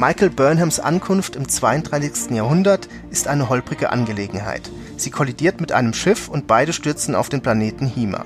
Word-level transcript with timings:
Michael 0.00 0.30
Burnhams 0.30 0.80
Ankunft 0.80 1.36
im 1.36 1.46
32. 1.46 2.30
Jahrhundert 2.30 2.88
ist 3.10 3.28
eine 3.28 3.50
holprige 3.50 3.90
Angelegenheit. 3.90 4.70
Sie 4.96 5.10
kollidiert 5.10 5.60
mit 5.60 5.72
einem 5.72 5.92
Schiff 5.92 6.26
und 6.26 6.46
beide 6.46 6.72
stürzen 6.72 7.14
auf 7.14 7.28
den 7.28 7.42
Planeten 7.42 7.86
Hima. 7.86 8.24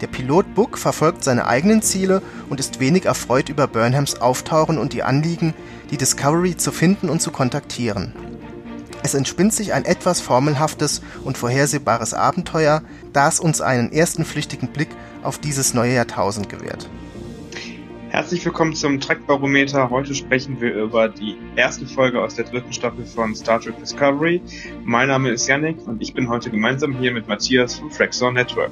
Der 0.00 0.06
Pilot 0.06 0.54
Book 0.54 0.78
verfolgt 0.78 1.24
seine 1.24 1.48
eigenen 1.48 1.82
Ziele 1.82 2.22
und 2.48 2.60
ist 2.60 2.78
wenig 2.78 3.06
erfreut 3.06 3.48
über 3.48 3.66
Burnhams 3.66 4.20
Auftauchen 4.20 4.78
und 4.78 4.92
die 4.92 5.02
Anliegen, 5.02 5.54
die 5.90 5.96
Discovery 5.96 6.56
zu 6.56 6.70
finden 6.70 7.08
und 7.08 7.20
zu 7.20 7.32
kontaktieren. 7.32 8.12
Es 9.02 9.14
entspinnt 9.14 9.52
sich 9.52 9.72
ein 9.72 9.86
etwas 9.86 10.20
formelhaftes 10.20 11.02
und 11.24 11.36
vorhersehbares 11.36 12.14
Abenteuer, 12.14 12.82
das 13.12 13.40
uns 13.40 13.60
einen 13.60 13.90
ersten 13.90 14.24
flüchtigen 14.24 14.68
Blick 14.68 14.90
auf 15.24 15.38
dieses 15.38 15.74
neue 15.74 15.94
Jahrtausend 15.94 16.48
gewährt 16.48 16.88
Herzlich 18.10 18.42
willkommen 18.42 18.74
zum 18.74 19.00
Trek-Barometer. 19.00 19.90
Heute 19.90 20.14
sprechen 20.14 20.62
wir 20.62 20.72
über 20.72 21.10
die 21.10 21.36
erste 21.56 21.86
Folge 21.86 22.22
aus 22.22 22.34
der 22.36 22.46
dritten 22.46 22.72
Staffel 22.72 23.04
von 23.04 23.34
Star 23.34 23.60
Trek 23.60 23.78
Discovery. 23.78 24.40
Mein 24.82 25.08
Name 25.08 25.28
ist 25.28 25.46
Yannick 25.46 25.86
und 25.86 26.00
ich 26.00 26.14
bin 26.14 26.30
heute 26.30 26.50
gemeinsam 26.50 26.98
hier 26.98 27.12
mit 27.12 27.28
Matthias 27.28 27.74
vom 27.74 27.90
Frexor 27.90 28.32
Network. 28.32 28.70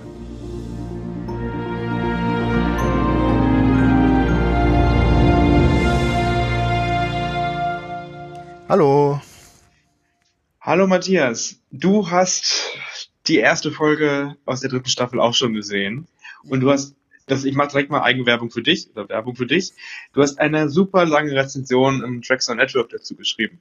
Hallo. 8.71 9.21
Hallo 10.63 10.87
Matthias. 10.87 11.61
Du 11.71 12.11
hast 12.11 12.79
die 13.27 13.37
erste 13.37 13.71
Folge 13.71 14.35
aus 14.47 14.61
der 14.61 14.71
dritten 14.71 14.89
Staffel 14.89 15.21
auch 15.21 15.35
schon 15.35 15.53
gesehen 15.53 16.07
und 16.45 16.61
du 16.61 16.71
hast 16.71 16.97
das, 17.27 17.45
ich 17.45 17.55
mache 17.55 17.69
direkt 17.69 17.91
mal 17.91 18.03
Eigenwerbung 18.03 18.51
für 18.51 18.63
dich 18.63 18.91
oder 18.93 19.09
Werbung 19.09 19.37
für 19.37 19.47
dich. 19.47 19.73
Du 20.13 20.23
hast 20.23 20.39
eine 20.39 20.69
super 20.69 21.05
lange 21.05 21.33
Rezension 21.33 22.03
im 22.03 22.23
Traxxon 22.23 22.57
Network 22.57 22.91
dazu 22.91 23.17
geschrieben. 23.17 23.61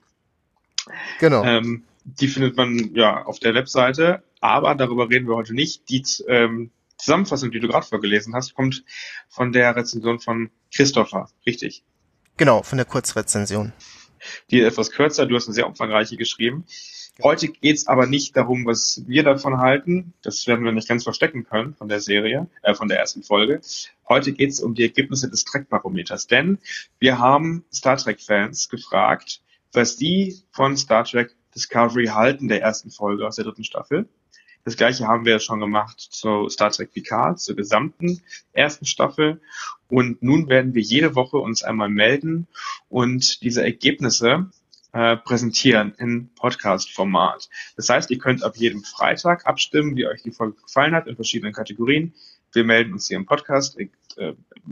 Genau. 1.19 1.44
Ähm, 1.44 1.83
die 2.03 2.27
findet 2.27 2.55
man 2.55 2.93
ja 2.93 3.23
auf 3.23 3.39
der 3.39 3.55
Webseite, 3.55 4.23
aber 4.39 4.75
darüber 4.75 5.09
reden 5.09 5.27
wir 5.27 5.36
heute 5.36 5.55
nicht. 5.55 5.89
Die 5.89 6.03
ähm, 6.27 6.69
Zusammenfassung, 6.97 7.52
die 7.52 7.59
du 7.59 7.67
gerade 7.67 7.86
vorgelesen 7.86 8.36
hast, 8.36 8.53
kommt 8.53 8.83
von 9.27 9.52
der 9.52 9.75
Rezension 9.75 10.19
von 10.19 10.52
Christopher, 10.73 11.30
richtig? 11.45 11.83
Genau, 12.38 12.61
von 12.61 12.77
der 12.77 12.86
Kurzrezension. 12.86 13.73
Die 14.52 14.61
etwas 14.61 14.91
kürzer, 14.91 15.25
du 15.25 15.36
hast 15.36 15.47
eine 15.47 15.55
sehr 15.55 15.67
umfangreiche 15.67 16.17
geschrieben. 16.17 16.66
Heute 17.23 17.47
geht's 17.47 17.88
aber 17.88 18.08
nicht 18.08 18.35
darum, 18.35 18.66
was 18.66 19.03
wir 19.08 19.23
davon 19.23 19.59
halten. 19.59 20.13
Das 20.21 20.47
werden 20.47 20.66
wir 20.66 20.73
nicht 20.73 20.89
ganz 20.89 21.05
verstecken 21.05 21.45
können 21.45 21.73
von 21.73 21.88
der 21.88 22.02
Serie, 22.02 22.47
äh, 22.61 22.73
von 22.73 22.89
der 22.89 22.99
ersten 22.99 23.23
Folge. 23.23 23.61
Heute 24.09 24.33
geht's 24.33 24.59
um 24.59 24.75
die 24.75 24.83
Ergebnisse 24.83 25.30
des 25.30 25.45
Trek-Barometers. 25.45 26.27
Denn 26.27 26.59
wir 26.99 27.17
haben 27.19 27.63
Star 27.73 27.95
Trek-Fans 27.95 28.67
gefragt, 28.67 29.41
was 29.71 29.95
die 29.95 30.41
von 30.52 30.75
Star 30.75 31.05
Trek 31.05 31.33
Discovery 31.55 32.08
halten, 32.08 32.49
der 32.49 32.61
ersten 32.61 32.91
Folge 32.91 33.25
aus 33.25 33.38
der 33.38 33.45
dritten 33.45 33.63
Staffel. 33.63 34.09
Das 34.66 34.75
gleiche 34.75 35.08
haben 35.08 35.25
wir 35.25 35.39
schon 35.39 35.61
gemacht 35.61 35.99
zu 35.99 36.49
Star 36.49 36.71
Trek 36.71 36.92
Picard, 36.92 37.39
zur 37.39 37.55
gesamten 37.55 38.21
ersten 38.52 38.86
Staffel. 38.86 39.39
Und 39.87 40.21
nun 40.21 40.49
werden 40.49 40.73
wir 40.73 40.82
jede 40.82 41.15
Woche 41.15 41.37
uns 41.37 41.64
einmal 41.64 41.89
melden 41.89 42.47
und 42.89 43.42
diese 43.42 43.64
Ergebnisse 43.64 44.49
äh, 44.95 45.17
präsentieren 45.17 45.94
in 45.98 46.33
Podcast-Format. 46.36 47.50
Das 47.76 47.89
heißt, 47.89 48.10
ihr 48.11 48.17
könnt 48.17 48.44
ab 48.45 48.56
jedem 48.56 48.82
Freitag 48.86 49.45
abstimmen, 49.45 49.98
wie 49.98 50.08
euch 50.08 50.23
die 50.23 50.32
Folge 50.32 50.56
gefallen 50.61 50.95
hat, 50.95 51.08
in 51.08 51.16
verschiedenen 51.16 51.52
Kategorien. 51.52 52.14
Wir 52.54 52.64
melden 52.64 52.94
uns 52.94 53.10
hier 53.10 53.17
im 53.17 53.26
Podcast, 53.26 53.78
äh, 53.78 53.89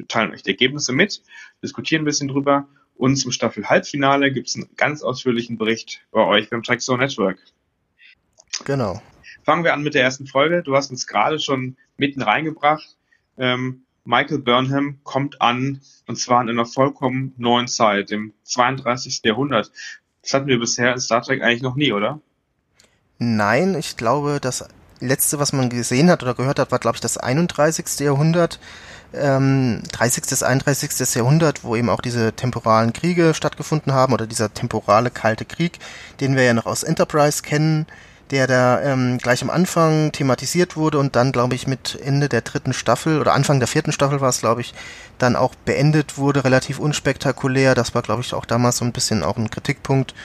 teilen 0.08 0.32
euch 0.32 0.42
die 0.42 0.52
Ergebnisse 0.52 0.94
mit, 0.94 1.22
diskutieren 1.62 2.04
ein 2.04 2.06
bisschen 2.06 2.30
drüber 2.30 2.70
und 2.96 3.18
zum 3.18 3.34
Staffel-Halbfinale 3.34 4.32
gibt 4.32 4.48
es 4.48 4.56
einen 4.56 4.70
ganz 4.78 5.04
ausführlichen 5.04 5.58
Bericht 5.58 6.06
bei 6.12 6.22
euch 6.22 6.50
beim 6.50 6.64
Trackzone 6.64 7.04
Network. 7.04 7.40
Genau. 8.64 9.02
Fangen 9.44 9.66
wir 9.66 9.74
an 9.74 9.84
mit 9.84 9.94
der 9.94 10.04
ersten 10.04 10.26
Folge. 10.26 10.64
Du 10.64 10.74
hast 10.74 10.90
uns 10.90 11.06
gerade 11.06 11.38
schon 11.38 11.76
mitten 11.98 12.22
reingebracht. 12.22 12.96
Ähm, 13.38 13.84
Michael 14.06 14.40
Burnham 14.40 15.00
kommt 15.04 15.42
an, 15.42 15.82
und 16.08 16.16
zwar 16.18 16.42
in 16.42 16.50
einer 16.50 16.66
vollkommen 16.66 17.34
neuen 17.38 17.68
Zeit, 17.68 18.10
dem 18.10 18.34
32. 18.44 19.22
Jahrhundert. 19.24 19.72
Das 20.24 20.34
hatten 20.34 20.48
wir 20.48 20.58
bisher 20.58 20.94
in 20.94 21.00
Star 21.00 21.22
Trek 21.22 21.44
eigentlich 21.44 21.62
noch 21.62 21.76
nie, 21.76 21.92
oder? 21.92 22.20
Nein, 23.20 23.76
ich 23.76 23.98
glaube, 23.98 24.40
das 24.42 24.68
letzte, 25.00 25.38
was 25.38 25.54
man 25.54 25.70
gesehen 25.70 26.10
hat 26.10 26.24
oder 26.24 26.34
gehört 26.34 26.60
hat, 26.60 26.72
war, 26.72 26.80
glaube 26.80 26.96
ich, 26.96 27.02
das 27.02 27.18
31. 27.18 28.00
Jahrhundert. 28.00 28.60
Ähm, 29.14 29.84
30. 29.92 30.24
bis 30.28 30.42
31. 30.42 31.16
Jahrhundert, 31.16 31.64
wo 31.64 31.76
eben 31.76 31.90
auch 31.90 32.02
diese 32.02 32.34
temporalen 32.34 32.94
Kriege 32.94 33.34
stattgefunden 33.36 33.94
haben 33.94 34.14
oder 34.14 34.26
dieser 34.26 34.52
temporale 34.54 35.12
kalte 35.12 35.46
Krieg, 35.46 35.78
den 36.20 36.36
wir 36.36 36.44
ja 36.44 36.54
noch 36.54 36.66
aus 36.66 36.82
Enterprise 36.82 37.44
kennen, 37.44 37.86
der 38.32 38.48
da 38.48 38.82
ähm, 38.82 39.18
gleich 39.18 39.42
am 39.42 39.50
Anfang 39.50 40.12
thematisiert 40.12 40.76
wurde 40.76 40.98
und 40.98 41.16
dann, 41.16 41.32
glaube 41.32 41.56
ich, 41.56 41.68
mit 41.68 42.00
Ende 42.04 42.30
der 42.30 42.42
dritten 42.42 42.74
Staffel 42.74 43.20
oder 43.20 43.34
Anfang 43.34 43.60
der 43.60 43.68
vierten 43.68 43.92
Staffel 43.92 44.22
war 44.22 44.30
es, 44.30 44.40
glaube 44.40 44.62
ich, 44.62 44.74
dann 45.18 45.36
auch 45.36 45.56
beendet 45.56 46.18
wurde, 46.18 46.44
relativ 46.44 46.80
unspektakulär. 46.80 47.76
Das 47.76 47.94
war, 47.94 48.02
glaube 48.02 48.22
ich, 48.22 48.34
auch 48.34 48.46
damals 48.46 48.78
so 48.78 48.86
ein 48.86 48.94
bisschen 48.94 49.24
auch 49.24 49.38
ein 49.38 49.50
Kritikpunkt, 49.50 50.16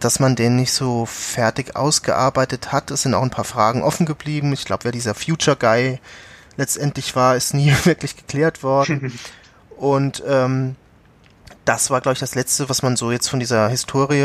dass 0.00 0.20
man 0.20 0.36
den 0.36 0.56
nicht 0.56 0.72
so 0.72 1.06
fertig 1.06 1.76
ausgearbeitet 1.76 2.72
hat. 2.72 2.90
Es 2.90 3.02
sind 3.02 3.14
auch 3.14 3.22
ein 3.22 3.30
paar 3.30 3.44
Fragen 3.44 3.82
offen 3.82 4.06
geblieben. 4.06 4.52
Ich 4.52 4.64
glaube, 4.64 4.84
wer 4.84 4.92
dieser 4.92 5.14
Future 5.14 5.56
Guy 5.56 6.00
letztendlich 6.56 7.16
war, 7.16 7.36
ist 7.36 7.54
nie 7.54 7.72
wirklich 7.84 8.16
geklärt 8.16 8.62
worden. 8.62 9.18
und 9.76 10.22
ähm, 10.26 10.76
das 11.68 11.90
war, 11.90 12.00
glaube 12.00 12.14
ich, 12.14 12.18
das 12.18 12.34
Letzte, 12.34 12.70
was 12.70 12.82
man 12.82 12.96
so 12.96 13.12
jetzt 13.12 13.28
von 13.28 13.40
dieser 13.40 13.68
Historie 13.68 14.22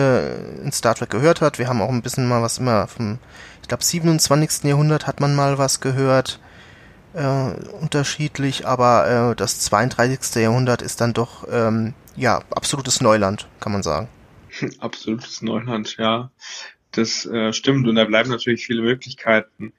in 0.64 0.72
Star 0.72 0.96
Trek 0.96 1.10
gehört 1.10 1.42
hat. 1.42 1.60
Wir 1.60 1.68
haben 1.68 1.82
auch 1.82 1.90
ein 1.90 2.02
bisschen 2.02 2.26
mal 2.26 2.42
was 2.42 2.58
immer 2.58 2.88
vom, 2.88 3.20
ich 3.62 3.68
glaube, 3.68 3.84
27. 3.84 4.64
Jahrhundert 4.64 5.08
hat 5.08 5.20
man 5.20 5.36
mal 5.36 5.58
was 5.58 5.82
gehört, 5.82 6.40
äh, 7.14 7.52
unterschiedlich, 7.82 8.66
aber 8.66 9.32
äh, 9.32 9.36
das 9.36 9.60
32. 9.60 10.42
Jahrhundert 10.42 10.82
ist 10.82 11.02
dann 11.02 11.12
doch, 11.12 11.46
ähm, 11.52 11.94
ja, 12.16 12.42
absolutes 12.50 13.02
Neuland, 13.02 13.50
kann 13.60 13.74
man 13.74 13.84
sagen. 13.84 14.08
Absolutes 14.80 15.42
Neuland, 15.42 15.98
ja. 15.98 16.32
Das 16.92 17.26
äh, 17.26 17.52
stimmt 17.52 17.88
und 17.88 17.96
da 17.96 18.06
bleiben 18.06 18.30
natürlich 18.30 18.66
viele 18.66 18.84
Möglichkeiten, 18.84 19.74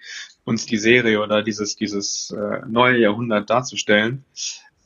uns 0.44 0.66
die 0.66 0.78
Serie 0.78 1.22
oder 1.22 1.42
dieses, 1.42 1.76
dieses 1.76 2.30
äh, 2.30 2.60
neue 2.68 2.98
Jahrhundert 2.98 3.48
darzustellen. 3.48 4.24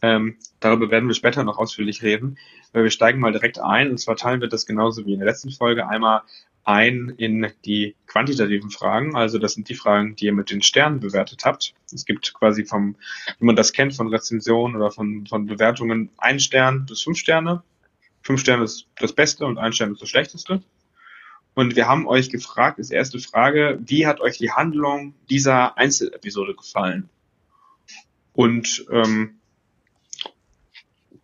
Ähm, 0.01 0.37
darüber 0.61 0.91
werden 0.91 1.09
wir 1.09 1.15
später 1.15 1.43
noch 1.45 1.59
ausführlich 1.59 2.03
reden. 2.03 2.39
Wir 2.73 2.91
steigen 2.91 3.21
mal 3.21 3.33
direkt 3.33 3.59
ein 3.59 3.91
und 3.91 3.99
zwar 3.99 4.17
teilen 4.17 4.41
wir 4.41 4.49
das 4.49 4.67
genauso 4.67 5.07
wie 5.07 5.15
in 5.15 5.19
der 5.19 5.29
letzten 5.29 5.51
Folge 5.51 5.89
einmal 5.89 6.23
ein 6.65 7.15
in 7.17 7.51
die 7.65 7.97
quantitativen 8.07 8.71
Fragen. 8.71 9.17
Also 9.17 9.39
das 9.39 9.55
sind 9.55 9.71
die 9.71 9.75
Fragen, 9.75 10.17
die 10.17 10.27
ihr 10.27 10.35
mit 10.35 10.51
den 10.51 10.61
Sternen 10.61 11.01
bewertet 11.01 11.47
habt. 11.47 11.75
Es 11.91 12.05
gibt 12.05 12.35
quasi 12.35 12.67
vom, 12.67 12.97
wie 13.39 13.47
man 13.47 13.57
das 13.57 13.73
kennt, 13.73 13.95
von 13.95 14.09
Rezensionen 14.09 14.77
oder 14.77 14.91
von, 14.91 15.27
von 15.27 15.47
Bewertungen 15.47 16.11
ein 16.19 16.39
Stern 16.41 16.85
bis 16.85 17.03
fünf 17.03 17.17
Sterne. 17.17 17.63
Fünf 18.21 18.41
Sterne 18.41 18.65
ist 18.65 18.87
das 18.99 19.15
Beste 19.15 19.47
und 19.47 19.56
ein 19.56 19.73
Stern 19.73 19.93
ist 19.93 20.03
das 20.03 20.11
Schlechteste. 20.11 20.62
Und 21.55 21.75
wir 21.75 21.89
haben 21.89 22.06
euch 22.06 22.29
gefragt, 22.29 22.79
als 22.79 22.91
erste 22.91 23.19
Frage, 23.19 23.79
wie 23.85 24.06
hat 24.06 24.21
euch 24.21 24.37
die 24.37 24.53
Handlung 24.53 25.15
dieser 25.31 25.79
Einzelepisode 25.79 26.55
gefallen? 26.55 27.09
Und 28.35 28.85
ähm, 28.93 29.38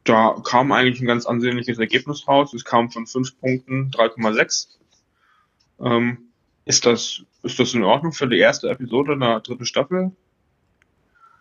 da 0.04 0.36
kam 0.44 0.70
eigentlich 0.70 1.00
ein 1.00 1.06
ganz 1.06 1.26
ansehnliches 1.26 1.78
Ergebnis 1.78 2.28
raus. 2.28 2.52
Es 2.52 2.64
kam 2.64 2.90
von 2.90 3.06
fünf 3.06 3.38
Punkten 3.40 3.90
3,6. 3.90 4.68
Ähm, 5.80 6.18
ist 6.66 6.86
das, 6.86 7.22
ist 7.42 7.58
das 7.58 7.74
in 7.74 7.84
Ordnung 7.84 8.12
für 8.12 8.28
die 8.28 8.38
erste 8.38 8.68
Episode 8.68 9.18
der 9.18 9.40
dritten 9.40 9.66
Staffel? 9.66 10.12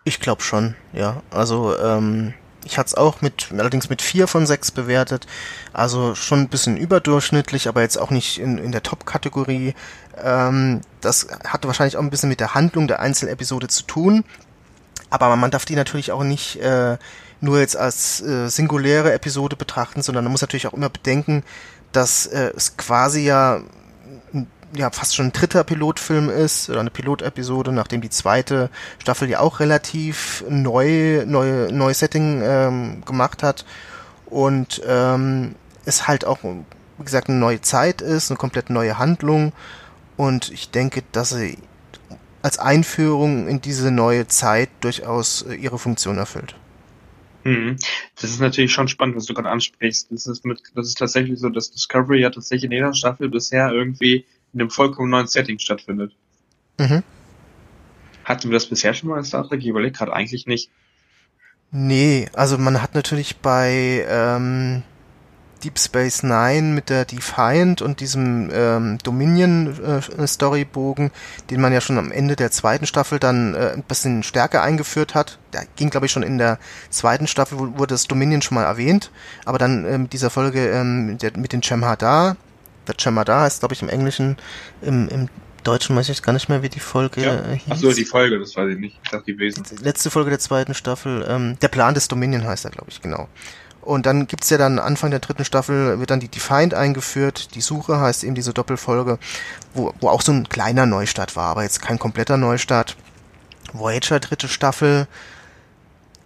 Ich 0.05 0.19
glaube 0.19 0.41
schon, 0.41 0.75
ja. 0.91 1.21
Also, 1.29 1.77
ähm, 1.77 2.33
ich 2.65 2.77
hatte 2.77 2.87
es 2.87 2.95
auch 2.95 3.21
mit, 3.21 3.49
allerdings 3.51 3.89
mit 3.89 4.01
vier 4.01 4.27
von 4.27 4.45
sechs 4.45 4.71
bewertet. 4.71 5.27
Also 5.73 6.15
schon 6.15 6.39
ein 6.39 6.49
bisschen 6.49 6.77
überdurchschnittlich, 6.77 7.67
aber 7.67 7.81
jetzt 7.81 7.97
auch 7.97 8.09
nicht 8.09 8.39
in, 8.39 8.57
in 8.57 8.71
der 8.71 8.83
Top-Kategorie. 8.83 9.75
Ähm, 10.21 10.81
das 11.01 11.27
hatte 11.45 11.67
wahrscheinlich 11.67 11.97
auch 11.97 12.01
ein 12.01 12.09
bisschen 12.09 12.29
mit 12.29 12.39
der 12.39 12.53
Handlung 12.53 12.87
der 12.87 13.01
Einzelepisode 13.01 13.67
zu 13.67 13.83
tun. 13.83 14.23
Aber 15.09 15.35
man 15.35 15.51
darf 15.51 15.65
die 15.65 15.75
natürlich 15.75 16.11
auch 16.11 16.23
nicht 16.23 16.55
äh, 16.57 16.97
nur 17.43 17.59
jetzt 17.59 17.75
als 17.75 18.21
äh, 18.21 18.47
singuläre 18.47 19.13
Episode 19.13 19.57
betrachten, 19.57 20.01
sondern 20.01 20.23
man 20.23 20.31
muss 20.31 20.41
natürlich 20.41 20.65
auch 20.65 20.73
immer 20.73 20.89
bedenken, 20.89 21.43
dass 21.91 22.25
äh, 22.25 22.51
es 22.55 22.77
quasi 22.77 23.21
ja 23.21 23.61
ja 24.75 24.89
fast 24.89 25.15
schon 25.15 25.27
ein 25.27 25.33
dritter 25.33 25.63
Pilotfilm 25.63 26.29
ist 26.31 26.67
oder 26.69 26.79
eine 26.79 26.89
Pilotepisode, 26.89 27.71
nachdem 27.71 28.01
die 28.01 28.09
zweite 28.09 28.71
Staffel 28.97 29.29
ja 29.29 29.39
auch 29.39 29.59
relativ 29.59 30.43
neu 30.49 31.25
neue 31.27 31.71
neue 31.71 31.93
Setting 31.93 32.41
ähm, 32.43 33.03
gemacht 33.05 33.43
hat 33.43 33.65
und 34.25 34.81
ähm, 34.87 35.55
es 35.85 36.07
halt 36.07 36.25
auch 36.25 36.39
wie 36.43 37.03
gesagt 37.03 37.29
eine 37.29 37.37
neue 37.37 37.61
Zeit 37.61 38.01
ist, 38.01 38.31
eine 38.31 38.37
komplett 38.37 38.69
neue 38.69 38.97
Handlung 38.97 39.51
und 40.15 40.49
ich 40.49 40.71
denke, 40.71 41.03
dass 41.11 41.29
sie 41.29 41.57
als 42.41 42.57
Einführung 42.57 43.47
in 43.47 43.61
diese 43.61 43.91
neue 43.91 44.27
Zeit 44.27 44.69
durchaus 44.79 45.43
äh, 45.43 45.53
ihre 45.55 45.77
Funktion 45.77 46.17
erfüllt. 46.17 46.55
Mhm. 47.43 47.77
Das 48.19 48.29
ist 48.29 48.39
natürlich 48.39 48.71
schon 48.71 48.87
spannend, 48.87 49.15
was 49.15 49.25
du 49.25 49.33
gerade 49.33 49.49
ansprichst. 49.49 50.11
Das 50.11 50.27
ist, 50.27 50.45
mit, 50.45 50.61
das 50.75 50.87
ist 50.87 50.97
tatsächlich 50.97 51.39
so, 51.39 51.49
dass 51.49 51.71
Discovery 51.71 52.21
ja 52.21 52.29
tatsächlich 52.29 52.65
in 52.65 52.71
jeder 52.71 52.93
Staffel 52.93 53.29
bisher 53.29 53.71
irgendwie 53.71 54.25
in 54.53 54.61
einem 54.61 54.69
vollkommen 54.69 55.09
neuen 55.09 55.27
Setting 55.27 55.59
stattfindet. 55.59 56.13
Mhm. 56.79 57.03
Hatten 58.23 58.49
wir 58.49 58.53
das 58.53 58.67
bisher 58.67 58.93
schon 58.93 59.09
mal 59.09 59.17
in 59.17 59.25
Star 59.25 59.47
Trek? 59.47 59.59
Ich 59.59 59.67
überlege 59.67 59.97
gerade 59.97 60.13
eigentlich 60.13 60.47
nicht. 60.47 60.69
Nee, 61.71 62.29
also 62.33 62.57
man 62.57 62.81
hat 62.81 62.93
natürlich 62.95 63.37
bei 63.37 64.05
ähm, 64.07 64.83
Deep 65.63 65.79
Space 65.79 66.23
Nine 66.23 66.73
mit 66.73 66.89
der 66.89 67.05
Defiant 67.05 67.81
und 67.81 67.99
diesem 67.99 68.49
ähm, 68.53 68.97
Dominion-Storybogen, 69.03 71.07
äh, 71.07 71.11
den 71.49 71.61
man 71.61 71.73
ja 71.73 71.81
schon 71.81 71.97
am 71.97 72.11
Ende 72.11 72.35
der 72.35 72.51
zweiten 72.51 72.85
Staffel 72.85 73.19
dann 73.19 73.55
äh, 73.55 73.71
ein 73.73 73.83
bisschen 73.83 74.23
stärker 74.23 74.61
eingeführt 74.61 75.15
hat. 75.15 75.39
Der 75.53 75.65
ging, 75.75 75.89
glaube 75.89 76.07
ich, 76.07 76.11
schon 76.11 76.23
in 76.23 76.37
der 76.37 76.59
zweiten 76.89 77.27
Staffel, 77.27 77.57
wurde 77.57 77.93
das 77.93 78.07
Dominion 78.07 78.41
schon 78.41 78.55
mal 78.55 78.65
erwähnt, 78.65 79.11
aber 79.45 79.57
dann 79.57 79.85
äh, 79.85 79.97
mit 79.97 80.13
dieser 80.13 80.29
Folge 80.29 80.69
ähm, 80.69 81.17
der, 81.17 81.37
mit 81.37 81.53
den 81.53 81.61
Chemhadar, 81.61 82.35
der 82.87 82.95
Chemhadar 82.97 83.41
heißt, 83.41 83.59
glaube 83.59 83.73
ich, 83.73 83.81
im 83.81 83.89
Englischen, 83.89 84.37
im, 84.81 85.07
im 85.09 85.29
Deutschen 85.63 85.95
weiß 85.95 86.09
ich 86.09 86.21
gar 86.21 86.33
nicht 86.33 86.49
mehr, 86.49 86.61
wie 86.61 86.69
die 86.69 86.79
Folge 86.79 87.21
ja. 87.21 87.53
hieß. 87.53 87.63
Ach 87.69 87.77
so, 87.77 87.93
die 87.93 88.05
Folge, 88.05 88.37
das 88.37 88.55
weiß 88.55 88.73
ich 88.73 88.79
nicht. 88.79 88.99
Ich 89.03 89.09
dachte, 89.09 89.25
die 89.25 89.39
Wesen. 89.39 89.63
Letzte 89.81 90.11
Folge 90.11 90.29
der 90.29 90.39
zweiten 90.39 90.73
Staffel. 90.73 91.25
Ähm, 91.27 91.57
der 91.61 91.69
Plan 91.69 91.93
des 91.93 92.07
Dominion 92.07 92.43
heißt 92.43 92.65
er, 92.65 92.71
glaube 92.71 92.91
ich, 92.91 93.01
genau. 93.01 93.29
Und 93.83 94.05
dann 94.05 94.27
gibt's 94.27 94.49
ja 94.49 94.57
dann 94.57 94.79
Anfang 94.79 95.11
der 95.11 95.19
dritten 95.19 95.45
Staffel 95.45 95.99
wird 95.99 96.09
dann 96.09 96.19
die 96.19 96.29
Defiant 96.29 96.73
eingeführt. 96.73 97.53
Die 97.55 97.61
Suche 97.61 97.99
heißt 97.99 98.23
eben 98.23 98.35
diese 98.35 98.53
Doppelfolge, 98.53 99.19
wo, 99.73 99.93
wo 99.99 100.09
auch 100.09 100.21
so 100.21 100.31
ein 100.31 100.47
kleiner 100.47 100.85
Neustart 100.85 101.35
war, 101.35 101.47
aber 101.49 101.63
jetzt 101.63 101.81
kein 101.81 101.99
kompletter 101.99 102.37
Neustart. 102.37 102.95
Voyager 103.73 104.19
dritte 104.19 104.47
Staffel 104.47 105.07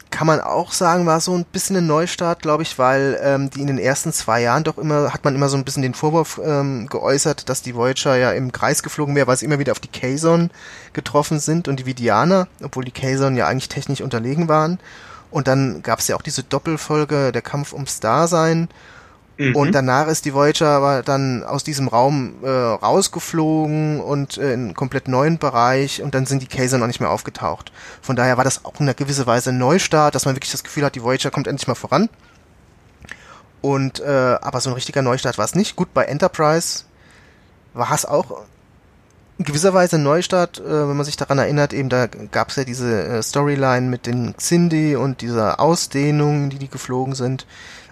kann 0.10 0.28
man 0.28 0.40
auch 0.40 0.72
sagen, 0.72 1.06
war 1.06 1.20
so 1.20 1.36
ein 1.36 1.46
bisschen 1.46 1.78
ein 1.78 1.88
Neustart, 1.88 2.42
glaube 2.42 2.64
ich, 2.64 2.80
weil 2.80 3.20
ähm, 3.22 3.50
die 3.50 3.62
in 3.62 3.68
den 3.68 3.78
ersten 3.78 4.14
zwei 4.14 4.42
Jahren 4.42 4.64
doch 4.64 4.78
immer, 4.78 5.14
hat 5.14 5.26
man 5.26 5.36
immer 5.36 5.50
so 5.50 5.58
ein 5.58 5.66
bisschen 5.66 5.84
den 5.84 5.94
Vorwurf 5.94 6.40
ähm, 6.44 6.88
geäußert, 6.88 7.50
dass 7.50 7.62
die 7.62 7.76
Voyager 7.76 8.16
ja 8.16 8.32
im 8.32 8.52
Kreis 8.52 8.84
geflogen 8.84 9.16
wäre, 9.16 9.28
weil 9.28 9.38
sie 9.38 9.46
immer 9.46 9.60
wieder 9.60 9.74
auf 9.74 9.80
die 9.80 9.90
Kazon 9.90 10.50
getroffen 10.94 11.40
sind 11.40 11.68
und 11.68 11.80
die 11.80 11.86
Vidianer, 11.86 12.48
obwohl 12.64 12.86
die 12.86 12.92
Kazon 12.92 13.36
ja 13.36 13.48
eigentlich 13.48 13.70
technisch 13.70 14.02
unterlegen 14.02 14.48
waren. 14.48 14.80
Und 15.30 15.48
dann 15.48 15.82
gab 15.84 16.00
es 16.00 16.08
ja 16.08 16.16
auch 16.16 16.22
diese 16.22 16.44
Doppelfolge, 16.44 17.32
der 17.32 17.42
Kampf 17.42 17.74
ums 17.74 18.00
Dasein. 18.00 18.70
Mhm. 19.38 19.56
Und 19.56 19.72
danach 19.74 20.08
ist 20.08 20.26
die 20.26 20.34
Voyager 20.34 20.70
aber 20.70 21.04
dann 21.04 21.44
aus 21.44 21.64
diesem 21.64 21.88
Raum 21.88 22.36
äh, 22.44 22.50
rausgeflogen 22.50 24.00
und 24.00 24.38
äh, 24.38 24.54
in 24.54 24.66
einen 24.66 24.74
komplett 24.74 25.08
neuen 25.08 25.38
Bereich 25.38 26.02
und 26.02 26.16
dann 26.16 26.26
sind 26.26 26.42
die 26.42 26.48
Kaiser 26.48 26.78
noch 26.78 26.88
nicht 26.88 27.00
mehr 27.00 27.12
aufgetaucht. 27.12 27.72
Von 28.02 28.16
daher 28.16 28.38
war 28.38 28.44
das 28.44 28.66
auch 28.66 28.80
in 28.80 28.84
einer 28.84 28.96
gewisser 28.96 29.28
Weise 29.28 29.52
ein 29.52 29.60
Neustart, 29.60 30.16
dass 30.16 30.26
man 30.26 30.36
wirklich 30.36 30.52
das 30.52 30.64
Gefühl 30.64 30.86
hat, 30.86 30.96
die 30.96 31.04
Voyager 31.04 31.30
kommt 31.30 31.48
endlich 31.48 31.68
mal 31.68 31.76
voran. 31.76 32.10
Und 33.62 34.00
äh, 34.00 34.38
aber 34.42 34.60
so 34.60 34.72
ein 34.72 34.74
richtiger 34.74 35.02
Neustart 35.02 35.38
war 35.38 35.46
es 35.46 35.56
nicht. 35.56 35.76
Gut, 35.76 35.94
bei 35.94 36.06
Enterprise 36.06 36.86
war 37.74 37.92
es 37.94 38.06
auch 38.06 38.44
in 39.38 39.46
gewisser 39.46 39.74
Weise 39.74 40.00
Neustart, 40.00 40.60
äh, 40.60 40.90
wenn 40.90 40.98
man 40.98 41.06
sich 41.06 41.16
daran 41.16 41.38
erinnert, 41.38 41.74
eben 41.74 41.90
da 41.90 42.08
gab 42.08 42.50
es 42.50 42.56
ja 42.56 42.64
diese 42.64 43.04
äh, 43.04 43.24
Storyline 43.24 43.88
mit 43.88 44.06
den 44.06 44.36
Xindi 44.36 44.96
und 44.96 45.22
dieser 45.22 45.60
Ausdehnung, 45.60 46.50
die 46.50 46.58
die 46.58 46.70
geflogen 46.70 47.14
sind. 47.14 47.46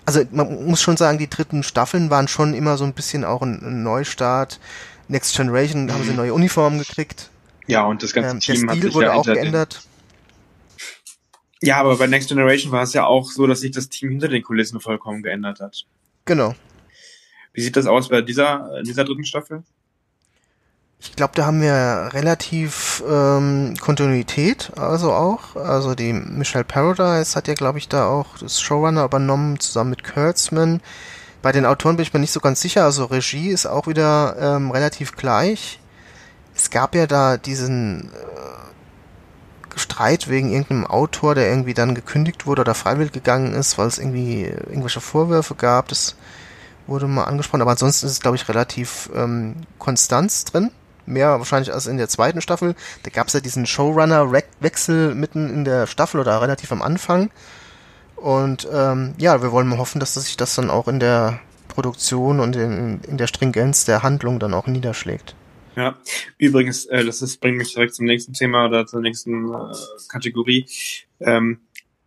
Also 0.05 0.21
man 0.31 0.65
muss 0.65 0.81
schon 0.81 0.97
sagen, 0.97 1.17
die 1.17 1.29
dritten 1.29 1.63
Staffeln 1.63 2.09
waren 2.09 2.27
schon 2.27 2.53
immer 2.53 2.77
so 2.77 2.83
ein 2.83 2.93
bisschen 2.93 3.23
auch 3.23 3.41
ein, 3.41 3.61
ein 3.61 3.83
Neustart. 3.83 4.59
Next 5.07 5.35
Generation 5.35 5.85
mhm. 5.85 5.93
haben 5.93 6.03
sie 6.03 6.11
mhm. 6.11 6.17
neue 6.17 6.33
Uniformen 6.33 6.79
gekriegt. 6.79 7.29
Ja, 7.67 7.85
und 7.85 8.03
das 8.03 8.13
ganze 8.13 8.31
ähm, 8.31 8.39
Team 8.39 8.69
hat 8.69 8.81
sich 8.81 8.93
wurde 8.93 9.07
ja 9.07 9.13
auch 9.13 9.25
geändert. 9.25 9.81
Ja, 11.61 11.77
aber 11.77 11.97
bei 11.97 12.07
Next 12.07 12.29
Generation 12.29 12.71
war 12.71 12.83
es 12.83 12.93
ja 12.93 13.05
auch 13.05 13.31
so, 13.31 13.47
dass 13.47 13.61
sich 13.61 13.71
das 13.71 13.89
Team 13.89 14.11
hinter 14.11 14.27
den 14.27 14.43
Kulissen 14.43 14.79
vollkommen 14.79 15.23
geändert 15.23 15.59
hat. 15.59 15.85
Genau. 16.25 16.55
Wie 17.53 17.61
sieht 17.61 17.75
das 17.75 17.85
aus 17.85 18.09
bei 18.09 18.21
dieser, 18.21 18.83
dieser 18.83 19.03
dritten 19.03 19.23
Staffel? 19.23 19.63
Ich 21.07 21.15
glaube, 21.15 21.33
da 21.35 21.45
haben 21.45 21.61
wir 21.61 22.09
relativ 22.13 23.03
ähm, 23.07 23.75
Kontinuität, 23.79 24.71
also 24.75 25.13
auch. 25.13 25.55
Also 25.55 25.95
die 25.95 26.11
Michelle 26.11 26.65
Paradise 26.65 27.35
hat 27.35 27.47
ja, 27.47 27.53
glaube 27.53 27.77
ich, 27.77 27.87
da 27.87 28.07
auch 28.07 28.37
das 28.39 28.59
Showrunner 28.59 29.05
übernommen, 29.05 29.59
zusammen 29.59 29.91
mit 29.91 30.03
Kurtzman. 30.03 30.81
Bei 31.41 31.51
den 31.51 31.65
Autoren 31.65 31.95
bin 31.95 32.03
ich 32.03 32.13
mir 32.13 32.19
nicht 32.19 32.33
so 32.33 32.39
ganz 32.39 32.59
sicher. 32.59 32.83
Also 32.83 33.05
Regie 33.05 33.49
ist 33.49 33.67
auch 33.67 33.87
wieder 33.87 34.35
ähm, 34.39 34.71
relativ 34.71 35.15
gleich. 35.15 35.79
Es 36.55 36.71
gab 36.71 36.95
ja 36.95 37.05
da 37.07 37.37
diesen 37.37 38.09
äh, 38.11 39.79
Streit 39.79 40.27
wegen 40.27 40.51
irgendeinem 40.51 40.87
Autor, 40.87 41.35
der 41.35 41.47
irgendwie 41.47 41.75
dann 41.75 41.95
gekündigt 41.95 42.45
wurde 42.47 42.61
oder 42.61 42.73
freiwillig 42.73 43.13
gegangen 43.13 43.53
ist, 43.53 43.77
weil 43.77 43.87
es 43.87 43.99
irgendwie 43.99 44.45
irgendwelche 44.45 45.01
Vorwürfe 45.01 45.53
gab. 45.55 45.87
Das 45.87 46.15
wurde 46.87 47.07
mal 47.07 47.25
angesprochen. 47.25 47.61
Aber 47.61 47.71
ansonsten 47.71 48.07
ist 48.07 48.13
es, 48.13 48.19
glaube 48.21 48.37
ich, 48.37 48.49
relativ 48.49 49.09
ähm, 49.15 49.55
Konstanz 49.77 50.45
drin 50.45 50.71
mehr 51.05 51.39
wahrscheinlich 51.39 51.73
als 51.73 51.87
in 51.87 51.97
der 51.97 52.09
zweiten 52.09 52.41
Staffel. 52.41 52.75
Da 53.03 53.09
gab 53.09 53.27
es 53.27 53.33
ja 53.33 53.39
diesen 53.39 53.65
Showrunner-Wechsel 53.65 55.15
mitten 55.15 55.49
in 55.49 55.65
der 55.65 55.87
Staffel 55.87 56.19
oder 56.19 56.41
relativ 56.41 56.71
am 56.71 56.81
Anfang. 56.81 57.31
Und 58.15 58.67
ähm, 58.71 59.13
ja, 59.17 59.41
wir 59.41 59.51
wollen 59.51 59.67
mal 59.67 59.77
hoffen, 59.77 59.99
dass 59.99 60.15
sich 60.15 60.37
das 60.37 60.55
dann 60.55 60.69
auch 60.69 60.87
in 60.87 60.99
der 60.99 61.39
Produktion 61.67 62.39
und 62.39 62.55
in, 62.55 63.01
in 63.01 63.17
der 63.17 63.27
Stringenz 63.27 63.85
der 63.85 64.03
Handlung 64.03 64.39
dann 64.39 64.53
auch 64.53 64.67
niederschlägt. 64.67 65.35
Ja, 65.75 65.97
übrigens, 66.37 66.85
äh, 66.85 67.03
das 67.03 67.21
ist, 67.21 67.41
bringt 67.41 67.57
mich 67.57 67.73
direkt 67.73 67.95
zum 67.95 68.05
nächsten 68.05 68.33
Thema 68.33 68.67
oder 68.67 68.85
zur 68.85 69.01
nächsten 69.01 69.53
äh, 69.53 69.73
Kategorie. 70.07 70.65
Ähm, 71.19 71.59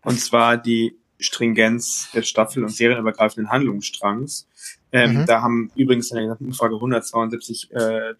und 0.02 0.18
zwar 0.18 0.56
die 0.56 0.96
Stringenz 1.18 2.10
des 2.12 2.28
Staffel- 2.28 2.62
und 2.62 2.70
serienübergreifenden 2.70 3.50
Handlungsstrangs. 3.50 4.48
Ähm, 4.90 5.20
mhm. 5.20 5.26
Da 5.26 5.42
haben 5.42 5.70
übrigens 5.74 6.10
in 6.10 6.16
der 6.16 6.24
gesamten 6.24 6.46
Umfrage 6.46 6.76
172 6.76 7.70
äh, 7.72 8.14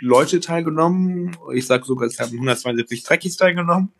Leute 0.00 0.40
teilgenommen. 0.40 1.36
Ich 1.54 1.66
sage 1.66 1.84
sogar, 1.84 2.08
es 2.08 2.18
haben 2.18 2.32
172 2.32 3.02
Trekkies 3.02 3.36
teilgenommen. 3.36 3.92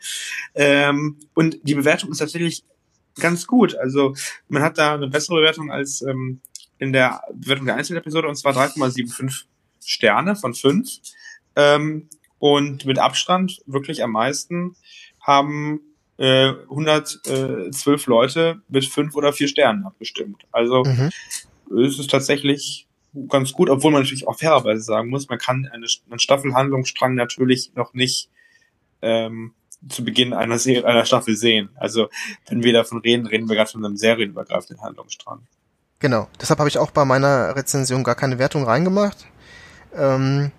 Ähm, 0.54 1.16
und 1.34 1.58
die 1.62 1.74
Bewertung 1.74 2.10
ist 2.10 2.18
tatsächlich 2.18 2.64
ganz 3.18 3.46
gut. 3.46 3.74
Also 3.76 4.14
man 4.48 4.62
hat 4.62 4.78
da 4.78 4.94
eine 4.94 5.08
bessere 5.08 5.36
Bewertung 5.36 5.70
als 5.70 6.02
ähm, 6.02 6.40
in 6.78 6.92
der 6.92 7.22
Bewertung 7.34 7.66
der 7.66 7.76
Einzelepisode 7.76 8.28
und 8.28 8.36
zwar 8.36 8.54
3,75 8.54 9.44
Sterne 9.84 10.36
von 10.36 10.54
5. 10.54 10.88
Ähm, 11.56 12.08
und 12.38 12.86
mit 12.86 12.98
Abstand 12.98 13.60
wirklich 13.66 14.02
am 14.02 14.12
meisten 14.12 14.76
haben 15.20 15.80
äh, 16.16 16.52
112 16.70 18.06
Leute 18.06 18.62
mit 18.68 18.86
fünf 18.86 19.14
oder 19.14 19.32
vier 19.32 19.48
Sternen 19.48 19.84
abgestimmt. 19.84 20.44
Also 20.50 20.84
mhm. 20.84 21.10
es 21.84 21.98
ist 21.98 22.10
tatsächlich 22.10 22.86
ganz 23.28 23.52
gut, 23.52 23.70
obwohl 23.70 23.92
man 23.92 24.02
natürlich 24.02 24.28
auch 24.28 24.38
fairerweise 24.38 24.82
sagen 24.82 25.10
muss, 25.10 25.28
man 25.28 25.38
kann 25.38 25.68
eine, 25.72 25.86
einen 26.08 26.18
Staffelhandlungsstrang 26.18 27.14
natürlich 27.14 27.72
noch 27.74 27.94
nicht 27.94 28.30
ähm, 29.02 29.52
zu 29.88 30.04
Beginn 30.04 30.32
einer, 30.32 30.58
Serie, 30.58 30.84
einer 30.84 31.04
Staffel 31.04 31.36
sehen. 31.36 31.70
Also 31.76 32.08
wenn 32.48 32.62
wir 32.62 32.72
davon 32.72 32.98
reden, 32.98 33.26
reden 33.26 33.48
wir 33.48 33.56
gerade 33.56 33.70
von 33.70 33.84
einem 33.84 33.96
serienübergreifenden 33.96 34.84
Handlungsstrang. 34.84 35.46
Genau, 35.98 36.28
deshalb 36.40 36.58
habe 36.58 36.68
ich 36.68 36.78
auch 36.78 36.90
bei 36.90 37.04
meiner 37.04 37.54
Rezension 37.56 38.04
gar 38.04 38.14
keine 38.14 38.38
Wertung 38.38 38.64
reingemacht, 38.64 39.26
ähm, 39.94 40.50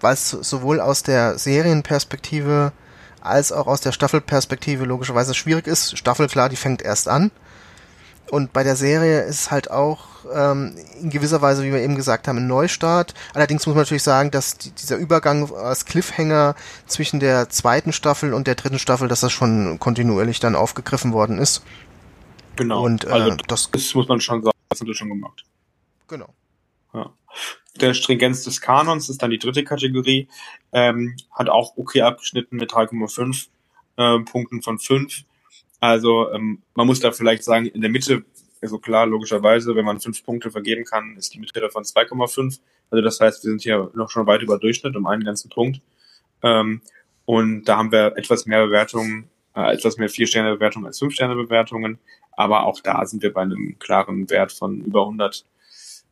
weil 0.00 0.14
es 0.14 0.30
sowohl 0.30 0.80
aus 0.80 1.02
der 1.02 1.38
Serienperspektive 1.38 2.72
als 3.20 3.52
auch 3.52 3.66
aus 3.66 3.82
der 3.82 3.92
Staffelperspektive 3.92 4.84
logischerweise 4.84 5.34
schwierig 5.34 5.66
ist. 5.66 5.98
Staffel, 5.98 6.28
klar, 6.28 6.48
die 6.48 6.56
fängt 6.56 6.80
erst 6.82 7.08
an. 7.08 7.30
Und 8.30 8.52
bei 8.52 8.62
der 8.62 8.76
Serie 8.76 9.22
ist 9.22 9.50
halt 9.50 9.70
auch 9.70 10.06
ähm, 10.32 10.76
in 11.00 11.10
gewisser 11.10 11.42
Weise, 11.42 11.64
wie 11.64 11.72
wir 11.72 11.80
eben 11.80 11.96
gesagt 11.96 12.28
haben, 12.28 12.38
ein 12.38 12.46
Neustart. 12.46 13.12
Allerdings 13.34 13.66
muss 13.66 13.74
man 13.74 13.82
natürlich 13.82 14.04
sagen, 14.04 14.30
dass 14.30 14.56
die, 14.56 14.70
dieser 14.70 14.96
Übergang 14.96 15.52
als 15.52 15.84
Cliffhanger 15.84 16.54
zwischen 16.86 17.18
der 17.18 17.48
zweiten 17.48 17.92
Staffel 17.92 18.32
und 18.32 18.46
der 18.46 18.54
dritten 18.54 18.78
Staffel, 18.78 19.08
dass 19.08 19.20
das 19.20 19.32
schon 19.32 19.80
kontinuierlich 19.80 20.38
dann 20.38 20.54
aufgegriffen 20.54 21.12
worden 21.12 21.38
ist. 21.38 21.64
Genau. 22.54 22.84
Und 22.84 23.04
äh, 23.04 23.08
also 23.08 23.36
das, 23.48 23.70
das 23.72 23.94
muss 23.94 24.06
man 24.06 24.20
schon 24.20 24.42
sagen, 24.42 24.56
das 24.68 24.80
haben 24.80 24.86
wir 24.86 24.94
schon 24.94 25.08
gemacht. 25.08 25.44
Genau. 26.06 26.32
Ja. 26.94 27.12
Der 27.80 27.94
Stringenz 27.94 28.44
des 28.44 28.60
Kanons 28.60 29.08
ist 29.08 29.22
dann 29.22 29.30
die 29.30 29.38
dritte 29.38 29.64
Kategorie, 29.64 30.28
ähm, 30.72 31.16
hat 31.32 31.48
auch 31.48 31.76
okay 31.76 32.02
abgeschnitten 32.02 32.56
mit 32.56 32.70
3,5 32.70 33.48
äh, 33.96 34.24
Punkten 34.24 34.62
von 34.62 34.78
5 34.78 35.24
Also 35.80 36.30
ähm, 36.32 36.62
man 36.74 36.86
muss 36.86 37.00
da 37.00 37.10
vielleicht 37.10 37.42
sagen, 37.42 37.66
in 37.66 37.80
der 37.80 37.90
Mitte, 37.90 38.24
also 38.60 38.78
klar, 38.78 39.06
logischerweise, 39.06 39.74
wenn 39.74 39.86
man 39.86 40.00
fünf 40.00 40.22
Punkte 40.24 40.50
vergeben 40.50 40.84
kann, 40.84 41.16
ist 41.16 41.34
die 41.34 41.40
Mitte 41.40 41.60
davon 41.60 41.82
2,5. 41.84 42.60
Also 42.90 43.02
das 43.02 43.20
heißt, 43.20 43.42
wir 43.44 43.50
sind 43.50 43.62
hier 43.62 43.90
noch 43.94 44.10
schon 44.10 44.26
weit 44.26 44.42
über 44.42 44.58
Durchschnitt 44.58 44.96
um 44.96 45.06
einen 45.06 45.24
ganzen 45.24 45.48
Punkt. 45.48 45.80
Ähm, 46.42 46.82
und 47.24 47.64
da 47.64 47.78
haben 47.78 47.92
wir 47.92 48.16
etwas 48.16 48.46
mehr 48.46 48.66
Bewertungen, 48.66 49.30
äh, 49.54 49.72
etwas 49.72 49.96
mehr 49.96 50.08
Vier-Sterne-Bewertungen 50.08 50.86
als 50.86 50.98
Fünf-Sterne-Bewertungen. 50.98 51.98
Aber 52.32 52.64
auch 52.64 52.80
da 52.80 53.04
sind 53.06 53.22
wir 53.22 53.32
bei 53.32 53.42
einem 53.42 53.78
klaren 53.78 54.28
Wert 54.30 54.52
von 54.52 54.80
über 54.80 55.02
100, 55.02 55.44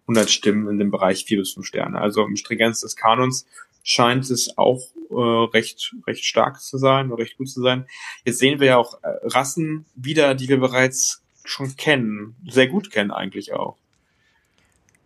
100 0.03 0.31
Stimmen 0.31 0.69
in 0.69 0.79
dem 0.79 0.91
Bereich 0.91 1.25
vier 1.25 1.39
bis 1.39 1.53
fünf 1.53 1.67
Sterne. 1.67 2.01
Also 2.01 2.25
im 2.25 2.37
Stringenz 2.37 2.81
des 2.81 2.97
Kanons 2.97 3.47
scheint 3.89 4.31
es 4.31 4.57
auch 4.59 4.83
äh, 5.11 5.15
recht, 5.15 5.95
recht 6.07 6.25
stark 6.25 6.61
zu 6.61 6.77
sein, 6.77 7.11
recht 7.11 7.39
gut 7.39 7.49
zu 7.49 7.63
sein. 7.63 7.87
Jetzt 8.25 8.39
sehen 8.39 8.61
wir 8.61 8.67
ja 8.67 8.77
auch 8.77 9.03
äh, 9.03 9.09
Rassen 9.23 9.87
wieder, 9.95 10.35
die 10.35 10.49
wir 10.49 10.61
bereits 10.61 11.23
schon 11.45 11.75
kennen, 11.77 12.37
sehr 12.47 12.69
gut 12.69 12.91
kennen 12.91 13.11
eigentlich 13.11 13.55
auch. 13.55 13.79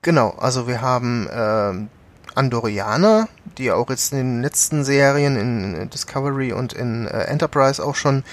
Genau, 0.03 0.31
also 0.31 0.67
wir 0.67 0.81
haben 0.81 1.29
äh, 1.29 2.35
Andorianer, 2.35 3.29
die 3.57 3.71
auch 3.71 3.89
jetzt 3.89 4.11
in 4.12 4.19
den 4.19 4.43
letzten 4.43 4.83
Serien 4.83 5.37
in 5.37 5.89
Discovery 5.91 6.53
und 6.53 6.73
in 6.73 7.07
äh, 7.07 7.23
Enterprise 7.27 7.85
auch 7.85 7.95
schon 7.95 8.25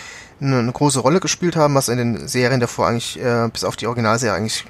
eine, 0.42 0.58
eine, 0.58 0.72
große 0.72 1.00
Rolle 1.00 1.20
gespielt 1.20 1.56
haben, 1.56 1.76
was 1.76 1.90
in 1.90 2.00
den 2.00 2.28
Serien 2.28 2.60
davor 2.60 2.88
eigentlich, 2.88 3.22
äh, 3.22 3.50
bis 3.54 3.64
auf 3.64 3.76
die 3.76 3.86
Originalserie 3.86 4.34
eigentlich 4.34 4.66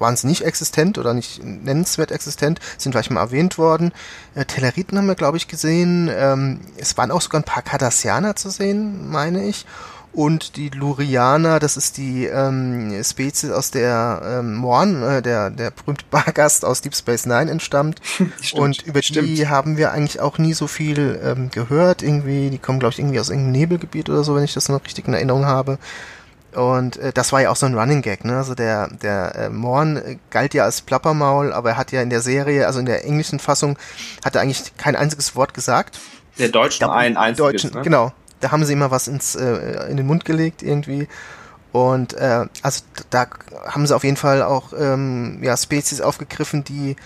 waren 0.00 0.16
sie 0.16 0.26
nicht 0.26 0.42
existent 0.42 0.98
oder 0.98 1.14
nicht 1.14 1.42
nennenswert 1.42 2.10
existent, 2.10 2.60
sind 2.78 2.92
vielleicht 2.92 3.10
mal 3.10 3.20
erwähnt 3.20 3.58
worden. 3.58 3.92
Äh, 4.34 4.44
Telleriten 4.44 4.98
haben 4.98 5.06
wir, 5.06 5.14
glaube 5.14 5.36
ich, 5.36 5.48
gesehen. 5.48 6.10
Ähm, 6.12 6.60
es 6.76 6.96
waren 6.96 7.10
auch 7.10 7.20
sogar 7.20 7.40
ein 7.40 7.44
paar 7.44 7.62
Cardassianer 7.62 8.36
zu 8.36 8.50
sehen, 8.50 9.10
meine 9.10 9.44
ich 9.44 9.66
und 10.16 10.56
die 10.56 10.70
Lurianer, 10.70 11.60
das 11.60 11.76
ist 11.76 11.98
die 11.98 12.24
ähm, 12.24 12.90
Spezies, 13.04 13.50
aus 13.50 13.70
der 13.70 14.22
ähm, 14.24 14.54
Morn, 14.54 15.02
äh, 15.02 15.20
der, 15.20 15.50
der 15.50 15.70
berühmte 15.70 16.06
Bargast 16.10 16.64
aus 16.64 16.80
Deep 16.80 16.96
Space 16.96 17.26
Nine 17.26 17.50
entstammt. 17.50 18.00
stimmt, 18.40 18.52
und 18.54 18.82
über 18.86 19.02
stimmt. 19.02 19.28
die 19.28 19.46
haben 19.46 19.76
wir 19.76 19.92
eigentlich 19.92 20.20
auch 20.20 20.38
nie 20.38 20.54
so 20.54 20.68
viel 20.68 21.20
ähm, 21.22 21.50
gehört. 21.50 22.02
Irgendwie, 22.02 22.48
die 22.48 22.56
kommen, 22.56 22.80
glaube 22.80 22.94
ich, 22.94 22.98
irgendwie 22.98 23.20
aus 23.20 23.28
irgendeinem 23.28 23.52
Nebelgebiet 23.52 24.08
oder 24.08 24.24
so, 24.24 24.34
wenn 24.34 24.44
ich 24.44 24.54
das 24.54 24.70
noch 24.70 24.82
richtig 24.86 25.06
in 25.06 25.12
Erinnerung 25.12 25.44
habe. 25.44 25.78
Und 26.56 26.96
äh, 26.96 27.12
das 27.12 27.32
war 27.32 27.42
ja 27.42 27.50
auch 27.50 27.56
so 27.56 27.66
ein 27.66 27.78
Running 27.78 28.00
Gag, 28.00 28.24
ne? 28.24 28.38
Also 28.38 28.54
der, 28.54 28.88
der 28.88 29.34
äh, 29.34 29.48
Morn 29.50 29.96
äh, 29.98 30.16
galt 30.30 30.54
ja 30.54 30.64
als 30.64 30.80
Plappermaul, 30.80 31.52
aber 31.52 31.70
er 31.70 31.76
hat 31.76 31.92
ja 31.92 32.00
in 32.00 32.08
der 32.08 32.22
Serie, 32.22 32.66
also 32.66 32.80
in 32.80 32.86
der 32.86 33.04
englischen 33.04 33.38
Fassung, 33.38 33.78
hat 34.24 34.36
er 34.36 34.40
eigentlich 34.40 34.74
kein 34.78 34.96
einziges 34.96 35.36
Wort 35.36 35.52
gesagt. 35.52 35.98
Der 36.38 36.48
Deutschen 36.48 36.88
ein 36.88 37.18
einziges, 37.18 37.52
Deutschen, 37.52 37.72
ne? 37.74 37.82
Genau, 37.82 38.12
da 38.40 38.52
haben 38.52 38.64
sie 38.64 38.72
immer 38.72 38.90
was 38.90 39.06
ins, 39.06 39.34
äh, 39.34 39.90
in 39.90 39.98
den 39.98 40.06
Mund 40.06 40.24
gelegt 40.24 40.62
irgendwie. 40.62 41.08
Und 41.72 42.14
äh, 42.14 42.46
also 42.62 42.84
da 43.10 43.26
haben 43.66 43.86
sie 43.86 43.94
auf 43.94 44.04
jeden 44.04 44.16
Fall 44.16 44.42
auch 44.42 44.72
ähm, 44.78 45.40
ja, 45.42 45.58
Spezies 45.58 46.00
aufgegriffen, 46.00 46.64
die 46.64 46.96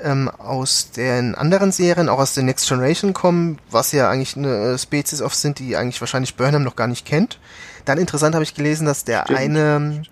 ähm, 0.00 0.28
aus 0.28 0.92
den 0.92 1.34
anderen 1.34 1.72
Serien, 1.72 2.08
auch 2.08 2.20
aus 2.20 2.34
der 2.34 2.44
Next 2.44 2.68
Generation 2.68 3.12
kommen, 3.12 3.58
was 3.72 3.90
ja 3.90 4.08
eigentlich 4.08 4.36
eine 4.36 4.78
Spezies 4.78 5.20
of 5.20 5.34
sind, 5.34 5.58
die 5.58 5.76
eigentlich 5.76 6.00
wahrscheinlich 6.00 6.36
Burnham 6.36 6.62
noch 6.62 6.76
gar 6.76 6.86
nicht 6.86 7.04
kennt. 7.04 7.40
Dann 7.84 7.98
interessant 7.98 8.34
habe 8.34 8.44
ich 8.44 8.54
gelesen, 8.54 8.86
dass 8.86 9.04
der 9.04 9.22
Stimmt. 9.24 9.38
eine, 9.38 10.02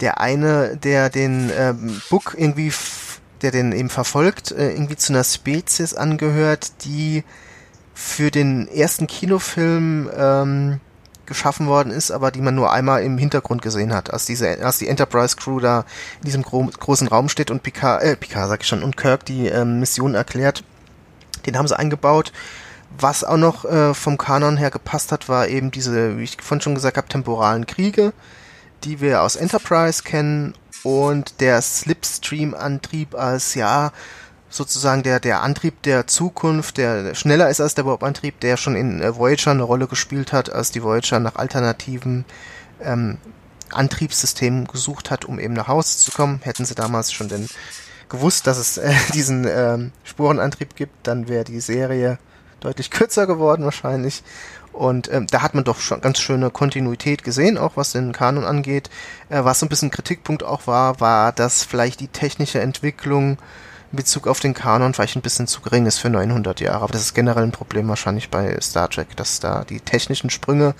der 0.00 0.20
eine, 0.20 0.76
der 0.76 1.10
den 1.10 1.50
ähm, 1.56 2.00
Book 2.08 2.34
irgendwie, 2.36 2.72
der 3.42 3.50
den 3.50 3.72
eben 3.72 3.90
verfolgt, 3.90 4.52
äh, 4.52 4.70
irgendwie 4.70 4.96
zu 4.96 5.12
einer 5.12 5.24
Spezies 5.24 5.94
angehört, 5.94 6.84
die 6.84 7.24
für 7.94 8.30
den 8.30 8.68
ersten 8.68 9.06
Kinofilm 9.06 10.10
ähm, 10.16 10.80
geschaffen 11.26 11.68
worden 11.68 11.92
ist, 11.92 12.10
aber 12.10 12.30
die 12.30 12.40
man 12.40 12.54
nur 12.54 12.72
einmal 12.72 13.02
im 13.04 13.16
Hintergrund 13.16 13.62
gesehen 13.62 13.94
hat, 13.94 14.12
als 14.12 14.24
diese, 14.24 14.64
als 14.64 14.78
die 14.78 14.88
Enterprise 14.88 15.36
Crew 15.36 15.60
da 15.60 15.84
in 16.20 16.26
diesem 16.26 16.42
gro 16.42 16.64
großen 16.66 17.06
Raum 17.06 17.28
steht 17.28 17.50
und 17.50 17.62
Picard, 17.62 18.02
äh, 18.02 18.16
Picard 18.16 18.48
sag 18.48 18.62
ich 18.62 18.66
schon, 18.66 18.82
und 18.82 18.96
Kirk 18.96 19.24
die 19.26 19.46
ähm, 19.46 19.80
Mission 19.80 20.14
erklärt. 20.14 20.64
Den 21.46 21.56
haben 21.56 21.68
sie 21.68 21.78
eingebaut. 21.78 22.32
Was 22.98 23.24
auch 23.24 23.36
noch 23.36 23.64
äh, 23.64 23.94
vom 23.94 24.18
Kanon 24.18 24.56
her 24.56 24.70
gepasst 24.70 25.12
hat, 25.12 25.28
war 25.28 25.48
eben 25.48 25.70
diese, 25.70 26.18
wie 26.18 26.24
ich 26.24 26.36
vorhin 26.40 26.60
schon 26.60 26.74
gesagt 26.74 26.96
habe, 26.96 27.08
temporalen 27.08 27.66
Kriege, 27.66 28.12
die 28.84 29.00
wir 29.00 29.22
aus 29.22 29.36
Enterprise 29.36 30.02
kennen 30.02 30.54
und 30.82 31.40
der 31.40 31.60
Slipstream-Antrieb 31.62 33.14
als 33.14 33.54
ja 33.54 33.92
sozusagen 34.48 35.02
der, 35.04 35.20
der 35.20 35.42
Antrieb 35.42 35.82
der 35.82 36.06
Zukunft, 36.08 36.76
der 36.76 37.14
schneller 37.14 37.48
ist 37.48 37.60
als 37.60 37.76
der 37.76 37.86
Warp-Antrieb, 37.86 38.40
der 38.40 38.56
schon 38.56 38.74
in 38.74 39.00
äh, 39.00 39.16
Voyager 39.16 39.52
eine 39.52 39.62
Rolle 39.62 39.86
gespielt 39.86 40.32
hat, 40.32 40.52
als 40.52 40.72
die 40.72 40.82
Voyager 40.82 41.20
nach 41.20 41.36
alternativen 41.36 42.24
ähm, 42.82 43.18
Antriebssystemen 43.70 44.66
gesucht 44.66 45.10
hat, 45.10 45.24
um 45.24 45.38
eben 45.38 45.54
nach 45.54 45.68
Hause 45.68 45.98
zu 45.98 46.10
kommen. 46.10 46.40
Hätten 46.42 46.64
sie 46.64 46.74
damals 46.74 47.12
schon 47.12 47.28
denn 47.28 47.46
gewusst, 48.08 48.48
dass 48.48 48.58
es 48.58 48.76
äh, 48.76 48.92
diesen 49.14 49.46
ähm, 49.48 49.92
Spurenantrieb 50.02 50.74
gibt, 50.74 51.06
dann 51.06 51.28
wäre 51.28 51.44
die 51.44 51.60
Serie 51.60 52.18
deutlich 52.60 52.90
kürzer 52.90 53.26
geworden 53.26 53.64
wahrscheinlich. 53.64 54.22
Und 54.72 55.12
ähm, 55.12 55.26
da 55.26 55.42
hat 55.42 55.54
man 55.54 55.64
doch 55.64 55.80
schon 55.80 56.00
ganz 56.00 56.20
schöne 56.20 56.50
Kontinuität 56.50 57.24
gesehen, 57.24 57.58
auch 57.58 57.76
was 57.76 57.92
den 57.92 58.12
Kanon 58.12 58.44
angeht. 58.44 58.88
Äh, 59.28 59.44
was 59.44 59.58
so 59.58 59.66
ein 59.66 59.68
bisschen 59.68 59.90
Kritikpunkt 59.90 60.44
auch 60.44 60.66
war, 60.66 61.00
war, 61.00 61.32
dass 61.32 61.64
vielleicht 61.64 62.00
die 62.00 62.08
technische 62.08 62.60
Entwicklung 62.60 63.38
in 63.92 63.96
Bezug 63.96 64.28
auf 64.28 64.38
den 64.38 64.54
Kanon 64.54 64.94
vielleicht 64.94 65.16
ein 65.16 65.22
bisschen 65.22 65.48
zu 65.48 65.60
gering 65.60 65.86
ist 65.86 65.98
für 65.98 66.10
900 66.10 66.60
Jahre. 66.60 66.84
Aber 66.84 66.92
das 66.92 67.02
ist 67.02 67.14
generell 67.14 67.42
ein 67.42 67.52
Problem 67.52 67.88
wahrscheinlich 67.88 68.30
bei 68.30 68.56
Star 68.60 68.88
Trek, 68.88 69.16
dass 69.16 69.40
da 69.40 69.64
die 69.64 69.80
technischen 69.80 70.30
Sprünge 70.30 70.74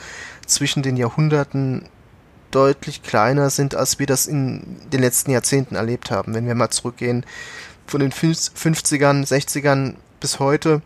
zwischen 0.46 0.82
den 0.82 0.96
Jahrhunderten 0.96 1.88
deutlich 2.52 3.02
kleiner 3.02 3.50
sind, 3.50 3.74
als 3.74 3.98
wir 3.98 4.06
das 4.06 4.26
in 4.26 4.78
den 4.92 5.00
letzten 5.00 5.30
Jahrzehnten 5.30 5.74
erlebt 5.74 6.10
haben. 6.10 6.34
Wenn 6.34 6.46
wir 6.46 6.54
mal 6.54 6.70
zurückgehen 6.70 7.24
von 7.86 8.00
den 8.00 8.12
50ern, 8.12 9.26
60ern 9.26 9.94
bis 10.20 10.38
heute, 10.38 10.82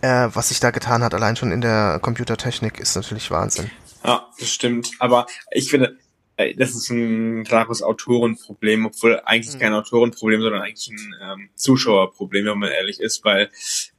äh, 0.00 0.28
was 0.32 0.48
sich 0.48 0.60
da 0.60 0.70
getan 0.70 1.02
hat, 1.02 1.14
allein 1.14 1.36
schon 1.36 1.52
in 1.52 1.60
der 1.60 1.98
Computertechnik, 2.00 2.78
ist 2.80 2.96
natürlich 2.96 3.30
Wahnsinn. 3.30 3.70
Ja, 4.04 4.26
das 4.38 4.50
stimmt. 4.50 4.92
Aber 4.98 5.26
ich 5.50 5.70
finde, 5.70 5.98
das 6.56 6.74
ist 6.74 6.90
ein 6.90 7.44
klares 7.44 7.82
Autorenproblem, 7.82 8.86
obwohl 8.86 9.20
eigentlich 9.24 9.54
mhm. 9.56 9.60
kein 9.60 9.74
Autorenproblem, 9.74 10.40
sondern 10.40 10.62
eigentlich 10.62 10.90
ein 10.90 11.14
ähm, 11.22 11.48
Zuschauerproblem, 11.54 12.46
wenn 12.46 12.58
man 12.58 12.70
ehrlich 12.70 13.00
ist, 13.00 13.24
weil 13.24 13.50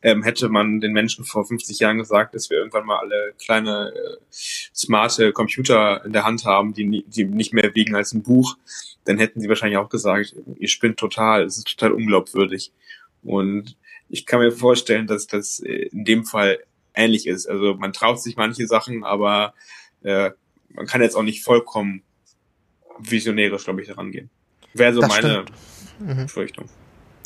ähm, 0.02 0.24
hätte 0.24 0.50
man 0.50 0.80
den 0.80 0.94
Menschen 0.94 1.26
vor 1.26 1.46
50 1.46 1.80
Jahren 1.80 2.00
gesagt, 2.00 2.34
dass 2.34 2.50
wir 2.50 2.58
irgendwann 2.58 2.86
mal 2.86 3.00
alle 3.00 3.34
kleine 3.44 3.92
äh, 3.94 4.18
smarte 4.32 5.34
Computer 5.34 6.04
in 6.06 6.14
der 6.14 6.24
Hand 6.24 6.46
haben, 6.46 6.74
die, 6.74 7.04
die 7.08 7.26
nicht 7.26 7.54
mehr 7.54 7.76
wiegen 7.76 7.96
als 7.96 8.14
ein 8.14 8.24
Buch, 8.24 8.58
dann 9.06 9.18
hätten 9.18 9.42
sie 9.42 9.50
wahrscheinlich 9.50 9.78
auch 9.78 9.90
gesagt, 9.90 10.36
ihr 10.58 10.70
spinnt 10.70 10.98
total, 10.98 11.44
es 11.44 11.58
ist 11.58 11.68
total 11.68 11.92
unglaubwürdig. 11.92 12.72
Und 13.24 13.76
ich 14.12 14.26
kann 14.26 14.40
mir 14.40 14.52
vorstellen, 14.52 15.08
dass 15.08 15.28
das 15.28 15.60
äh, 15.60 15.88
in 15.92 16.06
dem 16.06 16.26
Fall 16.26 16.60
ähnlich 16.94 17.28
ist. 17.28 17.48
Also 17.48 17.76
man 17.76 17.94
traut 17.94 18.22
sich 18.22 18.36
manche 18.36 18.68
Sachen, 18.68 19.04
aber 19.04 19.54
äh, 20.04 20.32
man 20.70 20.86
kann 20.86 21.02
jetzt 21.02 21.16
auch 21.16 21.24
nicht 21.24 21.44
vollkommen 21.44 22.04
visionärisch, 23.00 23.64
glaube 23.64 23.82
ich, 23.82 23.88
herangehen. 23.88 24.30
Wäre 24.74 24.94
so 24.94 25.02
das 25.02 25.10
meine 25.10 25.46
mhm. 26.00 26.24
Befürchtung. 26.24 26.66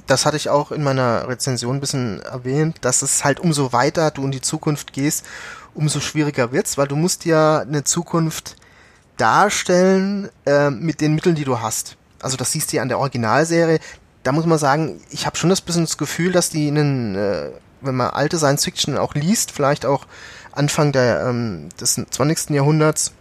Das 0.08 0.26
hatte 0.26 0.38
ich 0.38 0.50
auch 0.50 0.72
in 0.72 0.84
meiner 0.84 1.28
Rezension 1.28 1.78
ein 1.78 1.80
bisschen 1.80 2.22
erwähnt, 2.22 2.78
dass 2.82 3.02
es 3.02 3.26
halt 3.26 3.40
umso 3.40 3.74
weiter 3.74 4.12
du 4.12 4.24
in 4.24 4.32
die 4.32 4.42
Zukunft 4.42 4.94
gehst, 4.94 5.26
umso 5.74 6.00
schwieriger 6.00 6.52
wird's, 6.52 6.78
weil 6.78 6.88
du 6.88 6.96
musst 6.96 7.26
ja 7.26 7.60
eine 7.60 7.84
Zukunft 7.84 8.56
darstellen 9.18 10.30
äh, 10.46 10.70
mit 10.70 11.02
den 11.02 11.16
Mitteln, 11.16 11.36
die 11.36 11.44
du 11.44 11.60
hast. 11.60 11.98
Also 12.22 12.38
das 12.38 12.52
siehst 12.52 12.72
du 12.72 12.78
ja 12.78 12.84
an 12.84 12.90
der 12.90 13.00
Originalserie. 13.00 13.80
Da 14.26 14.34
muss 14.34 14.46
man 14.46 14.58
sagen, 14.58 15.00
ich 15.12 15.26
habe 15.26 15.38
schon 15.38 15.50
das 15.50 15.62
bisschen 15.62 15.86
das 15.86 15.98
Gefühl, 15.98 16.34
dass 16.34 16.50
die 16.50 16.68
in 16.68 17.16
äh, 17.16 17.52
wenn 17.82 17.96
man 17.96 18.10
alte 18.10 18.38
Science 18.38 18.66
Fiction 18.66 18.98
auch 18.98 19.14
liest, 19.14 19.52
vielleicht 19.52 19.86
auch 19.86 20.06
Anfang 20.52 20.92
der, 20.92 21.28
ähm, 21.28 21.70
des 21.80 22.02
20. 22.10 22.50
Jahrhunderts, 22.50 23.14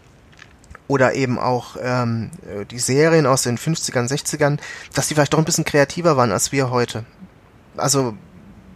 oder 0.87 1.15
eben 1.15 1.39
auch 1.39 1.77
ähm, 1.81 2.31
die 2.71 2.79
Serien 2.79 3.27
aus 3.27 3.43
den 3.43 3.57
50ern, 3.59 4.09
60ern, 4.09 4.59
dass 4.93 5.09
die 5.09 5.15
vielleicht 5.15 5.33
doch 5.33 5.39
ein 5.39 5.45
bisschen 5.45 5.65
kreativer 5.65 6.17
waren 6.17 6.33
als 6.33 6.53
wir 6.53 6.71
heute. 6.71 7.05
Also 7.77 8.15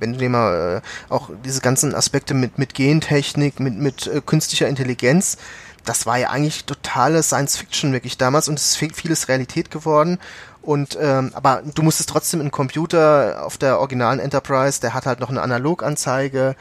wenn 0.01 0.13
du 0.13 0.19
dir 0.19 0.31
mal 0.31 0.83
äh, 0.83 1.13
auch 1.13 1.31
diese 1.45 1.61
ganzen 1.61 1.95
Aspekte 1.95 2.33
mit 2.33 2.59
mit 2.59 2.75
Gentechnik, 2.75 3.61
mit 3.61 3.77
mit 3.77 4.07
äh, 4.07 4.23
künstlicher 4.25 4.69
Intelligenz, 4.69 5.37
das 5.85 6.07
war 6.07 6.19
ja 6.19 6.31
eigentlich 6.31 6.65
totale 6.65 7.23
Science 7.23 7.57
Fiction 7.57 7.93
wirklich 7.93 8.17
damals 8.17 8.49
und 8.49 8.59
es 8.59 8.79
ist 8.79 8.95
vieles 8.97 9.29
Realität 9.29 9.71
geworden. 9.71 10.19
Und 10.63 10.99
ähm, 11.01 11.31
aber 11.35 11.63
du 11.75 11.83
musstest 11.83 12.09
trotzdem 12.11 12.41
einen 12.41 12.51
Computer 12.51 13.45
auf 13.45 13.59
der 13.59 13.79
originalen 13.79 14.19
Enterprise, 14.19 14.81
der 14.81 14.93
hat 14.93 15.07
halt 15.07 15.21
noch 15.21 15.31
eine 15.31 15.41
Analoganzeige, 15.41 16.57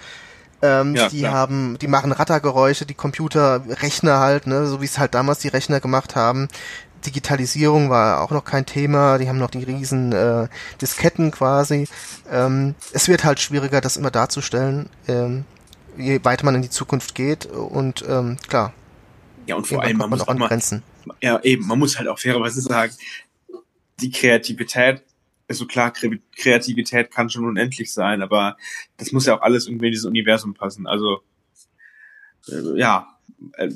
ähm, 0.62 0.96
ja, 0.96 1.10
die 1.10 1.20
klar. 1.20 1.34
haben, 1.34 1.77
die 1.80 1.88
machen 1.88 2.12
Rattergeräusche, 2.12 2.86
die 2.86 2.94
Computer, 2.94 3.63
Rechner 3.68 4.20
halt, 4.20 4.48
ne, 4.48 4.66
so 4.66 4.82
wie 4.82 4.86
es 4.86 4.98
halt 4.98 5.13
damals 5.13 5.39
die 5.39 5.50
Rechner 5.50 5.80
gemacht 5.80 6.16
haben. 6.16 6.48
Digitalisierung 7.06 7.89
war 7.89 8.22
auch 8.22 8.32
noch 8.32 8.44
kein 8.44 8.66
Thema, 8.66 9.18
die 9.18 9.30
haben 9.30 9.38
noch 9.38 9.51
die 9.51 9.63
riesen 9.63 10.12
äh, 10.12 10.48
Disketten 10.82 11.32
quasi. 11.32 11.88
Ähm, 12.32 12.75
es 12.92 13.08
wird 13.08 13.24
halt 13.24 13.39
schwieriger, 13.39 13.82
das 13.82 13.98
immer 13.98 14.12
darzustellen, 14.12 14.89
ähm, 15.08 15.46
je 15.96 16.20
weiter 16.24 16.46
man 16.46 16.56
in 16.56 16.62
die 16.62 16.70
Zukunft 16.70 17.16
geht. 17.16 17.46
Und 17.46 18.04
ähm, 18.08 18.38
klar, 18.48 18.74
Ja, 19.46 19.56
und 19.56 19.68
vor 19.68 19.84
allem, 19.84 19.98
man 19.98 20.10
muss 20.10 20.27
auch 20.27 20.34
mal, 20.34 20.60
ja, 21.22 21.39
eben, 21.44 21.68
man 21.68 21.80
muss 21.80 21.98
halt 21.98 22.08
auch 22.08 22.20
fairerweise 22.20 22.62
sagen, 22.62 22.94
die 24.00 24.12
Kreativität, 24.12 25.04
also 25.48 25.66
klar, 25.66 25.94
Kreativität 26.36 27.12
kann 27.12 27.30
schon 27.30 27.46
unendlich 27.46 27.94
sein, 27.94 28.22
aber 28.22 28.58
das 28.98 29.12
muss 29.12 29.25
ja 29.25 29.38
auch 29.38 29.42
alles 29.42 29.68
irgendwie 29.68 29.88
in 29.88 29.92
dieses 29.94 30.06
Universum 30.06 30.54
passen. 30.54 30.88
Also, 30.88 31.22
äh, 32.50 32.77
ja, 32.77 33.18
äh, 33.54 33.72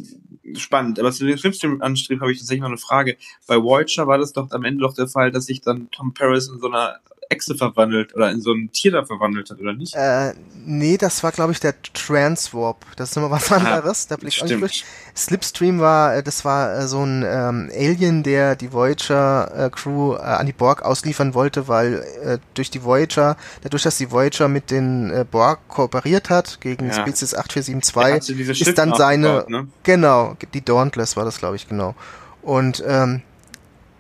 spannend. 0.55 0.99
Aber 0.99 1.11
zu 1.11 1.25
dem 1.25 1.37
Filmstream-Anstrieb 1.37 2.19
habe 2.19 2.31
ich 2.31 2.39
tatsächlich 2.39 2.61
noch 2.61 2.67
eine 2.67 2.77
Frage. 2.77 3.17
Bei 3.47 3.61
Voyager 3.61 4.07
war 4.07 4.17
das 4.17 4.33
doch 4.33 4.51
am 4.51 4.65
Ende 4.65 4.81
doch 4.81 4.93
der 4.93 5.07
Fall, 5.07 5.31
dass 5.31 5.45
sich 5.45 5.61
dann 5.61 5.89
Tom 5.91 6.13
Paris 6.13 6.49
in 6.49 6.59
so 6.59 6.67
einer 6.67 6.99
Echse 7.31 7.55
verwandelt 7.55 8.13
oder 8.15 8.29
in 8.29 8.41
so 8.41 8.51
ein 8.53 8.71
Tier 8.71 8.91
da 8.91 9.05
verwandelt 9.05 9.49
hat, 9.49 9.59
oder 9.59 9.73
nicht? 9.73 9.95
Äh, 9.95 10.33
nee, 10.65 10.97
das 10.97 11.23
war, 11.23 11.31
glaube 11.31 11.53
ich, 11.53 11.59
der 11.59 11.81
Transwarp. 11.81 12.85
Das 12.97 13.09
ist 13.09 13.15
nochmal 13.15 13.39
was 13.39 13.51
anderes. 13.51 14.05
Ah, 14.05 14.07
da 14.09 14.17
blick 14.17 14.33
ich 14.35 14.57
durch. 14.57 14.85
Slipstream 15.15 15.79
war, 15.79 16.15
äh, 16.15 16.23
das 16.23 16.45
war 16.45 16.77
äh, 16.77 16.87
so 16.87 17.03
ein 17.03 17.23
ähm, 17.25 17.69
Alien, 17.73 18.23
der 18.23 18.55
die 18.55 18.73
Voyager-Crew 18.73 20.13
äh, 20.13 20.17
äh, 20.17 20.21
an 20.21 20.45
die 20.45 20.53
Borg 20.53 20.83
ausliefern 20.83 21.33
wollte, 21.33 21.67
weil 21.67 22.03
äh, 22.23 22.37
durch 22.53 22.69
die 22.69 22.83
Voyager, 22.83 23.37
dadurch, 23.61 23.83
dass 23.83 23.97
die 23.97 24.11
Voyager 24.11 24.47
mit 24.47 24.71
den 24.71 25.11
äh, 25.11 25.25
Borg 25.29 25.67
kooperiert 25.67 26.29
hat 26.29 26.59
gegen 26.61 26.87
ja. 26.87 26.93
Spezies 26.93 27.33
8472, 27.33 28.61
ist 28.61 28.77
dann 28.77 28.93
seine, 28.95 29.45
ne? 29.47 29.67
genau, 29.83 30.35
die 30.53 30.63
Dauntless 30.63 31.15
war 31.15 31.25
das, 31.25 31.37
glaube 31.37 31.55
ich, 31.55 31.67
genau. 31.67 31.95
Und 32.41 32.83
ähm, 32.85 33.21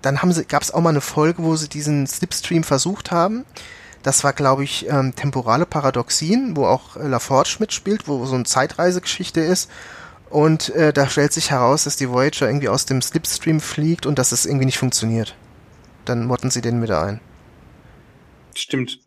dann 0.01 0.21
haben 0.21 0.31
sie, 0.31 0.45
gab 0.45 0.63
es 0.63 0.71
auch 0.71 0.81
mal 0.81 0.89
eine 0.89 1.01
Folge, 1.01 1.43
wo 1.43 1.55
sie 1.55 1.69
diesen 1.69 2.07
Slipstream 2.07 2.63
versucht 2.63 3.11
haben. 3.11 3.45
Das 4.03 4.23
war, 4.23 4.33
glaube 4.33 4.63
ich, 4.63 4.87
ähm, 4.89 5.15
temporale 5.15 5.65
Paradoxien, 5.65 6.55
wo 6.55 6.65
auch 6.65 6.97
äh, 6.97 7.07
LaForge 7.07 7.57
mitspielt, 7.59 8.07
wo 8.07 8.25
so 8.25 8.35
eine 8.35 8.45
Zeitreisegeschichte 8.45 9.41
ist. 9.41 9.69
Und 10.29 10.69
äh, 10.69 10.91
da 10.93 11.07
stellt 11.07 11.33
sich 11.33 11.51
heraus, 11.51 11.83
dass 11.83 11.97
die 11.97 12.09
Voyager 12.09 12.47
irgendwie 12.47 12.69
aus 12.69 12.85
dem 12.85 13.01
Slipstream 13.01 13.59
fliegt 13.59 14.05
und 14.05 14.17
dass 14.17 14.31
es 14.31 14.45
irgendwie 14.45 14.65
nicht 14.65 14.79
funktioniert. 14.79 15.35
Dann 16.05 16.25
motten 16.25 16.49
sie 16.49 16.61
den 16.61 16.81
wieder 16.81 17.03
ein. 17.03 17.19
Stimmt. 18.55 18.99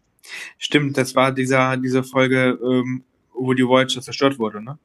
Stimmt, 0.58 0.96
das 0.96 1.14
war 1.14 1.32
dieser, 1.32 1.76
diese 1.76 2.04
Folge, 2.04 2.58
ähm, 2.62 3.04
wo 3.32 3.52
die 3.52 3.66
Voyager 3.66 4.00
zerstört 4.00 4.38
wurde, 4.38 4.62
ne? 4.62 4.78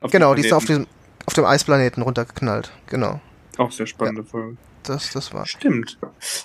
Auf 0.00 0.12
genau, 0.12 0.34
die 0.34 0.42
ist 0.42 0.52
auf 0.52 0.66
dem, 0.66 0.86
auf 1.26 1.34
dem 1.34 1.44
Eisplaneten 1.44 2.02
runtergeknallt, 2.02 2.70
genau. 2.86 3.20
Auch 3.56 3.72
sehr 3.72 3.86
spannende 3.86 4.22
ja. 4.22 4.28
Folge 4.28 4.56
das, 4.88 5.10
das 5.12 5.32
war. 5.32 5.46
Stimmt. 5.46 5.98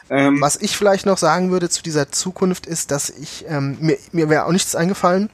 Ähm, 0.10 0.42
Was 0.42 0.58
ich 0.58 0.78
vielleicht 0.78 1.06
noch 1.06 1.18
sagen 1.18 1.52
würde 1.52 1.70
zu 1.70 1.84
dieser 1.84 2.12
Zukunft 2.12 2.66
ist, 2.66 2.92
dass 2.92 3.10
ich, 3.10 3.46
ähm, 3.48 3.78
mir, 3.80 3.98
mir 4.12 4.30
wäre 4.30 4.46
auch 4.46 4.52
nichts 4.52 4.76
eingefallen 4.76 5.30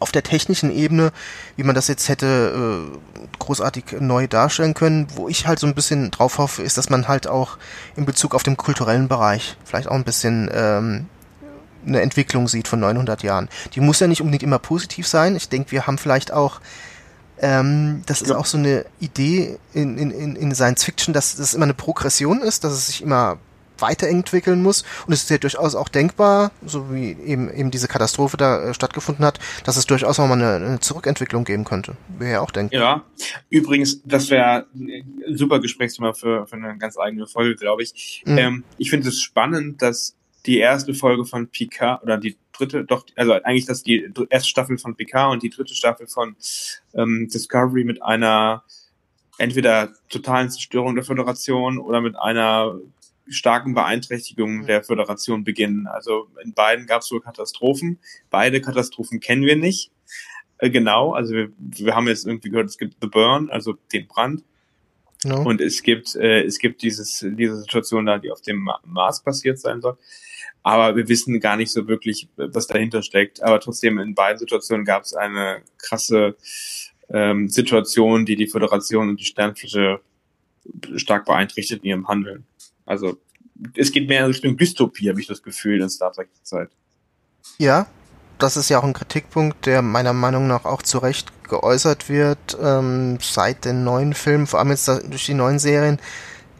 auf 0.00 0.12
der 0.12 0.22
technischen 0.22 0.70
Ebene, 0.70 1.12
wie 1.56 1.62
man 1.62 1.74
das 1.74 1.88
jetzt 1.88 2.08
hätte 2.08 2.86
äh, 2.92 3.28
großartig 3.38 3.84
neu 4.00 4.26
darstellen 4.26 4.74
können. 4.74 5.06
Wo 5.14 5.28
ich 5.28 5.46
halt 5.46 5.58
so 5.58 5.66
ein 5.66 5.74
bisschen 5.74 6.10
drauf 6.10 6.38
hoffe, 6.38 6.62
ist, 6.62 6.76
dass 6.76 6.90
man 6.90 7.08
halt 7.08 7.26
auch 7.26 7.58
in 7.96 8.04
Bezug 8.04 8.34
auf 8.34 8.42
den 8.42 8.56
kulturellen 8.56 9.08
Bereich 9.08 9.56
vielleicht 9.64 9.88
auch 9.88 9.94
ein 9.94 10.04
bisschen 10.04 10.50
ähm, 10.52 11.06
eine 11.86 12.00
Entwicklung 12.00 12.48
sieht 12.48 12.68
von 12.68 12.80
900 12.80 13.22
Jahren. 13.22 13.48
Die 13.74 13.80
muss 13.80 14.00
ja 14.00 14.06
nicht 14.06 14.20
unbedingt 14.20 14.42
immer 14.42 14.58
positiv 14.58 15.06
sein. 15.06 15.36
Ich 15.36 15.48
denke, 15.48 15.70
wir 15.70 15.86
haben 15.86 15.98
vielleicht 15.98 16.32
auch 16.32 16.60
ähm, 17.40 18.02
das 18.06 18.22
ist 18.22 18.30
ja. 18.30 18.36
auch 18.36 18.46
so 18.46 18.58
eine 18.58 18.86
Idee 19.00 19.58
in, 19.72 19.98
in, 19.98 20.36
in 20.36 20.54
Science 20.54 20.84
Fiction, 20.84 21.12
dass 21.12 21.36
das 21.36 21.54
immer 21.54 21.64
eine 21.64 21.74
Progression 21.74 22.40
ist, 22.40 22.64
dass 22.64 22.72
es 22.72 22.86
sich 22.86 23.02
immer 23.02 23.38
weiterentwickeln 23.78 24.62
muss. 24.62 24.84
Und 25.06 25.12
es 25.12 25.22
ist 25.22 25.30
ja 25.30 25.38
durchaus 25.38 25.74
auch 25.74 25.88
denkbar, 25.88 26.52
so 26.64 26.92
wie 26.92 27.12
eben, 27.12 27.52
eben 27.52 27.70
diese 27.70 27.88
Katastrophe 27.88 28.36
da 28.36 28.70
äh, 28.70 28.74
stattgefunden 28.74 29.24
hat, 29.24 29.38
dass 29.64 29.76
es 29.76 29.86
durchaus 29.86 30.18
auch 30.18 30.28
mal 30.28 30.34
eine, 30.34 30.66
eine 30.66 30.80
Zurückentwicklung 30.80 31.44
geben 31.44 31.64
könnte. 31.64 31.96
Wäre 32.18 32.32
ja 32.32 32.40
auch 32.40 32.50
denkbar. 32.50 32.80
Ja, 32.80 33.04
übrigens, 33.50 34.02
das 34.04 34.30
wäre 34.30 34.66
ein 34.74 35.36
super 35.36 35.60
Gesprächsthema 35.60 36.12
für, 36.12 36.46
für 36.46 36.56
eine 36.56 36.78
ganz 36.78 36.98
eigene 36.98 37.26
Folge, 37.26 37.56
glaube 37.56 37.82
ich. 37.82 38.22
Mhm. 38.26 38.38
Ähm, 38.38 38.64
ich 38.78 38.90
finde 38.90 39.08
es 39.08 39.20
spannend, 39.20 39.82
dass 39.82 40.14
die 40.46 40.58
erste 40.58 40.94
Folge 40.94 41.24
von 41.24 41.48
Picard 41.48 42.02
oder 42.02 42.18
die 42.18 42.36
dritte, 42.56 42.84
doch, 42.84 43.04
also 43.16 43.32
eigentlich 43.32 43.66
das 43.66 43.82
die 43.82 44.10
erste 44.30 44.48
Staffel 44.48 44.78
von 44.78 44.96
Picard 44.96 45.32
und 45.32 45.42
die 45.42 45.50
dritte 45.50 45.74
Staffel 45.74 46.06
von 46.06 46.36
ähm, 46.94 47.28
Discovery 47.32 47.84
mit 47.84 48.02
einer 48.02 48.64
entweder 49.38 49.92
totalen 50.08 50.50
Zerstörung 50.50 50.94
der 50.94 51.04
Föderation 51.04 51.78
oder 51.78 52.00
mit 52.00 52.16
einer 52.16 52.78
starken 53.28 53.74
Beeinträchtigung 53.74 54.66
der 54.66 54.84
Föderation 54.84 55.44
beginnen. 55.44 55.86
Also 55.86 56.28
in 56.42 56.52
beiden 56.52 56.86
gab 56.86 57.02
es 57.02 57.10
wohl 57.10 57.20
Katastrophen. 57.20 57.98
Beide 58.30 58.60
Katastrophen 58.60 59.20
kennen 59.20 59.44
wir 59.44 59.56
nicht. 59.56 59.90
Äh, 60.58 60.70
genau, 60.70 61.12
also 61.12 61.34
wir, 61.34 61.52
wir 61.58 61.94
haben 61.94 62.06
jetzt 62.06 62.26
irgendwie 62.26 62.50
gehört, 62.50 62.68
es 62.68 62.78
gibt 62.78 62.96
The 63.00 63.08
Burn, 63.08 63.50
also 63.50 63.74
den 63.92 64.06
Brand. 64.06 64.44
No. 65.24 65.42
Und 65.42 65.62
es 65.62 65.82
gibt, 65.82 66.14
äh, 66.16 66.42
es 66.42 66.58
gibt 66.58 66.82
dieses, 66.82 67.24
diese 67.26 67.56
Situation 67.56 68.04
da, 68.04 68.18
die 68.18 68.30
auf 68.30 68.42
dem 68.42 68.68
Mars 68.84 69.22
passiert 69.22 69.58
sein 69.58 69.80
soll 69.80 69.96
aber 70.64 70.96
wir 70.96 71.08
wissen 71.08 71.38
gar 71.40 71.56
nicht 71.56 71.70
so 71.70 71.86
wirklich, 71.86 72.28
was 72.36 72.66
dahinter 72.66 73.02
steckt. 73.02 73.42
Aber 73.42 73.60
trotzdem 73.60 73.98
in 73.98 74.14
beiden 74.14 74.38
Situationen 74.38 74.86
gab 74.86 75.02
es 75.02 75.12
eine 75.12 75.62
krasse 75.76 76.36
ähm, 77.10 77.48
Situation, 77.50 78.24
die 78.24 78.34
die 78.34 78.46
Föderation 78.46 79.10
und 79.10 79.20
die 79.20 79.26
Sternflotte 79.26 80.00
stark 80.96 81.26
beeinträchtigt 81.26 81.84
in 81.84 81.90
ihrem 81.90 82.08
Handeln. 82.08 82.46
Also 82.86 83.18
es 83.76 83.92
geht 83.92 84.08
mehr 84.08 84.20
in 84.20 84.26
Richtung 84.26 84.56
Dystopie, 84.56 85.10
habe 85.10 85.20
ich 85.20 85.26
das 85.26 85.42
Gefühl, 85.42 85.82
in 85.82 85.90
Star 85.90 86.12
Trek 86.12 86.30
Zeit. 86.42 86.70
Ja, 87.58 87.86
das 88.38 88.56
ist 88.56 88.70
ja 88.70 88.78
auch 88.78 88.84
ein 88.84 88.94
Kritikpunkt, 88.94 89.66
der 89.66 89.82
meiner 89.82 90.14
Meinung 90.14 90.46
nach 90.46 90.64
auch 90.64 90.80
zu 90.80 90.96
Recht 90.96 91.30
geäußert 91.46 92.08
wird 92.08 92.56
ähm, 92.58 93.18
seit 93.20 93.66
den 93.66 93.84
neuen 93.84 94.14
Filmen, 94.14 94.46
vor 94.46 94.60
allem 94.60 94.70
jetzt 94.70 94.88
durch 94.88 95.26
die 95.26 95.34
neuen 95.34 95.58
Serien. 95.58 96.00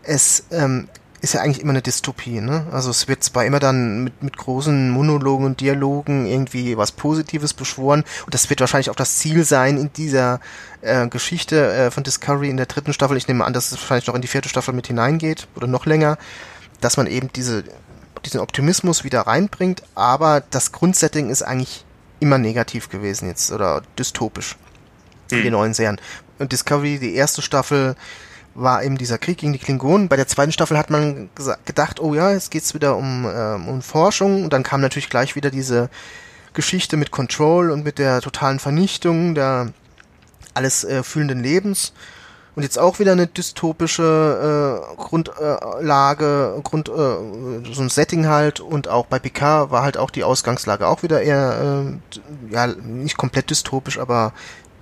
Es 0.02 0.44
ähm, 0.50 0.88
ist 1.24 1.32
ja 1.32 1.40
eigentlich 1.40 1.60
immer 1.62 1.70
eine 1.70 1.82
Dystopie, 1.82 2.40
ne? 2.40 2.66
Also 2.70 2.90
es 2.90 3.08
wird 3.08 3.24
zwar 3.24 3.46
immer 3.46 3.58
dann 3.58 4.04
mit, 4.04 4.22
mit 4.22 4.36
großen 4.36 4.90
Monologen 4.90 5.46
und 5.46 5.60
Dialogen 5.60 6.26
irgendwie 6.26 6.76
was 6.76 6.92
Positives 6.92 7.54
beschworen 7.54 8.04
und 8.26 8.34
das 8.34 8.50
wird 8.50 8.60
wahrscheinlich 8.60 8.90
auch 8.90 8.94
das 8.94 9.18
Ziel 9.18 9.44
sein 9.44 9.78
in 9.78 9.92
dieser 9.92 10.40
äh, 10.82 11.08
Geschichte 11.08 11.72
äh, 11.72 11.90
von 11.90 12.04
Discovery 12.04 12.50
in 12.50 12.58
der 12.58 12.66
dritten 12.66 12.92
Staffel. 12.92 13.16
Ich 13.16 13.26
nehme 13.26 13.44
an, 13.44 13.54
dass 13.54 13.72
es 13.72 13.80
wahrscheinlich 13.80 14.06
noch 14.06 14.14
in 14.14 14.20
die 14.20 14.28
vierte 14.28 14.50
Staffel 14.50 14.74
mit 14.74 14.86
hineingeht 14.86 15.48
oder 15.56 15.66
noch 15.66 15.86
länger, 15.86 16.18
dass 16.82 16.98
man 16.98 17.06
eben 17.06 17.32
diese, 17.32 17.64
diesen 18.24 18.40
Optimismus 18.40 19.02
wieder 19.02 19.22
reinbringt, 19.22 19.82
aber 19.94 20.42
das 20.50 20.72
Grundsetting 20.72 21.30
ist 21.30 21.42
eigentlich 21.42 21.86
immer 22.20 22.36
negativ 22.36 22.90
gewesen 22.90 23.28
jetzt 23.28 23.50
oder 23.50 23.82
dystopisch. 23.98 24.56
Hm. 25.30 25.42
Die 25.42 25.50
neuen 25.50 25.72
Serien. 25.72 25.98
Und 26.38 26.52
Discovery, 26.52 26.98
die 26.98 27.14
erste 27.14 27.40
Staffel, 27.40 27.96
war 28.54 28.82
eben 28.84 28.96
dieser 28.96 29.18
Krieg 29.18 29.38
gegen 29.38 29.52
die 29.52 29.58
Klingonen. 29.58 30.08
Bei 30.08 30.16
der 30.16 30.28
zweiten 30.28 30.52
Staffel 30.52 30.78
hat 30.78 30.90
man 30.90 31.28
gedacht, 31.64 32.00
oh 32.00 32.14
ja, 32.14 32.32
jetzt 32.32 32.50
geht's 32.50 32.74
wieder 32.74 32.96
um, 32.96 33.26
ähm, 33.26 33.68
um 33.68 33.82
Forschung. 33.82 34.44
Und 34.44 34.52
dann 34.52 34.62
kam 34.62 34.80
natürlich 34.80 35.10
gleich 35.10 35.36
wieder 35.36 35.50
diese 35.50 35.90
Geschichte 36.52 36.96
mit 36.96 37.10
Control 37.10 37.70
und 37.70 37.84
mit 37.84 37.98
der 37.98 38.20
totalen 38.20 38.60
Vernichtung 38.60 39.34
der 39.34 39.72
alles 40.54 40.84
äh, 40.84 41.02
fühlenden 41.02 41.42
Lebens. 41.42 41.92
Und 42.56 42.62
jetzt 42.62 42.78
auch 42.78 43.00
wieder 43.00 43.12
eine 43.12 43.26
dystopische 43.26 44.80
äh, 44.92 44.96
Grundlage, 44.96 46.54
äh, 46.56 46.62
Grund, 46.62 46.88
äh, 46.88 46.92
so 46.92 47.82
ein 47.82 47.88
Setting 47.88 48.28
halt. 48.28 48.60
Und 48.60 48.86
auch 48.86 49.06
bei 49.06 49.18
Picard 49.18 49.72
war 49.72 49.82
halt 49.82 49.96
auch 49.96 50.10
die 50.10 50.22
Ausgangslage 50.22 50.86
auch 50.86 51.02
wieder 51.02 51.20
eher, 51.20 51.88
äh, 52.50 52.54
ja, 52.54 52.68
nicht 52.68 53.16
komplett 53.16 53.50
dystopisch, 53.50 53.98
aber 53.98 54.32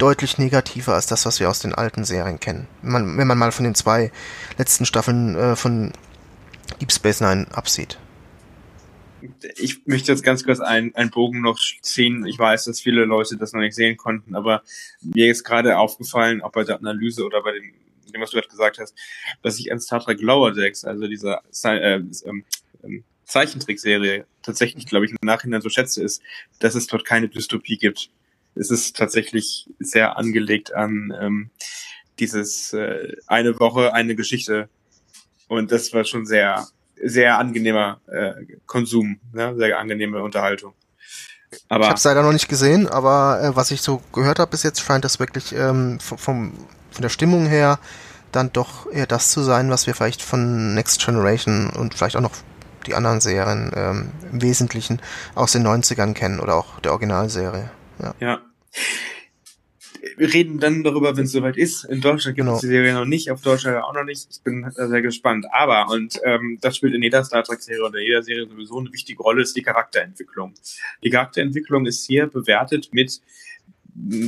deutlich 0.02 0.36
negativer 0.36 0.94
als 0.94 1.06
das, 1.06 1.26
was 1.26 1.38
wir 1.38 1.48
aus 1.48 1.60
den 1.60 1.74
alten 1.74 2.04
Serien 2.04 2.40
kennen. 2.40 2.66
Wenn 2.82 2.92
man, 2.92 3.18
wenn 3.18 3.26
man 3.28 3.38
mal 3.38 3.52
von 3.52 3.64
den 3.64 3.76
zwei 3.76 4.10
letzten 4.58 4.84
Staffeln 4.84 5.36
äh, 5.36 5.54
von 5.54 5.92
Deep 6.80 6.90
Space 6.90 7.20
Nine 7.20 7.46
absieht. 7.52 7.98
Ich 9.56 9.86
möchte 9.86 10.10
jetzt 10.10 10.24
ganz 10.24 10.42
kurz 10.42 10.58
einen, 10.58 10.92
einen 10.96 11.10
Bogen 11.10 11.40
noch 11.40 11.56
ziehen. 11.82 12.26
Ich 12.26 12.36
weiß, 12.36 12.64
dass 12.64 12.80
viele 12.80 13.04
Leute 13.04 13.36
das 13.36 13.52
noch 13.52 13.60
nicht 13.60 13.76
sehen 13.76 13.96
konnten, 13.96 14.34
aber 14.34 14.64
mir 15.00 15.30
ist 15.30 15.44
gerade 15.44 15.78
aufgefallen, 15.78 16.42
auch 16.42 16.50
bei 16.50 16.64
der 16.64 16.78
Analyse 16.78 17.24
oder 17.24 17.40
bei 17.40 17.52
dem, 17.52 17.72
dem 18.12 18.20
was 18.20 18.30
du 18.30 18.38
gerade 18.38 18.48
gesagt 18.48 18.78
hast, 18.80 18.96
dass 19.42 19.60
ich 19.60 19.70
an 19.70 19.78
Star 19.78 20.00
Trek 20.00 20.20
Lower 20.20 20.52
Decks, 20.52 20.84
also 20.84 21.06
dieser 21.06 21.42
äh, 21.64 21.94
ähm, 21.94 22.44
ähm, 22.82 23.04
Zeichentrickserie, 23.24 24.26
tatsächlich, 24.42 24.86
glaube 24.86 25.06
ich, 25.06 25.12
im 25.12 25.18
Nachhinein 25.22 25.60
so 25.60 25.68
schätze, 25.68 26.02
ist, 26.02 26.20
dass 26.58 26.74
es 26.74 26.88
dort 26.88 27.04
keine 27.04 27.28
Dystopie 27.28 27.78
gibt 27.78 28.10
es 28.54 28.70
ist 28.70 28.96
tatsächlich 28.96 29.68
sehr 29.78 30.16
angelegt 30.16 30.74
an 30.74 31.12
ähm, 31.20 31.50
dieses 32.18 32.72
äh, 32.72 33.16
eine 33.26 33.58
Woche, 33.58 33.94
eine 33.94 34.14
Geschichte. 34.14 34.68
Und 35.48 35.72
das 35.72 35.92
war 35.92 36.04
schon 36.04 36.26
sehr, 36.26 36.66
sehr 37.02 37.38
angenehmer 37.38 38.00
äh, 38.06 38.32
Konsum, 38.66 39.18
ne? 39.32 39.54
sehr 39.56 39.78
angenehme 39.78 40.22
Unterhaltung. 40.22 40.74
Aber 41.68 41.84
ich 41.84 41.88
habe 41.88 41.98
es 41.98 42.04
leider 42.04 42.22
noch 42.22 42.32
nicht 42.32 42.48
gesehen, 42.48 42.86
aber 42.88 43.40
äh, 43.42 43.56
was 43.56 43.70
ich 43.70 43.82
so 43.82 44.02
gehört 44.12 44.38
habe 44.38 44.50
bis 44.50 44.62
jetzt, 44.62 44.80
scheint 44.80 45.04
das 45.04 45.20
wirklich 45.20 45.54
ähm, 45.54 46.00
vom, 46.00 46.18
vom, 46.18 46.52
von 46.90 47.02
der 47.02 47.10
Stimmung 47.10 47.46
her 47.46 47.78
dann 48.30 48.52
doch 48.52 48.90
eher 48.90 49.06
das 49.06 49.30
zu 49.30 49.42
sein, 49.42 49.68
was 49.70 49.86
wir 49.86 49.94
vielleicht 49.94 50.22
von 50.22 50.74
Next 50.74 51.04
Generation 51.04 51.68
und 51.70 51.94
vielleicht 51.94 52.16
auch 52.16 52.22
noch 52.22 52.32
die 52.86 52.94
anderen 52.94 53.20
Serien 53.20 53.70
ähm, 53.76 54.12
im 54.32 54.42
Wesentlichen 54.42 55.00
aus 55.34 55.52
den 55.52 55.66
90ern 55.66 56.14
kennen 56.14 56.40
oder 56.40 56.56
auch 56.56 56.80
der 56.80 56.92
Originalserie. 56.92 57.70
Ja. 58.02 58.14
ja. 58.20 58.40
wir 60.16 60.32
reden 60.32 60.58
dann 60.58 60.82
darüber, 60.82 61.16
wenn 61.16 61.24
es 61.24 61.32
soweit 61.32 61.56
ist. 61.56 61.84
In 61.84 62.00
Deutschland 62.00 62.36
gibt 62.36 62.48
es 62.48 62.52
genau. 62.52 62.60
die 62.60 62.66
Serie 62.66 62.94
noch 62.94 63.04
nicht, 63.04 63.30
auf 63.30 63.42
Deutsch 63.42 63.66
auch 63.66 63.94
noch 63.94 64.04
nicht. 64.04 64.28
Ich 64.30 64.42
bin 64.42 64.70
sehr 64.70 65.02
gespannt. 65.02 65.46
Aber, 65.52 65.90
und 65.90 66.20
ähm, 66.24 66.58
das 66.60 66.76
spielt 66.76 66.94
in 66.94 67.02
jeder 67.02 67.24
Star 67.24 67.44
Trek-Serie 67.44 67.84
oder 67.84 68.00
jeder 68.00 68.22
Serie 68.22 68.46
sowieso 68.48 68.78
eine 68.78 68.92
wichtige 68.92 69.22
Rolle, 69.22 69.42
ist 69.42 69.56
die 69.56 69.62
Charakterentwicklung. 69.62 70.54
Die 71.02 71.10
Charakterentwicklung 71.10 71.86
ist 71.86 72.06
hier 72.06 72.26
bewertet 72.26 72.90
mit 72.92 73.20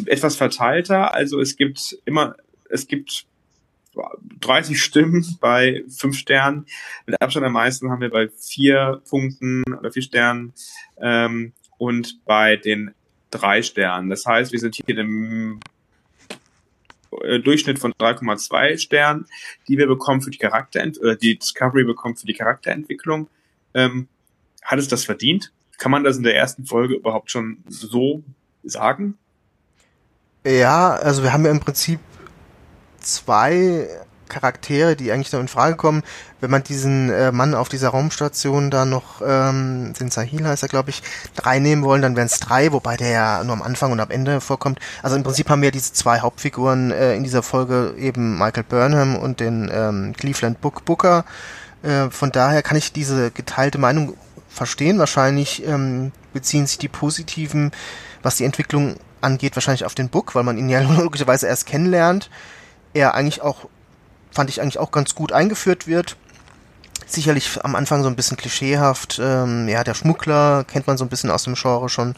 etwas 0.06 0.36
verteilter. 0.36 1.14
Also 1.14 1.40
es 1.40 1.56
gibt 1.56 1.98
immer, 2.04 2.36
es 2.68 2.86
gibt 2.86 3.26
30 4.40 4.82
Stimmen 4.82 5.24
bei 5.40 5.84
fünf 5.88 6.16
Sternen. 6.16 6.66
Mit 7.06 7.20
Abstand 7.20 7.46
am 7.46 7.52
meisten 7.52 7.90
haben 7.90 8.00
wir 8.00 8.10
bei 8.10 8.28
vier 8.28 9.02
Punkten 9.08 9.62
oder 9.78 9.92
vier 9.92 10.02
Sternen 10.02 10.52
ähm, 10.98 11.52
und 11.78 12.24
bei 12.24 12.56
den 12.56 12.92
drei 13.38 13.62
Sternen. 13.62 14.10
Das 14.10 14.26
heißt, 14.26 14.52
wir 14.52 14.58
sind 14.58 14.76
hier 14.76 14.98
im 14.98 15.60
äh, 17.22 17.40
Durchschnitt 17.40 17.78
von 17.78 17.92
3,2 17.92 18.78
Sternen, 18.78 19.26
die 19.68 19.78
wir 19.78 19.86
bekommen 19.86 20.20
für 20.20 20.30
die 20.30 20.38
Charakterent 20.38 21.00
äh, 21.02 21.16
die 21.16 21.38
Discovery 21.38 21.84
bekommt 21.84 22.18
für 22.20 22.26
die 22.26 22.34
Charakterentwicklung. 22.34 23.28
Ähm, 23.74 24.08
hat 24.62 24.78
es 24.78 24.88
das 24.88 25.04
verdient? 25.04 25.52
Kann 25.78 25.90
man 25.90 26.04
das 26.04 26.16
in 26.16 26.22
der 26.22 26.36
ersten 26.36 26.64
Folge 26.64 26.94
überhaupt 26.94 27.30
schon 27.30 27.58
so 27.68 28.22
sagen? 28.62 29.18
Ja, 30.46 30.94
also 30.94 31.22
wir 31.22 31.32
haben 31.32 31.44
ja 31.44 31.50
im 31.50 31.60
Prinzip 31.60 32.00
zwei 33.00 33.88
Charaktere, 34.28 34.96
die 34.96 35.12
eigentlich 35.12 35.32
noch 35.32 35.40
in 35.40 35.48
Frage 35.48 35.76
kommen. 35.76 36.02
Wenn 36.40 36.50
man 36.50 36.62
diesen 36.62 37.10
äh, 37.10 37.32
Mann 37.32 37.54
auf 37.54 37.68
dieser 37.68 37.90
Raumstation 37.90 38.70
da 38.70 38.84
noch, 38.84 39.22
ähm, 39.24 39.92
den 39.98 40.10
Sahil 40.10 40.46
heißt 40.46 40.62
er, 40.62 40.68
glaube 40.68 40.90
ich, 40.90 41.02
drei 41.36 41.58
nehmen 41.58 41.82
wollen, 41.82 42.02
dann 42.02 42.16
wären 42.16 42.26
es 42.26 42.40
drei, 42.40 42.72
wobei 42.72 42.96
der 42.96 43.10
ja 43.10 43.44
nur 43.44 43.54
am 43.54 43.62
Anfang 43.62 43.92
und 43.92 44.00
am 44.00 44.10
Ende 44.10 44.40
vorkommt. 44.40 44.78
Also 45.02 45.16
im 45.16 45.22
Prinzip 45.22 45.48
haben 45.48 45.62
wir 45.62 45.70
diese 45.70 45.92
zwei 45.92 46.20
Hauptfiguren 46.20 46.90
äh, 46.90 47.14
in 47.16 47.24
dieser 47.24 47.42
Folge, 47.42 47.94
eben 47.98 48.38
Michael 48.38 48.64
Burnham 48.64 49.16
und 49.16 49.40
den 49.40 49.70
ähm, 49.72 50.14
Cleveland 50.16 50.60
Book 50.60 50.84
Booker. 50.84 51.24
Äh, 51.82 52.10
von 52.10 52.32
daher 52.32 52.62
kann 52.62 52.76
ich 52.76 52.92
diese 52.92 53.30
geteilte 53.30 53.78
Meinung 53.78 54.16
verstehen. 54.48 54.98
Wahrscheinlich 54.98 55.66
ähm, 55.66 56.12
beziehen 56.32 56.66
sich 56.66 56.78
die 56.78 56.88
positiven, 56.88 57.72
was 58.22 58.36
die 58.36 58.44
Entwicklung 58.44 58.96
angeht, 59.20 59.56
wahrscheinlich 59.56 59.84
auf 59.84 59.94
den 59.94 60.08
Book, 60.08 60.34
weil 60.34 60.44
man 60.44 60.58
ihn 60.58 60.68
ja 60.68 60.80
logischerweise 60.98 61.46
erst 61.46 61.66
kennenlernt. 61.66 62.30
Er 62.92 63.14
eigentlich 63.14 63.42
auch 63.42 63.68
fand 64.34 64.50
ich 64.50 64.60
eigentlich 64.60 64.78
auch 64.78 64.90
ganz 64.90 65.14
gut 65.14 65.32
eingeführt 65.32 65.86
wird. 65.86 66.16
Sicherlich 67.06 67.64
am 67.64 67.76
Anfang 67.76 68.02
so 68.02 68.08
ein 68.08 68.16
bisschen 68.16 68.36
klischeehaft, 68.36 69.20
ähm, 69.22 69.68
ja, 69.68 69.84
der 69.84 69.94
Schmuggler 69.94 70.64
kennt 70.64 70.86
man 70.86 70.96
so 70.96 71.04
ein 71.04 71.08
bisschen 71.08 71.30
aus 71.30 71.44
dem 71.44 71.54
Genre 71.54 71.88
schon, 71.88 72.16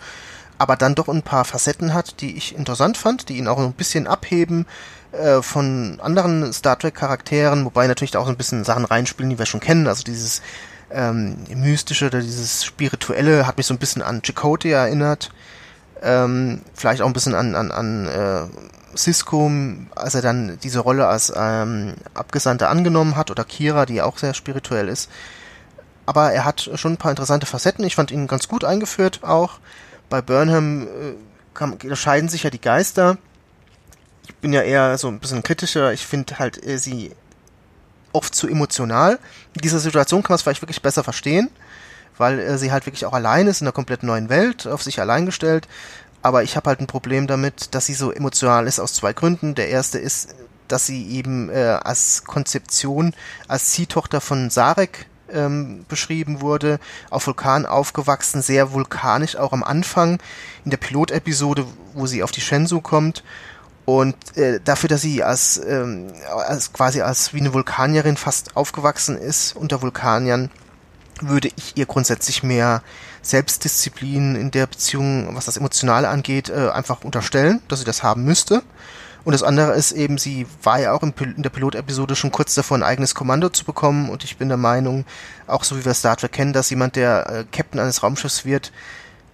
aber 0.59 0.77
dann 0.77 0.95
doch 0.95 1.09
ein 1.09 1.23
paar 1.23 1.45
Facetten 1.45 1.93
hat, 1.93 2.21
die 2.21 2.37
ich 2.37 2.57
interessant 2.57 2.97
fand, 2.97 3.29
die 3.29 3.37
ihn 3.37 3.49
auch 3.49 3.59
ein 3.59 3.73
bisschen 3.73 4.07
abheben 4.07 4.65
äh, 5.13 5.43
von 5.43 5.99
anderen 6.01 6.53
Star 6.53 6.79
Trek 6.79 6.95
Charakteren, 6.95 7.65
wobei 7.65 7.87
natürlich 7.87 8.13
da 8.13 8.21
auch 8.21 8.27
so 8.27 8.33
ein 8.33 8.39
bisschen 8.39 8.65
Sachen 8.65 8.85
reinspielen, 8.85 9.31
die 9.31 9.39
wir 9.39 9.47
schon 9.47 9.61
kennen, 9.61 9.87
also 9.87 10.03
dieses 10.03 10.41
ähm, 10.91 11.37
mystische 11.55 12.07
oder 12.07 12.21
dieses 12.21 12.65
spirituelle 12.65 13.47
hat 13.47 13.57
mich 13.57 13.67
so 13.67 13.75
ein 13.75 13.79
bisschen 13.79 14.03
an 14.03 14.23
Chakotay 14.23 14.71
erinnert, 14.71 15.31
ähm, 16.03 16.63
vielleicht 16.75 17.03
auch 17.03 17.07
ein 17.07 17.13
bisschen 17.13 17.35
an, 17.35 17.55
an, 17.55 17.71
an 17.71 18.07
äh, 18.07 18.86
Cisco, 18.97 19.51
als 19.95 20.15
er 20.15 20.23
dann 20.23 20.59
diese 20.63 20.81
Rolle 20.81 21.07
als 21.07 21.33
ähm, 21.35 21.95
Abgesandter 22.15 22.71
angenommen 22.71 23.17
hat, 23.17 23.31
oder 23.31 23.45
Kira, 23.45 23.87
die 23.87 24.03
auch 24.03 24.19
sehr 24.19 24.35
spirituell 24.35 24.89
ist. 24.89 25.11
Aber 26.07 26.33
er 26.33 26.45
hat 26.45 26.71
schon 26.75 26.93
ein 26.93 26.97
paar 26.97 27.11
interessante 27.11 27.47
Facetten. 27.47 27.85
Ich 27.85 27.97
fand 27.97 28.11
ihn 28.11 28.29
ganz 28.29 28.49
gut 28.49 28.65
eingeführt 28.65 29.21
auch. 29.23 29.59
Bei 30.09 30.23
Burnham 30.23 30.87
äh, 30.87 32.29
sich 32.29 32.45
ja 32.45 32.51
die 32.51 32.61
Geister. 32.61 33.19
Ich 34.29 34.35
bin 34.37 34.53
ja 34.53 34.63
eher 34.63 34.97
so 34.99 35.09
ein 35.09 35.19
bisschen 35.19 35.43
kritischer. 35.43 35.93
Ich 35.93 36.07
finde 36.07 36.39
halt 36.39 36.65
äh, 36.65 36.79
sie 36.79 37.13
oft 38.13 38.35
zu 38.35 38.49
emotional. 38.49 39.19
In 39.55 39.63
dieser 39.63 39.79
Situation 39.79 40.23
kann 40.23 40.33
man 40.33 40.37
es 40.37 40.43
vielleicht 40.43 40.63
wirklich 40.63 40.83
besser 40.83 41.03
verstehen, 41.03 41.51
weil 42.17 42.39
äh, 42.39 42.57
sie 42.57 42.71
halt 42.71 42.87
wirklich 42.87 43.05
auch 43.05 43.13
allein 43.13 43.47
ist 43.49 43.61
in 43.61 43.67
einer 43.67 43.73
komplett 43.73 44.03
neuen 44.05 44.29
Welt, 44.29 44.67
auf 44.67 44.83
sich 44.83 45.01
allein 45.01 45.27
gestellt 45.27 45.67
aber 46.27 46.43
ich 46.43 46.57
habe 46.57 46.71
halt 46.71 46.81
ein 46.81 46.89
Problem 46.89 47.29
damit, 47.29 47.73
dass 47.77 47.87
sie 47.87 47.95
so 47.95 48.11
emotional 48.11 48.67
ist 48.67 48.81
aus 48.81 48.95
zwei 48.95 49.13
Gründen. 49.13 49.55
Der 49.55 49.69
erste 49.69 50.01
ist, 50.01 50.35
dass 50.67 50.85
sie 50.85 51.09
eben 51.11 51.51
äh, 51.51 51.79
als 51.81 52.25
Konzeption, 52.25 53.15
als 53.47 53.67
Ziehtochter 53.67 54.21
von 54.21 54.51
Sarek 54.51 55.07
ähm, 55.33 55.85
beschrieben 55.87 56.41
wurde, 56.41 56.81
auf 57.11 57.29
Vulkan 57.29 57.65
aufgewachsen, 57.65 58.43
sehr 58.43 58.73
vulkanisch 58.73 59.37
auch 59.37 59.53
am 59.53 59.63
Anfang 59.63 60.19
in 60.65 60.73
der 60.73 60.79
Pilotepisode, 60.79 61.65
wo 61.95 62.09
sie 62.09 62.25
auf 62.25 62.33
die 62.33 62.41
Shenzhou 62.41 62.81
kommt. 62.81 63.23
Und 63.85 64.17
äh, 64.37 64.59
dafür, 64.65 64.89
dass 64.89 65.03
sie 65.03 65.23
als, 65.23 65.63
ähm, 65.65 66.09
als 66.49 66.73
quasi 66.73 67.03
als 67.03 67.35
wie 67.35 67.41
eine 67.41 67.55
Vulkanierin 67.55 68.17
fast 68.17 68.57
aufgewachsen 68.57 69.17
ist 69.17 69.55
unter 69.55 69.81
Vulkaniern, 69.81 70.51
würde 71.21 71.51
ich 71.55 71.77
ihr 71.77 71.87
grundsätzlich 71.87 72.43
mehr 72.43 72.83
Selbstdisziplin 73.31 74.37
in 74.37 74.51
der 74.51 74.67
Beziehung, 74.67 75.35
was 75.35 75.47
das 75.47 75.57
Emotionale 75.57 76.09
angeht, 76.09 76.49
äh, 76.49 76.71
einfach 76.71 77.03
unterstellen, 77.05 77.61
dass 77.69 77.81
sie 77.81 77.85
das 77.85 78.03
haben 78.03 78.25
müsste. 78.25 78.63
Und 79.25 79.33
das 79.33 79.43
andere 79.43 79.73
ist 79.73 79.91
eben, 79.91 80.19
sie 80.19 80.47
war 80.63 80.79
ja 80.79 80.93
auch 80.93 81.03
in 81.03 81.13
der 81.43 81.51
Pilotepisode 81.51 82.15
schon 82.15 82.31
kurz 82.31 82.55
davor, 82.55 82.79
ein 82.79 82.85
eigenes 82.85 83.17
Kommando 83.17 83.49
zu 83.49 83.65
bekommen. 83.65 84.09
Und 84.09 84.23
ich 84.23 84.37
bin 84.37 84.47
der 84.47 84.57
Meinung, 84.57 85.05
auch 85.49 85.65
so 85.65 85.77
wie 85.77 85.85
wir 85.85 85.95
Star 85.95 86.17
Trek 86.17 86.31
kennen, 86.31 86.53
dass 86.53 86.71
jemand, 86.71 86.95
der 86.95 87.29
äh, 87.29 87.45
Captain 87.51 87.81
eines 87.81 88.05
Raumschiffs 88.05 88.45
wird, 88.45 88.71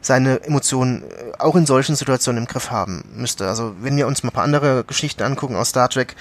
seine 0.01 0.43
Emotionen 0.45 1.03
äh, 1.03 1.33
auch 1.39 1.57
in 1.57 1.67
solchen 1.67 1.95
Situationen 1.95 2.45
im 2.45 2.49
Griff 2.49 2.71
haben 2.71 3.05
müsste. 3.15 3.47
Also 3.49 3.75
wenn 3.83 3.97
wir 3.97 4.07
uns 4.07 4.23
mal 4.23 4.31
ein 4.31 4.33
paar 4.33 4.45
andere 4.45 4.83
Geschichten 4.85 5.23
angucken 5.25 5.57
aus 5.57 5.69
Star 5.69 5.91
Trek, 5.91 6.17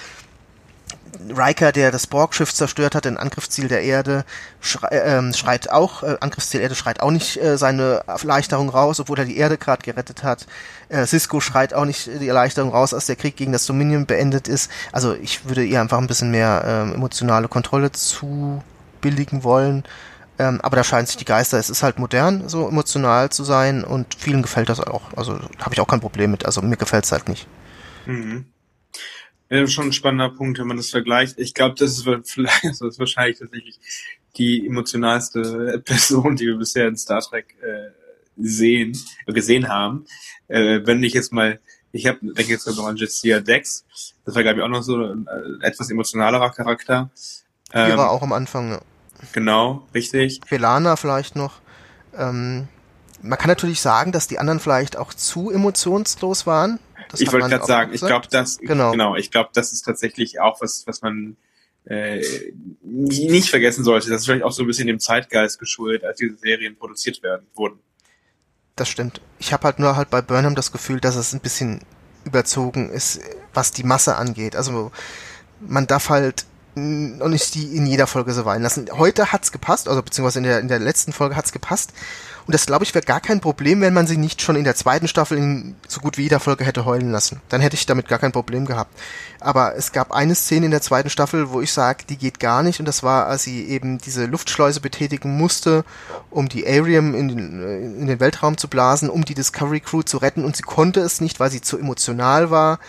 Riker, 1.35 1.71
der 1.71 1.91
das 1.91 2.07
Borg-Schiff 2.07 2.53
zerstört 2.53 2.95
hat, 2.95 3.05
ein 3.05 3.17
Angriffsziel 3.17 3.67
der 3.67 3.83
Erde, 3.83 4.25
schrei, 4.59 4.87
äh, 4.89 5.33
schreit 5.33 5.69
auch, 5.69 6.03
äh, 6.03 6.17
Angriffsziel 6.19 6.61
Erde 6.61 6.75
schreit 6.75 7.01
auch 7.01 7.11
nicht 7.11 7.41
äh, 7.41 7.57
seine 7.57 8.03
Erleichterung 8.07 8.69
raus, 8.69 8.99
obwohl 8.99 9.19
er 9.19 9.25
die 9.25 9.37
Erde 9.37 9.57
gerade 9.57 9.83
gerettet 9.83 10.23
hat. 10.23 10.47
Äh, 10.89 11.05
Cisco 11.05 11.39
schreit 11.39 11.73
auch 11.73 11.85
nicht 11.85 12.07
die 12.07 12.27
Erleichterung 12.27 12.71
raus, 12.71 12.93
als 12.93 13.05
der 13.05 13.15
Krieg 13.15 13.35
gegen 13.35 13.51
das 13.51 13.65
Dominion 13.65 14.05
beendet 14.05 14.47
ist. 14.47 14.71
Also 14.91 15.13
ich 15.13 15.45
würde 15.45 15.63
ihr 15.63 15.81
einfach 15.81 15.97
ein 15.97 16.07
bisschen 16.07 16.31
mehr 16.31 16.63
äh, 16.65 16.93
emotionale 16.93 17.47
Kontrolle 17.47 17.91
zubilligen 17.91 19.43
wollen. 19.43 19.83
Ähm, 20.39 20.59
aber 20.61 20.75
da 20.75 20.83
scheinen 20.83 21.05
sich 21.05 21.17
die 21.17 21.25
Geister. 21.25 21.59
Es 21.59 21.69
ist 21.69 21.83
halt 21.83 21.99
modern, 21.99 22.49
so 22.49 22.67
emotional 22.67 23.29
zu 23.29 23.43
sein 23.43 23.83
und 23.83 24.15
vielen 24.15 24.41
gefällt 24.41 24.69
das 24.69 24.79
auch. 24.79 25.13
Also 25.15 25.39
habe 25.59 25.73
ich 25.73 25.79
auch 25.79 25.87
kein 25.87 25.99
Problem 25.99 26.31
mit. 26.31 26.45
Also 26.45 26.61
mir 26.61 26.77
gefällt 26.77 27.05
es 27.05 27.11
halt 27.11 27.29
nicht. 27.29 27.47
Mhm. 28.05 28.50
Ja, 29.51 29.67
schon 29.67 29.87
ein 29.87 29.93
spannender 29.93 30.29
Punkt, 30.29 30.59
wenn 30.59 30.67
man 30.67 30.77
das 30.77 30.89
vergleicht. 30.89 31.37
Ich 31.37 31.53
glaube, 31.53 31.75
das 31.77 32.01
das 32.05 32.81
ist 32.81 32.99
wahrscheinlich 32.99 33.37
tatsächlich 33.37 33.79
die 34.37 34.65
emotionalste 34.65 35.81
Person, 35.85 36.37
die 36.37 36.47
wir 36.47 36.55
bisher 36.55 36.87
in 36.87 36.95
Star 36.95 37.19
Trek 37.19 37.57
äh, 37.61 37.91
sehen, 38.37 38.97
gesehen 39.25 39.67
haben. 39.67 40.05
Äh, 40.47 40.79
wenn 40.85 41.03
ich 41.03 41.13
jetzt 41.13 41.33
mal, 41.33 41.59
ich 41.91 42.07
habe, 42.07 42.19
denke 42.21 42.53
jetzt 42.53 42.65
noch 42.65 42.87
an 42.87 42.95
Jessia 42.95 43.41
Dex. 43.41 43.83
Das 44.23 44.35
war 44.35 44.43
glaube 44.43 44.59
ich 44.59 44.63
auch 44.63 44.69
noch 44.69 44.83
so 44.83 44.95
ein 45.03 45.27
äh, 45.27 45.67
etwas 45.67 45.89
emotionalerer 45.89 46.51
Charakter. 46.51 47.11
Ähm, 47.73 47.91
die 47.91 47.97
war 47.97 48.11
auch 48.11 48.21
am 48.21 48.31
Anfang. 48.31 48.79
Genau, 49.33 49.85
richtig. 49.93 50.39
Belana 50.49 50.95
vielleicht 50.95 51.35
noch. 51.35 51.59
Ähm, 52.17 52.69
man 53.21 53.37
kann 53.37 53.49
natürlich 53.49 53.81
sagen, 53.81 54.13
dass 54.13 54.29
die 54.29 54.39
anderen 54.39 54.61
vielleicht 54.61 54.95
auch 54.95 55.13
zu 55.13 55.51
emotionslos 55.51 56.47
waren. 56.47 56.79
Das 57.11 57.21
ich 57.21 57.31
wollte 57.31 57.49
gerade 57.49 57.65
sagen, 57.65 57.93
ich 57.93 58.01
glaube, 58.01 58.27
das 58.29 58.57
genau, 58.57 58.91
genau 58.91 59.15
ich 59.15 59.31
glaube, 59.31 59.49
das 59.53 59.73
ist 59.73 59.83
tatsächlich 59.83 60.39
auch 60.39 60.61
was, 60.61 60.87
was 60.87 61.01
man 61.01 61.35
äh, 61.85 62.23
nicht 62.83 63.49
vergessen 63.49 63.83
sollte. 63.83 64.09
Das 64.09 64.21
ist 64.21 64.25
vielleicht 64.25 64.43
auch 64.43 64.51
so 64.51 64.63
ein 64.63 64.67
bisschen 64.67 64.87
dem 64.87 64.99
Zeitgeist 64.99 65.59
geschuldet, 65.59 66.03
als 66.03 66.17
diese 66.17 66.37
Serien 66.37 66.77
produziert 66.77 67.21
werden 67.23 67.47
wurden. 67.55 67.79
Das 68.75 68.87
stimmt. 68.89 69.21
Ich 69.39 69.51
habe 69.51 69.63
halt 69.65 69.79
nur 69.79 69.95
halt 69.95 70.09
bei 70.09 70.21
Burnham 70.21 70.55
das 70.55 70.71
Gefühl, 70.71 70.99
dass 70.99 71.15
es 71.15 71.33
ein 71.33 71.39
bisschen 71.39 71.81
überzogen 72.23 72.89
ist, 72.89 73.19
was 73.53 73.71
die 73.71 73.83
Masse 73.83 74.15
angeht. 74.15 74.55
Also 74.55 74.91
man 75.59 75.87
darf 75.87 76.09
halt 76.09 76.45
noch 76.75 77.27
nicht 77.27 77.53
die 77.55 77.75
in 77.75 77.85
jeder 77.85 78.07
Folge 78.07 78.33
so 78.33 78.45
weinen 78.45 78.63
lassen. 78.63 78.87
Heute 78.91 79.31
hat's 79.31 79.51
gepasst, 79.51 79.89
also 79.89 80.01
beziehungsweise 80.01 80.39
in 80.39 80.45
der, 80.45 80.59
in 80.59 80.67
der 80.67 80.79
letzten 80.79 81.11
Folge 81.13 81.35
hat's 81.35 81.51
gepasst. 81.51 81.91
Und 82.47 82.55
das, 82.55 82.65
glaube 82.65 82.83
ich, 82.83 82.95
wäre 82.95 83.05
gar 83.05 83.19
kein 83.19 83.39
Problem, 83.39 83.81
wenn 83.81 83.93
man 83.93 84.07
sie 84.07 84.17
nicht 84.17 84.41
schon 84.41 84.55
in 84.55 84.63
der 84.63 84.75
zweiten 84.75 85.07
Staffel 85.07 85.37
in 85.37 85.75
so 85.87 86.01
gut 86.01 86.17
wie 86.17 86.23
jeder 86.23 86.39
Folge 86.39 86.65
hätte 86.65 86.85
heulen 86.85 87.11
lassen. 87.11 87.39
Dann 87.49 87.61
hätte 87.61 87.75
ich 87.75 87.85
damit 87.85 88.07
gar 88.07 88.19
kein 88.19 88.31
Problem 88.31 88.65
gehabt. 88.65 88.97
Aber 89.39 89.75
es 89.75 89.91
gab 89.91 90.11
eine 90.11 90.33
Szene 90.33 90.65
in 90.65 90.71
der 90.71 90.81
zweiten 90.81 91.09
Staffel, 91.09 91.51
wo 91.51 91.61
ich 91.61 91.71
sage, 91.71 92.03
die 92.09 92.17
geht 92.17 92.39
gar 92.39 92.63
nicht. 92.63 92.79
Und 92.79 92.87
das 92.87 93.03
war, 93.03 93.27
als 93.27 93.43
sie 93.43 93.65
eben 93.65 93.99
diese 93.99 94.25
Luftschleuse 94.25 94.81
betätigen 94.81 95.37
musste, 95.37 95.85
um 96.29 96.49
die 96.49 96.65
Arium 96.65 97.13
in 97.13 97.27
den, 97.27 97.99
in 97.99 98.07
den 98.07 98.19
Weltraum 98.19 98.57
zu 98.57 98.67
blasen, 98.67 99.09
um 99.09 99.23
die 99.23 99.35
Discovery 99.35 99.79
Crew 99.79 100.01
zu 100.01 100.17
retten. 100.17 100.43
Und 100.43 100.55
sie 100.55 100.63
konnte 100.63 101.01
es 101.01 101.21
nicht, 101.21 101.39
weil 101.39 101.51
sie 101.51 101.61
zu 101.61 101.77
emotional 101.77 102.49
war. 102.49 102.79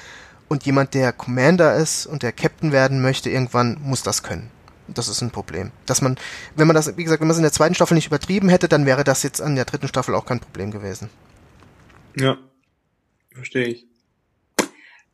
Und 0.53 0.67
jemand, 0.67 0.93
der 0.93 1.15
Commander 1.15 1.77
ist 1.77 2.05
und 2.05 2.23
der 2.23 2.31
Captain 2.31 2.73
werden 2.73 3.01
möchte, 3.01 3.31
irgendwann 3.31 3.81
muss 3.81 4.03
das 4.03 4.23
können. 4.23 4.51
Das 4.87 5.09
ist 5.09 5.23
ein 5.23 5.31
Problem. 5.31 5.71
Dass 5.87 6.03
man, 6.03 6.19
wenn 6.57 6.67
man 6.67 6.77
das, 6.77 6.95
wie 6.99 7.05
gesagt, 7.05 7.23
wenn 7.23 7.29
man 7.29 7.33
es 7.33 7.39
in 7.39 7.43
der 7.43 7.53
zweiten 7.53 7.75
Staffel 7.75 7.95
nicht 7.95 8.09
übertrieben 8.09 8.51
hätte, 8.51 8.69
dann 8.69 8.85
wäre 8.85 9.03
das 9.03 9.23
jetzt 9.23 9.41
an 9.41 9.55
der 9.55 9.65
dritten 9.65 9.89
Staffel 9.89 10.15
auch 10.15 10.27
kein 10.27 10.41
Problem 10.41 10.71
gewesen. 10.71 11.09
Ja, 12.17 12.37
verstehe 13.31 13.65
ich. 13.65 13.87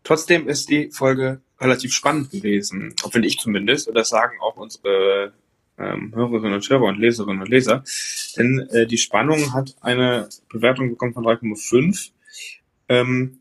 Trotzdem 0.02 0.48
ist 0.48 0.70
die 0.70 0.90
Folge 0.90 1.40
relativ 1.60 1.94
spannend 1.94 2.32
gewesen, 2.32 2.96
finde 3.08 3.28
ich 3.28 3.38
zumindest, 3.38 3.86
und 3.86 3.94
das 3.94 4.08
sagen 4.08 4.40
auch 4.40 4.56
unsere 4.56 5.34
ähm, 5.78 6.12
Hörerinnen 6.16 6.54
und 6.54 6.68
Hörer 6.68 6.82
und 6.82 6.98
Leserinnen 6.98 7.42
und 7.42 7.48
Leser. 7.48 7.84
Denn 8.36 8.66
äh, 8.72 8.88
die 8.88 8.98
Spannung 8.98 9.54
hat 9.54 9.76
eine 9.82 10.28
Bewertung 10.48 10.90
bekommen 10.90 11.14
von 11.14 11.24
3,5, 11.24 12.10
ähm, 12.88 13.38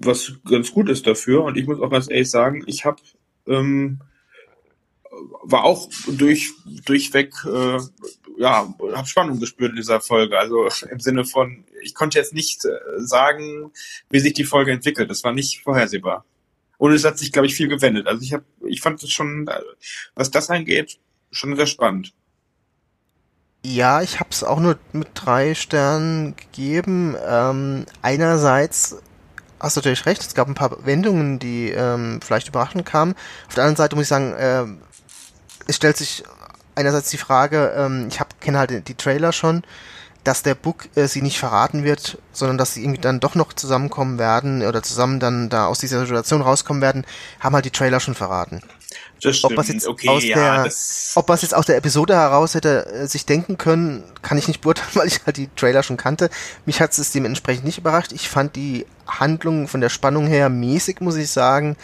was 0.00 0.32
ganz 0.48 0.72
gut 0.72 0.88
ist 0.88 1.06
dafür. 1.06 1.44
Und 1.44 1.56
ich 1.56 1.66
muss 1.66 1.80
auch 1.80 1.90
ganz 1.90 2.10
ehrlich 2.10 2.30
sagen, 2.30 2.62
ich 2.66 2.84
habe 2.84 3.00
ähm, 3.46 4.00
war 5.42 5.64
auch 5.64 5.88
durch 6.06 6.52
durchweg 6.84 7.32
äh, 7.46 7.78
ja 8.36 8.72
habe 8.94 9.08
Spannung 9.08 9.40
gespürt 9.40 9.70
in 9.70 9.76
dieser 9.76 10.00
Folge. 10.00 10.38
Also 10.38 10.68
im 10.90 11.00
Sinne 11.00 11.24
von 11.24 11.64
ich 11.82 11.94
konnte 11.94 12.18
jetzt 12.18 12.34
nicht 12.34 12.64
äh, 12.64 12.70
sagen, 12.98 13.72
wie 14.10 14.20
sich 14.20 14.34
die 14.34 14.44
Folge 14.44 14.72
entwickelt. 14.72 15.10
Das 15.10 15.24
war 15.24 15.32
nicht 15.32 15.62
vorhersehbar. 15.62 16.24
Und 16.76 16.92
es 16.92 17.04
hat 17.04 17.18
sich, 17.18 17.32
glaube 17.32 17.46
ich, 17.46 17.54
viel 17.54 17.68
gewendet. 17.68 18.06
Also 18.06 18.22
ich 18.22 18.32
habe, 18.32 18.44
ich 18.66 18.80
fand 18.80 19.02
es 19.02 19.10
schon, 19.10 19.48
äh, 19.48 19.60
was 20.14 20.30
das 20.30 20.48
angeht, 20.48 20.98
schon 21.30 21.56
sehr 21.56 21.66
spannend. 21.66 22.12
Ja, 23.64 24.02
ich 24.02 24.20
habe 24.20 24.30
es 24.30 24.44
auch 24.44 24.60
nur 24.60 24.78
mit 24.92 25.08
drei 25.14 25.54
Sternen 25.54 26.36
gegeben. 26.36 27.16
Ähm, 27.26 27.86
einerseits 28.02 29.02
hast 29.60 29.76
natürlich 29.76 30.06
recht, 30.06 30.22
es 30.22 30.34
gab 30.34 30.48
ein 30.48 30.54
paar 30.54 30.84
Wendungen, 30.84 31.38
die 31.38 31.70
ähm, 31.70 32.20
vielleicht 32.24 32.48
überraschend 32.48 32.86
kamen. 32.86 33.14
Auf 33.48 33.54
der 33.54 33.64
anderen 33.64 33.76
Seite 33.76 33.96
muss 33.96 34.04
ich 34.04 34.08
sagen, 34.08 34.32
äh, 34.34 34.64
es 35.66 35.76
stellt 35.76 35.96
sich 35.96 36.24
einerseits 36.74 37.10
die 37.10 37.18
Frage, 37.18 37.74
ähm, 37.76 38.08
ich 38.08 38.20
kenne 38.40 38.58
halt 38.58 38.88
die 38.88 38.94
Trailer 38.94 39.32
schon, 39.32 39.62
dass 40.24 40.42
der 40.42 40.54
Book 40.54 40.88
äh, 40.94 41.06
sie 41.06 41.22
nicht 41.22 41.38
verraten 41.38 41.84
wird, 41.84 42.18
sondern 42.32 42.58
dass 42.58 42.74
sie 42.74 42.82
irgendwie 42.82 43.00
dann 43.00 43.20
doch 43.20 43.34
noch 43.34 43.52
zusammenkommen 43.52 44.18
werden 44.18 44.62
oder 44.62 44.82
zusammen 44.82 45.20
dann 45.20 45.48
da 45.48 45.66
aus 45.66 45.78
dieser 45.78 46.00
Situation 46.00 46.42
rauskommen 46.42 46.82
werden, 46.82 47.04
haben 47.40 47.54
halt 47.54 47.64
die 47.64 47.70
Trailer 47.70 48.00
schon 48.00 48.14
verraten. 48.14 48.62
Das 49.22 49.44
ob 49.44 49.56
was 49.56 49.68
jetzt 49.68 49.86
okay, 49.86 50.08
aus 50.08 50.24
ja, 50.24 50.62
der, 50.62 50.72
ob 51.16 51.28
jetzt 51.28 51.54
aus 51.54 51.66
der 51.66 51.76
Episode 51.76 52.14
heraus 52.14 52.54
hätte 52.54 52.86
äh, 52.86 53.06
sich 53.06 53.26
denken 53.26 53.58
können, 53.58 54.04
kann 54.22 54.38
ich 54.38 54.48
nicht 54.48 54.60
beurteilen, 54.60 54.90
weil 54.94 55.08
ich 55.08 55.20
halt 55.26 55.36
die 55.36 55.48
Trailer 55.56 55.82
schon 55.82 55.96
kannte. 55.96 56.30
Mich 56.64 56.80
hat 56.80 56.96
es 56.96 57.10
dementsprechend 57.10 57.64
nicht 57.64 57.78
überrascht. 57.78 58.12
Ich 58.12 58.28
fand 58.28 58.56
die 58.56 58.86
Handlung 59.06 59.68
von 59.68 59.80
der 59.80 59.88
Spannung 59.88 60.26
her 60.26 60.48
mäßig, 60.48 61.00
muss 61.00 61.16
ich 61.16 61.30
sagen, 61.30 61.76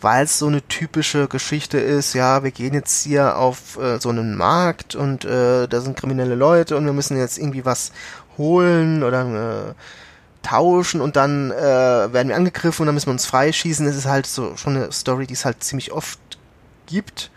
weil 0.00 0.24
es 0.24 0.38
so 0.38 0.46
eine 0.46 0.66
typische 0.66 1.28
Geschichte 1.28 1.78
ist. 1.78 2.14
Ja, 2.14 2.42
wir 2.42 2.50
gehen 2.50 2.74
jetzt 2.74 3.04
hier 3.04 3.36
auf 3.36 3.78
äh, 3.78 4.00
so 4.00 4.08
einen 4.08 4.36
Markt 4.36 4.94
und 4.94 5.24
äh, 5.24 5.68
da 5.68 5.80
sind 5.80 5.96
kriminelle 5.98 6.34
Leute 6.34 6.76
und 6.76 6.86
wir 6.86 6.92
müssen 6.92 7.16
jetzt 7.16 7.38
irgendwie 7.38 7.64
was 7.64 7.92
holen 8.36 9.02
oder 9.02 9.68
äh, 9.68 9.74
tauschen 10.42 11.00
und 11.00 11.16
dann 11.16 11.50
äh, 11.50 12.12
werden 12.12 12.28
wir 12.28 12.36
angegriffen 12.36 12.82
und 12.82 12.86
dann 12.86 12.94
müssen 12.94 13.08
wir 13.08 13.12
uns 13.12 13.26
freischießen. 13.26 13.84
Das 13.84 13.96
ist 13.96 14.06
halt 14.06 14.26
so 14.26 14.56
schon 14.56 14.76
eine 14.76 14.92
Story, 14.92 15.26
die 15.26 15.34
es 15.34 15.44
halt 15.44 15.62
ziemlich 15.62 15.92
oft 15.92 16.18
gibt. 16.88 17.30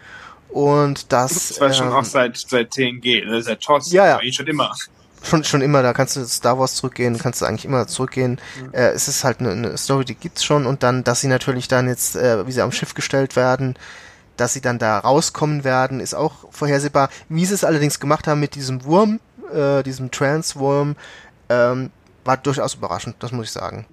Und 0.49 1.11
das. 1.11 1.49
Das 1.49 1.61
war 1.61 1.67
ähm, 1.67 1.73
schon 1.73 1.87
auch 1.89 2.03
seit, 2.03 2.37
seit 2.37 2.71
TNG, 2.71 3.25
ne? 3.25 3.41
seit 3.41 3.61
TOS, 3.61 3.91
ja, 3.91 4.07
ja. 4.07 4.17
eigentlich 4.17 4.35
schon 4.35 4.47
immer. 4.47 4.73
Schon, 5.23 5.43
schon 5.43 5.61
immer, 5.61 5.83
da 5.83 5.93
kannst 5.93 6.15
du 6.15 6.25
Star 6.25 6.57
Wars 6.57 6.75
zurückgehen, 6.75 7.17
kannst 7.19 7.41
du 7.41 7.45
eigentlich 7.45 7.65
immer 7.65 7.85
zurückgehen. 7.85 8.39
Mhm. 8.59 8.73
Äh, 8.73 8.89
es 8.89 9.07
ist 9.07 9.23
halt 9.23 9.39
eine, 9.39 9.51
eine 9.51 9.77
Story, 9.77 10.03
die 10.03 10.15
gibt's 10.15 10.43
schon 10.43 10.65
und 10.65 10.81
dann, 10.81 11.03
dass 11.03 11.21
sie 11.21 11.27
natürlich 11.27 11.67
dann 11.67 11.87
jetzt, 11.87 12.15
äh, 12.15 12.45
wie 12.47 12.51
sie 12.51 12.61
am 12.61 12.71
Schiff 12.71 12.95
gestellt 12.95 13.35
werden, 13.35 13.75
dass 14.35 14.53
sie 14.53 14.61
dann 14.61 14.79
da 14.79 14.97
rauskommen 14.97 15.63
werden, 15.63 15.99
ist 15.99 16.15
auch 16.15 16.51
vorhersehbar. 16.51 17.09
Wie 17.29 17.45
sie 17.45 17.53
es 17.53 17.63
allerdings 17.63 17.99
gemacht 17.99 18.27
haben 18.27 18.39
mit 18.39 18.55
diesem 18.55 18.83
Wurm, 18.83 19.19
äh, 19.53 19.83
diesem 19.83 20.09
Transwurm, 20.09 20.95
ähm, 21.49 21.91
war 22.25 22.37
durchaus 22.37 22.73
überraschend, 22.73 23.15
das 23.19 23.31
muss 23.31 23.47
ich 23.47 23.51
sagen. 23.51 23.85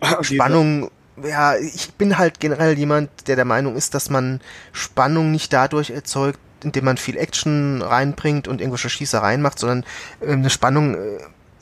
Spannung 0.20 0.90
ja, 1.24 1.56
ich 1.56 1.92
bin 1.94 2.18
halt 2.18 2.40
generell 2.40 2.78
jemand, 2.78 3.28
der 3.28 3.36
der 3.36 3.44
Meinung 3.44 3.76
ist, 3.76 3.94
dass 3.94 4.10
man 4.10 4.40
Spannung 4.72 5.30
nicht 5.30 5.52
dadurch 5.52 5.90
erzeugt, 5.90 6.38
indem 6.62 6.84
man 6.84 6.96
viel 6.96 7.16
Action 7.16 7.82
reinbringt 7.82 8.48
und 8.48 8.60
irgendwelche 8.60 8.90
Schießereien 8.90 9.42
macht, 9.42 9.58
sondern 9.58 9.84
äh, 10.20 10.32
eine 10.32 10.50
Spannung 10.50 10.94
äh, 10.94 11.18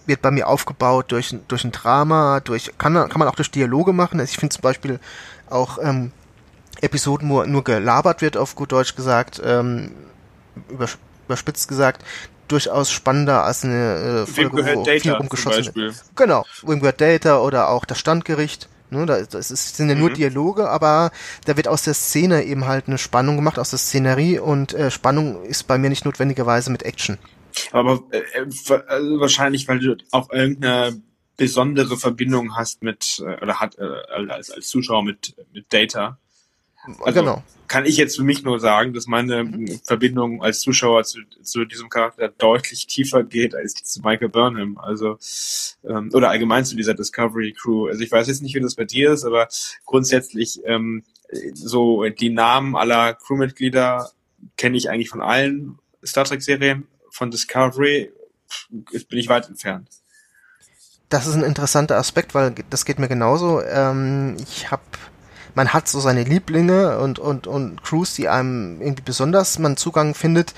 wird 0.07 0.23
bei 0.23 0.31
mir 0.31 0.49
aufgebaut 0.49 1.07
durch, 1.13 1.35
durch 1.49 1.65
ein 1.65 1.73
Drama, 1.73 2.41
durch, 2.41 2.73
kann, 2.79 2.95
kann 2.95 3.19
man 3.19 3.29
auch 3.29 3.35
durch 3.35 3.51
Dialoge 3.51 3.93
machen. 3.93 4.21
Also 4.21 4.31
ich 4.31 4.39
finde 4.39 4.55
zum 4.55 4.63
Beispiel 4.63 5.01
auch 5.51 5.79
ähm, 5.83 6.13
Episoden, 6.81 7.29
wo 7.29 7.43
nur 7.45 7.65
gelabert 7.65 8.23
wird, 8.23 8.37
auf 8.37 8.55
gut 8.55 8.73
Deutsch 8.73 8.95
gesagt, 8.95 9.41
ähm, 9.45 9.93
überspitzt 11.27 11.69
gesagt, 11.69 12.05
durchaus 12.49 12.91
spannender 12.91 13.45
als 13.45 13.65
eine 13.65 14.25
äh, 14.25 14.27
Folge, 14.27 14.77
wo 14.77 14.85
viel 14.85 15.13
rumgeschossen 15.13 15.75
wird. 15.75 15.95
Genau, 16.15 16.45
Wim 16.63 16.81
Data 16.97 17.39
oder 17.39 17.69
auch 17.69 17.85
das 17.85 17.99
Standgericht. 17.99 18.69
Ne, 18.91 19.05
da, 19.05 19.23
das 19.23 19.51
ist, 19.51 19.77
sind 19.77 19.89
ja 19.89 19.95
nur 19.95 20.11
mhm. 20.11 20.15
Dialoge, 20.15 20.71
aber 20.71 21.11
da 21.45 21.57
wird 21.57 21.67
aus 21.67 21.83
der 21.83 21.95
Szene 21.95 22.45
eben 22.45 22.67
halt 22.67 22.87
eine 22.87 22.99
Spannung 22.99 23.37
gemacht, 23.37 23.59
aus 23.59 23.71
der 23.71 23.79
Szenerie 23.79 24.39
und 24.39 24.75
äh, 24.75 24.91
Spannung 24.91 25.43
ist 25.45 25.65
bei 25.65 25.77
mir 25.79 25.89
nicht 25.89 26.05
notwendigerweise 26.05 26.71
mit 26.71 26.85
Action. 26.85 27.19
Aber 27.73 28.03
äh, 28.13 28.23
also 28.87 29.21
wahrscheinlich, 29.21 29.67
weil 29.67 29.81
du 29.81 29.97
auch 30.13 30.31
irgendeine 30.31 31.03
besondere 31.37 31.97
Verbindung 31.97 32.57
hast 32.57 32.83
mit, 32.83 33.23
äh, 33.25 33.43
oder 33.43 33.61
hat 33.61 33.79
äh, 33.79 33.85
als, 34.29 34.51
als 34.51 34.69
Zuschauer 34.69 35.03
mit, 35.03 35.35
mit 35.53 35.73
Data. 35.73 36.19
Also 37.01 37.21
genau. 37.21 37.43
kann 37.69 37.85
ich 37.85 37.97
jetzt 37.97 38.17
für 38.17 38.23
mich 38.23 38.43
nur 38.43 38.61
sagen, 38.61 38.93
dass 38.93 39.07
meine 39.07 39.45
mhm. 39.45 39.81
Verbindung 39.85 40.43
als 40.43 40.61
Zuschauer 40.61 41.05
zu, 41.05 41.21
zu 41.43 41.65
diesem 41.65 41.89
Charakter 41.89 42.29
deutlich 42.29 42.87
tiefer 42.87 43.25
geht 43.25 43.55
als 43.55 43.75
zu 43.75 44.01
Michael 44.03 44.29
Burnham. 44.29 44.79
Also 44.79 45.19
ähm, 45.85 46.11
oder 46.13 46.31
allgemein 46.31 46.65
zu 46.65 46.77
dieser 46.77 46.95
Discovery 46.95 47.53
Crew. 47.53 47.89
Also 47.89 48.03
ich 48.03 48.13
weiß 48.13 48.29
jetzt 48.29 48.43
nicht, 48.43 48.55
wie 48.55 48.61
das 48.61 48.75
bei 48.75 48.85
dir 48.85 49.13
ist, 49.13 49.25
aber 49.25 49.49
grundsätzlich 49.85 50.61
ähm, 50.65 51.05
so 51.55 52.05
die 52.05 52.31
Namen 52.31 52.77
aller 52.77 53.15
Crewmitglieder 53.15 54.11
kenne 54.57 54.77
ich 54.77 54.91
eigentlich 54.91 55.11
von 55.11 55.23
allen 55.23 55.79
Star 56.05 56.25
Trek 56.25 56.43
Serien. 56.43 56.87
Von 57.11 57.31
Discovery 57.31 58.13
bin 58.71 59.19
ich 59.19 59.29
weit 59.29 59.49
entfernt. 59.49 59.89
Das 61.09 61.27
ist 61.27 61.35
ein 61.35 61.43
interessanter 61.43 61.97
Aspekt, 61.97 62.35
weil 62.35 62.55
das 62.69 62.85
geht 62.85 62.99
mir 62.99 63.09
genauso. 63.09 63.63
Ähm, 63.63 64.37
ich 64.41 64.71
habe 64.71 64.83
man 65.57 65.73
hat 65.73 65.89
so 65.89 66.01
seine 66.01 66.23
Lieblinge 66.23 66.99
und, 66.99 67.19
und, 67.19 67.47
und 67.47 67.83
Crews, 67.83 68.15
die 68.15 68.29
einem 68.29 68.81
irgendwie 68.81 69.03
besonders 69.03 69.59
man 69.59 69.79
Zugang 69.79 70.15
findet. 70.15 70.53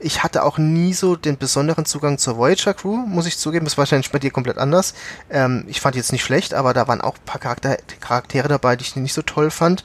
Ich 0.00 0.22
hatte 0.22 0.42
auch 0.42 0.56
nie 0.56 0.94
so 0.94 1.16
den 1.16 1.36
besonderen 1.36 1.84
Zugang 1.84 2.16
zur 2.16 2.38
Voyager 2.38 2.72
Crew, 2.72 2.96
muss 2.96 3.26
ich 3.26 3.36
zugeben. 3.36 3.66
Das 3.66 3.76
war 3.76 3.82
wahrscheinlich 3.82 4.10
bei 4.10 4.18
dir 4.18 4.30
komplett 4.30 4.56
anders. 4.56 4.94
Ähm, 5.28 5.64
ich 5.68 5.82
fand 5.82 5.96
jetzt 5.96 6.12
nicht 6.12 6.24
schlecht, 6.24 6.54
aber 6.54 6.72
da 6.72 6.88
waren 6.88 7.02
auch 7.02 7.16
ein 7.16 7.24
paar 7.26 7.40
Charakter 7.40 7.76
Charaktere 8.00 8.48
dabei, 8.48 8.76
die 8.76 8.84
ich 8.84 8.96
nicht 8.96 9.12
so 9.12 9.22
toll 9.22 9.50
fand. 9.50 9.84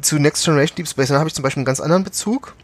Zu 0.00 0.18
Next 0.18 0.44
Generation 0.44 0.76
Deep 0.76 0.88
Space, 0.88 1.08
da 1.08 1.18
habe 1.18 1.28
ich 1.28 1.34
zum 1.34 1.42
Beispiel 1.42 1.60
einen 1.60 1.66
ganz 1.66 1.80
anderen 1.80 2.02
Bezug 2.02 2.54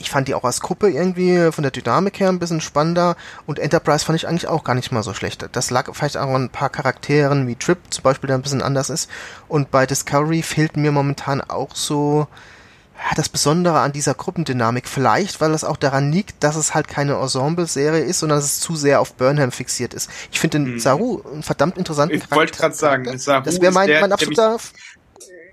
ich 0.00 0.10
fand 0.10 0.28
die 0.28 0.34
auch 0.34 0.44
als 0.44 0.60
Gruppe 0.60 0.90
irgendwie 0.90 1.52
von 1.52 1.62
der 1.62 1.70
Dynamik 1.70 2.20
her 2.20 2.28
ein 2.28 2.38
bisschen 2.38 2.60
spannender 2.60 3.16
und 3.46 3.58
Enterprise 3.58 4.04
fand 4.04 4.18
ich 4.18 4.28
eigentlich 4.28 4.48
auch 4.48 4.64
gar 4.64 4.74
nicht 4.74 4.92
mal 4.92 5.02
so 5.02 5.14
schlecht. 5.14 5.48
Das 5.52 5.70
lag 5.70 5.92
vielleicht 5.92 6.16
auch 6.16 6.28
an 6.28 6.44
ein 6.44 6.50
paar 6.50 6.70
Charakteren 6.70 7.46
wie 7.46 7.56
Trip 7.56 7.78
zum 7.90 8.02
Beispiel, 8.02 8.28
der 8.28 8.36
ein 8.38 8.42
bisschen 8.42 8.62
anders 8.62 8.90
ist. 8.90 9.10
Und 9.48 9.70
bei 9.70 9.86
Discovery 9.86 10.42
fehlt 10.42 10.76
mir 10.76 10.92
momentan 10.92 11.40
auch 11.40 11.74
so 11.74 12.26
das 13.16 13.28
Besondere 13.28 13.80
an 13.80 13.92
dieser 13.92 14.14
Gruppendynamik. 14.14 14.88
Vielleicht, 14.88 15.40
weil 15.40 15.52
es 15.52 15.64
auch 15.64 15.76
daran 15.76 16.12
liegt, 16.12 16.42
dass 16.44 16.56
es 16.56 16.74
halt 16.74 16.88
keine 16.88 17.14
Ensemble-Serie 17.14 18.04
ist, 18.04 18.20
sondern 18.20 18.38
dass 18.38 18.46
es 18.46 18.60
zu 18.60 18.76
sehr 18.76 19.00
auf 19.00 19.14
Burnham 19.14 19.52
fixiert 19.52 19.94
ist. 19.94 20.10
Ich 20.30 20.40
finde 20.40 20.58
den 20.58 20.74
mhm. 20.74 20.78
Saru 20.78 21.22
einen 21.32 21.42
verdammt 21.42 21.78
interessanten 21.78 22.16
Ich 22.16 22.30
wollte 22.30 22.56
gerade 22.56 22.74
sagen, 22.74 23.18
Saru 23.18 23.44
das 23.44 23.60
wäre 23.60 23.72
mein, 23.72 23.90
mein 23.90 24.12
absoluter 24.12 24.58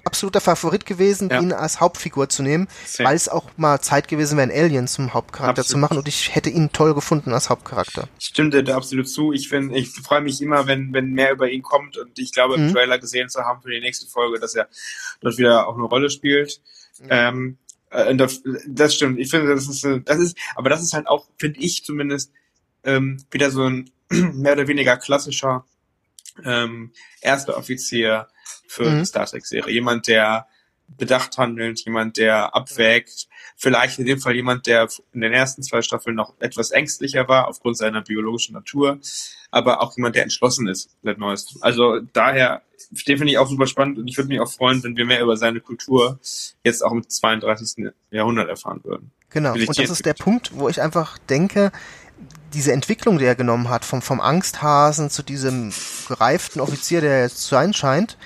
absoluter 0.03 0.41
Favorit 0.41 0.85
gewesen, 0.85 1.29
ja. 1.29 1.41
ihn 1.41 1.53
als 1.53 1.79
Hauptfigur 1.79 2.29
zu 2.29 2.43
nehmen, 2.43 2.67
weil 2.99 3.15
es 3.15 3.29
auch 3.29 3.45
mal 3.57 3.79
Zeit 3.81 4.07
gewesen 4.07 4.37
wäre, 4.37 4.51
einen 4.51 4.63
Alien 4.65 4.87
zum 4.87 5.13
Hauptcharakter 5.13 5.61
absolut. 5.61 5.67
zu 5.67 5.77
machen 5.77 5.97
und 5.97 6.07
ich 6.07 6.35
hätte 6.35 6.49
ihn 6.49 6.71
toll 6.71 6.93
gefunden 6.93 7.33
als 7.33 7.49
Hauptcharakter. 7.49 8.07
Stimmt 8.19 8.53
dir 8.53 8.63
da 8.63 8.75
absolut 8.75 9.09
zu. 9.09 9.33
Ich 9.33 9.51
ich 9.51 9.89
freue 9.89 10.21
mich 10.21 10.41
immer, 10.41 10.67
wenn, 10.67 10.93
wenn 10.93 11.11
mehr 11.11 11.31
über 11.31 11.49
ihn 11.49 11.61
kommt 11.61 11.97
und 11.97 12.17
ich 12.19 12.31
glaube, 12.31 12.57
mhm. 12.57 12.67
im 12.67 12.73
Trailer 12.73 12.99
gesehen 12.99 13.29
zu 13.29 13.41
haben 13.41 13.61
für 13.61 13.71
die 13.71 13.81
nächste 13.81 14.07
Folge, 14.07 14.39
dass 14.39 14.55
er 14.55 14.67
dort 15.21 15.37
wieder 15.37 15.67
auch 15.67 15.75
eine 15.75 15.85
Rolle 15.85 16.09
spielt. 16.09 16.61
Mhm. 16.99 17.07
Ähm, 17.09 17.57
äh, 17.89 18.15
das, 18.15 18.41
das 18.67 18.95
stimmt. 18.95 19.19
Ich 19.19 19.29
finde, 19.29 19.53
das 19.53 19.67
ist, 19.67 19.85
das 20.05 20.19
ist, 20.19 20.37
aber 20.55 20.69
das 20.69 20.81
ist 20.81 20.93
halt 20.93 21.07
auch, 21.07 21.27
finde 21.37 21.59
ich 21.59 21.83
zumindest, 21.83 22.31
ähm, 22.83 23.23
wieder 23.31 23.51
so 23.51 23.63
ein 23.63 23.89
mehr 24.09 24.53
oder 24.53 24.67
weniger 24.67 24.97
klassischer 24.97 25.65
ähm, 26.43 26.91
erster 27.21 27.57
Offizier, 27.57 28.27
für 28.67 28.89
mhm. 28.89 29.05
Star 29.05 29.25
Trek-Serie. 29.25 29.73
Jemand, 29.73 30.07
der 30.07 30.47
bedacht 30.87 31.37
handelt, 31.37 31.83
jemand, 31.85 32.17
der 32.17 32.55
abwägt, 32.55 33.27
vielleicht 33.59 33.99
in 33.99 34.05
dem 34.05 34.19
Fall 34.19 34.35
jemand, 34.35 34.65
der 34.67 34.87
in 35.13 35.19
den 35.21 35.33
ersten 35.33 35.61
zwei 35.61 35.81
Staffeln 35.81 36.15
noch 36.15 36.33
etwas 36.39 36.71
ängstlicher 36.71 37.27
war 37.27 37.49
aufgrund 37.49 37.77
seiner 37.77 38.01
biologischen 38.01 38.53
Natur, 38.53 38.99
aber 39.51 39.81
auch 39.81 39.95
jemand, 39.97 40.15
der 40.15 40.23
entschlossen 40.23 40.67
ist 40.67 40.89
seit 41.03 41.17
neuestem. 41.17 41.61
Also 41.61 41.99
daher, 42.13 42.61
den 43.05 43.17
finde 43.17 43.33
ich 43.33 43.37
auch 43.37 43.49
super 43.49 43.67
spannend 43.67 43.99
und 43.99 44.07
ich 44.07 44.17
würde 44.17 44.29
mich 44.29 44.39
auch 44.39 44.49
freuen, 44.49 44.81
wenn 44.83 44.95
wir 44.95 45.05
mehr 45.05 45.21
über 45.21 45.35
seine 45.35 45.59
Kultur 45.59 46.19
jetzt 46.63 46.83
auch 46.83 46.93
im 46.93 47.07
32. 47.07 47.91
Jahrhundert 48.11 48.47
erfahren 48.47 48.79
würden. 48.83 49.11
Genau, 49.29 49.53
und 49.53 49.77
das 49.77 49.89
ist 49.89 50.05
der 50.05 50.13
Punkt, 50.13 50.51
wo 50.55 50.69
ich 50.69 50.81
einfach 50.81 51.17
denke, 51.17 51.71
diese 52.53 52.71
Entwicklung, 52.71 53.19
die 53.19 53.25
er 53.25 53.35
genommen 53.35 53.69
hat, 53.69 53.83
vom, 53.83 54.01
vom 54.01 54.21
Angsthasen 54.21 55.09
zu 55.09 55.21
diesem 55.21 55.73
gereiften 56.07 56.61
Offizier, 56.61 57.01
der 57.01 57.11
er 57.11 57.21
jetzt 57.23 57.43
zu 57.43 57.49
sein 57.49 57.73
scheint, 57.73 58.17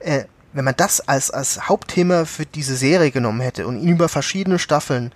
äh, 0.00 0.24
wenn 0.52 0.64
man 0.64 0.76
das 0.76 1.00
als, 1.00 1.30
als 1.30 1.68
Hauptthema 1.68 2.24
für 2.24 2.46
diese 2.46 2.76
Serie 2.76 3.10
genommen 3.10 3.40
hätte 3.40 3.66
und 3.66 3.80
ihn 3.80 3.88
über 3.88 4.08
verschiedene 4.08 4.58
Staffeln 4.58 5.12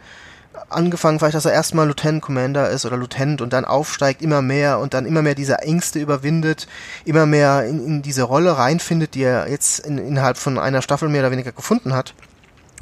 angefangen 0.69 1.19
vielleicht, 1.19 1.35
dass 1.35 1.45
er 1.45 1.53
erstmal 1.53 1.87
Lieutenant 1.87 2.23
Commander 2.23 2.71
ist 2.71 2.87
oder 2.87 2.97
Lieutenant 2.97 3.41
und 3.41 3.53
dann 3.53 3.65
aufsteigt 3.65 4.23
immer 4.23 4.43
mehr 4.43 4.79
und 4.79 4.95
dann 4.95 5.07
immer 5.07 5.23
mehr 5.23 5.35
diese 5.35 5.59
Ängste 5.59 5.99
überwindet, 5.99 6.67
immer 7.05 7.27
mehr 7.27 7.65
in, 7.65 7.85
in 7.85 8.03
diese 8.03 8.23
Rolle 8.23 8.57
reinfindet, 8.57 9.15
die 9.15 9.23
er 9.23 9.49
jetzt 9.51 9.81
in, 9.81 9.99
innerhalb 9.99 10.37
von 10.39 10.59
einer 10.59 10.83
Staffel 10.83 11.09
mehr 11.09 11.21
oder 11.21 11.31
weniger 11.31 11.53
gefunden 11.53 11.95
hat. 11.95 12.15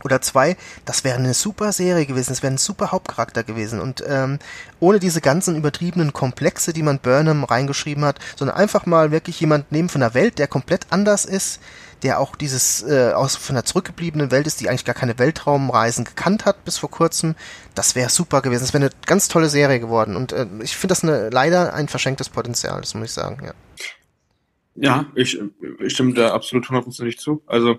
Oder 0.04 0.20
zwei, 0.20 0.56
das 0.84 1.02
wäre 1.02 1.16
eine 1.16 1.32
super 1.32 1.72
Serie 1.72 2.04
gewesen, 2.04 2.32
es 2.32 2.42
wäre 2.42 2.52
ein 2.52 2.58
super 2.58 2.92
Hauptcharakter 2.92 3.42
gewesen. 3.42 3.80
Und 3.80 4.04
ähm, 4.06 4.38
ohne 4.78 4.98
diese 4.98 5.22
ganzen 5.22 5.56
übertriebenen 5.56 6.12
Komplexe, 6.12 6.74
die 6.74 6.82
man 6.82 6.98
Burnham 6.98 7.42
reingeschrieben 7.42 8.04
hat, 8.04 8.18
sondern 8.36 8.56
einfach 8.56 8.84
mal 8.84 9.10
wirklich 9.12 9.40
jemand 9.40 9.72
nehmen 9.72 9.88
von 9.88 10.02
der 10.02 10.12
Welt, 10.12 10.38
der 10.38 10.46
komplett 10.46 10.86
anders 10.90 11.24
ist, 11.24 11.58
der 12.02 12.20
auch 12.20 12.36
dieses 12.36 12.82
äh, 12.82 13.12
aus 13.14 13.34
von 13.34 13.54
der 13.54 13.64
zurückgebliebenen 13.64 14.30
Welt 14.30 14.46
ist, 14.46 14.60
die 14.60 14.68
eigentlich 14.68 14.84
gar 14.84 14.94
keine 14.94 15.18
Weltraumreisen 15.18 16.04
gekannt 16.04 16.44
hat 16.44 16.62
bis 16.66 16.76
vor 16.76 16.90
kurzem. 16.90 17.34
Das 17.74 17.94
wäre 17.94 18.10
super 18.10 18.42
gewesen. 18.42 18.62
Das 18.62 18.74
wäre 18.74 18.84
eine 18.84 18.92
ganz 19.06 19.28
tolle 19.28 19.48
Serie 19.48 19.80
geworden. 19.80 20.16
Und 20.16 20.32
äh, 20.32 20.46
ich 20.62 20.76
finde 20.76 20.92
das 20.92 21.02
eine, 21.02 21.30
leider 21.30 21.72
ein 21.72 21.88
verschenktes 21.88 22.28
Potenzial, 22.28 22.82
das 22.82 22.94
muss 22.94 23.06
ich 23.06 23.12
sagen. 23.12 23.38
Ja, 23.42 23.54
ja 24.74 25.06
ich, 25.14 25.40
ich 25.80 25.94
stimme 25.94 26.12
da 26.12 26.34
absolut 26.34 26.68
hundertprozentig 26.68 27.18
zu. 27.18 27.42
Also 27.46 27.78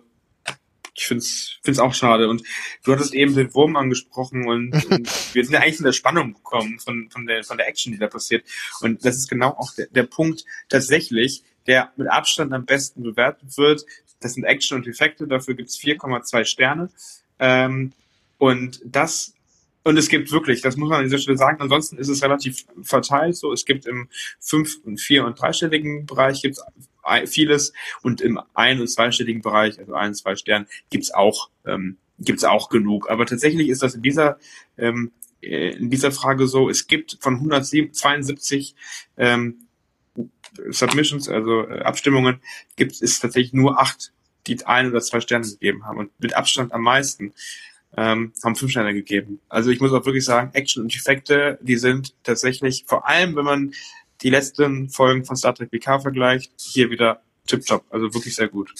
ich 0.96 1.06
finde 1.06 1.22
es 1.22 1.80
auch 1.80 1.94
schade. 1.94 2.30
Und 2.30 2.44
du 2.84 2.94
hattest 2.94 3.14
eben 3.14 3.36
den 3.36 3.54
Wurm 3.54 3.76
angesprochen 3.76 4.48
und, 4.48 4.74
und 4.90 5.36
wir 5.36 5.44
sind 5.44 5.54
ja 5.54 5.60
eigentlich 5.60 5.80
in 5.80 5.86
der 5.86 5.92
Spannung 5.92 6.34
gekommen 6.34 6.80
von, 6.80 7.10
von, 7.10 7.26
der, 7.26 7.44
von 7.44 7.58
der 7.58 7.68
Action, 7.68 7.92
die 7.92 8.00
da 8.00 8.08
passiert. 8.08 8.46
Und 8.82 9.06
das 9.06 9.18
ist 9.18 9.30
genau 9.30 9.50
auch 9.50 9.74
der, 9.74 9.88
der 9.88 10.04
Punkt 10.04 10.46
tatsächlich, 10.70 11.44
der 11.68 11.92
mit 11.98 12.08
Abstand 12.08 12.54
am 12.54 12.66
besten 12.66 13.04
bewertet 13.04 13.58
wird, 13.58 13.86
das 14.22 14.34
sind 14.34 14.44
Action 14.46 14.78
und 14.78 14.88
Effekte, 14.88 15.28
dafür 15.28 15.56
gibt's 15.56 15.78
4,2 15.78 16.46
Sterne. 16.46 16.90
Ähm, 17.40 17.92
und 18.38 18.82
das 18.86 19.34
und 19.84 19.98
es 19.98 20.10
gibt 20.10 20.32
wirklich, 20.32 20.62
das 20.62 20.78
muss 20.78 20.90
man 20.90 20.98
an 20.98 21.04
dieser 21.04 21.20
Stelle 21.20 21.38
sagen, 21.38 21.62
ansonsten 21.62 22.00
ist 22.00 22.08
es 22.08 22.24
relativ 22.24 22.66
verteilt. 22.82 23.36
So, 23.36 23.54
es 23.54 23.66
gibt 23.66 23.86
im 23.86 24.10
fünf- 24.40 24.80
und 24.84 25.00
vier- 25.00 25.24
und 25.26 25.40
dreistelligen 25.40 26.08
Bereich 26.08 26.42
gibt's 26.42 26.60
vieles 27.26 27.74
und 28.02 28.22
im 28.22 28.40
ein- 28.54 28.80
und 28.80 28.88
zweistelligen 28.88 29.42
Bereich, 29.42 29.80
also 29.80 29.94
ein, 29.94 30.14
zwei 30.14 30.36
Sternen, 30.36 30.68
gibt's 30.90 31.12
auch 31.12 31.50
ähm, 31.66 31.98
gibt's 32.20 32.44
auch 32.44 32.70
genug. 32.70 33.10
Aber 33.10 33.26
tatsächlich 33.26 33.70
ist 33.70 33.84
das 33.84 33.96
in 33.96 34.02
dieser 34.02 34.40
ähm, 34.78 35.12
äh, 35.42 35.72
in 35.76 35.90
dieser 35.90 36.12
Frage 36.12 36.48
so: 36.48 36.70
Es 36.70 36.88
gibt 36.88 37.18
von 37.20 37.36
172 37.36 38.76
ähm, 39.18 39.68
Submissions, 40.70 41.30
also 41.30 41.68
äh, 41.68 41.82
Abstimmungen, 41.82 42.40
gibt 42.76 43.02
es 43.02 43.20
tatsächlich 43.20 43.54
nur 43.54 43.80
acht, 43.80 44.14
die 44.48 44.66
ein 44.66 44.90
oder 44.90 45.02
zwei 45.02 45.20
Sterne 45.20 45.48
gegeben 45.48 45.86
haben 45.86 46.00
und 46.00 46.12
mit 46.20 46.36
Abstand 46.36 46.72
am 46.72 46.82
meisten 46.82 47.34
ähm, 47.98 48.34
haben 48.44 48.56
fünf 48.56 48.72
Sterne 48.72 48.94
gegeben. 48.94 49.40
Also 49.50 49.72
ich 49.72 49.80
muss 49.80 49.92
auch 49.92 50.06
wirklich 50.06 50.26
sagen, 50.26 50.52
Action 50.54 50.84
und 50.84 50.96
Effekte, 50.96 51.58
die 51.62 51.78
sind 51.78 52.14
tatsächlich, 52.24 52.86
vor 52.88 53.08
allem 53.08 53.36
wenn 53.36 53.46
man 53.46 53.74
die 54.22 54.30
letzten 54.30 54.90
Folgen 54.90 55.26
von 55.26 55.36
Star 55.36 55.54
Trek 55.54 55.72
PK 55.72 56.00
vergleicht, 56.00 56.52
hier 56.58 56.90
wieder 56.90 57.22
tipptopp, 57.48 57.84
also 57.90 58.14
wirklich 58.14 58.36
sehr 58.36 58.48
gut. 58.48 58.74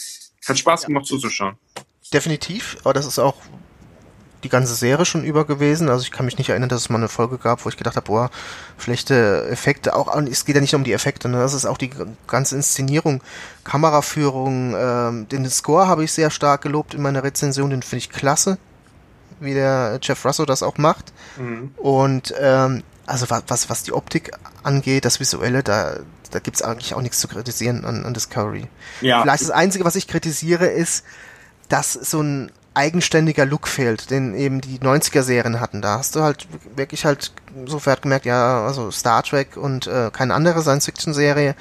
Hat 0.46 0.58
Spaß 0.58 0.86
gemacht 0.86 1.06
zuzuschauen. 1.06 1.56
Definitiv, 2.12 2.76
aber 2.82 2.94
das 2.94 3.06
ist 3.06 3.18
auch 3.18 3.36
die 4.46 4.48
ganze 4.48 4.74
Serie 4.74 5.04
schon 5.04 5.24
über 5.24 5.44
gewesen. 5.44 5.88
Also 5.88 6.04
ich 6.04 6.12
kann 6.12 6.24
mich 6.24 6.38
nicht 6.38 6.50
erinnern, 6.50 6.68
dass 6.68 6.82
es 6.82 6.88
mal 6.88 6.98
eine 6.98 7.08
Folge 7.08 7.38
gab, 7.38 7.64
wo 7.64 7.68
ich 7.68 7.76
gedacht 7.76 7.96
habe, 7.96 8.06
boah, 8.06 8.30
schlechte 8.78 9.46
Effekte. 9.50 9.94
Auch 9.94 10.14
es 10.22 10.44
geht 10.44 10.54
ja 10.54 10.60
nicht 10.60 10.74
um 10.74 10.84
die 10.84 10.92
Effekte, 10.92 11.28
ne? 11.28 11.38
Das 11.38 11.52
ist 11.52 11.66
auch 11.66 11.78
die 11.78 11.90
ganze 12.26 12.54
Inszenierung, 12.56 13.22
Kameraführung. 13.64 14.74
Ähm, 14.78 15.28
den 15.28 15.48
Score 15.50 15.88
habe 15.88 16.04
ich 16.04 16.12
sehr 16.12 16.30
stark 16.30 16.62
gelobt 16.62 16.94
in 16.94 17.02
meiner 17.02 17.24
Rezension. 17.24 17.70
Den 17.70 17.82
finde 17.82 17.98
ich 17.98 18.10
klasse, 18.10 18.58
wie 19.40 19.54
der 19.54 19.98
Jeff 20.02 20.24
Russo 20.24 20.44
das 20.44 20.62
auch 20.62 20.78
macht. 20.78 21.12
Mhm. 21.38 21.72
Und 21.76 22.34
ähm, 22.38 22.82
also 23.06 23.30
was, 23.30 23.44
was, 23.48 23.70
was 23.70 23.82
die 23.82 23.92
Optik 23.92 24.32
angeht, 24.62 25.04
das 25.04 25.20
Visuelle, 25.20 25.62
da, 25.62 25.96
da 26.30 26.38
gibt's 26.38 26.62
eigentlich 26.62 26.94
auch 26.94 27.02
nichts 27.02 27.18
zu 27.18 27.28
kritisieren 27.28 27.84
an, 27.84 28.04
an 28.04 28.14
Discovery. 28.14 28.66
Ja. 29.00 29.22
Vielleicht 29.22 29.42
das 29.42 29.50
Einzige, 29.50 29.84
was 29.84 29.96
ich 29.96 30.08
kritisiere, 30.08 30.66
ist, 30.66 31.04
dass 31.68 31.92
so 31.92 32.20
ein 32.20 32.52
eigenständiger 32.74 33.46
Look 33.46 33.68
fehlt, 33.68 34.10
den 34.10 34.34
eben 34.34 34.60
die 34.60 34.78
90er-Serien 34.78 35.60
hatten. 35.60 35.80
Da 35.80 35.98
hast 35.98 36.14
du 36.14 36.22
halt 36.22 36.46
wirklich 36.76 37.06
halt 37.06 37.32
sofort 37.64 38.02
gemerkt, 38.02 38.26
ja, 38.26 38.66
also 38.66 38.90
Star 38.90 39.22
Trek 39.22 39.56
und 39.56 39.86
äh, 39.86 40.10
keine 40.12 40.34
andere 40.34 40.60
Science-Fiction-Serie. 40.60 41.54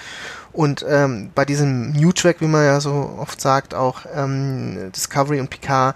Und 0.51 0.85
ähm, 0.87 1.31
bei 1.33 1.45
diesem 1.45 1.91
New 1.93 2.11
Track, 2.11 2.37
wie 2.41 2.47
man 2.47 2.65
ja 2.65 2.81
so 2.81 3.15
oft 3.17 3.39
sagt, 3.39 3.73
auch 3.73 4.01
ähm, 4.13 4.91
Discovery 4.93 5.39
und 5.39 5.49
Picard, 5.49 5.95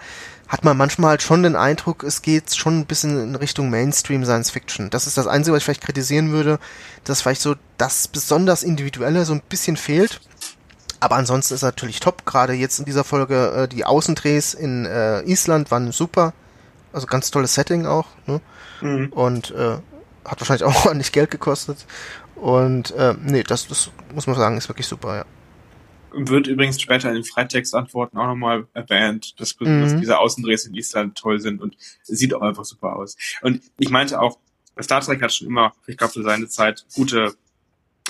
hat 0.49 0.65
man 0.65 0.75
manchmal 0.75 1.11
halt 1.11 1.21
schon 1.21 1.43
den 1.43 1.55
Eindruck, 1.55 2.03
es 2.03 2.23
geht 2.23 2.55
schon 2.55 2.79
ein 2.79 2.85
bisschen 2.87 3.21
in 3.21 3.35
Richtung 3.35 3.69
Mainstream 3.69 4.25
Science 4.25 4.49
Fiction. 4.49 4.89
Das 4.89 5.05
ist 5.05 5.15
das 5.15 5.27
Einzige, 5.27 5.53
was 5.53 5.59
ich 5.59 5.65
vielleicht 5.65 5.83
kritisieren 5.83 6.31
würde, 6.31 6.57
dass 7.03 7.21
vielleicht 7.21 7.41
so 7.41 7.55
das 7.77 8.07
besonders 8.07 8.63
Individuelle 8.63 9.25
so 9.25 9.33
ein 9.33 9.43
bisschen 9.47 9.77
fehlt. 9.77 10.19
Aber 10.99 11.15
ansonsten 11.17 11.53
ist 11.53 11.61
natürlich 11.61 11.99
top. 11.99 12.25
Gerade 12.25 12.53
jetzt 12.53 12.79
in 12.79 12.85
dieser 12.85 13.03
Folge 13.03 13.51
äh, 13.51 13.67
die 13.67 13.85
Außendrehs 13.85 14.55
in 14.55 14.85
äh, 14.85 15.21
Island 15.21 15.69
waren 15.69 15.91
super. 15.91 16.33
Also 16.93 17.05
ganz 17.05 17.29
tolles 17.29 17.53
Setting 17.53 17.85
auch. 17.85 18.07
Ne? 18.25 18.41
Mhm. 18.81 19.13
Und 19.13 19.51
äh, 19.51 19.77
hat 20.25 20.41
wahrscheinlich 20.41 20.63
auch 20.65 20.85
ordentlich 20.85 21.11
Geld 21.11 21.29
gekostet. 21.29 21.85
Und 22.35 22.89
äh, 22.91 23.13
nee, 23.21 23.43
das, 23.43 23.67
das 23.67 23.91
muss 24.15 24.25
man 24.25 24.35
sagen, 24.35 24.57
ist 24.57 24.67
wirklich 24.67 24.87
super, 24.87 25.15
ja. 25.15 25.25
Wird 26.11 26.47
übrigens 26.47 26.81
später 26.81 27.09
in 27.09 27.15
den 27.15 27.23
Freitextantworten 27.23 28.17
auch 28.17 28.27
nochmal 28.27 28.67
erwähnt, 28.73 29.39
dass, 29.39 29.59
mhm. 29.59 29.81
dass 29.81 29.95
diese 29.97 30.19
Außendrehs 30.19 30.65
in 30.65 30.73
Island 30.73 31.17
toll 31.17 31.39
sind 31.39 31.61
und 31.61 31.77
sieht 32.03 32.33
auch 32.33 32.41
einfach 32.41 32.65
super 32.65 32.95
aus. 32.95 33.15
Und 33.41 33.61
ich 33.77 33.89
meinte 33.89 34.19
auch, 34.19 34.37
Star 34.81 35.01
Trek 35.01 35.21
hat 35.21 35.33
schon 35.33 35.47
immer, 35.47 35.73
ich 35.87 35.97
glaube, 35.97 36.13
für 36.13 36.23
seine 36.23 36.47
Zeit 36.47 36.85
gute 36.95 37.35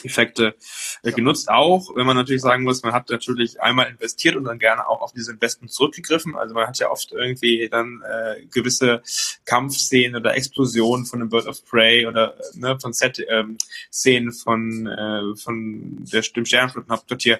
Effekte 0.03 0.55
äh, 1.03 1.11
genutzt. 1.11 1.49
Auch, 1.49 1.95
wenn 1.95 2.05
man 2.05 2.15
natürlich 2.15 2.41
sagen 2.41 2.63
muss, 2.63 2.83
man 2.83 2.93
hat 2.93 3.09
natürlich 3.09 3.61
einmal 3.61 3.87
investiert 3.87 4.35
und 4.35 4.45
dann 4.45 4.59
gerne 4.59 4.87
auch 4.87 5.01
auf 5.01 5.13
diese 5.13 5.31
Investment 5.31 5.71
zurückgegriffen. 5.71 6.35
Also 6.35 6.53
man 6.53 6.67
hat 6.67 6.77
ja 6.79 6.89
oft 6.89 7.11
irgendwie 7.11 7.67
dann 7.69 8.01
äh, 8.01 8.45
gewisse 8.51 9.01
Kampfszenen 9.45 10.15
oder 10.15 10.35
Explosionen 10.35 11.05
von 11.05 11.21
einem 11.21 11.29
Bird 11.29 11.47
of 11.47 11.63
Prey 11.65 12.05
oder 12.05 12.35
ne, 12.53 12.77
von 12.79 12.93
Set-Szenen 12.93 14.29
ähm, 14.29 14.33
von 14.33 14.87
äh, 14.87 15.35
von 15.35 16.05
der 16.11 16.21
dem 16.21 16.45
Sternenflottenhauptquartier, 16.45 17.39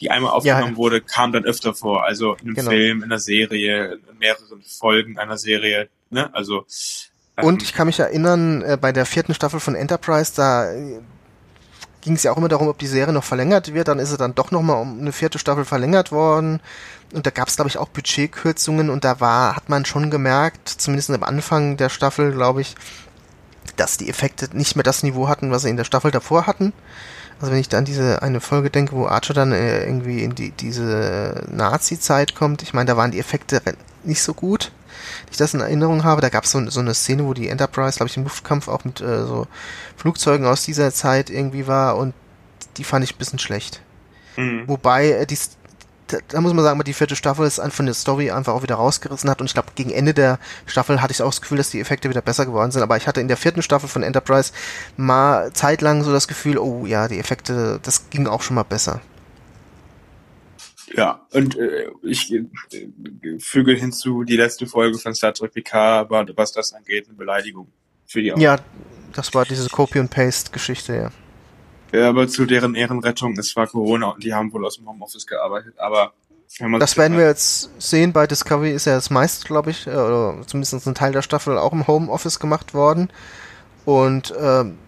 die 0.00 0.10
einmal 0.10 0.32
aufgenommen 0.32 0.72
ja. 0.72 0.76
wurde, 0.76 1.00
kam 1.00 1.32
dann 1.32 1.44
öfter 1.44 1.74
vor. 1.74 2.04
Also 2.04 2.34
in 2.34 2.40
einem 2.40 2.54
genau. 2.54 2.70
Film, 2.70 2.98
in 2.98 3.04
einer 3.04 3.18
Serie, 3.18 3.98
in 4.10 4.18
mehreren 4.18 4.62
Folgen 4.62 5.18
einer 5.18 5.38
Serie. 5.38 5.88
Ne? 6.10 6.32
Also 6.34 6.66
und 7.42 7.62
ich 7.62 7.74
kann 7.74 7.86
mich 7.86 7.98
erinnern, 7.98 8.62
äh, 8.62 8.78
bei 8.80 8.92
der 8.92 9.04
vierten 9.04 9.34
Staffel 9.34 9.60
von 9.60 9.74
Enterprise, 9.74 10.32
da 10.34 10.72
ging 12.06 12.14
es 12.14 12.22
ja 12.22 12.30
auch 12.30 12.36
immer 12.36 12.46
darum, 12.46 12.68
ob 12.68 12.78
die 12.78 12.86
Serie 12.86 13.12
noch 13.12 13.24
verlängert 13.24 13.74
wird. 13.74 13.88
Dann 13.88 13.98
ist 13.98 14.10
sie 14.10 14.16
dann 14.16 14.36
doch 14.36 14.52
nochmal 14.52 14.80
um 14.80 15.00
eine 15.00 15.10
vierte 15.10 15.40
Staffel 15.40 15.64
verlängert 15.64 16.12
worden. 16.12 16.60
Und 17.12 17.26
da 17.26 17.30
gab 17.30 17.48
es, 17.48 17.56
glaube 17.56 17.68
ich, 17.68 17.78
auch 17.78 17.88
Budgetkürzungen 17.88 18.90
und 18.90 19.02
da 19.04 19.18
war, 19.18 19.56
hat 19.56 19.68
man 19.68 19.84
schon 19.84 20.08
gemerkt, 20.08 20.68
zumindest 20.68 21.10
am 21.10 21.24
Anfang 21.24 21.76
der 21.76 21.88
Staffel, 21.88 22.30
glaube 22.30 22.60
ich, 22.60 22.76
dass 23.74 23.96
die 23.96 24.08
Effekte 24.08 24.48
nicht 24.56 24.76
mehr 24.76 24.84
das 24.84 25.02
Niveau 25.02 25.26
hatten, 25.26 25.50
was 25.50 25.62
sie 25.62 25.68
in 25.68 25.76
der 25.76 25.84
Staffel 25.84 26.12
davor 26.12 26.46
hatten. 26.46 26.72
Also 27.40 27.50
wenn 27.50 27.58
ich 27.58 27.68
dann 27.68 27.84
diese 27.84 28.22
eine 28.22 28.40
Folge 28.40 28.70
denke, 28.70 28.92
wo 28.92 29.06
Archer 29.06 29.34
dann 29.34 29.50
äh, 29.50 29.84
irgendwie 29.84 30.22
in 30.22 30.36
die, 30.36 30.52
diese 30.52 31.44
Nazi-Zeit 31.50 32.36
kommt, 32.36 32.62
ich 32.62 32.72
meine, 32.72 32.86
da 32.86 32.96
waren 32.96 33.10
die 33.10 33.18
Effekte 33.18 33.60
nicht 34.04 34.22
so 34.22 34.32
gut 34.32 34.70
ich 35.36 35.38
das 35.38 35.54
in 35.54 35.60
Erinnerung 35.60 36.04
habe. 36.04 36.22
Da 36.22 36.30
gab 36.30 36.44
es 36.44 36.50
so, 36.50 36.68
so 36.70 36.80
eine 36.80 36.94
Szene, 36.94 37.24
wo 37.24 37.34
die 37.34 37.48
Enterprise, 37.48 37.96
glaube 37.96 38.08
ich, 38.08 38.16
im 38.16 38.24
Luftkampf 38.24 38.68
auch 38.68 38.84
mit 38.84 39.00
äh, 39.00 39.24
so 39.24 39.46
Flugzeugen 39.96 40.46
aus 40.46 40.64
dieser 40.64 40.92
Zeit 40.92 41.30
irgendwie 41.30 41.66
war 41.66 41.96
und 41.96 42.14
die 42.78 42.84
fand 42.84 43.04
ich 43.04 43.14
ein 43.14 43.18
bisschen 43.18 43.38
schlecht. 43.38 43.82
Mhm. 44.36 44.64
Wobei, 44.66 45.10
äh, 45.10 45.26
die, 45.26 45.38
da, 46.06 46.18
da, 46.28 46.40
muss 46.40 46.54
man 46.54 46.64
sagen, 46.64 46.82
die 46.84 46.92
vierte 46.92 47.16
Staffel 47.16 47.46
ist 47.46 47.60
von 47.60 47.86
der 47.86 47.94
Story 47.94 48.30
einfach 48.30 48.54
auch 48.54 48.62
wieder 48.62 48.76
rausgerissen 48.76 49.28
hat 49.28 49.40
und 49.40 49.46
ich 49.46 49.54
glaube, 49.54 49.68
gegen 49.74 49.90
Ende 49.90 50.14
der 50.14 50.38
Staffel 50.66 51.02
hatte 51.02 51.12
ich 51.12 51.22
auch 51.22 51.30
das 51.30 51.40
Gefühl, 51.40 51.58
dass 51.58 51.70
die 51.70 51.80
Effekte 51.80 52.08
wieder 52.08 52.22
besser 52.22 52.46
geworden 52.46 52.70
sind, 52.70 52.82
aber 52.82 52.96
ich 52.96 53.06
hatte 53.06 53.20
in 53.20 53.28
der 53.28 53.36
vierten 53.36 53.62
Staffel 53.62 53.88
von 53.88 54.02
Enterprise 54.02 54.52
mal 54.96 55.52
zeitlang 55.52 56.04
so 56.04 56.12
das 56.12 56.28
Gefühl, 56.28 56.58
oh 56.58 56.86
ja, 56.86 57.08
die 57.08 57.18
Effekte, 57.18 57.80
das 57.82 58.08
ging 58.10 58.26
auch 58.26 58.42
schon 58.42 58.54
mal 58.54 58.62
besser. 58.62 59.00
Ja, 60.94 61.26
und 61.32 61.56
äh, 61.56 61.90
ich 62.02 62.32
äh, 62.32 62.44
füge 63.38 63.72
hinzu, 63.72 64.22
die 64.24 64.36
letzte 64.36 64.66
Folge 64.66 64.98
von 64.98 65.14
Star 65.14 65.34
Trek 65.34 65.52
PK 65.52 66.08
war, 66.10 66.26
was 66.36 66.52
das 66.52 66.72
angeht, 66.72 67.06
eine 67.08 67.16
Beleidigung 67.16 67.68
für 68.06 68.22
die 68.22 68.32
Augen. 68.32 68.40
Ja, 68.40 68.58
das 69.12 69.34
war 69.34 69.44
diese 69.44 69.68
Copy 69.68 69.98
and 69.98 70.10
Paste 70.10 70.52
Geschichte, 70.52 70.94
ja. 70.94 71.10
Ja, 71.92 72.08
aber 72.08 72.28
zu 72.28 72.46
deren 72.46 72.74
Ehrenrettung, 72.74 73.38
es 73.38 73.54
war 73.56 73.66
Corona 73.66 74.10
und 74.10 74.22
die 74.22 74.34
haben 74.34 74.52
wohl 74.52 74.66
aus 74.66 74.76
dem 74.76 74.88
Homeoffice 74.88 75.26
gearbeitet, 75.26 75.74
aber 75.78 76.12
das 76.78 76.96
werden 76.96 77.16
wir 77.16 77.26
jetzt 77.26 77.70
sehen. 77.78 78.12
Bei 78.12 78.26
Discovery 78.26 78.72
ist 78.72 78.86
ja 78.86 78.94
das 78.94 79.10
meist, 79.10 79.46
glaube 79.46 79.70
ich, 79.70 79.86
äh, 79.86 79.90
oder 79.90 80.42
zumindest 80.46 80.86
ein 80.86 80.94
Teil 80.94 81.12
der 81.12 81.22
Staffel 81.22 81.58
auch 81.58 81.72
im 81.72 81.86
Homeoffice 81.86 82.38
gemacht 82.38 82.72
worden. 82.72 83.10
Und 83.84 84.32
ähm, 84.40 84.78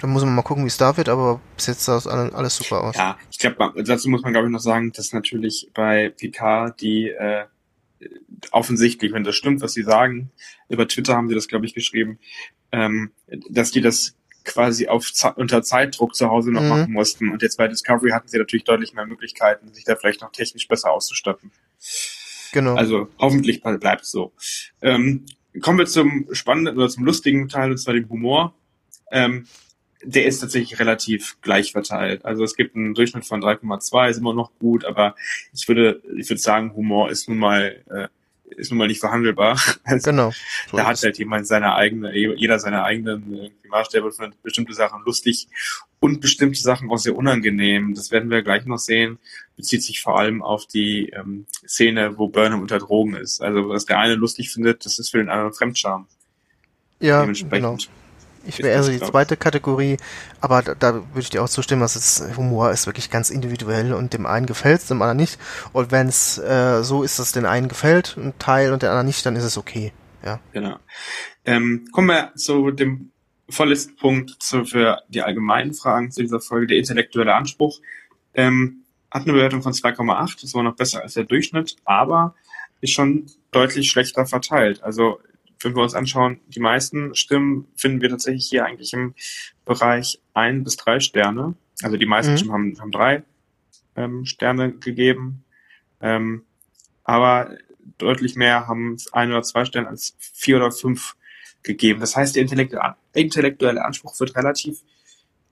Dann 0.00 0.10
muss 0.10 0.24
man 0.24 0.34
mal 0.34 0.42
gucken, 0.42 0.64
wie 0.64 0.68
es 0.68 0.78
da 0.78 0.96
wird, 0.96 1.10
aber 1.10 1.40
bis 1.56 1.66
jetzt 1.66 1.84
sah 1.84 1.98
es 1.98 2.06
alles 2.06 2.56
super 2.56 2.82
aus. 2.82 2.96
Ja, 2.96 3.18
ich 3.30 3.38
glaube, 3.38 3.82
dazu 3.84 4.08
muss 4.08 4.22
man, 4.22 4.32
glaube 4.32 4.48
ich, 4.48 4.52
noch 4.52 4.60
sagen, 4.60 4.92
dass 4.92 5.12
natürlich 5.12 5.70
bei 5.74 6.08
PK 6.08 6.70
die 6.70 7.10
äh, 7.10 7.44
offensichtlich, 8.50 9.12
wenn 9.12 9.24
das 9.24 9.36
stimmt, 9.36 9.60
was 9.60 9.74
sie 9.74 9.82
sagen, 9.82 10.30
über 10.70 10.88
Twitter 10.88 11.16
haben 11.16 11.28
sie 11.28 11.34
das, 11.34 11.48
glaube 11.48 11.66
ich, 11.66 11.74
geschrieben, 11.74 12.18
ähm, 12.72 13.10
dass 13.50 13.72
die 13.72 13.82
das 13.82 14.16
quasi 14.44 14.88
auf 14.88 15.06
unter 15.36 15.62
Zeitdruck 15.62 16.14
zu 16.14 16.30
Hause 16.30 16.50
noch 16.50 16.62
mhm. 16.62 16.68
machen 16.68 16.92
mussten. 16.92 17.28
Und 17.28 17.42
jetzt 17.42 17.58
bei 17.58 17.68
Discovery 17.68 18.10
hatten 18.10 18.28
sie 18.28 18.38
natürlich 18.38 18.64
deutlich 18.64 18.94
mehr 18.94 19.04
Möglichkeiten, 19.04 19.72
sich 19.74 19.84
da 19.84 19.96
vielleicht 19.96 20.22
noch 20.22 20.32
technisch 20.32 20.66
besser 20.66 20.92
auszustatten. 20.92 21.50
Genau. 22.52 22.74
Also 22.74 23.08
hoffentlich 23.18 23.62
bleibt 23.62 24.04
es 24.04 24.10
so. 24.10 24.32
Ähm, 24.80 25.26
kommen 25.60 25.78
wir 25.78 25.86
zum 25.86 26.26
spannenden 26.32 26.78
oder 26.78 26.88
zum 26.88 27.04
lustigen 27.04 27.48
Teil, 27.48 27.70
und 27.70 27.78
zwar 27.78 27.92
dem 27.92 28.08
Humor. 28.08 28.54
Ähm, 29.12 29.46
der 30.02 30.24
ist 30.26 30.40
tatsächlich 30.40 30.78
relativ 30.78 31.36
gleich 31.42 31.72
verteilt. 31.72 32.24
Also 32.24 32.44
es 32.44 32.56
gibt 32.56 32.74
einen 32.74 32.94
Durchschnitt 32.94 33.26
von 33.26 33.42
3,2, 33.42 34.10
ist 34.10 34.18
immer 34.18 34.34
noch 34.34 34.50
gut, 34.58 34.84
aber 34.84 35.14
ich 35.52 35.68
würde, 35.68 36.02
ich 36.16 36.28
würde 36.28 36.40
sagen, 36.40 36.74
Humor 36.74 37.10
ist 37.10 37.28
nun 37.28 37.38
mal 37.38 37.82
äh, 37.90 38.08
ist 38.56 38.70
nun 38.70 38.78
mal 38.78 38.88
nicht 38.88 39.00
verhandelbar. 39.00 39.60
Also, 39.84 40.10
genau. 40.10 40.32
So 40.70 40.76
da 40.76 40.86
hat 40.86 41.02
halt 41.02 41.18
jemand 41.18 41.46
seine 41.46 41.74
eigene, 41.74 42.16
jeder 42.16 42.58
seine 42.58 42.82
eigenen 42.82 43.50
Maßstäbe 43.68 44.12
für 44.12 44.30
bestimmte 44.42 44.74
Sachen 44.74 45.02
lustig 45.04 45.48
und 46.00 46.20
bestimmte 46.20 46.60
Sachen 46.60 46.90
auch 46.90 46.98
sehr 46.98 47.16
unangenehm. 47.16 47.94
Das 47.94 48.10
werden 48.10 48.30
wir 48.30 48.42
gleich 48.42 48.64
noch 48.66 48.78
sehen. 48.78 49.18
Bezieht 49.56 49.82
sich 49.82 50.00
vor 50.00 50.18
allem 50.18 50.42
auf 50.42 50.66
die 50.66 51.10
ähm, 51.10 51.46
Szene, 51.66 52.18
wo 52.18 52.28
Burnham 52.28 52.60
unter 52.60 52.78
Drogen 52.78 53.14
ist. 53.14 53.40
Also 53.40 53.68
was 53.68 53.84
der 53.84 53.98
eine 53.98 54.14
lustig 54.14 54.50
findet, 54.50 54.84
das 54.84 54.98
ist 54.98 55.10
für 55.10 55.18
den 55.18 55.28
anderen 55.28 55.52
Fremdscham. 55.52 56.06
Ja, 57.00 57.24
genau. 57.24 57.76
Ich 58.44 58.58
wäre 58.58 58.70
eher 58.70 58.82
so 58.82 58.90
die 58.90 59.00
zweite 59.00 59.36
Kategorie, 59.36 59.96
aber 60.40 60.62
da, 60.62 60.74
da 60.74 60.94
würde 60.94 61.20
ich 61.20 61.30
dir 61.30 61.42
auch 61.42 61.48
zustimmen, 61.48 61.82
dass 61.82 61.96
es 61.96 62.36
Humor 62.36 62.70
ist 62.70 62.86
wirklich 62.86 63.10
ganz 63.10 63.30
individuell 63.30 63.92
und 63.92 64.12
dem 64.14 64.26
einen 64.26 64.46
gefällt 64.46 64.80
es, 64.80 64.86
dem 64.86 65.02
anderen 65.02 65.18
nicht. 65.18 65.38
Und 65.72 65.90
wenn 65.90 66.08
es 66.08 66.38
äh, 66.38 66.82
so 66.82 67.02
ist, 67.02 67.18
dass 67.18 67.32
den 67.32 67.46
einen 67.46 67.68
gefällt, 67.68 68.16
ein 68.16 68.32
Teil 68.38 68.72
und 68.72 68.82
der 68.82 68.90
anderen 68.90 69.06
nicht, 69.06 69.24
dann 69.26 69.36
ist 69.36 69.44
es 69.44 69.58
okay. 69.58 69.92
Ja. 70.24 70.40
Genau. 70.52 70.76
Ähm, 71.44 71.86
kommen 71.92 72.08
wir 72.08 72.32
zu 72.34 72.70
dem 72.70 73.10
vorletzten 73.48 73.96
Punkt 73.96 74.42
zu, 74.42 74.64
für 74.64 75.02
die 75.08 75.22
allgemeinen 75.22 75.74
Fragen 75.74 76.10
zu 76.10 76.22
dieser 76.22 76.40
Folge, 76.40 76.68
der 76.68 76.78
intellektuelle 76.78 77.34
Anspruch. 77.34 77.80
Ähm, 78.34 78.84
hat 79.10 79.24
eine 79.24 79.32
Bewertung 79.32 79.62
von 79.62 79.72
2,8, 79.72 80.42
das 80.42 80.54
war 80.54 80.62
noch 80.62 80.76
besser 80.76 81.02
als 81.02 81.14
der 81.14 81.24
Durchschnitt, 81.24 81.76
aber 81.84 82.34
ist 82.80 82.92
schon 82.92 83.26
deutlich 83.50 83.90
schlechter 83.90 84.24
verteilt. 84.24 84.82
Also 84.82 85.18
wenn 85.60 85.76
wir 85.76 85.82
uns 85.82 85.94
anschauen, 85.94 86.40
die 86.48 86.60
meisten 86.60 87.14
Stimmen 87.14 87.66
finden 87.76 88.00
wir 88.00 88.08
tatsächlich 88.08 88.48
hier 88.48 88.64
eigentlich 88.64 88.92
im 88.92 89.14
Bereich 89.64 90.20
ein 90.34 90.64
bis 90.64 90.76
drei 90.76 91.00
Sterne. 91.00 91.54
Also 91.82 91.96
die 91.96 92.06
meisten 92.06 92.32
mhm. 92.32 92.36
Stimmen 92.38 92.52
haben, 92.52 92.80
haben 92.80 92.92
drei 92.92 93.22
ähm, 93.96 94.26
Sterne 94.26 94.72
gegeben. 94.72 95.44
Ähm, 96.00 96.44
aber 97.04 97.56
deutlich 97.98 98.36
mehr 98.36 98.66
haben 98.68 98.96
ein 99.12 99.30
oder 99.30 99.42
zwei 99.42 99.64
Sterne 99.64 99.88
als 99.88 100.14
vier 100.18 100.56
oder 100.56 100.72
fünf 100.72 101.16
gegeben. 101.62 102.00
Das 102.00 102.16
heißt, 102.16 102.36
der 102.36 102.42
intellektuelle 103.12 103.84
Anspruch 103.84 104.18
wird 104.18 104.36
relativ 104.36 104.80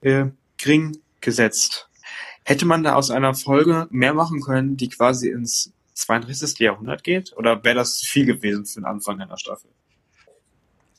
äh, 0.00 0.26
gering 0.56 0.98
gesetzt. 1.20 1.88
Hätte 2.44 2.64
man 2.64 2.82
da 2.82 2.94
aus 2.94 3.10
einer 3.10 3.34
Folge 3.34 3.88
mehr 3.90 4.14
machen 4.14 4.40
können, 4.40 4.76
die 4.76 4.88
quasi 4.88 5.28
ins 5.28 5.72
32. 5.94 6.58
Jahrhundert 6.60 7.04
geht? 7.04 7.36
Oder 7.36 7.62
wäre 7.64 7.74
das 7.74 8.00
viel 8.00 8.24
gewesen 8.24 8.64
für 8.64 8.80
den 8.80 8.86
Anfang 8.86 9.20
einer 9.20 9.36
Staffel? 9.36 9.70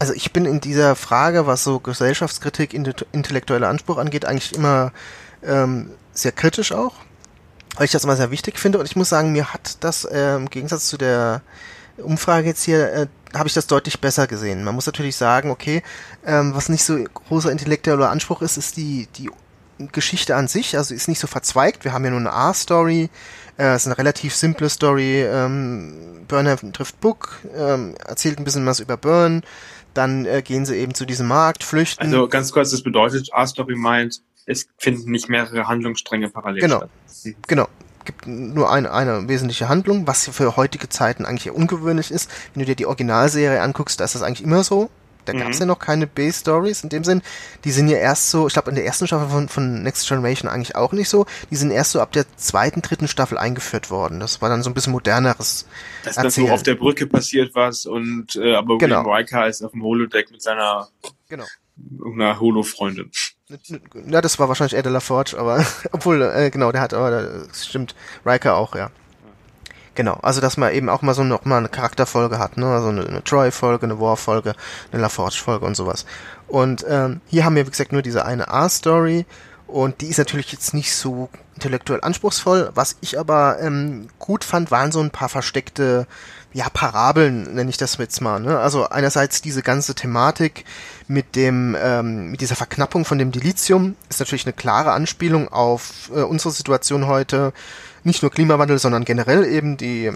Also 0.01 0.13
ich 0.13 0.31
bin 0.31 0.45
in 0.45 0.61
dieser 0.61 0.95
Frage, 0.95 1.45
was 1.45 1.65
so 1.65 1.81
Gesellschaftskritik, 1.81 2.73
intellektueller 2.73 3.67
Anspruch 3.67 3.97
angeht, 3.97 4.23
eigentlich 4.23 4.55
immer 4.55 4.93
ähm, 5.43 5.91
sehr 6.13 6.31
kritisch 6.31 6.71
auch, 6.71 6.95
weil 7.75 7.83
ich 7.83 7.91
das 7.91 8.05
immer 8.05 8.15
sehr 8.15 8.31
wichtig 8.31 8.59
finde. 8.59 8.79
Und 8.79 8.85
ich 8.85 8.95
muss 8.95 9.09
sagen, 9.09 9.33
mir 9.33 9.53
hat 9.53 9.83
das 9.83 10.05
äh, 10.05 10.37
im 10.37 10.49
Gegensatz 10.49 10.87
zu 10.87 10.97
der 10.97 11.41
Umfrage 11.97 12.47
jetzt 12.47 12.63
hier, 12.63 12.93
äh, 12.93 13.07
habe 13.33 13.49
ich 13.49 13.53
das 13.53 13.67
deutlich 13.67 13.99
besser 13.99 14.25
gesehen. 14.25 14.63
Man 14.63 14.73
muss 14.73 14.85
natürlich 14.85 15.17
sagen, 15.17 15.51
okay, 15.51 15.83
ähm, 16.25 16.55
was 16.55 16.69
nicht 16.69 16.85
so 16.85 16.97
großer 17.03 17.51
intellektueller 17.51 18.09
Anspruch 18.09 18.41
ist, 18.41 18.55
ist 18.55 18.77
die, 18.77 19.09
die 19.17 19.29
Geschichte 19.91 20.37
an 20.37 20.47
sich, 20.47 20.77
also 20.77 20.93
ist 20.93 21.09
nicht 21.09 21.19
so 21.19 21.27
verzweigt. 21.27 21.83
Wir 21.83 21.91
haben 21.91 22.05
ja 22.05 22.11
nur 22.11 22.19
eine 22.19 22.31
A-Story, 22.31 23.09
äh, 23.57 23.75
ist 23.75 23.85
eine 23.85 23.97
relativ 23.97 24.33
simple 24.33 24.69
Story. 24.69 25.23
Ähm, 25.23 26.25
Burner 26.27 26.57
trifft 26.71 26.99
Book, 27.01 27.39
ähm, 27.55 27.95
erzählt 28.05 28.39
ein 28.39 28.43
bisschen 28.45 28.65
was 28.65 28.79
über 28.79 28.97
Burn, 28.97 29.43
dann 29.99 30.25
äh, 30.25 30.41
gehen 30.41 30.65
sie 30.65 30.77
eben 30.77 30.93
zu 30.93 31.05
diesem 31.05 31.27
Markt, 31.27 31.63
flüchten. 31.63 32.01
Also 32.01 32.29
ganz 32.29 32.53
kurz, 32.53 32.71
das 32.71 32.81
bedeutet, 32.81 33.29
A-Story 33.33 33.75
meint, 33.75 34.21
es 34.45 34.67
finden 34.77 35.11
nicht 35.11 35.27
mehrere 35.27 35.67
Handlungsstränge 35.67 36.29
parallel 36.29 36.61
genau. 36.61 36.77
statt. 36.77 37.35
Genau. 37.47 37.67
Gibt 38.05 38.25
nur 38.25 38.71
eine, 38.71 38.93
eine 38.93 39.27
wesentliche 39.27 39.67
Handlung, 39.67 40.07
was 40.07 40.29
für 40.29 40.55
heutige 40.55 40.87
Zeiten 40.87 41.25
eigentlich 41.25 41.51
ungewöhnlich 41.51 42.11
ist. 42.11 42.31
Wenn 42.53 42.61
du 42.61 42.65
dir 42.65 42.75
die 42.75 42.85
Originalserie 42.85 43.61
anguckst, 43.61 43.99
da 43.99 44.05
ist 44.05 44.15
das 44.15 44.21
eigentlich 44.21 44.41
immer 44.41 44.63
so. 44.63 44.89
Da 45.29 45.37
mhm. 45.37 45.39
gab 45.39 45.49
es 45.51 45.59
ja 45.59 45.65
noch 45.65 45.79
keine 45.79 46.07
B-Stories 46.07 46.83
in 46.83 46.89
dem 46.89 47.03
Sinn. 47.03 47.21
Die 47.63 47.71
sind 47.71 47.87
ja 47.87 47.97
erst 47.97 48.31
so, 48.31 48.47
ich 48.47 48.53
glaube 48.53 48.69
in 48.69 48.75
der 48.75 48.85
ersten 48.85 49.07
Staffel 49.07 49.29
von, 49.29 49.47
von 49.47 49.83
Next 49.83 50.07
Generation 50.07 50.49
eigentlich 50.49 50.75
auch 50.75 50.91
nicht 50.91 51.09
so. 51.09 51.25
Die 51.51 51.55
sind 51.55 51.71
erst 51.71 51.91
so 51.91 52.01
ab 52.01 52.11
der 52.11 52.25
zweiten, 52.37 52.81
dritten 52.81 53.07
Staffel 53.07 53.37
eingeführt 53.37 53.91
worden. 53.91 54.19
Das 54.19 54.41
war 54.41 54.49
dann 54.49 54.63
so 54.63 54.69
ein 54.69 54.73
bisschen 54.73 54.93
moderneres. 54.93 55.65
Das 56.03 56.17
ist 56.17 56.35
so 56.35 56.49
auf 56.49 56.63
der 56.63 56.75
Brücke 56.75 57.07
passiert 57.07 57.55
was 57.55 57.85
und 57.85 58.35
äh, 58.35 58.55
aber 58.55 58.77
genau. 58.77 59.03
William 59.03 59.15
Riker 59.15 59.47
ist 59.47 59.61
auf 59.63 59.71
dem 59.71 59.83
Holodeck 59.83 60.31
mit 60.31 60.41
seiner 60.41 60.87
genau. 61.27 61.45
irgendeiner 61.99 62.39
Holo-Freundin. 62.39 63.11
Ja, 64.07 64.21
das 64.21 64.37
war 64.37 64.47
wahrscheinlich 64.47 64.75
Ed 64.75 64.85
LaForge, 64.85 65.35
aber 65.37 65.65
obwohl, 65.91 66.21
äh, 66.21 66.49
genau, 66.49 66.71
der 66.71 66.81
hat, 66.81 66.93
aber 66.93 67.11
das 67.47 67.67
stimmt, 67.67 67.95
Riker 68.25 68.55
auch, 68.55 68.75
ja. 68.75 68.91
Genau, 69.99 70.17
also 70.21 70.39
dass 70.39 70.55
man 70.55 70.71
eben 70.71 70.87
auch 70.87 71.01
mal 71.01 71.13
so 71.13 71.25
noch 71.25 71.43
mal 71.43 71.57
eine 71.57 71.67
Charakterfolge 71.67 72.39
hat, 72.39 72.55
ne? 72.55 72.67
Also 72.67 72.87
eine, 72.87 73.05
eine 73.05 73.21
Troy-Folge, 73.21 73.85
eine 73.85 73.99
War-Folge, 73.99 74.55
eine 74.93 75.01
LaForge-Folge 75.01 75.65
und 75.65 75.75
sowas. 75.75 76.05
Und 76.47 76.85
ähm, 76.87 77.19
hier 77.27 77.43
haben 77.43 77.57
wir, 77.57 77.67
wie 77.67 77.69
gesagt, 77.69 77.91
nur 77.91 78.01
diese 78.01 78.23
eine 78.23 78.47
A-Story 78.47 79.25
und 79.67 79.99
die 79.99 80.07
ist 80.07 80.17
natürlich 80.17 80.53
jetzt 80.53 80.73
nicht 80.73 80.95
so 80.95 81.27
intellektuell 81.55 81.99
anspruchsvoll. 82.01 82.71
Was 82.75 82.95
ich 83.01 83.19
aber 83.19 83.57
ähm, 83.59 84.07
gut 84.19 84.45
fand, 84.45 84.71
waren 84.71 84.93
so 84.93 85.01
ein 85.01 85.11
paar 85.11 85.27
versteckte, 85.27 86.07
ja, 86.53 86.69
Parabeln, 86.69 87.53
nenne 87.53 87.69
ich 87.69 87.75
das 87.75 87.97
jetzt 87.97 88.21
mal. 88.21 88.39
Ne? 88.39 88.57
Also 88.57 88.87
einerseits 88.87 89.41
diese 89.41 89.63
ganze 89.63 89.95
Thematik 89.95 90.63
mit 91.09 91.35
dem, 91.35 91.75
ähm, 91.77 92.31
mit 92.31 92.39
dieser 92.39 92.55
Verknappung 92.55 93.03
von 93.03 93.17
dem 93.17 93.33
Dilithium 93.33 93.97
ist 94.07 94.21
natürlich 94.21 94.45
eine 94.45 94.53
klare 94.53 94.93
Anspielung 94.93 95.49
auf 95.49 96.09
äh, 96.15 96.21
unsere 96.21 96.53
Situation 96.53 97.05
heute 97.05 97.51
nicht 98.03 98.21
nur 98.21 98.31
Klimawandel, 98.31 98.79
sondern 98.79 99.05
generell 99.05 99.45
eben 99.45 99.77
die, 99.77 100.11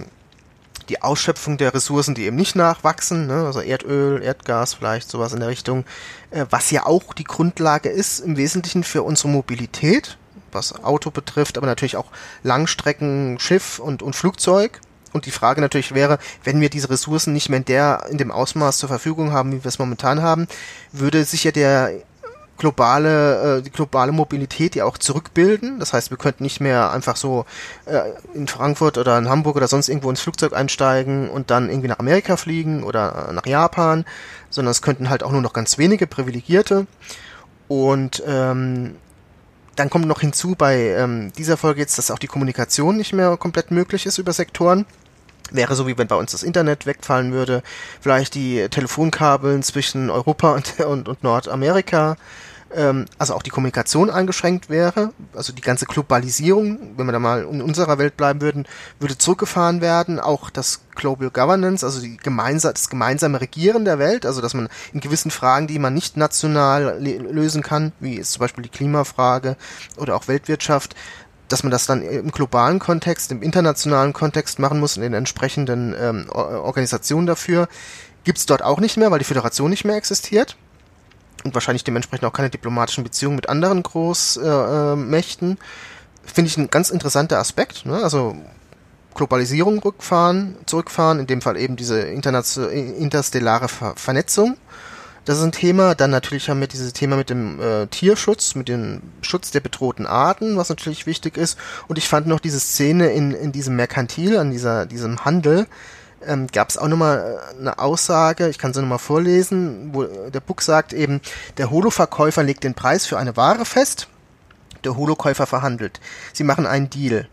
die 0.89 1.01
Ausschöpfung 1.01 1.57
der 1.57 1.73
Ressourcen, 1.73 2.15
die 2.15 2.25
eben 2.25 2.35
nicht 2.35 2.55
nachwachsen, 2.55 3.27
ne? 3.27 3.45
also 3.45 3.61
Erdöl, 3.61 4.21
Erdgas 4.21 4.73
vielleicht, 4.73 5.09
sowas 5.09 5.33
in 5.33 5.39
der 5.39 5.49
Richtung, 5.49 5.85
äh, 6.31 6.45
was 6.49 6.71
ja 6.71 6.85
auch 6.85 7.13
die 7.13 7.23
Grundlage 7.23 7.89
ist 7.89 8.19
im 8.19 8.37
Wesentlichen 8.37 8.83
für 8.83 9.03
unsere 9.03 9.29
Mobilität, 9.29 10.17
was 10.51 10.83
Auto 10.83 11.11
betrifft, 11.11 11.57
aber 11.57 11.67
natürlich 11.67 11.97
auch 11.97 12.11
Langstrecken, 12.43 13.39
Schiff 13.39 13.79
und, 13.79 14.03
und 14.03 14.15
Flugzeug. 14.15 14.79
Und 15.13 15.27
die 15.27 15.31
Frage 15.31 15.61
natürlich 15.61 15.93
wäre, 15.93 16.17
wenn 16.43 16.59
wir 16.59 16.69
diese 16.69 16.89
Ressourcen 16.89 17.33
nicht 17.33 17.47
mehr 17.47 17.59
in 17.59 17.65
der, 17.65 18.07
in 18.09 18.17
dem 18.17 18.31
Ausmaß 18.31 18.79
zur 18.79 18.89
Verfügung 18.89 19.31
haben, 19.31 19.51
wie 19.51 19.63
wir 19.63 19.69
es 19.69 19.77
momentan 19.77 20.23
haben, 20.23 20.47
würde 20.91 21.23
sich 21.23 21.43
ja 21.43 21.51
der 21.51 21.91
globale, 22.57 23.57
äh, 23.57 23.61
die 23.61 23.71
globale 23.71 24.11
Mobilität 24.11 24.75
ja 24.75 24.85
auch 24.85 24.97
zurückbilden. 24.97 25.79
Das 25.79 25.93
heißt, 25.93 26.09
wir 26.09 26.17
könnten 26.17 26.43
nicht 26.43 26.59
mehr 26.59 26.91
einfach 26.91 27.15
so 27.15 27.45
äh, 27.85 28.01
in 28.33 28.47
Frankfurt 28.47 28.97
oder 28.97 29.17
in 29.17 29.29
Hamburg 29.29 29.55
oder 29.55 29.67
sonst 29.67 29.89
irgendwo 29.89 30.09
ins 30.09 30.21
Flugzeug 30.21 30.53
einsteigen 30.53 31.29
und 31.29 31.51
dann 31.51 31.69
irgendwie 31.69 31.87
nach 31.87 31.99
Amerika 31.99 32.37
fliegen 32.37 32.83
oder 32.83 33.31
nach 33.33 33.45
Japan, 33.45 34.05
sondern 34.49 34.71
es 34.71 34.81
könnten 34.81 35.09
halt 35.09 35.23
auch 35.23 35.31
nur 35.31 35.41
noch 35.41 35.53
ganz 35.53 35.77
wenige 35.77 36.07
Privilegierte. 36.07 36.87
Und 37.67 38.21
ähm, 38.27 38.95
dann 39.75 39.89
kommt 39.89 40.05
noch 40.07 40.21
hinzu 40.21 40.55
bei 40.55 40.89
ähm, 40.89 41.31
dieser 41.37 41.57
Folge 41.57 41.79
jetzt, 41.81 41.97
dass 41.97 42.11
auch 42.11 42.19
die 42.19 42.27
Kommunikation 42.27 42.97
nicht 42.97 43.13
mehr 43.13 43.35
komplett 43.37 43.71
möglich 43.71 44.05
ist 44.05 44.17
über 44.17 44.33
Sektoren. 44.33 44.85
Wäre 45.51 45.75
so, 45.75 45.87
wie 45.87 45.97
wenn 45.97 46.07
bei 46.07 46.15
uns 46.15 46.31
das 46.31 46.43
Internet 46.43 46.85
wegfallen 46.85 47.33
würde, 47.33 47.63
vielleicht 48.01 48.33
die 48.33 48.67
Telefonkabeln 48.69 49.61
zwischen 49.63 50.09
Europa 50.09 50.51
und, 50.53 50.79
und, 50.85 51.07
und 51.07 51.23
Nordamerika, 51.23 52.15
ähm, 52.75 53.05
also 53.17 53.35
auch 53.35 53.43
die 53.43 53.49
Kommunikation 53.49 54.09
eingeschränkt 54.09 54.69
wäre, 54.69 55.13
also 55.33 55.53
die 55.53 55.61
ganze 55.61 55.85
Globalisierung, 55.85 56.93
wenn 56.97 57.05
wir 57.05 57.11
da 57.11 57.19
mal 57.19 57.43
in 57.43 57.61
unserer 57.61 57.97
Welt 57.97 58.17
bleiben 58.17 58.41
würden, 58.41 58.65
würde 58.99 59.17
zurückgefahren 59.17 59.81
werden, 59.81 60.19
auch 60.19 60.49
das 60.49 60.81
Global 60.95 61.29
Governance, 61.29 61.85
also 61.85 62.01
die 62.01 62.17
gemeinsam, 62.17 62.73
das 62.73 62.89
gemeinsame 62.89 63.41
Regieren 63.41 63.85
der 63.85 63.99
Welt, 63.99 64.25
also 64.25 64.41
dass 64.41 64.53
man 64.53 64.69
in 64.93 64.99
gewissen 64.99 65.31
Fragen, 65.31 65.67
die 65.67 65.79
man 65.79 65.93
nicht 65.93 66.17
national 66.17 66.99
lösen 66.99 67.63
kann, 67.63 67.91
wie 67.99 68.21
zum 68.21 68.39
Beispiel 68.39 68.63
die 68.63 68.69
Klimafrage 68.69 69.55
oder 69.97 70.15
auch 70.15 70.27
Weltwirtschaft, 70.27 70.95
dass 71.53 71.61
man 71.61 71.69
das 71.69 71.85
dann 71.85 72.01
im 72.01 72.31
globalen 72.31 72.79
Kontext, 72.79 73.31
im 73.31 73.43
internationalen 73.43 74.11
Kontext 74.11 74.57
machen 74.57 74.79
muss, 74.79 74.97
in 74.97 75.03
den 75.03 75.13
entsprechenden 75.13 75.95
ähm, 75.95 76.27
Organisationen 76.31 77.27
dafür, 77.27 77.67
gibt's 78.23 78.47
dort 78.47 78.63
auch 78.63 78.79
nicht 78.79 78.97
mehr, 78.97 79.11
weil 79.11 79.19
die 79.19 79.25
Föderation 79.25 79.69
nicht 79.69 79.85
mehr 79.85 79.95
existiert. 79.95 80.57
und 81.43 81.53
wahrscheinlich 81.53 81.83
dementsprechend 81.83 82.25
auch 82.25 82.33
keine 82.33 82.49
diplomatischen 82.49 83.03
Beziehungen 83.03 83.35
mit 83.35 83.49
anderen 83.49 83.83
Großmächten. 83.83 85.51
Äh, 85.51 85.57
Finde 86.25 86.49
ich 86.49 86.57
ein 86.57 86.71
ganz 86.71 86.89
interessanter 86.89 87.37
Aspekt. 87.37 87.85
Ne? 87.85 88.01
Also 88.01 88.35
Globalisierung 89.13 89.77
rückfahren, 89.77 90.55
zurückfahren, 90.65 91.19
in 91.19 91.27
dem 91.27 91.41
Fall 91.41 91.55
eben 91.57 91.75
diese 91.75 92.01
interstellare 92.01 93.67
Ver 93.67 93.93
Vernetzung. 93.95 94.57
Das 95.25 95.37
ist 95.37 95.43
ein 95.43 95.51
Thema. 95.51 95.95
Dann 95.95 96.11
natürlich 96.11 96.49
haben 96.49 96.59
wir 96.59 96.67
dieses 96.67 96.93
Thema 96.93 97.15
mit 97.15 97.29
dem 97.29 97.59
äh, 97.61 97.87
Tierschutz, 97.87 98.55
mit 98.55 98.67
dem 98.67 99.01
Schutz 99.21 99.51
der 99.51 99.61
bedrohten 99.61 100.05
Arten, 100.05 100.57
was 100.57 100.69
natürlich 100.69 101.05
wichtig 101.05 101.37
ist. 101.37 101.57
Und 101.87 101.97
ich 101.97 102.07
fand 102.07 102.27
noch 102.27 102.39
diese 102.39 102.59
Szene 102.59 103.11
in, 103.11 103.31
in 103.31 103.51
diesem 103.51 103.75
Merkantil, 103.75 104.37
an 104.37 104.51
dieser, 104.51 104.85
diesem 104.85 105.23
Handel, 105.23 105.67
ähm, 106.27 106.47
gab 106.47 106.69
es 106.69 106.77
auch 106.77 106.87
nochmal 106.87 107.39
äh, 107.55 107.59
eine 107.59 107.79
Aussage, 107.79 108.49
ich 108.49 108.57
kann 108.57 108.73
sie 108.73 108.81
nochmal 108.81 108.99
vorlesen, 108.99 109.89
wo 109.93 110.03
der 110.03 110.39
Buch 110.39 110.61
sagt 110.61 110.93
eben, 110.93 111.21
der 111.57 111.69
Holo-Verkäufer 111.69 112.43
legt 112.43 112.63
den 112.63 112.73
Preis 112.73 113.05
für 113.05 113.17
eine 113.17 113.37
Ware 113.37 113.65
fest, 113.65 114.07
der 114.83 114.95
Holo-Käufer 114.95 115.45
verhandelt. 115.45 115.99
Sie 116.33 116.43
machen 116.43 116.65
einen 116.65 116.89
Deal. 116.89 117.27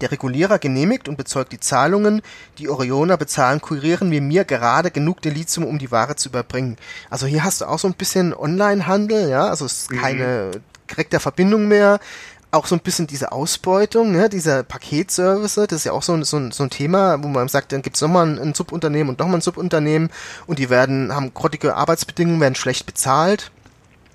Der 0.00 0.10
Regulierer 0.10 0.58
genehmigt 0.58 1.08
und 1.08 1.16
bezeugt 1.16 1.52
die 1.52 1.60
Zahlungen, 1.60 2.22
die 2.58 2.68
Orioner 2.68 3.16
bezahlen, 3.16 3.60
kurieren 3.60 4.10
wir 4.10 4.20
mir 4.20 4.44
gerade 4.44 4.90
genug 4.90 5.22
Delizium, 5.22 5.64
um 5.64 5.78
die 5.78 5.90
Ware 5.90 6.16
zu 6.16 6.28
überbringen. 6.28 6.76
Also 7.10 7.26
hier 7.26 7.44
hast 7.44 7.60
du 7.60 7.66
auch 7.66 7.78
so 7.78 7.88
ein 7.88 7.94
bisschen 7.94 8.34
Online-Handel, 8.34 9.30
ja, 9.30 9.48
also 9.48 9.64
es 9.64 9.82
ist 9.82 9.90
mhm. 9.92 9.98
keine 9.98 10.50
direkte 10.90 11.20
Verbindung 11.20 11.68
mehr, 11.68 11.98
auch 12.52 12.66
so 12.66 12.74
ein 12.74 12.80
bisschen 12.80 13.06
diese 13.06 13.32
Ausbeutung, 13.32 14.12
ne, 14.12 14.28
dieser 14.28 14.62
Paketservice, 14.62 15.54
das 15.54 15.72
ist 15.72 15.84
ja 15.84 15.92
auch 15.92 16.02
so 16.02 16.14
ein, 16.14 16.24
so 16.24 16.38
ein, 16.38 16.52
so 16.52 16.62
ein 16.62 16.70
Thema, 16.70 17.22
wo 17.22 17.28
man 17.28 17.48
sagt, 17.48 17.72
dann 17.72 17.82
gibt's 17.82 18.00
nochmal 18.00 18.26
ein, 18.26 18.38
ein 18.38 18.54
Subunternehmen 18.54 19.10
und 19.10 19.18
nochmal 19.18 19.38
ein 19.38 19.42
Subunternehmen 19.42 20.10
und 20.46 20.58
die 20.58 20.70
werden, 20.70 21.14
haben 21.14 21.34
grottige 21.34 21.74
Arbeitsbedingungen, 21.76 22.40
werden 22.40 22.54
schlecht 22.54 22.86
bezahlt, 22.86 23.50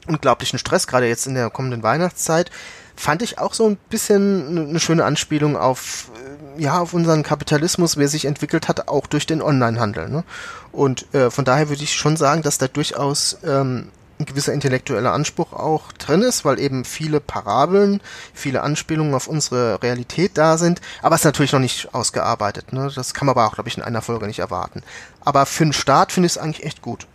unglaublichen 0.08 0.60
Stress, 0.60 0.88
gerade 0.88 1.08
jetzt 1.08 1.28
in 1.28 1.36
der 1.36 1.50
kommenden 1.50 1.84
Weihnachtszeit 1.84 2.52
fand 2.96 3.22
ich 3.22 3.40
auch 3.40 3.54
so 3.54 3.68
ein 3.68 3.78
bisschen 3.90 4.70
eine 4.70 4.80
schöne 4.80 5.06
Anspielung 5.06 5.58
auf 5.58 6.12
äh, 6.58 6.62
ja 6.62 6.80
auf 6.80 6.94
unseren 6.94 7.24
Kapitalismus, 7.24 7.98
wer 7.98 8.08
sich 8.08 8.26
entwickelt 8.26 8.68
hat, 8.68 8.88
auch 8.88 9.08
durch 9.08 9.26
den 9.26 9.42
Onlinehandel. 9.42 10.10
Ne? 10.10 10.24
Und 10.72 11.14
äh, 11.14 11.30
von 11.30 11.46
daher 11.46 11.70
würde 11.70 11.84
ich 11.84 11.96
schon 11.96 12.18
sagen, 12.18 12.42
dass 12.42 12.58
da 12.58 12.68
durchaus 12.68 13.38
ähm, 13.44 13.90
ein 14.22 14.26
gewisser 14.26 14.54
intellektueller 14.54 15.12
Anspruch 15.12 15.54
auch 15.54 15.92
drin 15.94 16.22
ist, 16.22 16.46
weil 16.46 16.60
eben 16.60 16.86
viele 16.86 17.20
Parabeln, 17.20 18.02
viele 18.34 18.62
Anspielungen 18.62 19.14
auf 19.14 19.28
unsere 19.28 19.82
Realität 19.82 20.32
da 20.36 20.58
sind, 20.58 20.80
aber 21.02 21.16
es 21.16 21.22
ist 21.22 21.26
natürlich 21.26 21.52
noch 21.52 21.60
nicht 21.60 21.94
ausgearbeitet. 21.94 22.72
Ne? 22.72 22.92
Das 22.96 23.14
kann 23.14 23.26
man 23.26 23.36
aber 23.36 23.48
auch, 23.48 23.56
glaube 23.56 23.70
ich, 23.70 23.78
in 23.78 23.84
einer 23.84 24.02
Folge 24.02 24.28
nicht 24.28 24.40
erwarten. 24.40 24.84
Aber 25.22 25.46
für 25.46 25.64
den 25.64 25.74
Start 25.74 26.12
finde 26.12 26.28
ich 26.28 26.34
es 26.34 26.38
eigentlich 26.38 26.66
echt 26.66 26.82
gut. 26.82 27.08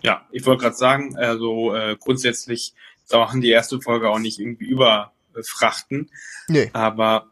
Ja, 0.00 0.22
ich 0.32 0.44
wollte 0.46 0.62
gerade 0.62 0.76
sagen, 0.76 1.16
also 1.16 1.74
äh, 1.74 1.96
grundsätzlich 1.96 2.74
auch 3.10 3.32
die 3.34 3.50
erste 3.50 3.80
Folge 3.80 4.08
auch 4.08 4.18
nicht 4.18 4.38
irgendwie 4.38 4.66
überfrachten. 4.66 6.10
Nee. 6.48 6.70
Aber 6.72 7.30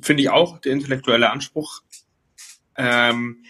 finde 0.00 0.22
ich 0.22 0.30
auch, 0.30 0.58
der 0.58 0.72
intellektuelle 0.72 1.30
Anspruch 1.30 1.82
ähm, 2.76 3.44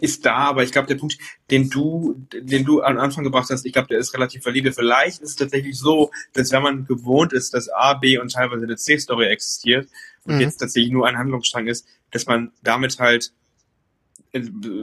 ist 0.00 0.26
da, 0.26 0.36
aber 0.36 0.64
ich 0.64 0.72
glaube, 0.72 0.88
der 0.88 0.96
Punkt, 0.96 1.16
den 1.50 1.70
du, 1.70 2.26
den 2.32 2.64
du 2.64 2.82
am 2.82 2.98
Anfang 2.98 3.22
gebracht 3.22 3.50
hast, 3.50 3.64
ich 3.64 3.72
glaube, 3.72 3.88
der 3.88 3.98
ist 3.98 4.14
relativ 4.14 4.44
valide. 4.44 4.72
Vielleicht 4.72 5.20
ist 5.20 5.30
es 5.30 5.36
tatsächlich 5.36 5.78
so, 5.78 6.10
dass 6.32 6.50
wenn 6.50 6.62
man 6.62 6.86
gewohnt 6.86 7.32
ist, 7.32 7.54
dass 7.54 7.68
A, 7.68 7.94
B 7.94 8.18
und 8.18 8.32
teilweise 8.32 8.64
eine 8.64 8.76
C-Story 8.76 9.26
existiert 9.26 9.88
und 10.24 10.36
mhm. 10.36 10.40
jetzt 10.40 10.56
tatsächlich 10.56 10.92
nur 10.92 11.06
ein 11.06 11.18
Handlungsstrang 11.18 11.68
ist, 11.68 11.86
dass 12.10 12.26
man 12.26 12.52
damit 12.62 12.98
halt 12.98 13.32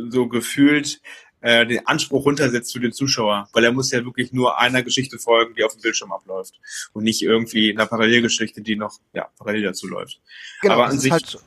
so 0.10 0.28
gefühlt 0.28 1.02
äh, 1.42 1.66
den 1.66 1.86
Anspruch 1.86 2.26
runtersetzt 2.26 2.74
für 2.74 2.80
den 2.80 2.94
Zuschauer, 2.94 3.48
weil 3.54 3.64
er 3.64 3.72
muss 3.72 3.92
ja 3.92 4.04
wirklich 4.04 4.34
nur 4.34 4.60
einer 4.60 4.84
Geschichte 4.84 5.20
folgen, 5.20 5.56
die 5.56 5.64
auf 5.64 5.74
dem 5.74 5.82
Bildschirm 5.82 6.12
abläuft 6.12 6.60
und 6.94 7.04
nicht 7.04 7.22
irgendwie 7.22 7.72
einer 7.72 7.86
Parallelgeschichte, 7.86 8.62
die 8.62 8.76
noch 8.76 8.98
ja 9.14 9.28
parallel 9.38 9.64
dazu 9.64 9.88
läuft. 9.88 10.20
Genau, 10.62 10.76
aber 10.76 10.88
an 10.88 11.00
sich 11.00 11.12
halt 11.12 11.38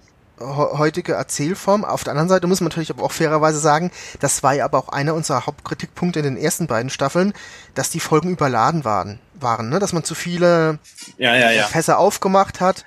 heutige 0.41 1.13
Erzählform. 1.13 1.85
Auf 1.85 2.05
der 2.05 2.13
anderen 2.13 2.29
Seite 2.29 2.47
muss 2.47 2.61
man 2.61 2.69
natürlich 2.69 2.91
aber 2.91 3.03
auch 3.03 3.13
fairerweise 3.13 3.59
sagen, 3.59 3.91
das 4.21 4.43
war 4.43 4.55
ja 4.55 4.65
aber 4.65 4.79
auch 4.79 4.89
einer 4.89 5.15
unserer 5.15 5.47
Hauptkritikpunkte 5.47 6.21
in 6.21 6.25
den 6.25 6.37
ersten 6.37 6.67
beiden 6.67 6.91
Staffeln, 6.91 7.35
dass 7.75 7.91
die 7.91 8.01
Folgen 8.01 8.31
überladen 8.31 8.85
waren, 8.85 9.19
waren, 9.35 9.69
ne? 9.69 9.79
dass 9.79 9.93
man 9.93 10.05
zu 10.05 10.15
viele 10.15 10.79
ja, 11.19 11.37
ja, 11.37 11.51
ja. 11.51 11.65
Fässer 11.65 11.99
aufgemacht 11.99 12.61
hat 12.61 12.85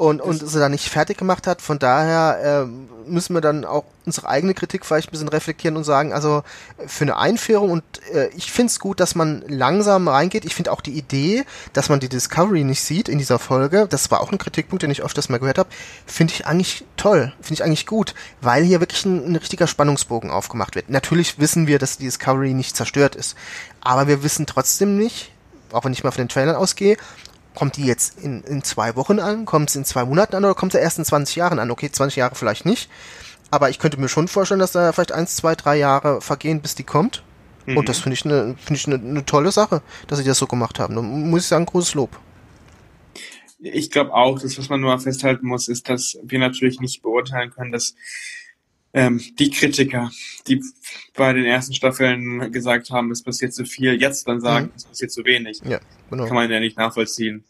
und, 0.00 0.22
und 0.22 0.48
sie 0.48 0.58
dann 0.58 0.72
nicht 0.72 0.88
fertig 0.88 1.18
gemacht 1.18 1.46
hat. 1.46 1.60
Von 1.60 1.78
daher 1.78 2.64
äh, 2.64 3.10
müssen 3.10 3.34
wir 3.34 3.42
dann 3.42 3.66
auch 3.66 3.84
unsere 4.06 4.30
eigene 4.30 4.54
Kritik 4.54 4.86
vielleicht 4.86 5.08
ein 5.08 5.10
bisschen 5.10 5.28
reflektieren 5.28 5.76
und 5.76 5.84
sagen, 5.84 6.14
also 6.14 6.42
für 6.86 7.04
eine 7.04 7.18
Einführung 7.18 7.70
und 7.70 7.82
äh, 8.14 8.28
ich 8.34 8.50
finde 8.50 8.70
es 8.70 8.80
gut, 8.80 8.98
dass 8.98 9.14
man 9.14 9.44
langsam 9.46 10.08
reingeht. 10.08 10.46
Ich 10.46 10.54
finde 10.54 10.72
auch 10.72 10.80
die 10.80 10.92
Idee, 10.92 11.44
dass 11.74 11.90
man 11.90 12.00
die 12.00 12.08
Discovery 12.08 12.64
nicht 12.64 12.80
sieht 12.82 13.10
in 13.10 13.18
dieser 13.18 13.38
Folge, 13.38 13.86
das 13.90 14.10
war 14.10 14.22
auch 14.22 14.32
ein 14.32 14.38
Kritikpunkt, 14.38 14.82
den 14.82 14.90
ich 14.90 15.02
öfters 15.02 15.28
mal 15.28 15.38
gehört 15.38 15.58
habe, 15.58 15.68
finde 16.06 16.32
ich 16.32 16.46
eigentlich 16.46 16.82
toll, 16.96 17.34
finde 17.42 17.54
ich 17.54 17.64
eigentlich 17.64 17.84
gut, 17.84 18.14
weil 18.40 18.64
hier 18.64 18.80
wirklich 18.80 19.04
ein, 19.04 19.32
ein 19.32 19.36
richtiger 19.36 19.66
Spannungsbogen 19.66 20.30
aufgemacht 20.30 20.76
wird. 20.76 20.88
Natürlich 20.88 21.38
wissen 21.38 21.66
wir, 21.66 21.78
dass 21.78 21.98
die 21.98 22.04
Discovery 22.04 22.54
nicht 22.54 22.74
zerstört 22.74 23.16
ist, 23.16 23.36
aber 23.82 24.08
wir 24.08 24.22
wissen 24.22 24.46
trotzdem 24.46 24.96
nicht, 24.96 25.30
auch 25.72 25.84
wenn 25.84 25.92
ich 25.92 26.02
mal 26.02 26.10
von 26.10 26.22
den 26.22 26.30
Trailern 26.30 26.56
ausgehe, 26.56 26.96
kommt 27.54 27.76
die 27.76 27.84
jetzt 27.84 28.18
in, 28.18 28.42
in 28.42 28.62
zwei 28.62 28.96
Wochen 28.96 29.18
an, 29.18 29.44
kommt 29.44 29.70
es 29.70 29.76
in 29.76 29.84
zwei 29.84 30.04
Monaten 30.04 30.36
an 30.36 30.44
oder 30.44 30.54
kommt 30.54 30.72
sie 30.72 30.78
erst 30.78 30.98
in 30.98 31.04
20 31.04 31.36
Jahren 31.36 31.58
an? 31.58 31.70
Okay, 31.70 31.90
20 31.90 32.16
Jahre 32.16 32.34
vielleicht 32.34 32.64
nicht, 32.64 32.88
aber 33.50 33.70
ich 33.70 33.78
könnte 33.78 34.00
mir 34.00 34.08
schon 34.08 34.28
vorstellen, 34.28 34.60
dass 34.60 34.72
da 34.72 34.92
vielleicht 34.92 35.12
eins, 35.12 35.36
zwei, 35.36 35.54
drei 35.54 35.76
Jahre 35.76 36.20
vergehen, 36.20 36.60
bis 36.60 36.74
die 36.74 36.84
kommt. 36.84 37.22
Mhm. 37.66 37.76
Und 37.76 37.88
das 37.88 37.98
finde 37.98 38.14
ich 38.14 38.24
eine 38.24 38.56
finde 38.58 38.74
ich 38.74 38.86
eine, 38.86 38.96
eine 38.96 39.26
tolle 39.26 39.52
Sache, 39.52 39.82
dass 40.06 40.18
sie 40.18 40.24
das 40.24 40.38
so 40.38 40.46
gemacht 40.46 40.78
haben. 40.78 40.94
Da 40.94 41.02
muss 41.02 41.42
ich 41.42 41.48
sagen, 41.48 41.66
großes 41.66 41.94
Lob. 41.94 42.18
Ich 43.58 43.90
glaube 43.90 44.14
auch, 44.14 44.38
das, 44.40 44.56
was 44.56 44.70
man 44.70 44.80
nur 44.80 44.98
festhalten 44.98 45.46
muss, 45.46 45.68
ist, 45.68 45.88
dass 45.90 46.18
wir 46.22 46.38
natürlich 46.38 46.80
nicht 46.80 47.02
beurteilen 47.02 47.50
können, 47.50 47.72
dass 47.72 47.94
ähm, 48.92 49.20
die 49.38 49.50
Kritiker, 49.50 50.10
die 50.46 50.62
bei 51.14 51.32
den 51.32 51.44
ersten 51.44 51.74
Staffeln 51.74 52.50
gesagt 52.52 52.90
haben, 52.90 53.10
es 53.10 53.22
passiert 53.22 53.54
zu 53.54 53.64
viel, 53.64 54.00
jetzt 54.00 54.26
dann 54.26 54.40
sagen, 54.40 54.66
mhm. 54.66 54.72
es 54.76 54.84
passiert 54.84 55.12
zu 55.12 55.24
wenig. 55.24 55.60
Ja, 55.64 55.80
genau. 56.10 56.26
Kann 56.26 56.34
man 56.34 56.50
ja 56.50 56.60
nicht 56.60 56.76
nachvollziehen. 56.76 57.44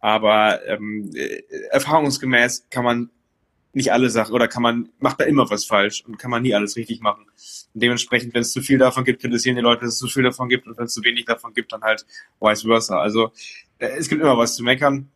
Aber 0.00 0.64
ähm, 0.66 1.10
äh, 1.14 1.42
erfahrungsgemäß 1.70 2.66
kann 2.70 2.84
man 2.84 3.10
nicht 3.72 3.92
alle 3.92 4.08
Sachen 4.08 4.34
oder 4.34 4.48
kann 4.48 4.62
man, 4.62 4.88
macht 5.00 5.20
da 5.20 5.24
immer 5.24 5.50
was 5.50 5.66
falsch 5.66 6.02
und 6.06 6.18
kann 6.18 6.30
man 6.30 6.42
nie 6.42 6.54
alles 6.54 6.76
richtig 6.76 7.02
machen. 7.02 7.26
Und 7.74 7.82
dementsprechend, 7.82 8.32
wenn 8.32 8.40
es 8.40 8.52
zu 8.52 8.62
viel 8.62 8.78
davon 8.78 9.04
gibt, 9.04 9.20
kritisieren 9.20 9.56
die 9.56 9.62
Leute, 9.62 9.84
dass 9.84 9.94
es 9.94 9.98
zu 9.98 10.08
viel 10.08 10.22
davon 10.22 10.48
gibt 10.48 10.66
und 10.66 10.78
wenn 10.78 10.86
es 10.86 10.94
zu 10.94 11.04
wenig 11.04 11.26
davon 11.26 11.52
gibt, 11.52 11.72
dann 11.72 11.82
halt 11.82 12.06
vice 12.40 12.62
versa. 12.62 12.98
Also 12.98 13.32
äh, 13.78 13.88
es 13.98 14.08
gibt 14.08 14.22
immer 14.22 14.38
was 14.38 14.56
zu 14.56 14.64
meckern. 14.64 15.10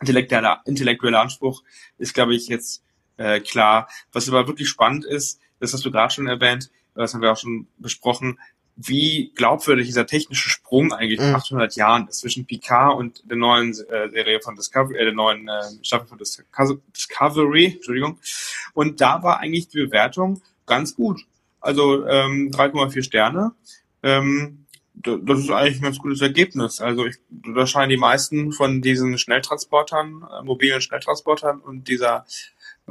Intellektueller, 0.00 0.62
intellektueller 0.64 1.20
Anspruch 1.20 1.62
ist, 1.98 2.12
glaube 2.12 2.34
ich, 2.34 2.48
jetzt 2.48 2.82
äh, 3.22 3.40
klar. 3.40 3.88
Was 4.12 4.28
aber 4.28 4.46
wirklich 4.46 4.68
spannend 4.68 5.04
ist, 5.04 5.40
das 5.60 5.72
hast 5.72 5.84
du 5.84 5.90
gerade 5.90 6.12
schon 6.12 6.26
erwähnt, 6.26 6.70
das 6.94 7.14
haben 7.14 7.22
wir 7.22 7.32
auch 7.32 7.38
schon 7.38 7.68
besprochen, 7.78 8.38
wie 8.76 9.32
glaubwürdig 9.34 9.86
dieser 9.86 10.06
technische 10.06 10.48
Sprung 10.48 10.92
eigentlich 10.92 11.20
mhm. 11.20 11.34
800 11.34 11.76
Jahren 11.76 12.08
ist 12.08 12.20
zwischen 12.20 12.46
Picard 12.46 12.96
und 12.96 13.22
der 13.28 13.36
neuen 13.36 13.70
äh, 13.70 14.08
Serie 14.10 14.40
von 14.40 14.56
Discovery, 14.56 14.98
äh, 14.98 15.04
der 15.04 15.12
neuen 15.12 15.48
äh, 15.48 15.62
Staffel 15.82 16.08
von 16.08 16.18
Discovery, 16.18 17.74
Entschuldigung. 17.76 18.18
Und 18.72 19.00
da 19.00 19.22
war 19.22 19.40
eigentlich 19.40 19.68
die 19.68 19.84
Bewertung 19.84 20.42
ganz 20.66 20.96
gut. 20.96 21.20
Also 21.60 22.06
ähm, 22.06 22.50
3,4 22.50 23.02
Sterne. 23.02 23.52
Ähm, 24.02 24.66
das 24.94 25.40
ist 25.40 25.50
eigentlich 25.50 25.76
ein 25.76 25.82
ganz 25.82 25.98
gutes 25.98 26.20
Ergebnis. 26.20 26.80
Also 26.80 27.06
ich, 27.06 27.16
da 27.30 27.66
scheinen 27.66 27.90
die 27.90 27.96
meisten 27.96 28.52
von 28.52 28.82
diesen 28.82 29.18
Schnelltransportern, 29.18 30.24
äh, 30.30 30.42
mobilen 30.44 30.80
Schnelltransportern 30.80 31.60
und 31.60 31.88
dieser 31.88 32.26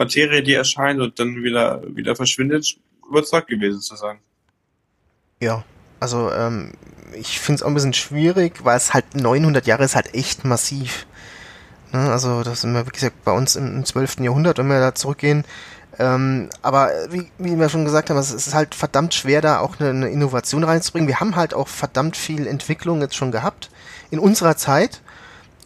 Materie, 0.02 0.42
die 0.42 0.54
erscheint 0.54 1.00
und 1.00 1.20
dann 1.20 1.44
wieder, 1.44 1.82
wieder 1.96 2.16
verschwindet, 2.16 2.78
überzeugt 3.08 3.48
gewesen 3.48 3.82
zu 3.82 3.96
sein. 3.96 4.18
Ja, 5.40 5.64
also 6.00 6.32
ähm, 6.32 6.72
ich 7.14 7.40
finde 7.40 7.58
es 7.58 7.64
auch 7.64 7.68
ein 7.68 7.74
bisschen 7.74 7.94
schwierig, 7.94 8.64
weil 8.64 8.78
es 8.78 8.94
halt 8.94 9.16
900 9.16 9.66
Jahre 9.68 9.84
ist 9.84 9.96
halt 9.96 10.14
echt 10.14 10.46
massiv. 10.46 11.06
Ne? 11.92 12.12
Also 12.12 12.44
das 12.44 12.62
sind 12.62 12.74
wir, 12.74 12.86
wie 12.88 12.92
gesagt, 12.92 13.24
bei 13.24 13.32
uns 13.32 13.56
im, 13.56 13.76
im 13.78 13.86
12. 13.86 14.20
Jahrhundert, 14.22 14.58
wenn 14.58 14.68
wir 14.68 14.80
da 14.80 14.96
zurückgehen. 14.96 15.44
Ähm, 16.00 16.50
aber 16.62 16.90
wie, 17.10 17.30
wie 17.38 17.60
wir 17.60 17.70
schon 17.70 17.86
gesagt 17.86 18.10
haben, 18.10 18.18
es 18.18 18.32
ist 18.32 18.54
halt 18.54 18.74
verdammt 18.74 19.14
schwer, 19.14 19.42
da 19.42 19.60
auch 19.60 19.80
eine, 19.80 19.90
eine 19.90 20.10
Innovation 20.10 20.64
reinzubringen. 20.64 21.08
Wir 21.08 21.20
haben 21.20 21.36
halt 21.36 21.54
auch 21.54 21.68
verdammt 21.68 22.18
viel 22.18 22.48
Entwicklung 22.48 23.02
jetzt 23.02 23.16
schon 23.16 23.32
gehabt 23.32 23.70
in 24.10 24.20
unserer 24.20 24.58
Zeit. 24.58 25.02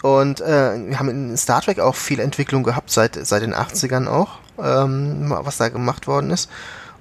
Und 0.01 0.41
äh, 0.41 0.87
wir 0.87 0.99
haben 0.99 1.09
in 1.09 1.37
Star 1.37 1.61
Trek 1.61 1.79
auch 1.79 1.95
viel 1.95 2.19
Entwicklung 2.19 2.63
gehabt, 2.63 2.91
seit, 2.91 3.15
seit 3.25 3.41
den 3.41 3.55
80ern 3.55 4.07
auch, 4.07 4.39
ähm, 4.61 5.33
was 5.41 5.57
da 5.57 5.69
gemacht 5.69 6.07
worden 6.07 6.31
ist. 6.31 6.49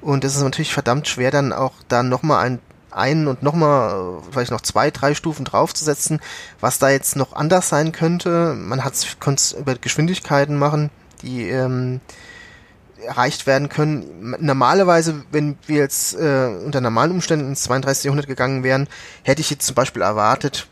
Und 0.00 0.24
es 0.24 0.36
ist 0.36 0.42
natürlich 0.42 0.72
verdammt 0.72 1.08
schwer, 1.08 1.30
dann 1.30 1.52
auch 1.52 1.72
da 1.88 2.02
nochmal 2.02 2.44
ein, 2.44 2.58
einen 2.90 3.26
und 3.26 3.42
nochmal, 3.42 4.18
vielleicht 4.30 4.50
noch 4.50 4.60
zwei, 4.60 4.90
drei 4.90 5.14
Stufen 5.14 5.44
draufzusetzen, 5.44 6.20
was 6.60 6.78
da 6.78 6.90
jetzt 6.90 7.16
noch 7.16 7.32
anders 7.34 7.68
sein 7.68 7.92
könnte. 7.92 8.54
Man 8.54 8.84
hat 8.84 8.94
es 8.94 9.52
über 9.52 9.74
Geschwindigkeiten 9.74 10.56
machen, 10.56 10.90
die 11.22 11.48
ähm, 11.48 12.00
erreicht 13.04 13.46
werden 13.46 13.68
können. 13.68 14.36
Normalerweise, 14.40 15.24
wenn 15.30 15.56
wir 15.66 15.78
jetzt 15.78 16.14
äh, 16.14 16.48
unter 16.64 16.80
normalen 16.80 17.12
Umständen 17.12 17.48
ins 17.48 17.62
32. 17.64 18.04
Jahrhundert 18.04 18.26
gegangen 18.26 18.62
wären, 18.62 18.88
hätte 19.22 19.40
ich 19.40 19.50
jetzt 19.50 19.66
zum 19.66 19.74
Beispiel 19.74 20.02
erwartet, 20.02 20.68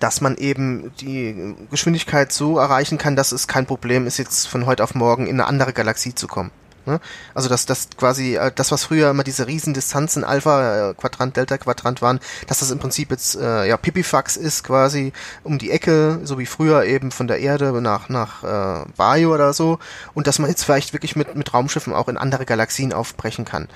dass 0.00 0.20
man 0.20 0.36
eben 0.36 0.92
die 1.00 1.54
Geschwindigkeit 1.70 2.32
so 2.32 2.58
erreichen 2.58 2.98
kann, 2.98 3.16
dass 3.16 3.32
es 3.32 3.48
kein 3.48 3.66
Problem 3.66 4.06
ist, 4.06 4.18
jetzt 4.18 4.46
von 4.48 4.66
heute 4.66 4.84
auf 4.84 4.94
morgen 4.94 5.26
in 5.26 5.40
eine 5.40 5.46
andere 5.46 5.72
Galaxie 5.72 6.14
zu 6.14 6.26
kommen. 6.26 6.50
Ne? 6.88 7.00
Also 7.34 7.50
dass 7.50 7.66
das 7.66 7.90
quasi 7.96 8.36
äh, 8.36 8.50
das, 8.54 8.72
was 8.72 8.84
früher 8.84 9.10
immer 9.10 9.22
diese 9.22 9.46
Riesendistanzen 9.46 10.24
Alpha 10.24 10.90
äh, 10.90 10.94
Quadrant, 10.94 11.36
Delta 11.36 11.58
Quadrant 11.58 12.00
waren, 12.00 12.18
dass 12.46 12.60
das 12.60 12.70
im 12.70 12.78
Prinzip 12.78 13.10
jetzt 13.10 13.36
äh, 13.36 13.66
ja 13.68 13.76
Pipifax 13.76 14.36
ist 14.36 14.64
quasi 14.64 15.12
um 15.44 15.58
die 15.58 15.70
Ecke, 15.70 16.20
so 16.24 16.38
wie 16.38 16.46
früher 16.46 16.84
eben 16.84 17.10
von 17.10 17.28
der 17.28 17.40
Erde 17.40 17.78
nach 17.82 18.08
nach 18.08 18.42
äh, 18.42 18.86
Bayo 18.96 19.34
oder 19.34 19.52
so 19.52 19.78
und 20.14 20.26
dass 20.26 20.38
man 20.38 20.48
jetzt 20.48 20.64
vielleicht 20.64 20.94
wirklich 20.94 21.14
mit 21.14 21.36
mit 21.36 21.52
Raumschiffen 21.52 21.92
auch 21.92 22.08
in 22.08 22.16
andere 22.16 22.46
Galaxien 22.46 22.94
aufbrechen 22.94 23.44
kann. 23.44 23.68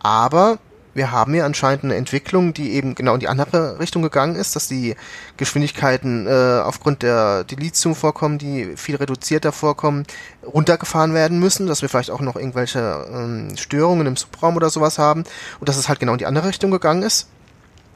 Aber 0.00 0.58
wir 0.96 1.12
haben 1.12 1.34
ja 1.34 1.44
anscheinend 1.44 1.84
eine 1.84 1.94
Entwicklung, 1.94 2.54
die 2.54 2.72
eben 2.72 2.94
genau 2.94 3.14
in 3.14 3.20
die 3.20 3.28
andere 3.28 3.78
Richtung 3.78 4.02
gegangen 4.02 4.34
ist, 4.34 4.56
dass 4.56 4.66
die 4.66 4.96
Geschwindigkeiten 5.36 6.26
äh, 6.26 6.60
aufgrund 6.64 7.02
der 7.02 7.44
Deletion 7.44 7.94
vorkommen, 7.94 8.38
die 8.38 8.76
viel 8.76 8.96
reduzierter 8.96 9.52
vorkommen, 9.52 10.04
runtergefahren 10.42 11.12
werden 11.12 11.38
müssen, 11.38 11.66
dass 11.66 11.82
wir 11.82 11.88
vielleicht 11.88 12.10
auch 12.10 12.20
noch 12.20 12.36
irgendwelche 12.36 13.06
ähm, 13.12 13.56
Störungen 13.56 14.06
im 14.06 14.16
Subraum 14.16 14.56
oder 14.56 14.70
sowas 14.70 14.98
haben 14.98 15.24
und 15.60 15.68
dass 15.68 15.76
es 15.76 15.88
halt 15.88 16.00
genau 16.00 16.12
in 16.12 16.18
die 16.18 16.26
andere 16.26 16.48
Richtung 16.48 16.70
gegangen 16.70 17.02
ist, 17.02 17.28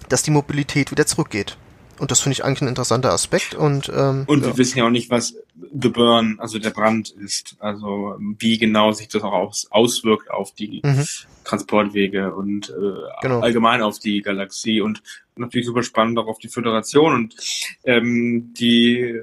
dass 0.09 0.23
die 0.23 0.31
Mobilität 0.31 0.91
wieder 0.91 1.07
zurückgeht. 1.07 1.57
Und 1.99 2.11
das 2.11 2.21
finde 2.21 2.33
ich 2.33 2.45
eigentlich 2.45 2.63
ein 2.63 2.69
interessanter 2.69 3.13
Aspekt. 3.13 3.55
Und, 3.55 3.91
ähm, 3.95 4.25
und 4.27 4.41
wir 4.43 4.51
ja. 4.51 4.57
wissen 4.57 4.79
ja 4.79 4.87
auch 4.87 4.91
nicht, 4.91 5.11
was 5.11 5.35
The 5.73 5.89
Burn, 5.89 6.37
also 6.39 6.59
der 6.59 6.71
Brand 6.71 7.11
ist. 7.11 7.57
Also 7.59 8.17
wie 8.19 8.59
genau 8.59 8.93
sich 8.93 9.09
das 9.09 9.23
auch 9.23 9.33
aus, 9.33 9.67
auswirkt 9.71 10.31
auf 10.31 10.53
die 10.53 10.81
mhm. 10.85 11.05
Transportwege 11.45 12.35
und 12.35 12.71
äh, 12.71 13.23
genau. 13.23 13.41
allgemein 13.41 13.83
auf 13.83 13.99
die 13.99 14.23
Galaxie 14.23 14.81
und 14.81 15.03
natürlich 15.37 15.67
super 15.67 15.83
spannend 15.83 16.19
auch 16.19 16.27
auf 16.27 16.39
die 16.39 16.49
Föderation. 16.49 17.15
Und 17.15 17.35
ähm, 17.85 18.53
die 18.55 19.19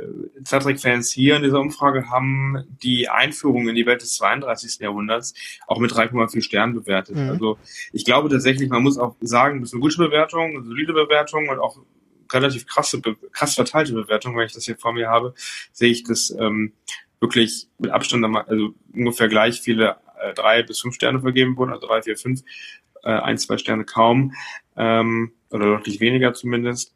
Star 0.46 0.60
Trek-Fans 0.60 1.12
hier 1.12 1.38
in 1.38 1.44
dieser 1.44 1.60
Umfrage 1.60 2.10
haben 2.10 2.64
die 2.84 3.08
Einführung 3.08 3.70
in 3.70 3.76
die 3.76 3.86
Welt 3.86 4.02
des 4.02 4.16
32. 4.16 4.80
Jahrhunderts 4.80 5.34
auch 5.68 5.80
mit 5.80 5.92
3,4 5.92 6.42
Sternen 6.42 6.74
bewertet. 6.74 7.16
Mhm. 7.16 7.30
Also 7.30 7.58
ich 7.94 8.04
glaube 8.04 8.30
tatsächlich, 8.30 8.70
man 8.70 8.84
muss 8.84 8.98
auch 8.98 9.16
sagen, 9.22 9.62
das 9.62 9.70
ist 9.70 9.74
eine 9.74 9.82
gute 9.82 9.98
Bewertung, 9.98 10.56
eine 10.56 10.64
solide 10.64 10.94
Bewertung 10.94 11.50
und 11.50 11.60
auch 11.60 11.78
relativ 12.32 12.68
krasse, 12.68 13.02
krass 13.32 13.56
verteilte 13.56 13.94
Bewertung, 13.94 14.36
wenn 14.38 14.46
ich 14.46 14.54
das 14.54 14.66
hier 14.66 14.78
vor 14.78 14.94
mir 14.94 15.10
habe, 15.10 15.34
sehe 15.72 15.92
ich 15.92 16.04
das 16.04 16.36
ähm, 16.40 16.74
wirklich 17.20 17.68
mit 17.80 17.92
Abstand, 17.92 18.26
also 18.26 18.74
ungefähr 18.94 19.28
gleich 19.28 19.62
viele 19.62 19.98
äh, 20.20 20.34
drei 20.34 20.64
bis 20.64 20.82
fünf 20.82 20.96
Sterne 20.96 21.20
vergeben 21.20 21.58
wurden, 21.58 21.72
also 21.72 21.88
drei, 21.88 22.02
vier, 22.02 22.18
fünf, 22.18 22.42
äh, 23.04 23.10
ein, 23.10 23.38
zwei 23.38 23.58
Sterne 23.58 23.86
kaum, 23.86 24.34
ähm, 24.76 25.32
oder 25.50 25.66
deutlich 25.66 26.00
weniger 26.00 26.34
zumindest. 26.34 26.94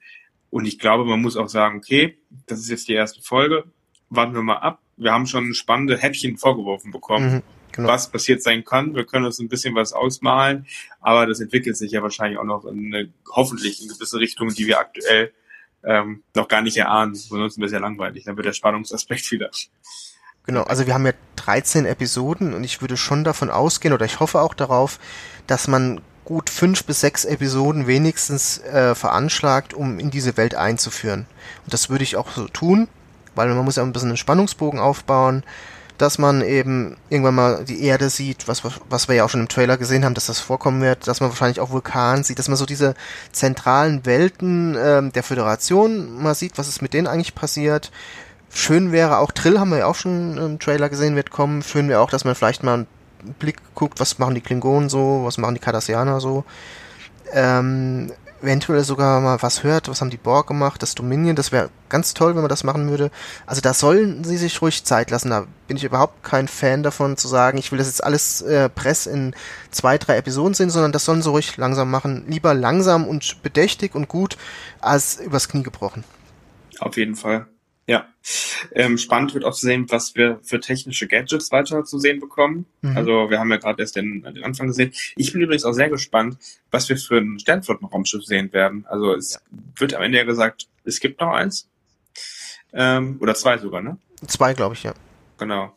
Und 0.50 0.66
ich 0.66 0.80
glaube, 0.80 1.06
man 1.06 1.22
muss 1.22 1.38
auch 1.38 1.48
sagen, 1.48 1.78
okay, 1.78 2.18
das 2.48 2.60
ist 2.60 2.70
jetzt 2.70 2.88
die 2.88 2.94
erste 2.94 3.22
Folge, 3.22 3.64
warten 4.10 4.34
wir 4.34 4.42
mal 4.42 4.58
ab. 4.58 4.82
Wir 4.98 5.14
haben 5.14 5.26
schon 5.26 5.54
spannende 5.54 5.98
Häppchen 5.98 6.38
vorgeworfen 6.38 6.92
bekommen. 6.92 7.36
Mhm 7.36 7.61
genau. 7.72 7.90
was 7.90 8.10
passiert 8.10 8.44
sein 8.44 8.64
kann. 8.64 8.96
Wir 8.96 9.06
können 9.06 9.26
uns 9.26 9.40
ein 9.40 9.50
bisschen 9.50 9.76
was 9.76 9.94
ausmalen, 9.94 10.66
aber 11.00 11.26
das 11.26 11.40
entwickelt 11.40 11.78
sich 11.78 11.92
ja 11.92 12.02
wahrscheinlich 12.02 12.40
auch 12.40 12.46
noch 12.46 12.66
in 12.66 12.94
eine, 12.94 13.14
hoffentlich 13.30 13.82
in 13.82 13.90
gewisse 13.90 14.20
Richtungen, 14.20 14.54
die 14.54 14.68
wir 14.68 14.80
aktuell 14.80 15.32
ähm, 15.84 16.24
noch 16.36 16.48
gar 16.48 16.62
nicht 16.62 16.78
erahnen. 16.78 17.16
Sonst 17.16 17.58
wäre 17.58 17.66
es 17.66 17.72
ja 17.72 17.80
langweilig. 17.80 18.24
Dann 18.26 18.38
wird 18.38 18.46
der 18.46 18.54
Spannungsaspekt 18.54 19.32
wieder. 19.32 19.50
Genau, 20.46 20.64
also 20.64 20.88
wir 20.88 20.94
haben 20.94 21.06
ja 21.06 21.14
13 21.36 21.86
Episoden 21.86 22.54
und 22.54 22.64
ich 22.64 22.82
würde 22.82 22.98
schon 22.98 23.24
davon 23.24 23.52
ausgehen 23.52 23.94
oder 23.94 24.06
ich 24.06 24.20
hoffe 24.20 24.42
auch 24.42 24.56
darauf, 24.56 25.00
dass 25.46 25.68
man 25.68 26.02
gut 26.26 26.50
fünf 26.50 26.86
bis 26.86 27.02
sechs 27.02 27.26
Episoden 27.26 27.88
wenigstens 27.88 28.60
äh, 28.60 28.96
veranschlagt, 28.96 29.74
um 29.74 30.00
in 30.00 30.10
diese 30.10 30.38
Welt 30.38 30.56
einzuführen. 30.56 31.26
Und 31.64 31.74
das 31.74 31.90
würde 31.90 32.04
ich 32.04 32.16
auch 32.16 32.32
so 32.32 32.48
tun, 32.48 32.88
weil 33.36 33.50
man 33.50 33.64
muss 33.66 33.76
ja 33.76 33.84
ein 33.84 33.94
bisschen 33.94 34.10
einen 34.10 34.18
Spannungsbogen 34.18 34.80
aufbauen 34.80 35.44
dass 36.02 36.18
man 36.18 36.42
eben 36.42 36.98
irgendwann 37.10 37.36
mal 37.36 37.64
die 37.64 37.84
Erde 37.84 38.10
sieht, 38.10 38.48
was, 38.48 38.64
was 38.90 39.08
wir 39.08 39.16
ja 39.16 39.24
auch 39.24 39.30
schon 39.30 39.42
im 39.42 39.48
Trailer 39.48 39.78
gesehen 39.78 40.04
haben, 40.04 40.16
dass 40.16 40.26
das 40.26 40.40
vorkommen 40.40 40.82
wird, 40.82 41.08
dass 41.08 41.22
man 41.22 41.30
wahrscheinlich 41.30 41.60
auch 41.60 41.70
Vulkan 41.70 42.24
sieht, 42.24 42.40
dass 42.40 42.48
man 42.48 42.58
so 42.58 42.66
diese 42.66 42.96
zentralen 43.32 44.06
Welten 44.06 44.76
ähm, 44.80 45.12
der 45.12 45.22
Föderation 45.22 46.22
mal 46.22 46.34
sieht, 46.34 46.58
was 46.58 46.68
ist 46.68 46.82
mit 46.82 46.94
denen 46.94 47.08
eigentlich 47.08 47.36
passiert. 47.36 47.92
Schön 48.50 48.92
wäre 48.92 49.20
auch, 49.20 49.32
Trill 49.32 49.60
haben 49.60 49.70
wir 49.70 49.78
ja 49.80 49.86
auch 49.86 49.96
schon 49.96 50.38
im 50.38 50.60
Trailer 50.60 50.90
gesehen, 50.90 51.16
wird 51.16 51.30
kommen. 51.30 51.62
Schön 51.62 51.88
wäre 51.88 52.02
auch, 52.02 52.10
dass 52.10 52.26
man 52.26 52.34
vielleicht 52.34 52.64
mal 52.64 52.74
einen 52.74 52.88
Blick 53.38 53.58
guckt, 53.76 54.00
was 54.00 54.18
machen 54.18 54.36
die 54.36 54.42
Klingonen 54.42 54.90
so, 54.90 55.22
was 55.24 55.38
machen 55.38 55.54
die 55.54 55.62
Cardassianer 55.62 56.20
so. 56.20 56.44
Ähm, 57.32 58.12
eventuell 58.42 58.84
sogar 58.84 59.22
mal 59.22 59.42
was 59.42 59.64
hört, 59.64 59.88
was 59.88 60.02
haben 60.02 60.10
die 60.10 60.18
Borg 60.18 60.48
gemacht, 60.48 60.82
das 60.82 60.96
Dominion, 60.96 61.36
das 61.36 61.52
wäre 61.52 61.70
ganz 61.90 62.14
toll, 62.14 62.36
wenn 62.36 62.42
man 62.42 62.50
das 62.50 62.64
machen 62.64 62.90
würde. 62.90 63.12
Also 63.46 63.62
da 63.62 63.74
sollen 63.74 64.24
sie 64.24 64.38
sich 64.38 64.62
ruhig 64.62 64.84
Zeit 64.84 65.12
lassen. 65.12 65.30
Da 65.30 65.46
bin 65.68 65.78
ich 65.78 65.84
überhaupt 65.84 66.24
kein 66.24 66.48
Fan 66.48 66.84
davon 66.84 67.18
zu 67.18 67.28
sagen, 67.28 67.58
ich 67.58 67.72
will 67.72 67.78
das 67.78 67.88
jetzt 67.88 68.04
alles 68.04 68.42
äh, 68.42 68.70
Press 68.70 69.06
in 69.06 69.36
zwei, 69.72 69.98
drei 69.98 70.18
Episoden 70.18 70.54
sehen, 70.54 70.70
sondern 70.70 70.92
das 70.92 71.06
sollen 71.06 71.22
sie 71.22 71.30
ruhig 71.30 71.58
langsam 71.58 71.92
machen. 71.92 72.26
Lieber 72.28 72.54
langsam 72.54 73.08
und 73.08 73.44
bedächtig 73.44 73.96
und 73.96 74.08
gut, 74.08 74.38
als 74.80 75.20
übers 75.20 75.48
Knie 75.48 75.64
gebrochen. 75.64 76.04
Auf 76.80 76.98
jeden 76.98 77.16
Fall. 77.16 77.48
Ja. 77.92 78.08
Ähm, 78.74 78.98
spannend 78.98 79.34
wird 79.34 79.44
auch 79.44 79.54
zu 79.54 79.66
sehen, 79.66 79.88
was 79.90 80.16
wir 80.16 80.40
für 80.44 80.62
technische 80.62 81.08
Gadgets 81.08 81.52
weiter 81.52 81.84
zu 81.84 82.00
sehen 82.00 82.22
bekommen. 82.22 82.66
Mhm. 82.82 82.96
Also 82.96 83.30
wir 83.30 83.38
haben 83.38 83.52
ja 83.52 83.58
gerade 83.58 83.82
erst 83.82 83.98
den, 83.98 84.24
den 84.24 84.46
Anfang 84.46 84.68
gesehen. 84.68 84.94
Ich 85.18 85.34
bin 85.34 85.42
übrigens 85.42 85.66
auch 85.66 85.74
sehr 85.74 85.90
gespannt, 85.90 86.38
was 86.72 86.88
wir 86.88 86.96
für 86.96 87.18
ein 87.18 87.38
Sternflottenraumschiff 87.38 88.24
sehen 88.24 88.54
werden. 88.54 88.86
Also 88.88 89.14
es 89.14 89.34
ja. 89.34 89.40
wird 89.76 89.94
am 89.94 90.04
Ende 90.04 90.20
ja 90.20 90.24
gesagt, 90.24 90.70
es 90.86 91.02
gibt 91.02 91.20
noch 91.20 91.34
eins. 91.34 91.68
Ähm, 92.72 93.18
oder 93.20 93.36
zwei 93.36 93.58
sogar, 93.58 93.82
ne? 93.82 93.98
Zwei, 94.26 94.54
glaube 94.54 94.76
ich, 94.76 94.84
ja. 94.84 94.94
Genau. 95.38 95.76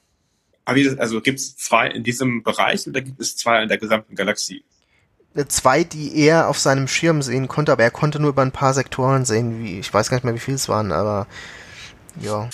Aber 0.64 0.76
wie, 0.76 0.88
also 0.96 1.20
gibt 1.20 1.40
es 1.40 1.56
zwei 1.56 1.88
in 1.88 2.04
diesem 2.04 2.44
Bereich 2.44 2.86
oder 2.86 3.00
gibt 3.00 3.20
es 3.20 3.36
zwei 3.36 3.60
in 3.60 3.68
der 3.68 3.78
gesamten 3.78 4.14
Galaxie? 4.14 4.62
Zwei, 5.48 5.82
die 5.82 6.16
er 6.16 6.46
auf 6.46 6.60
seinem 6.60 6.86
Schirm 6.86 7.22
sehen 7.22 7.48
konnte, 7.48 7.72
aber 7.72 7.82
er 7.82 7.90
konnte 7.90 8.20
nur 8.20 8.30
über 8.30 8.42
ein 8.42 8.52
paar 8.52 8.72
Sektoren 8.72 9.24
sehen, 9.24 9.64
wie 9.64 9.80
ich 9.80 9.92
weiß 9.92 10.10
gar 10.10 10.16
nicht 10.16 10.24
mehr, 10.24 10.34
wie 10.34 10.38
viel 10.38 10.54
es 10.54 10.68
waren, 10.68 10.92
aber 10.92 11.26
ja, 12.20 12.48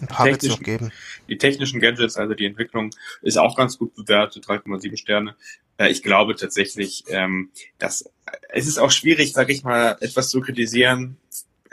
ein 0.00 0.06
paar 0.06 0.26
wird 0.26 0.42
es 0.42 0.48
noch 0.48 0.60
geben. 0.60 0.92
Die 1.28 1.38
technischen 1.38 1.80
Gadgets, 1.80 2.16
also 2.16 2.34
die 2.34 2.46
Entwicklung, 2.46 2.90
ist 3.22 3.38
auch 3.38 3.56
ganz 3.56 3.78
gut 3.78 3.94
bewertet, 3.94 4.46
3,7 4.46 4.96
Sterne. 4.96 5.36
Ich 5.78 6.02
glaube 6.02 6.36
tatsächlich, 6.36 7.04
ähm, 7.08 7.50
dass 7.78 8.10
es 8.50 8.66
ist 8.66 8.78
auch 8.78 8.90
schwierig, 8.90 9.32
sage 9.32 9.52
ich 9.52 9.64
mal, 9.64 9.96
etwas 10.00 10.28
zu 10.28 10.40
kritisieren 10.40 11.16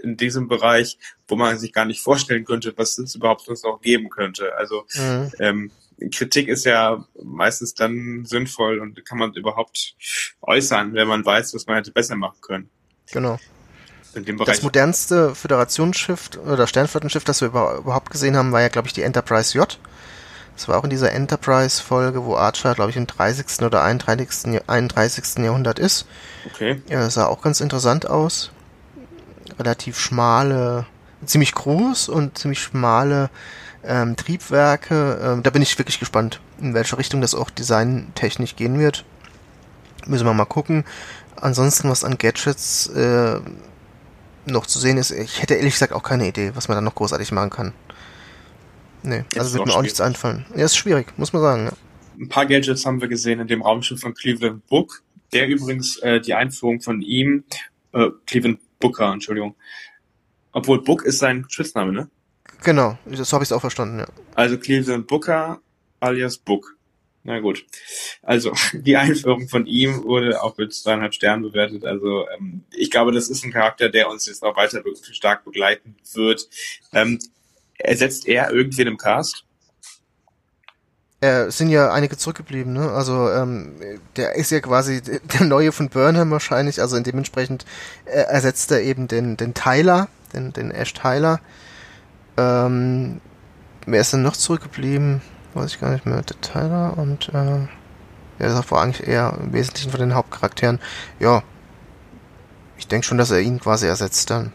in 0.02 0.16
diesem 0.16 0.48
Bereich, 0.48 0.98
wo 1.28 1.36
man 1.36 1.58
sich 1.58 1.74
gar 1.74 1.86
nicht 1.86 2.02
vorstellen 2.02 2.46
könnte, 2.46 2.74
was 2.78 2.98
es 2.98 3.16
überhaupt 3.16 3.42
sonst 3.42 3.64
noch 3.64 3.82
geben 3.82 4.10
könnte. 4.10 4.56
Also 4.56 4.86
mhm. 4.94 5.32
ähm, 5.40 5.72
Kritik 6.12 6.48
ist 6.48 6.66
ja 6.66 7.06
meistens 7.22 7.74
dann 7.74 8.24
sinnvoll 8.26 8.80
und 8.80 9.04
kann 9.06 9.18
man 9.18 9.34
überhaupt 9.34 9.96
äußern, 10.42 10.94
wenn 10.94 11.08
man 11.08 11.26
weiß, 11.26 11.54
was 11.56 11.66
man 11.66 11.78
hätte 11.78 11.92
besser 11.92 12.16
machen 12.16 12.40
können. 12.42 12.70
Genau 13.12 13.40
in 14.18 14.26
dem 14.26 14.38
Bereich. 14.38 14.56
Das 14.56 14.64
modernste 14.64 15.36
Föderationsschiff 15.36 16.32
oder 16.46 16.68
Sternflottenschiff, 16.68 17.24
das 17.24 17.42
wir 17.42 17.48
überhaupt 17.48 18.12
gesehen 18.12 18.36
haben, 18.36 18.52
war 18.52 18.62
ja, 18.62 18.68
glaube 18.68 18.88
ich, 18.88 18.94
die 18.94 19.04
Enterprise 19.04 19.58
J. 19.58 19.80
Das 20.58 20.68
war 20.68 20.80
auch 20.80 20.84
in 20.84 20.90
dieser 20.90 21.12
Enterprise-Folge, 21.12 22.26
wo 22.26 22.36
Archer, 22.36 22.74
glaube 22.74 22.90
ich, 22.90 22.98
im 22.98 23.06
30. 23.06 23.62
oder 23.62 23.84
31. 23.84 24.62
31. 24.68 25.44
Jahrhundert 25.44 25.78
ist. 25.78 26.08
Okay. 26.52 26.82
Ja, 26.90 27.02
das 27.02 27.14
sah 27.14 27.28
auch 27.28 27.44
ganz 27.44 27.62
interessant 27.62 28.10
aus. 28.10 28.52
Relativ 29.60 30.00
schmale, 30.00 30.88
ziemlich 31.24 31.54
groß 31.54 32.10
und 32.10 32.40
ziemlich 32.40 32.60
schmale 32.60 33.30
ähm, 33.84 34.16
Triebwerke. 34.16 35.20
Ähm, 35.22 35.44
da 35.44 35.52
bin 35.52 35.62
ich 35.62 35.78
wirklich 35.78 36.00
gespannt, 36.00 36.42
in 36.60 36.74
welche 36.74 36.98
Richtung 36.98 37.22
das 37.22 37.36
auch 37.36 37.52
designtechnisch 37.52 38.56
gehen 38.56 38.80
wird. 38.80 39.06
Müssen 40.08 40.26
wir 40.26 40.34
mal 40.34 40.46
gucken. 40.46 40.86
Ansonsten, 41.36 41.88
was 41.90 42.04
an 42.04 42.18
Gadgets 42.18 42.88
äh, 42.88 43.40
noch 44.48 44.66
zu 44.66 44.80
sehen 44.80 44.98
ist. 44.98 45.12
Ich 45.12 45.42
hätte 45.42 45.56
ehrlich 45.56 45.74
gesagt 45.74 45.94
auch 45.94 46.04
keine 46.04 46.28
Idee, 46.28 46.52
was 46.56 46.68
man 46.68 46.76
da 46.76 46.82
noch 46.82 46.96
großartig 46.96 47.32
machen 47.32 47.50
kann. 47.50 47.74
Nee, 49.04 49.18
Jetzt 49.18 49.40
also 49.40 49.58
wird 49.58 49.68
mir 49.68 49.76
auch 49.76 49.82
nichts 49.82 50.02
einfallen. 50.02 50.46
Ja, 50.56 50.66
ist 50.66 50.76
schwierig, 50.76 51.18
muss 51.18 51.34
man 51.34 51.42
sagen. 51.42 51.66
Ja. 51.66 51.72
Ein 52.20 52.30
paar 52.30 52.46
Gadgets 52.46 52.86
haben 52.86 53.00
wir 53.00 53.08
gesehen 53.08 53.40
in 53.40 53.48
dem 53.48 53.62
Raumschiff 53.62 54.02
von 54.02 54.14
Cleveland 54.14 54.66
Book, 54.68 55.04
der 55.34 55.48
übrigens 55.48 55.98
äh, 55.98 56.20
die 56.20 56.34
Einführung 56.34 56.82
von 56.82 57.02
ihm, 57.02 57.44
äh, 57.94 58.08
Cleveland 58.26 58.60
Booker, 58.80 59.14
Entschuldigung. 59.14 59.56
Obwohl 60.52 60.84
Book 60.84 61.04
ist 61.04 61.20
sein 61.20 61.46
Spitzname, 61.48 61.92
ne? 61.92 62.10
Genau, 62.64 62.98
so 63.06 63.34
habe 63.34 63.44
ich 63.44 63.50
es 63.50 63.52
auch 63.52 63.62
verstanden, 63.62 64.00
ja. 64.00 64.08
Also 64.34 64.58
Cleveland 64.58 65.08
Booker 65.08 65.60
alias 66.00 66.38
Book. 66.38 66.77
Na 67.28 67.42
gut. 67.42 67.66
Also 68.24 68.54
die 68.74 68.96
Einführung 68.96 69.50
von 69.50 69.66
ihm 69.68 70.06
wurde 70.06 70.42
auch 70.42 70.58
mit 70.58 70.74
zweieinhalb 70.74 71.14
Sternen 71.14 71.44
bewertet. 71.44 71.84
Also 71.84 72.26
ähm, 72.30 72.64
ich 72.72 72.90
glaube, 72.90 73.12
das 73.12 73.28
ist 73.28 73.44
ein 73.44 73.52
Charakter, 73.52 73.90
der 73.90 74.10
uns 74.10 74.26
jetzt 74.28 74.44
noch 74.44 74.56
weiter 74.56 74.82
stark 75.12 75.44
begleiten 75.44 75.98
wird. 76.14 76.48
Ähm, 76.94 77.20
ersetzt 77.78 78.30
er 78.30 78.52
irgendwen 78.52 78.88
im 78.88 78.98
Cast? 78.98 79.44
Äh, 81.20 81.52
sind 81.52 81.70
ja 81.70 81.92
einige 81.92 82.16
zurückgeblieben, 82.16 82.72
ne? 82.72 82.92
Also 82.92 83.30
ähm, 83.30 83.76
der 84.16 84.36
ist 84.36 84.52
ja 84.52 84.62
quasi 84.62 85.02
der 85.02 85.46
neue 85.46 85.74
von 85.74 85.90
Burnham 85.90 86.32
wahrscheinlich, 86.32 86.80
also 86.80 86.98
dementsprechend 86.98 87.66
äh, 88.06 88.22
ersetzt 88.22 88.72
er 88.72 88.84
eben 88.84 89.10
den, 89.10 89.36
den 89.36 89.54
Tyler, 89.54 90.08
den, 90.34 90.54
den 90.54 90.72
Ash 90.72 90.94
Tyler. 90.94 91.42
Ähm, 92.38 93.20
wer 93.86 94.00
ist 94.00 94.14
denn 94.14 94.22
noch 94.22 94.38
zurückgeblieben? 94.38 95.22
Weiß 95.58 95.74
ich 95.74 95.80
gar 95.80 95.90
nicht 95.90 96.06
mehr. 96.06 96.22
Der 96.22 96.40
Tyler 96.40 96.94
und 96.98 97.30
äh, 97.30 97.62
ja, 97.64 97.68
das 98.38 98.70
war 98.70 98.84
eigentlich 98.84 99.08
eher 99.08 99.36
im 99.42 99.54
Wesentlichen 99.54 99.90
von 99.90 100.00
den 100.00 100.14
Hauptcharakteren. 100.14 100.80
Ja, 101.20 101.42
ich 102.78 102.88
denke 102.88 103.08
schon, 103.08 103.18
dass 103.18 103.32
er 103.32 103.40
ihn 103.40 103.60
quasi 103.60 103.88
ersetzt 103.88 104.30
dann. 104.30 104.54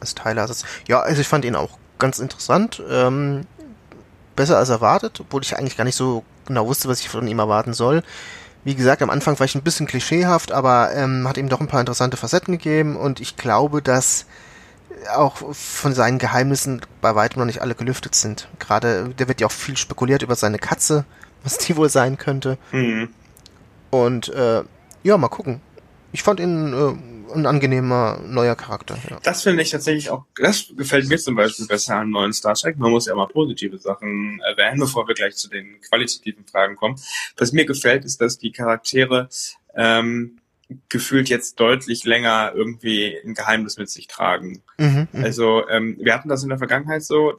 Als 0.00 0.14
Tyler 0.14 0.40
ersetzt. 0.42 0.64
Ja, 0.88 1.00
also 1.00 1.20
ich 1.20 1.28
fand 1.28 1.44
ihn 1.44 1.56
auch 1.56 1.76
ganz 1.98 2.20
interessant. 2.20 2.82
Ähm, 2.88 3.46
besser 4.34 4.56
als 4.56 4.70
erwartet, 4.70 5.20
obwohl 5.20 5.42
ich 5.42 5.58
eigentlich 5.58 5.76
gar 5.76 5.84
nicht 5.84 5.96
so 5.96 6.24
genau 6.46 6.66
wusste, 6.66 6.88
was 6.88 7.00
ich 7.00 7.10
von 7.10 7.28
ihm 7.28 7.38
erwarten 7.38 7.74
soll. 7.74 8.02
Wie 8.64 8.74
gesagt, 8.74 9.02
am 9.02 9.10
Anfang 9.10 9.38
war 9.38 9.44
ich 9.44 9.54
ein 9.54 9.62
bisschen 9.62 9.86
klischeehaft, 9.86 10.52
aber 10.52 10.94
ähm, 10.94 11.28
hat 11.28 11.36
ihm 11.36 11.50
doch 11.50 11.60
ein 11.60 11.68
paar 11.68 11.80
interessante 11.80 12.16
Facetten 12.16 12.52
gegeben 12.52 12.96
und 12.96 13.20
ich 13.20 13.36
glaube, 13.36 13.82
dass 13.82 14.24
auch 15.14 15.36
von 15.54 15.94
seinen 15.94 16.18
Geheimnissen 16.18 16.80
bei 17.00 17.14
weitem 17.14 17.40
noch 17.40 17.46
nicht 17.46 17.60
alle 17.60 17.74
gelüftet 17.74 18.14
sind. 18.14 18.48
Gerade, 18.58 19.10
der 19.10 19.28
wird 19.28 19.40
ja 19.40 19.46
auch 19.46 19.52
viel 19.52 19.76
spekuliert 19.76 20.22
über 20.22 20.34
seine 20.34 20.58
Katze, 20.58 21.04
was 21.42 21.58
die 21.58 21.76
wohl 21.76 21.88
sein 21.88 22.18
könnte. 22.18 22.58
Mhm. 22.72 23.10
Und 23.90 24.28
äh, 24.28 24.62
ja, 25.02 25.18
mal 25.18 25.28
gucken. 25.28 25.60
Ich 26.12 26.22
fand 26.22 26.40
ihn 26.40 26.72
äh, 26.72 27.34
ein 27.34 27.46
angenehmer 27.46 28.20
neuer 28.26 28.54
Charakter. 28.54 28.96
Ja. 29.10 29.18
Das 29.22 29.42
finde 29.42 29.62
ich 29.62 29.70
tatsächlich 29.70 30.10
auch, 30.10 30.24
das 30.36 30.72
gefällt 30.76 31.08
mir 31.08 31.18
zum 31.18 31.34
Beispiel 31.34 31.66
besser 31.66 31.96
an 31.96 32.10
neuen 32.10 32.32
Star 32.32 32.54
Trek. 32.54 32.78
Man 32.78 32.90
muss 32.90 33.06
ja 33.06 33.14
mal 33.14 33.26
positive 33.26 33.78
Sachen 33.78 34.40
erwähnen, 34.40 34.80
bevor 34.80 35.06
wir 35.06 35.14
gleich 35.14 35.36
zu 35.36 35.48
den 35.48 35.80
qualitativen 35.80 36.44
Fragen 36.46 36.76
kommen. 36.76 36.96
Was 37.36 37.52
mir 37.52 37.66
gefällt, 37.66 38.04
ist, 38.04 38.20
dass 38.20 38.38
die 38.38 38.52
Charaktere 38.52 39.28
ähm, 39.74 40.38
gefühlt 40.88 41.28
jetzt 41.28 41.60
deutlich 41.60 42.04
länger 42.04 42.52
irgendwie 42.54 43.16
ein 43.24 43.34
Geheimnis 43.34 43.76
mit 43.76 43.90
sich 43.90 44.06
tragen. 44.06 44.62
Mhm, 44.78 45.08
mhm, 45.12 45.24
also 45.24 45.68
ähm, 45.68 45.96
wir 46.00 46.14
hatten 46.14 46.28
das 46.28 46.42
in 46.42 46.48
der 46.48 46.58
Vergangenheit 46.58 47.02
so, 47.02 47.38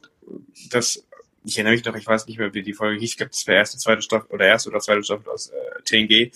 dass 0.70 1.04
ich 1.44 1.56
erinnere 1.56 1.74
mich 1.74 1.84
noch, 1.84 1.94
ich 1.94 2.06
weiß 2.06 2.26
nicht 2.26 2.38
mehr, 2.38 2.54
wie 2.54 2.62
die 2.62 2.72
Folge 2.72 2.98
hieß, 2.98 3.10
ich 3.10 3.16
glaube, 3.16 3.30
das 3.30 3.46
war 3.46 3.54
erste, 3.54 3.78
zweite 3.78 4.02
Staffel 4.02 4.30
oder 4.32 4.46
erste 4.46 4.68
oder 4.68 4.80
zweite 4.80 5.04
Staffel 5.04 5.28
aus 5.28 5.48
äh, 5.50 5.82
TNG, 5.84 6.32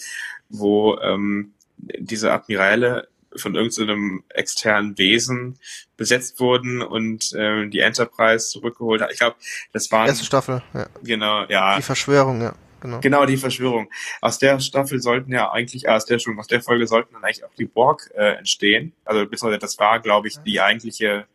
wo 0.48 0.98
ähm, 0.98 1.52
diese 1.76 2.32
Admirale 2.32 3.08
von 3.36 3.54
irgendeinem 3.54 4.22
so 4.28 4.34
externen 4.34 4.98
Wesen 4.98 5.58
besetzt 5.96 6.40
wurden 6.40 6.82
und 6.82 7.32
äh, 7.32 7.68
die 7.68 7.80
Enterprise 7.80 8.48
zurückgeholt 8.48 9.02
hat. 9.02 9.12
Ich 9.12 9.18
glaube, 9.18 9.36
das 9.72 9.90
war 9.90 10.06
erste 10.06 10.24
Staffel. 10.24 10.62
Ja. 10.74 10.86
Genau, 11.02 11.44
ja. 11.48 11.76
Die 11.76 11.82
Verschwörung, 11.82 12.40
ja. 12.40 12.54
Genau. 12.80 13.00
genau, 13.00 13.26
die 13.26 13.36
Verschwörung. 13.36 13.90
Aus 14.20 14.38
der 14.38 14.60
Staffel 14.60 15.00
sollten 15.00 15.32
ja 15.32 15.50
eigentlich, 15.50 15.86
äh, 15.86 15.90
aus 15.90 16.04
der 16.06 16.18
schon, 16.18 16.38
aus 16.38 16.46
der 16.46 16.62
Folge 16.62 16.86
sollten 16.86 17.14
dann 17.14 17.24
eigentlich 17.24 17.44
auch 17.44 17.54
die 17.54 17.66
Borg 17.66 18.10
äh, 18.14 18.38
entstehen. 18.38 18.92
Also 19.04 19.26
beziehungsweise 19.26 19.58
das 19.58 19.78
war, 19.78 20.00
glaube 20.00 20.28
ich, 20.28 20.38
die 20.38 20.60
eigentliche, 20.60 21.26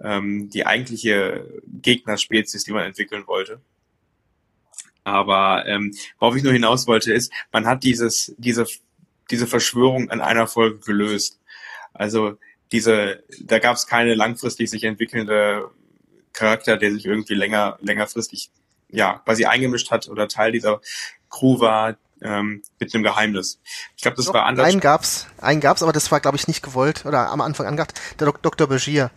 ähm, 0.00 0.50
die 0.50 0.66
eigentliche 0.66 1.46
Gegnerspezies, 1.82 2.64
die 2.64 2.72
man 2.72 2.84
entwickeln 2.84 3.26
wollte. 3.26 3.60
Aber 5.04 5.64
ähm, 5.66 5.94
worauf 6.18 6.36
ich 6.36 6.42
nur 6.42 6.52
hinaus 6.52 6.86
wollte, 6.86 7.12
ist, 7.12 7.32
man 7.50 7.66
hat 7.66 7.82
dieses, 7.82 8.34
diese 8.36 8.66
diese 9.30 9.46
Verschwörung 9.46 10.10
in 10.10 10.20
einer 10.20 10.46
Folge 10.46 10.78
gelöst. 10.78 11.40
Also 11.92 12.38
diese, 12.72 13.22
da 13.40 13.58
gab 13.58 13.76
es 13.76 13.86
keine 13.86 14.14
langfristig 14.14 14.70
sich 14.70 14.84
entwickelnde 14.84 15.70
Charakter, 16.32 16.76
der 16.76 16.92
sich 16.92 17.06
irgendwie 17.06 17.34
länger, 17.34 17.78
längerfristig, 17.80 18.50
ja, 18.90 19.20
quasi 19.24 19.44
eingemischt 19.44 19.90
hat 19.90 20.08
oder 20.08 20.28
Teil 20.28 20.52
dieser 20.52 20.80
Crew 21.30 21.60
war, 21.60 21.96
ähm, 22.20 22.62
mit 22.80 22.92
einem 22.94 23.04
Geheimnis. 23.04 23.60
Ich 23.96 24.02
glaube, 24.02 24.16
das 24.16 24.26
Doch, 24.26 24.34
war 24.34 24.46
anders. 24.46 24.66
Einen 24.66 24.80
gab's, 24.80 25.28
einen 25.40 25.60
gab's, 25.60 25.82
aber 25.82 25.92
das 25.92 26.10
war, 26.10 26.18
glaube 26.20 26.36
ich, 26.36 26.48
nicht 26.48 26.62
gewollt 26.62 27.06
oder 27.06 27.30
am 27.30 27.40
Anfang 27.40 27.66
angedacht. 27.66 28.00
Der 28.18 28.26
Dok 28.26 28.42
Dr. 28.42 28.66
Begier 28.66 29.10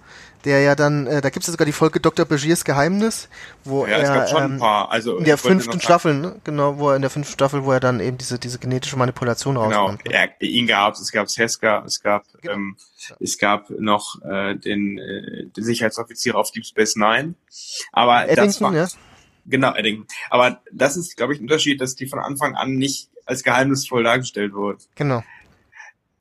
der 0.45 0.61
ja 0.61 0.75
dann, 0.75 1.07
äh, 1.07 1.21
da 1.21 1.29
gibt 1.29 1.43
es 1.43 1.47
ja 1.47 1.51
sogar 1.51 1.65
die 1.65 1.71
Folge 1.71 1.99
Dr. 1.99 2.25
Begiers 2.25 2.65
Geheimnis, 2.65 3.29
wo 3.63 3.85
ja, 3.85 3.97
er, 3.97 4.03
es 4.03 4.09
gab 4.09 4.29
schon 4.29 4.43
ähm, 4.43 4.51
ein 4.53 4.59
paar. 4.59 4.91
Also, 4.91 5.17
in 5.17 5.23
der 5.23 5.37
fünften 5.37 5.79
Staffel, 5.79 6.15
ne? 6.15 6.35
genau, 6.43 6.77
wo 6.77 6.89
er 6.89 6.95
in 6.95 7.01
der 7.01 7.11
fünften 7.11 7.33
Staffel, 7.33 7.63
wo 7.63 7.71
er 7.71 7.79
dann 7.79 7.99
eben 7.99 8.17
diese 8.17 8.39
diese 8.39 8.59
genetische 8.59 8.97
Manipulation 8.97 9.57
rauskommt. 9.57 10.03
Genau, 10.03 10.17
ja, 10.17 10.27
ihn 10.39 10.67
gab 10.67 10.95
es, 10.95 11.11
gab 11.11 11.29
Seska, 11.29 11.83
es 11.85 12.01
gab 12.01 12.23
genau. 12.41 12.53
ähm, 12.53 12.77
es 13.19 13.37
gab 13.37 13.69
noch 13.69 14.21
äh, 14.23 14.55
den, 14.55 14.97
äh, 14.97 15.45
den 15.45 15.63
Sicherheitsoffizier 15.63 16.35
auf 16.35 16.51
Deep 16.51 16.65
Space 16.65 16.95
Nine, 16.95 17.35
aber 17.91 18.27
Eddington, 18.27 18.45
das 18.47 18.61
war, 18.61 18.73
ja. 18.73 18.87
Genau, 19.45 19.73
Eddington. 19.73 20.07
Aber 20.29 20.61
das 20.71 20.97
ist, 20.97 21.17
glaube 21.17 21.33
ich, 21.33 21.39
ein 21.39 21.43
Unterschied, 21.43 21.81
dass 21.81 21.95
die 21.95 22.07
von 22.07 22.19
Anfang 22.19 22.55
an 22.55 22.75
nicht 22.75 23.09
als 23.25 23.43
geheimnisvoll 23.43 24.03
dargestellt 24.03 24.53
wurden. 24.53 24.79
Genau. 24.95 25.23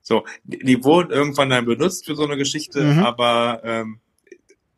So, 0.02 0.24
die, 0.44 0.58
die 0.58 0.82
wurden 0.82 1.10
irgendwann 1.10 1.50
dann 1.50 1.66
benutzt 1.66 2.06
für 2.06 2.16
so 2.16 2.24
eine 2.24 2.36
Geschichte, 2.36 2.82
mhm. 2.82 3.00
aber 3.00 3.60
ähm, 3.64 4.00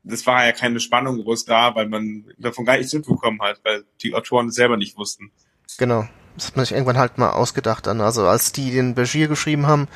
das 0.05 0.27
war 0.27 0.45
ja 0.45 0.53
keine 0.53 0.81
Spannung 0.81 1.23
groß 1.23 1.45
da, 1.45 1.75
weil 1.75 1.89
man 1.89 2.25
davon 2.39 2.65
gar 2.65 2.77
nichts 2.77 2.93
mitbekommen 2.93 3.41
hat, 3.41 3.61
weil 3.65 3.85
die 4.03 4.15
Autoren 4.15 4.49
es 4.49 4.57
selber 4.57 4.77
nicht 4.77 4.97
wussten. 4.97 5.31
Genau. 5.79 6.09
Das 6.35 6.47
hat 6.49 6.57
man 6.57 6.65
sich 6.65 6.73
irgendwann 6.73 6.99
halt 6.99 7.19
mal 7.19 7.31
ausgedacht 7.31 7.87
dann. 7.87 8.01
Also 8.01 8.27
als 8.27 8.53
die 8.53 8.71
den 8.71 8.95
Bashir 8.95 9.29
geschrieben 9.29 9.67
haben, 9.67 9.87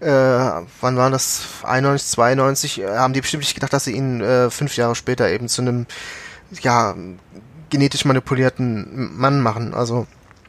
äh, 0.00 0.08
wann 0.80 0.96
war 0.96 1.10
das? 1.10 1.46
91, 1.64 2.10
92, 2.10 2.80
äh, 2.80 2.88
haben 2.88 3.12
die 3.12 3.20
bestimmt 3.20 3.42
nicht 3.42 3.54
gedacht, 3.54 3.72
dass 3.72 3.84
sie 3.84 3.92
ihn 3.92 4.20
äh, 4.20 4.50
fünf 4.50 4.76
Jahre 4.76 4.94
später 4.94 5.30
eben 5.30 5.48
zu 5.48 5.60
einem, 5.60 5.86
ja, 6.62 6.94
genetisch 7.72 8.04
manipulierten 8.04 9.16
Mann 9.16 9.40
machen. 9.40 9.74
Also, 9.74 10.06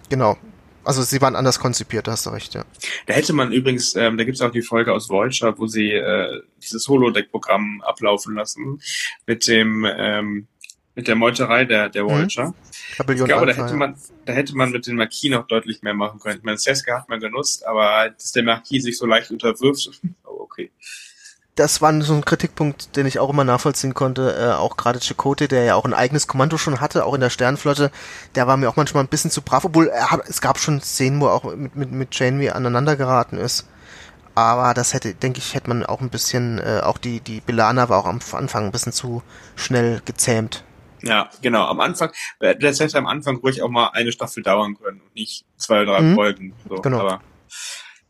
genau. 0.09 0.37
Also 0.83 1.01
sie 1.01 1.21
waren 1.21 1.37
anders 1.37 1.59
konzipiert, 1.59 2.07
da 2.07 2.11
hast 2.11 2.25
du 2.25 2.29
recht, 2.31 2.53
ja. 2.53 2.65
Da 3.07 3.13
hätte 3.13 3.31
man 3.31 3.53
übrigens, 3.53 3.95
ähm, 3.95 4.17
da 4.17 4.25
gibt 4.25 4.35
es 4.35 4.41
auch 4.41 4.51
die 4.51 4.61
Folge 4.61 4.91
aus 4.91 5.09
Voyager, 5.09 5.57
wo 5.57 5.65
sie 5.65 5.91
äh, 5.91 6.41
dieses 6.61 6.85
Holodeck-Programm 6.89 7.81
ablaufen 7.81 8.35
lassen 8.35 8.81
mit 9.25 9.47
dem 9.47 9.87
ähm, 9.89 10.47
mit 10.95 11.07
der 11.07 11.15
Meuterei 11.15 11.65
der, 11.65 11.89
der. 11.89 12.05
Voyager. 12.05 12.49
Mhm. 12.49 12.53
Ich 12.97 13.23
glaube, 13.23 13.47
da 13.47 13.53
hätte 13.53 13.75
man, 13.75 13.95
da 14.25 14.33
hätte 14.33 14.55
man 14.55 14.71
mit 14.71 14.85
den 14.85 14.97
Marquis 14.97 15.31
noch 15.31 15.47
deutlich 15.47 15.81
mehr 15.81 15.95
machen 15.95 16.19
können. 16.19 16.37
Ich 16.37 16.43
meine, 16.43 16.57
Seska 16.57 16.99
hat 16.99 17.09
man 17.09 17.19
genutzt, 17.19 17.65
aber 17.65 18.09
dass 18.09 18.33
der 18.33 18.43
Marquis 18.43 18.83
sich 18.83 18.97
so 18.97 19.07
leicht 19.07 19.31
unterwirft, 19.31 19.89
oh, 20.25 20.41
okay 20.41 20.69
das 21.55 21.81
war 21.81 22.01
so 22.01 22.13
ein 22.13 22.25
Kritikpunkt, 22.25 22.95
den 22.95 23.05
ich 23.05 23.19
auch 23.19 23.29
immer 23.29 23.43
nachvollziehen 23.43 23.93
konnte. 23.93 24.35
Äh, 24.35 24.53
auch 24.53 24.75
gerade 24.75 24.99
Chakotay, 24.99 25.47
der 25.47 25.63
ja 25.63 25.75
auch 25.75 25.85
ein 25.85 25.93
eigenes 25.93 26.27
Kommando 26.27 26.57
schon 26.57 26.81
hatte, 26.81 27.05
auch 27.05 27.13
in 27.13 27.21
der 27.21 27.29
Sternflotte, 27.29 27.91
der 28.35 28.47
war 28.47 28.57
mir 28.57 28.69
auch 28.69 28.75
manchmal 28.75 29.03
ein 29.03 29.09
bisschen 29.09 29.31
zu 29.31 29.41
brav, 29.41 29.65
obwohl 29.65 29.87
er 29.87 30.11
hat, 30.11 30.27
es 30.27 30.41
gab 30.41 30.57
schon 30.57 30.81
Szenen, 30.81 31.21
wo 31.21 31.27
er 31.27 31.33
auch 31.33 31.43
mit, 31.55 31.75
mit, 31.75 31.91
mit 31.91 32.15
Janeway 32.15 32.49
aneinander 32.49 32.95
geraten 32.95 33.37
ist. 33.37 33.67
Aber 34.35 34.73
das 34.73 34.95
hätte, 34.95 35.13
denke 35.13 35.37
ich, 35.37 35.53
hätte 35.53 35.69
man 35.69 35.85
auch 35.85 36.01
ein 36.01 36.09
bisschen, 36.09 36.57
äh, 36.57 36.81
auch 36.83 36.97
die, 36.97 37.19
die 37.19 37.39
Belana 37.39 37.87
war 37.89 37.99
auch 37.99 38.07
am 38.07 38.19
Anfang 38.31 38.65
ein 38.65 38.71
bisschen 38.71 38.91
zu 38.91 39.21
schnell 39.55 40.01
gezähmt. 40.05 40.63
Ja, 41.03 41.29
genau. 41.41 41.65
Am 41.65 41.79
Anfang, 41.81 42.11
äh, 42.39 42.55
das 42.55 42.79
hätte 42.79 42.97
am 42.97 43.05
Anfang 43.05 43.37
ruhig 43.37 43.61
auch 43.61 43.69
mal 43.69 43.89
eine 43.93 44.11
Staffel 44.11 44.41
dauern 44.41 44.75
können 44.81 45.01
und 45.01 45.13
nicht 45.13 45.45
zwei 45.57 45.81
oder 45.81 45.97
drei 45.97 46.01
mhm. 46.01 46.15
Folgen. 46.15 46.53
So. 46.67 46.75
Genau. 46.75 47.01
Aber 47.01 47.21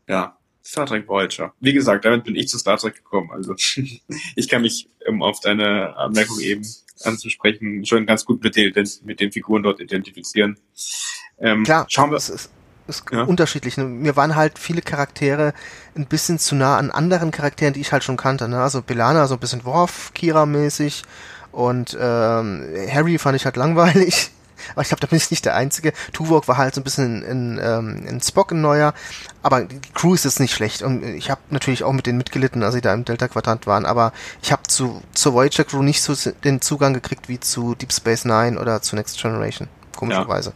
ja, 0.08 0.38
Star 0.64 0.86
Trek 0.86 1.06
Voyager. 1.06 1.52
Wie 1.60 1.72
gesagt, 1.72 2.04
damit 2.04 2.24
bin 2.24 2.36
ich 2.36 2.48
zu 2.48 2.58
Star 2.58 2.78
Trek 2.78 2.96
gekommen. 2.96 3.30
Also 3.30 3.54
ich 4.36 4.48
kann 4.48 4.62
mich, 4.62 4.88
um 5.06 5.22
auf 5.22 5.40
deine 5.40 5.96
Anmerkung 5.96 6.40
eben 6.40 6.66
anzusprechen, 7.02 7.84
schon 7.84 8.06
ganz 8.06 8.24
gut 8.24 8.42
mit 8.42 8.56
den, 8.56 8.72
mit 9.04 9.20
den 9.20 9.30
Figuren 9.30 9.62
dort 9.62 9.80
identifizieren. 9.80 10.58
Ähm, 11.38 11.64
Klar, 11.64 11.86
schauen 11.88 12.10
wir. 12.10 12.16
Es 12.16 12.30
ist, 12.30 12.50
ist 12.86 13.04
ja? 13.12 13.24
unterschiedlich. 13.24 13.76
Mir 13.76 14.16
waren 14.16 14.36
halt 14.36 14.58
viele 14.58 14.80
Charaktere 14.80 15.52
ein 15.96 16.06
bisschen 16.06 16.38
zu 16.38 16.54
nah 16.54 16.78
an 16.78 16.90
anderen 16.90 17.30
Charakteren, 17.30 17.74
die 17.74 17.80
ich 17.80 17.92
halt 17.92 18.04
schon 18.04 18.16
kannte. 18.16 18.48
Ne? 18.48 18.60
Also 18.60 18.80
Belana 18.80 19.26
so 19.26 19.34
ein 19.34 19.40
bisschen 19.40 19.64
Worf-Kira-mäßig 19.64 21.02
und 21.52 21.96
ähm, 22.00 22.66
Harry 22.90 23.18
fand 23.18 23.36
ich 23.36 23.44
halt 23.44 23.56
langweilig. 23.56 24.30
Aber 24.72 24.82
ich 24.82 24.88
glaube, 24.88 25.00
da 25.00 25.06
bin 25.06 25.16
ich 25.16 25.30
nicht 25.30 25.44
der 25.44 25.54
Einzige. 25.54 25.92
Tuvok 26.12 26.48
war 26.48 26.56
halt 26.56 26.74
so 26.74 26.80
ein 26.80 26.84
bisschen 26.84 27.22
in, 27.22 27.56
in, 27.56 27.60
ähm, 27.62 28.06
in 28.06 28.20
Spock 28.20 28.52
ein 28.52 28.60
neuer. 28.60 28.94
Aber 29.42 29.62
die 29.62 29.80
Crew 29.92 30.14
ist 30.14 30.24
jetzt 30.24 30.40
nicht 30.40 30.54
schlecht. 30.54 30.82
Und 30.82 31.02
ich 31.02 31.30
habe 31.30 31.40
natürlich 31.50 31.84
auch 31.84 31.92
mit 31.92 32.06
denen 32.06 32.18
mitgelitten, 32.18 32.62
als 32.62 32.74
sie 32.74 32.80
da 32.80 32.94
im 32.94 33.04
Delta-Quadrant 33.04 33.66
waren. 33.66 33.86
Aber 33.86 34.12
ich 34.42 34.52
habe 34.52 34.62
zu 34.64 35.02
zur 35.12 35.34
Voyager 35.34 35.64
Crew 35.64 35.82
nicht 35.82 36.02
so 36.02 36.14
den 36.44 36.60
Zugang 36.60 36.94
gekriegt 36.94 37.28
wie 37.28 37.40
zu 37.40 37.74
Deep 37.74 37.92
Space 37.92 38.24
Nine 38.24 38.60
oder 38.60 38.82
zu 38.82 38.96
Next 38.96 39.20
Generation. 39.20 39.68
Komischerweise. 39.96 40.52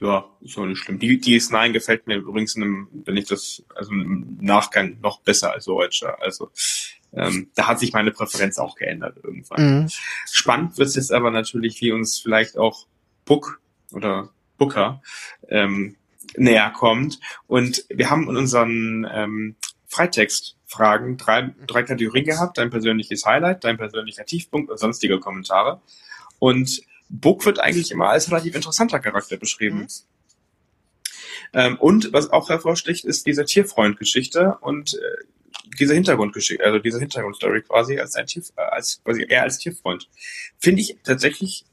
Ja. 0.00 0.08
ja, 0.08 0.24
ist 0.40 0.58
auch 0.58 0.66
nicht 0.66 0.78
schlimm. 0.78 0.98
Die 0.98 1.20
DS9 1.20 1.72
gefällt 1.72 2.06
mir 2.06 2.16
übrigens, 2.16 2.54
in 2.56 2.62
einem, 2.62 2.88
wenn 3.04 3.16
ich 3.16 3.26
das, 3.26 3.62
also 3.74 3.92
im 3.92 4.38
Nachgang 4.40 4.98
noch 5.00 5.20
besser 5.20 5.52
als 5.52 5.66
Voyager. 5.66 6.20
Also 6.20 6.50
ähm, 7.12 7.48
da 7.54 7.68
hat 7.68 7.78
sich 7.78 7.92
meine 7.92 8.10
Präferenz 8.10 8.58
auch 8.58 8.74
geändert 8.76 9.18
irgendwann. 9.22 9.82
Mhm. 9.82 9.88
Spannend 10.30 10.78
wird 10.78 10.88
es 10.88 10.96
jetzt 10.96 11.12
aber 11.12 11.30
natürlich, 11.30 11.80
wie 11.80 11.92
uns 11.92 12.18
vielleicht 12.18 12.58
auch 12.58 12.86
Book 13.24 13.60
oder 13.92 14.30
Booker 14.58 15.02
ähm, 15.48 15.96
näher 16.36 16.70
kommt. 16.70 17.20
Und 17.46 17.84
wir 17.88 18.10
haben 18.10 18.28
in 18.28 18.36
unseren 18.36 19.06
ähm, 19.12 19.56
Freitext-Fragen 19.86 21.16
drei, 21.16 21.54
drei 21.66 21.82
Kategorien 21.82 22.24
gehabt. 22.24 22.58
Dein 22.58 22.70
persönliches 22.70 23.24
Highlight, 23.24 23.64
dein 23.64 23.76
persönlicher 23.76 24.24
Tiefpunkt 24.24 24.70
und 24.70 24.78
sonstige 24.78 25.20
Kommentare. 25.20 25.80
Und 26.38 26.82
Book 27.08 27.44
wird 27.46 27.60
eigentlich 27.60 27.90
immer 27.90 28.08
als 28.08 28.30
relativ 28.30 28.54
interessanter 28.54 28.98
Charakter 28.98 29.36
beschrieben. 29.36 29.80
Mhm. 29.80 29.88
Ähm, 31.52 31.76
und 31.78 32.12
was 32.12 32.30
auch 32.30 32.48
hervorsticht, 32.48 33.04
ist 33.04 33.26
diese 33.26 33.44
Tierfreund-Geschichte 33.44 34.58
und 34.60 34.94
äh, 34.94 35.24
diese 35.78 35.94
Hintergrundgeschichte, 35.94 36.64
also 36.64 36.78
diese 36.78 36.98
Hintergrundstory 36.98 37.62
quasi 37.62 37.98
als 37.98 38.16
ein 38.16 38.26
Tier, 38.26 38.42
äh, 38.56 38.62
als 38.62 39.00
quasi 39.04 39.24
er 39.28 39.42
als 39.42 39.58
Tierfreund. 39.58 40.08
Finde 40.58 40.82
ich 40.82 40.96
tatsächlich, 41.04 41.64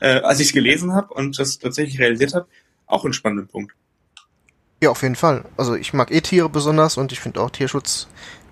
äh, 0.00 0.20
als 0.20 0.40
ich 0.40 0.48
es 0.48 0.52
gelesen 0.52 0.94
habe 0.94 1.12
und 1.14 1.38
das 1.38 1.58
tatsächlich 1.58 1.98
realisiert 1.98 2.34
habe, 2.34 2.46
auch 2.86 3.04
einen 3.04 3.12
spannenden 3.12 3.48
Punkt. 3.48 3.74
Ja, 4.80 4.90
auf 4.90 5.02
jeden 5.02 5.16
Fall. 5.16 5.44
Also 5.56 5.74
ich 5.74 5.92
mag 5.92 6.10
eh 6.10 6.20
Tiere 6.20 6.48
besonders 6.48 6.96
und 6.96 7.10
ich 7.12 7.20
finde 7.20 7.40
auch 7.40 7.50
Tierschutz 7.50 8.06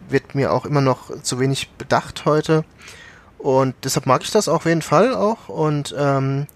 wird 0.09 0.34
mir 0.34 0.53
auch 0.53 0.66
immer 0.66 0.80
noch 0.80 1.22
zu 1.22 1.40
wenig 1.40 1.70
bedacht 1.78 2.24
heute. 2.24 2.64
Und 3.38 3.74
deshalb 3.84 4.07
mag 4.07 4.22
ich 4.22 4.30
das 4.30 4.49
auf 4.49 4.64
jeden 4.64 4.82
Fall 4.82 5.14
auch. 5.14 5.49
Und 5.49 5.94
ähm, 5.97 6.47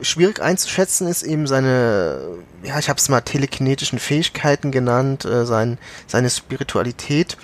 schwierig 0.00 0.40
einzuschätzen 0.40 1.08
ist 1.08 1.22
eben 1.22 1.46
seine, 1.46 2.20
ja, 2.62 2.78
ich 2.78 2.88
habe 2.88 2.98
es 2.98 3.08
mal 3.08 3.20
telekinetischen 3.20 3.98
Fähigkeiten 3.98 4.70
genannt, 4.70 5.24
äh, 5.24 5.44
sein, 5.44 5.78
seine 6.06 6.30
Spiritualität. 6.30 7.36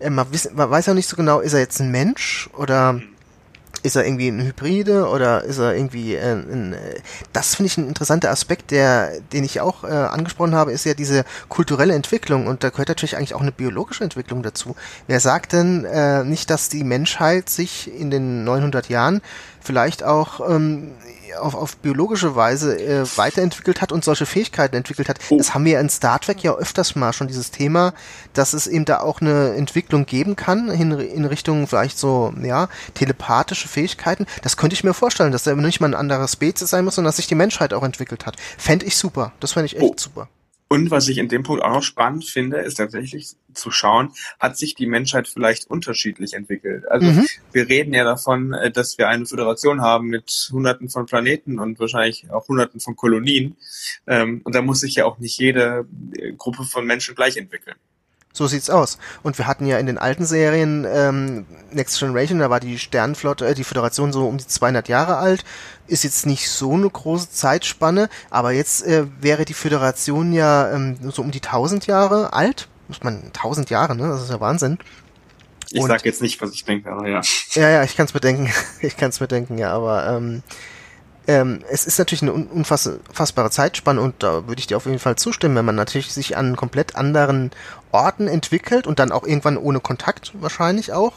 Äh, 0.00 0.10
man, 0.10 0.32
wiss, 0.32 0.50
man 0.52 0.70
weiß 0.70 0.86
ja 0.86 0.94
nicht 0.94 1.08
so 1.08 1.16
genau, 1.16 1.40
ist 1.40 1.52
er 1.52 1.60
jetzt 1.60 1.80
ein 1.80 1.90
Mensch 1.90 2.50
oder 2.54 2.94
mhm 2.94 3.17
ist 3.82 3.96
er 3.96 4.04
irgendwie 4.04 4.28
ein 4.28 4.40
Hybride 4.40 5.08
oder 5.08 5.44
ist 5.44 5.58
er 5.58 5.74
irgendwie 5.74 6.14
äh, 6.14 6.32
ein, 6.32 6.72
äh, 6.72 7.00
das 7.32 7.54
finde 7.54 7.68
ich 7.68 7.78
ein 7.78 7.88
interessanter 7.88 8.30
Aspekt, 8.30 8.70
der, 8.70 9.20
den 9.32 9.44
ich 9.44 9.60
auch 9.60 9.84
äh, 9.84 9.88
angesprochen 9.88 10.54
habe, 10.54 10.72
ist 10.72 10.84
ja 10.84 10.94
diese 10.94 11.24
kulturelle 11.48 11.94
Entwicklung 11.94 12.46
und 12.46 12.64
da 12.64 12.70
gehört 12.70 12.88
natürlich 12.88 13.16
eigentlich 13.16 13.34
auch 13.34 13.40
eine 13.40 13.52
biologische 13.52 14.04
Entwicklung 14.04 14.42
dazu. 14.42 14.76
Wer 15.06 15.20
sagt 15.20 15.52
denn 15.52 15.84
äh, 15.84 16.24
nicht, 16.24 16.50
dass 16.50 16.68
die 16.68 16.84
Menschheit 16.84 17.48
sich 17.48 17.92
in 17.92 18.10
den 18.10 18.44
900 18.44 18.88
Jahren 18.88 19.20
vielleicht 19.60 20.02
auch 20.02 20.48
ähm, 20.48 20.92
auf, 21.34 21.54
auf 21.54 21.76
biologische 21.76 22.34
Weise 22.36 22.78
äh, 22.78 23.04
weiterentwickelt 23.16 23.80
hat 23.80 23.92
und 23.92 24.04
solche 24.04 24.26
Fähigkeiten 24.26 24.76
entwickelt 24.76 25.08
hat. 25.08 25.18
Oh. 25.30 25.38
Das 25.38 25.54
haben 25.54 25.64
wir 25.64 25.80
in 25.80 25.88
Star 25.88 26.20
Trek 26.20 26.42
ja 26.42 26.54
öfters 26.54 26.94
mal 26.94 27.12
schon 27.12 27.28
dieses 27.28 27.50
Thema, 27.50 27.94
dass 28.32 28.52
es 28.52 28.66
eben 28.66 28.84
da 28.84 29.00
auch 29.00 29.20
eine 29.20 29.54
Entwicklung 29.54 30.06
geben 30.06 30.36
kann 30.36 30.68
in, 30.68 30.92
in 30.92 31.24
Richtung 31.24 31.66
vielleicht 31.66 31.98
so, 31.98 32.32
ja, 32.42 32.68
telepathische 32.94 33.68
Fähigkeiten. 33.68 34.26
Das 34.42 34.56
könnte 34.56 34.74
ich 34.74 34.84
mir 34.84 34.94
vorstellen, 34.94 35.32
dass 35.32 35.44
da 35.44 35.54
nicht 35.54 35.80
mal 35.80 35.88
ein 35.88 35.94
anderer 35.94 36.28
Spezies 36.28 36.70
sein 36.70 36.84
muss, 36.84 36.94
sondern 36.94 37.08
dass 37.08 37.16
sich 37.16 37.26
die 37.26 37.34
Menschheit 37.34 37.72
auch 37.72 37.82
entwickelt 37.82 38.26
hat. 38.26 38.36
Fände 38.56 38.86
ich 38.86 38.96
super. 38.96 39.32
Das 39.40 39.52
fände 39.52 39.66
ich 39.66 39.76
echt 39.76 39.84
oh. 39.84 39.94
super. 39.96 40.28
Und 40.68 40.90
was 40.90 41.08
ich 41.08 41.16
in 41.16 41.28
dem 41.28 41.42
Punkt 41.44 41.62
auch 41.62 41.72
noch 41.72 41.82
spannend 41.82 42.26
finde, 42.26 42.58
ist 42.58 42.74
tatsächlich 42.74 43.36
zu 43.54 43.70
schauen, 43.70 44.12
hat 44.38 44.58
sich 44.58 44.74
die 44.74 44.86
Menschheit 44.86 45.26
vielleicht 45.26 45.70
unterschiedlich 45.70 46.34
entwickelt. 46.34 46.86
Also 46.90 47.06
mhm. 47.06 47.26
wir 47.52 47.68
reden 47.68 47.94
ja 47.94 48.04
davon, 48.04 48.52
äh, 48.52 48.70
dass 48.70 48.98
wir 48.98 49.08
eine 49.08 49.24
Föderation 49.24 49.80
haben 49.80 50.08
mit 50.08 50.50
hunderten 50.52 50.90
von 50.90 51.06
Planeten 51.06 51.58
und 51.58 51.80
wahrscheinlich 51.80 52.30
auch 52.30 52.48
hunderten 52.48 52.80
von 52.80 52.96
Kolonien. 52.96 53.56
Ähm, 54.06 54.42
und 54.44 54.54
da 54.54 54.60
muss 54.60 54.80
sich 54.80 54.96
ja 54.96 55.06
auch 55.06 55.18
nicht 55.18 55.38
jede 55.38 55.86
äh, 56.12 56.32
Gruppe 56.32 56.64
von 56.64 56.86
Menschen 56.86 57.14
gleich 57.14 57.38
entwickeln. 57.38 57.76
So 58.38 58.46
sieht's 58.46 58.70
aus. 58.70 58.98
Und 59.24 59.36
wir 59.36 59.48
hatten 59.48 59.66
ja 59.66 59.78
in 59.78 59.86
den 59.86 59.98
alten 59.98 60.24
Serien 60.24 60.86
ähm, 60.88 61.44
Next 61.72 61.98
Generation, 61.98 62.38
da 62.38 62.50
war 62.50 62.60
die 62.60 62.78
Sternflotte, 62.78 63.44
äh, 63.48 63.54
die 63.54 63.64
Föderation 63.64 64.12
so 64.12 64.28
um 64.28 64.38
die 64.38 64.46
200 64.46 64.86
Jahre 64.86 65.16
alt. 65.16 65.44
Ist 65.88 66.04
jetzt 66.04 66.24
nicht 66.24 66.48
so 66.48 66.74
eine 66.74 66.88
große 66.88 67.32
Zeitspanne, 67.32 68.08
aber 68.30 68.52
jetzt 68.52 68.86
äh, 68.86 69.06
wäre 69.20 69.44
die 69.44 69.54
Föderation 69.54 70.32
ja 70.32 70.70
ähm, 70.72 70.96
so 71.10 71.20
um 71.22 71.32
die 71.32 71.42
1000 71.42 71.88
Jahre 71.88 72.32
alt. 72.32 72.68
Muss 72.86 73.02
man 73.02 73.24
1000 73.24 73.70
Jahre, 73.70 73.96
ne? 73.96 74.06
Das 74.06 74.22
ist 74.22 74.30
ja 74.30 74.38
Wahnsinn. 74.38 74.78
Ich 75.72 75.82
Und, 75.82 75.88
sag 75.88 76.04
jetzt 76.04 76.22
nicht, 76.22 76.40
was 76.40 76.52
ich 76.52 76.64
denke, 76.64 76.92
aber 76.92 77.08
ja. 77.08 77.20
Ja, 77.54 77.68
ja, 77.68 77.82
ich 77.82 77.96
kann's 77.96 78.12
bedenken. 78.12 78.52
ich 78.80 78.96
kann's 78.96 79.18
bedenken, 79.18 79.58
ja, 79.58 79.72
aber 79.72 80.06
ähm, 80.06 80.44
ähm, 81.28 81.62
es 81.70 81.84
ist 81.84 81.98
natürlich 81.98 82.22
eine 82.22 82.32
unfassbare 82.32 83.50
Zeitspanne 83.50 84.00
und 84.00 84.22
da 84.22 84.48
würde 84.48 84.60
ich 84.60 84.66
dir 84.66 84.78
auf 84.78 84.86
jeden 84.86 84.98
Fall 84.98 85.16
zustimmen, 85.16 85.56
wenn 85.56 85.64
man 85.66 85.74
natürlich 85.74 86.10
sich 86.10 86.38
an 86.38 86.56
komplett 86.56 86.96
anderen 86.96 87.50
Orten 87.92 88.28
entwickelt 88.28 88.86
und 88.86 88.98
dann 88.98 89.12
auch 89.12 89.26
irgendwann 89.26 89.56
ohne 89.56 89.80
Kontakt 89.80 90.32
wahrscheinlich 90.40 90.92
auch. 90.92 91.12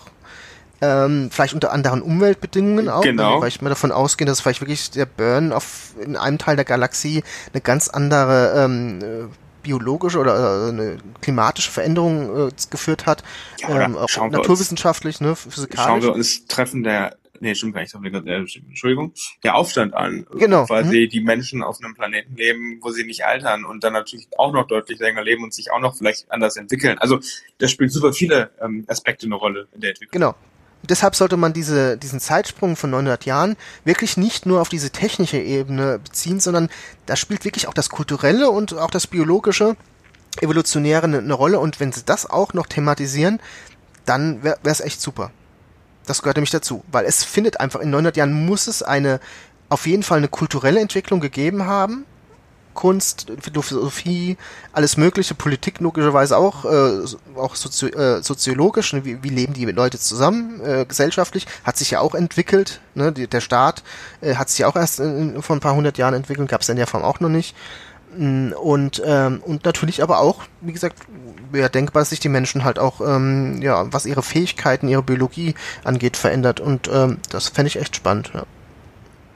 Ähm, 0.83 1.29
vielleicht 1.31 1.53
unter 1.53 1.71
anderen 1.71 2.01
Umweltbedingungen 2.01 2.89
auch, 2.89 3.03
genau. 3.03 3.39
weil 3.39 3.49
ich 3.49 3.61
mal 3.61 3.69
davon 3.69 3.91
ausgehe, 3.91 4.25
dass 4.25 4.41
vielleicht 4.41 4.61
wirklich 4.61 4.89
der 4.89 5.05
Burn 5.05 5.53
auf 5.53 5.93
in 6.03 6.15
einem 6.15 6.39
Teil 6.39 6.55
der 6.55 6.65
Galaxie 6.65 7.23
eine 7.53 7.61
ganz 7.61 7.87
andere 7.87 8.53
ähm, 8.65 8.99
äh, 8.99 9.27
biologische 9.61 10.17
oder 10.17 10.65
äh, 10.65 10.69
eine 10.69 10.97
klimatische 11.21 11.69
Veränderung 11.69 12.47
äh, 12.47 12.51
geführt 12.71 13.05
hat, 13.05 13.23
ja, 13.59 13.81
ähm, 13.81 13.95
auch 13.95 14.29
naturwissenschaftlich, 14.29 15.21
uns, 15.21 15.21
ne, 15.21 15.35
physikalisch. 15.35 15.85
Schauen 15.85 16.01
wir 16.01 16.13
uns 16.13 16.47
Treffen 16.47 16.81
der 16.81 17.15
nee, 17.41 17.55
stimmt 17.55 17.73
gar 17.73 17.81
nicht, 17.81 17.93
äh, 17.93 18.35
Entschuldigung, 18.67 19.13
der 19.43 19.55
Aufstand 19.55 19.93
an. 19.93 20.25
Genau. 20.31 20.65
Quasi 20.65 21.05
mhm. 21.05 21.09
die 21.09 21.21
Menschen 21.21 21.63
auf 21.63 21.79
einem 21.83 21.95
Planeten 21.95 22.35
leben, 22.35 22.79
wo 22.81 22.91
sie 22.91 23.03
nicht 23.03 23.25
altern 23.25 23.65
und 23.65 23.83
dann 23.83 23.93
natürlich 23.93 24.27
auch 24.37 24.53
noch 24.53 24.67
deutlich 24.67 24.99
länger 24.99 25.23
leben 25.23 25.43
und 25.43 25.53
sich 25.53 25.71
auch 25.71 25.79
noch 25.79 25.95
vielleicht 25.97 26.31
anders 26.31 26.55
entwickeln. 26.55 26.97
Also 26.99 27.19
das 27.57 27.71
spielt 27.71 27.91
super 27.91 28.13
viele 28.13 28.51
ähm, 28.61 28.85
Aspekte 28.87 29.25
eine 29.25 29.35
Rolle 29.35 29.67
in 29.73 29.81
der 29.81 29.91
Entwicklung. 29.91 30.13
Genau. 30.13 30.35
Deshalb 30.83 31.15
sollte 31.15 31.37
man 31.37 31.53
diese, 31.53 31.97
diesen 31.97 32.19
Zeitsprung 32.19 32.75
von 32.75 32.89
900 32.89 33.25
Jahren 33.25 33.55
wirklich 33.85 34.17
nicht 34.17 34.45
nur 34.45 34.61
auf 34.61 34.69
diese 34.69 34.89
technische 34.89 35.37
Ebene 35.37 35.99
beziehen, 35.99 36.39
sondern 36.39 36.69
da 37.05 37.15
spielt 37.15 37.45
wirklich 37.45 37.67
auch 37.67 37.73
das 37.73 37.89
kulturelle 37.89 38.49
und 38.49 38.73
auch 38.73 38.89
das 38.89 39.05
biologische, 39.05 39.75
evolutionäre 40.41 41.03
eine, 41.03 41.19
eine 41.19 41.33
Rolle. 41.33 41.59
Und 41.59 41.79
wenn 41.79 41.91
sie 41.91 42.03
das 42.03 42.27
auch 42.27 42.53
noch 42.53 42.65
thematisieren, 42.65 43.39
dann 44.05 44.43
wäre 44.43 44.57
es 44.63 44.81
echt 44.81 45.01
super. 45.01 45.31
Das 46.05 46.21
gehört 46.21 46.37
nämlich 46.37 46.51
dazu, 46.51 46.83
weil 46.91 47.05
es 47.05 47.23
findet 47.23 47.59
einfach 47.59 47.79
in 47.79 47.89
900 47.89 48.17
Jahren 48.17 48.45
muss 48.45 48.67
es 48.67 48.83
eine 48.83 49.19
auf 49.69 49.87
jeden 49.87 50.03
Fall 50.03 50.17
eine 50.17 50.27
kulturelle 50.27 50.81
Entwicklung 50.81 51.19
gegeben 51.19 51.65
haben. 51.65 52.05
Kunst, 52.73 53.31
Philosophie, 53.41 54.37
alles 54.71 54.95
Mögliche, 54.95 55.35
Politik 55.35 55.79
logischerweise 55.79 56.37
auch, 56.37 56.65
äh, 56.65 57.01
auch 57.35 57.55
Sozi 57.55 57.87
äh, 57.87 58.21
soziologisch, 58.21 58.93
ne, 58.93 59.03
wie, 59.03 59.21
wie 59.23 59.29
leben 59.29 59.53
die 59.53 59.65
Leute 59.65 59.99
zusammen, 59.99 60.61
äh, 60.61 60.85
gesellschaftlich, 60.85 61.47
hat 61.65 61.77
sich 61.77 61.91
ja 61.91 61.99
auch 61.99 62.15
entwickelt, 62.15 62.79
ne, 62.95 63.11
die, 63.11 63.27
der 63.27 63.41
Staat 63.41 63.83
äh, 64.21 64.35
hat 64.35 64.49
sich 64.49 64.59
ja 64.59 64.67
auch 64.67 64.75
erst 64.77 65.01
in, 65.01 65.41
vor 65.41 65.55
ein 65.55 65.59
paar 65.59 65.75
hundert 65.75 65.97
Jahren 65.97 66.13
entwickelt, 66.13 66.49
gab 66.49 66.61
es 66.61 66.69
in 66.69 66.77
der 66.77 66.87
Form 66.87 67.03
auch 67.03 67.19
noch 67.19 67.29
nicht. 67.29 67.55
Mm, 68.17 68.51
und, 68.53 69.01
ähm, 69.05 69.41
und 69.45 69.65
natürlich 69.65 70.03
aber 70.03 70.19
auch, 70.19 70.43
wie 70.61 70.73
gesagt, 70.73 70.97
wäre 71.51 71.69
denkbar, 71.69 72.01
dass 72.01 72.09
sich 72.09 72.19
die 72.19 72.29
Menschen 72.29 72.63
halt 72.63 72.79
auch, 72.79 73.01
ähm, 73.01 73.61
ja, 73.61 73.91
was 73.91 74.05
ihre 74.05 74.23
Fähigkeiten, 74.23 74.87
ihre 74.87 75.03
Biologie 75.03 75.55
angeht, 75.83 76.17
verändert. 76.17 76.59
Und 76.59 76.89
ähm, 76.91 77.19
das 77.29 77.49
fände 77.49 77.67
ich 77.67 77.77
echt 77.77 77.95
spannend. 77.95 78.31
Ja, 78.33 78.45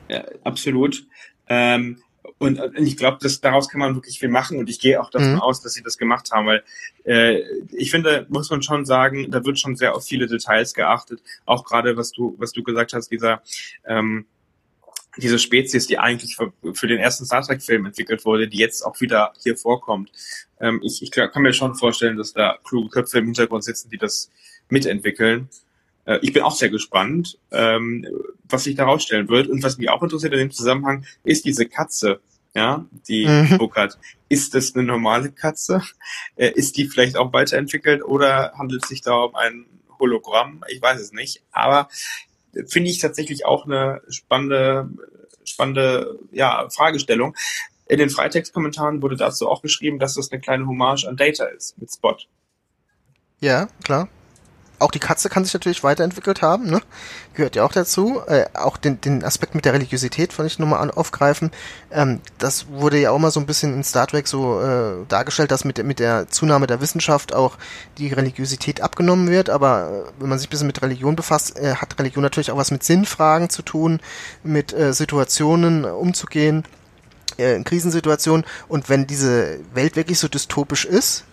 ja 0.09 0.23
absolut. 0.43 1.05
Ähm, 1.47 2.01
und 2.37 2.59
ich 2.75 2.97
glaube, 2.97 3.17
dass 3.21 3.39
daraus 3.39 3.69
kann 3.69 3.79
man 3.79 3.95
wirklich 3.95 4.19
viel 4.19 4.29
machen 4.29 4.57
und 4.57 4.69
ich 4.69 4.79
gehe 4.79 5.01
auch 5.01 5.09
davon 5.09 5.33
mhm. 5.33 5.41
aus, 5.41 5.61
dass 5.61 5.73
sie 5.73 5.83
das 5.83 5.97
gemacht 5.97 6.31
haben, 6.31 6.47
weil 6.47 6.63
äh, 7.05 7.41
ich 7.71 7.91
finde, 7.91 8.25
muss 8.29 8.49
man 8.49 8.61
schon 8.61 8.83
sagen, 8.83 9.31
da 9.31 9.45
wird 9.45 9.57
schon 9.57 9.77
sehr 9.77 9.95
auf 9.95 10.03
viele 10.03 10.27
Details 10.27 10.73
geachtet. 10.73 11.21
Auch 11.45 11.63
gerade 11.63 11.95
was 11.95 12.11
du, 12.11 12.35
was 12.37 12.51
du 12.51 12.61
gesagt 12.61 12.91
hast, 12.93 13.09
dieser 13.09 13.41
ähm, 13.87 14.25
diese 15.17 15.39
Spezies, 15.39 15.87
die 15.87 15.97
eigentlich 15.97 16.35
für, 16.35 16.53
für 16.73 16.87
den 16.87 16.99
ersten 16.99 17.25
Star 17.25 17.41
Trek-Film 17.41 17.85
entwickelt 17.85 18.25
wurde, 18.25 18.47
die 18.47 18.57
jetzt 18.57 18.83
auch 18.83 18.99
wieder 19.01 19.33
hier 19.41 19.57
vorkommt. 19.57 20.11
Ähm, 20.59 20.81
ich, 20.83 21.01
ich 21.01 21.11
kann 21.11 21.41
mir 21.41 21.53
schon 21.53 21.75
vorstellen, 21.75 22.17
dass 22.17 22.33
da 22.33 22.57
kluge 22.63 22.89
Köpfe 22.89 23.19
im 23.19 23.25
Hintergrund 23.25 23.63
sitzen, 23.63 23.89
die 23.89 23.97
das 23.97 24.29
mitentwickeln. 24.69 25.49
Äh, 26.05 26.19
ich 26.21 26.33
bin 26.33 26.43
auch 26.43 26.55
sehr 26.55 26.69
gespannt, 26.69 27.37
ähm, 27.51 28.05
was 28.47 28.63
sich 28.63 28.75
da 28.75 28.85
rausstellen 28.85 29.29
wird. 29.29 29.47
Und 29.47 29.63
was 29.63 29.77
mich 29.77 29.89
auch 29.89 30.03
interessiert 30.03 30.33
in 30.33 30.39
dem 30.39 30.51
Zusammenhang, 30.51 31.05
ist 31.23 31.45
diese 31.45 31.65
Katze, 31.65 32.19
ja, 32.53 32.85
die 33.07 33.27
mhm. 33.27 33.57
Book 33.57 33.75
hat. 33.75 33.97
Ist 34.29 34.55
das 34.55 34.75
eine 34.75 34.83
normale 34.83 35.31
Katze? 35.31 35.81
Äh, 36.35 36.51
ist 36.51 36.77
die 36.77 36.87
vielleicht 36.87 37.17
auch 37.17 37.33
weiterentwickelt 37.33 38.03
oder 38.03 38.53
handelt 38.57 38.83
es 38.83 38.89
sich 38.89 39.01
da 39.01 39.13
um 39.15 39.35
ein 39.35 39.65
Hologramm? 39.99 40.63
Ich 40.69 40.81
weiß 40.81 40.99
es 40.99 41.11
nicht. 41.11 41.41
Aber 41.51 41.89
finde 42.67 42.89
ich 42.89 42.99
tatsächlich 42.99 43.45
auch 43.45 43.65
eine 43.65 44.01
spannende, 44.09 44.89
spannende 45.43 46.19
ja, 46.31 46.67
Fragestellung. 46.69 47.35
In 47.87 47.99
den 47.99 48.09
Freitext-Kommentaren 48.09 49.01
wurde 49.01 49.15
dazu 49.15 49.49
auch 49.49 49.61
geschrieben, 49.61 49.99
dass 49.99 50.15
das 50.15 50.31
eine 50.31 50.41
kleine 50.41 50.65
Hommage 50.65 51.05
an 51.05 51.17
Data 51.17 51.45
ist 51.45 51.77
mit 51.77 51.91
Spot. 51.91 52.17
Ja, 53.39 53.67
klar 53.83 54.09
auch 54.79 54.91
die 54.91 54.99
Katze 54.99 55.29
kann 55.29 55.43
sich 55.45 55.53
natürlich 55.53 55.83
weiterentwickelt 55.83 56.41
haben, 56.41 56.69
ne? 56.69 56.81
Gehört 57.33 57.55
ja 57.55 57.63
auch 57.63 57.71
dazu. 57.71 58.21
Äh, 58.27 58.45
auch 58.53 58.77
den, 58.77 58.99
den 59.01 59.23
Aspekt 59.23 59.55
mit 59.55 59.65
der 59.65 59.73
Religiosität 59.73 60.37
wollte 60.37 60.47
ich 60.47 60.59
nochmal 60.59 60.81
an, 60.81 60.91
aufgreifen. 60.91 61.51
Ähm, 61.91 62.21
das 62.37 62.67
wurde 62.69 62.99
ja 62.99 63.11
auch 63.11 63.19
mal 63.19 63.31
so 63.31 63.39
ein 63.39 63.45
bisschen 63.45 63.73
in 63.73 63.83
Star 63.83 64.07
Trek 64.07 64.27
so 64.27 64.61
äh, 64.61 65.05
dargestellt, 65.07 65.51
dass 65.51 65.65
mit, 65.65 65.83
mit 65.83 65.99
der 65.99 66.29
Zunahme 66.29 66.67
der 66.67 66.81
Wissenschaft 66.81 67.33
auch 67.33 67.57
die 67.97 68.11
Religiosität 68.11 68.81
abgenommen 68.81 69.29
wird. 69.29 69.49
Aber 69.49 69.89
äh, 69.89 70.21
wenn 70.21 70.29
man 70.29 70.39
sich 70.39 70.47
ein 70.47 70.51
bisschen 70.51 70.67
mit 70.67 70.81
Religion 70.81 71.15
befasst, 71.15 71.57
äh, 71.57 71.75
hat 71.75 71.97
Religion 71.99 72.23
natürlich 72.23 72.51
auch 72.51 72.57
was 72.57 72.71
mit 72.71 72.83
Sinnfragen 72.83 73.49
zu 73.49 73.61
tun, 73.61 73.99
mit 74.43 74.73
äh, 74.73 74.93
Situationen 74.93 75.85
umzugehen, 75.85 76.63
äh, 77.37 77.55
in 77.55 77.63
Krisensituationen. 77.63 78.45
Und 78.67 78.89
wenn 78.89 79.07
diese 79.07 79.59
Welt 79.73 79.95
wirklich 79.95 80.19
so 80.19 80.27
dystopisch 80.27 80.85
ist, 80.85 81.25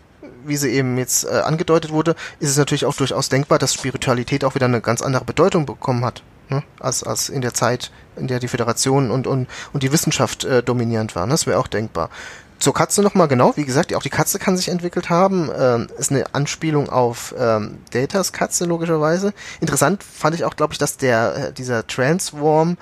wie 0.44 0.56
sie 0.56 0.70
eben 0.70 0.98
jetzt 0.98 1.24
äh, 1.24 1.28
angedeutet 1.28 1.92
wurde, 1.92 2.14
ist 2.40 2.50
es 2.50 2.56
natürlich 2.56 2.86
auch 2.86 2.94
durchaus 2.94 3.28
denkbar, 3.28 3.58
dass 3.58 3.74
Spiritualität 3.74 4.44
auch 4.44 4.54
wieder 4.54 4.66
eine 4.66 4.80
ganz 4.80 5.02
andere 5.02 5.24
Bedeutung 5.24 5.66
bekommen 5.66 6.04
hat. 6.04 6.22
ne? 6.48 6.62
als, 6.78 7.02
als 7.02 7.28
in 7.28 7.40
der 7.40 7.54
Zeit, 7.54 7.90
in 8.16 8.28
der 8.28 8.38
die 8.38 8.48
Föderation 8.48 9.10
und, 9.10 9.26
und, 9.26 9.48
und 9.72 9.82
die 9.82 9.92
Wissenschaft 9.92 10.44
äh, 10.44 10.62
dominierend 10.62 11.16
waren. 11.16 11.30
Das 11.30 11.46
wäre 11.46 11.58
auch 11.58 11.66
denkbar. 11.66 12.10
Zur 12.58 12.74
Katze 12.74 13.02
nochmal 13.02 13.26
genau, 13.26 13.56
wie 13.56 13.64
gesagt, 13.64 13.92
auch 13.92 14.02
die 14.02 14.10
Katze 14.10 14.38
kann 14.38 14.56
sich 14.56 14.68
entwickelt 14.68 15.10
haben. 15.10 15.50
Ähm, 15.58 15.88
ist 15.98 16.12
eine 16.12 16.32
Anspielung 16.32 16.88
auf 16.88 17.34
ähm, 17.36 17.78
Datas 17.90 18.32
Katze, 18.32 18.66
logischerweise. 18.66 19.34
Interessant 19.60 20.04
fand 20.04 20.36
ich 20.36 20.44
auch, 20.44 20.54
glaube 20.54 20.72
ich, 20.72 20.78
dass 20.78 20.96
der, 20.96 21.34
äh, 21.34 21.52
dieser 21.52 21.84
Transworm, 21.88 22.76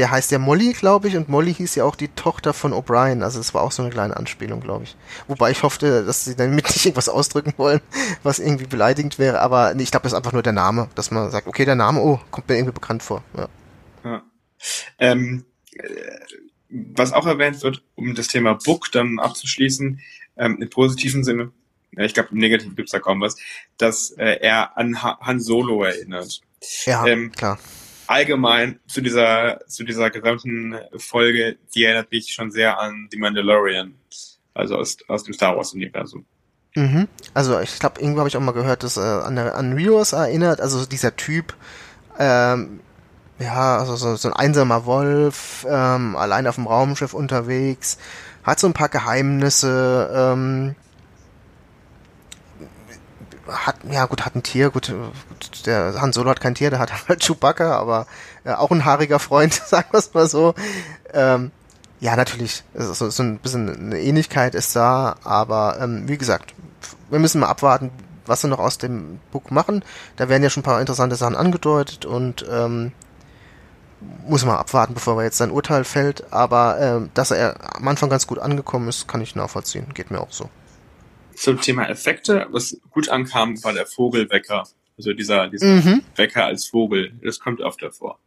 der 0.00 0.10
heißt 0.10 0.30
ja 0.30 0.38
Molly, 0.38 0.72
glaube 0.72 1.08
ich, 1.08 1.16
und 1.18 1.28
Molly 1.28 1.52
hieß 1.52 1.74
ja 1.74 1.84
auch 1.84 1.94
die 1.94 2.08
Tochter 2.08 2.54
von 2.54 2.72
O'Brien. 2.72 3.22
Also 3.22 3.38
es 3.38 3.52
war 3.52 3.60
auch 3.60 3.70
so 3.70 3.82
eine 3.82 3.90
kleine 3.90 4.16
Anspielung, 4.16 4.62
glaube 4.62 4.84
ich. 4.84 4.96
Wobei 5.28 5.50
ich 5.50 5.62
hoffte, 5.62 6.06
dass 6.06 6.24
sie 6.24 6.34
damit 6.34 6.64
nicht 6.70 6.86
irgendwas 6.86 7.10
ausdrücken 7.10 7.52
wollen, 7.58 7.82
was 8.22 8.38
irgendwie 8.38 8.64
beleidigend 8.64 9.18
wäre. 9.18 9.40
Aber 9.40 9.74
nee, 9.74 9.82
ich 9.82 9.90
glaube, 9.90 10.04
das 10.04 10.12
ist 10.12 10.16
einfach 10.16 10.32
nur 10.32 10.42
der 10.42 10.54
Name, 10.54 10.88
dass 10.94 11.10
man 11.10 11.30
sagt, 11.30 11.48
okay, 11.48 11.66
der 11.66 11.74
Name, 11.74 12.00
oh, 12.00 12.18
kommt 12.30 12.48
mir 12.48 12.54
irgendwie 12.54 12.72
bekannt 12.72 13.02
vor. 13.02 13.22
Ja. 13.36 13.48
ja. 14.04 14.22
Ähm, 14.98 15.44
äh, 15.74 15.82
was 16.70 17.12
auch 17.12 17.26
erwähnt 17.26 17.62
wird, 17.62 17.82
um 17.94 18.14
das 18.14 18.28
Thema 18.28 18.54
Book 18.54 18.90
dann 18.90 19.18
abzuschließen, 19.18 20.00
ähm, 20.38 20.62
im 20.62 20.70
positiven 20.70 21.24
Sinne, 21.24 21.52
ja, 21.92 22.04
ich 22.04 22.14
glaube 22.14 22.30
im 22.32 22.38
Negativen 22.38 22.74
gibt's 22.74 22.92
da 22.92 23.00
kaum 23.00 23.20
was, 23.20 23.36
dass 23.76 24.12
äh, 24.12 24.38
er 24.40 24.78
an 24.78 25.02
ha 25.02 25.18
Han 25.20 25.40
Solo 25.40 25.84
erinnert. 25.84 26.40
Ja, 26.86 27.06
ähm, 27.06 27.32
klar. 27.32 27.58
Allgemein 28.10 28.80
zu 28.88 29.02
dieser 29.02 29.60
zu 29.68 29.84
dieser 29.84 30.10
gesamten 30.10 30.74
Folge, 30.96 31.58
die 31.72 31.84
erinnert 31.84 32.10
mich 32.10 32.32
schon 32.32 32.50
sehr 32.50 32.80
an 32.80 33.06
The 33.12 33.18
Mandalorian, 33.18 33.94
also 34.52 34.76
aus, 34.78 34.96
aus 35.06 35.22
dem 35.22 35.32
Star 35.32 35.56
Wars 35.56 35.74
Universum. 35.74 36.26
Mhm. 36.74 37.06
Also 37.34 37.60
ich 37.60 37.78
glaube, 37.78 38.00
irgendwo 38.00 38.18
habe 38.18 38.28
ich 38.28 38.36
auch 38.36 38.40
mal 38.40 38.50
gehört, 38.50 38.82
dass 38.82 38.96
äh, 38.96 39.00
an, 39.00 39.38
an 39.38 39.74
Rios 39.74 40.12
erinnert, 40.12 40.60
also 40.60 40.84
dieser 40.86 41.14
Typ, 41.14 41.54
ähm, 42.18 42.80
ja, 43.38 43.78
also 43.78 43.94
so, 43.94 44.16
so 44.16 44.26
ein 44.26 44.34
einsamer 44.34 44.86
Wolf, 44.86 45.64
ähm, 45.70 46.16
allein 46.16 46.48
auf 46.48 46.56
dem 46.56 46.66
Raumschiff 46.66 47.14
unterwegs, 47.14 47.96
hat 48.42 48.58
so 48.58 48.66
ein 48.66 48.72
paar 48.72 48.88
Geheimnisse, 48.88 50.10
ähm, 50.12 50.74
hat, 53.50 53.76
ja 53.90 54.06
gut, 54.06 54.24
hat 54.24 54.34
ein 54.34 54.42
Tier, 54.42 54.70
gut, 54.70 54.94
der 55.66 56.00
Han 56.00 56.12
Solo 56.12 56.30
hat 56.30 56.40
kein 56.40 56.54
Tier, 56.54 56.70
der 56.70 56.78
hat 56.78 57.08
halt 57.08 57.24
Chewbacca, 57.24 57.76
aber 57.78 58.06
äh, 58.44 58.52
auch 58.52 58.70
ein 58.70 58.84
haariger 58.84 59.18
Freund, 59.18 59.54
sagen 59.66 59.88
wir 59.90 59.98
es 59.98 60.14
mal 60.14 60.28
so. 60.28 60.54
Ähm, 61.12 61.50
ja, 62.00 62.16
natürlich, 62.16 62.64
so, 62.74 63.10
so 63.10 63.22
ein 63.22 63.38
bisschen 63.38 63.68
eine 63.68 64.00
Ähnlichkeit 64.00 64.54
ist 64.54 64.74
da, 64.74 65.16
aber 65.22 65.78
ähm, 65.80 66.08
wie 66.08 66.16
gesagt, 66.16 66.54
wir 67.10 67.18
müssen 67.18 67.40
mal 67.40 67.48
abwarten, 67.48 67.90
was 68.24 68.40
sie 68.40 68.48
noch 68.48 68.58
aus 68.58 68.78
dem 68.78 69.20
Buch 69.32 69.50
machen. 69.50 69.84
Da 70.16 70.28
werden 70.28 70.42
ja 70.42 70.48
schon 70.48 70.62
ein 70.62 70.64
paar 70.64 70.80
interessante 70.80 71.16
Sachen 71.16 71.36
angedeutet 71.36 72.06
und 72.06 72.46
ähm, 72.50 72.92
muss 74.26 74.44
man 74.46 74.56
abwarten, 74.56 74.94
bevor 74.94 75.18
er 75.18 75.24
jetzt 75.24 75.38
sein 75.38 75.50
Urteil 75.50 75.84
fällt. 75.84 76.32
Aber 76.32 76.80
äh, 76.80 77.08
dass 77.12 77.30
er 77.30 77.56
am 77.76 77.86
Anfang 77.88 78.08
ganz 78.08 78.26
gut 78.26 78.38
angekommen 78.38 78.88
ist, 78.88 79.08
kann 79.08 79.20
ich 79.20 79.36
nachvollziehen. 79.36 79.92
Geht 79.92 80.10
mir 80.10 80.20
auch 80.20 80.32
so. 80.32 80.48
Zum 81.40 81.58
Thema 81.58 81.88
Effekte, 81.88 82.46
was 82.50 82.76
gut 82.90 83.08
ankam, 83.08 83.64
war 83.64 83.72
der 83.72 83.86
Vogelwecker. 83.86 84.68
Also 84.98 85.14
dieser, 85.14 85.48
dieser 85.48 85.66
mhm. 85.66 86.02
Wecker 86.14 86.44
als 86.44 86.66
Vogel. 86.66 87.12
Das 87.24 87.40
kommt 87.40 87.62
öfter 87.62 87.90
vor. 87.90 88.18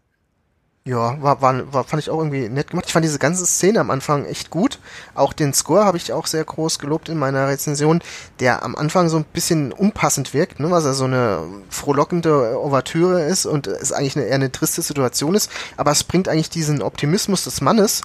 Ja, 0.85 1.21
war, 1.21 1.39
war, 1.39 1.71
war, 1.71 1.83
fand 1.83 2.01
ich 2.01 2.09
auch 2.09 2.17
irgendwie 2.17 2.49
nett 2.49 2.71
gemacht. 2.71 2.85
Ich 2.87 2.91
fand 2.91 3.05
diese 3.05 3.19
ganze 3.19 3.45
Szene 3.45 3.81
am 3.81 3.91
Anfang 3.91 4.25
echt 4.25 4.49
gut. 4.49 4.79
Auch 5.13 5.31
den 5.31 5.53
Score 5.53 5.85
habe 5.85 5.97
ich 5.97 6.11
auch 6.11 6.25
sehr 6.25 6.43
groß 6.43 6.79
gelobt 6.79 7.07
in 7.07 7.19
meiner 7.19 7.47
Rezension, 7.47 8.01
der 8.39 8.63
am 8.63 8.75
Anfang 8.75 9.09
so 9.09 9.17
ein 9.17 9.25
bisschen 9.25 9.71
unpassend 9.71 10.33
wirkt, 10.33 10.59
ne, 10.59 10.71
was 10.71 10.83
er 10.85 10.95
so 10.95 11.05
eine 11.05 11.47
frohlockende 11.69 12.57
Ouvertüre 12.59 13.21
ist 13.21 13.45
und 13.45 13.67
es 13.67 13.91
eigentlich 13.91 14.17
eine, 14.17 14.25
eher 14.25 14.35
eine 14.35 14.51
triste 14.51 14.81
Situation 14.81 15.35
ist. 15.35 15.51
Aber 15.77 15.91
es 15.91 16.03
bringt 16.03 16.27
eigentlich 16.27 16.49
diesen 16.49 16.81
Optimismus 16.81 17.43
des 17.43 17.61
Mannes 17.61 18.01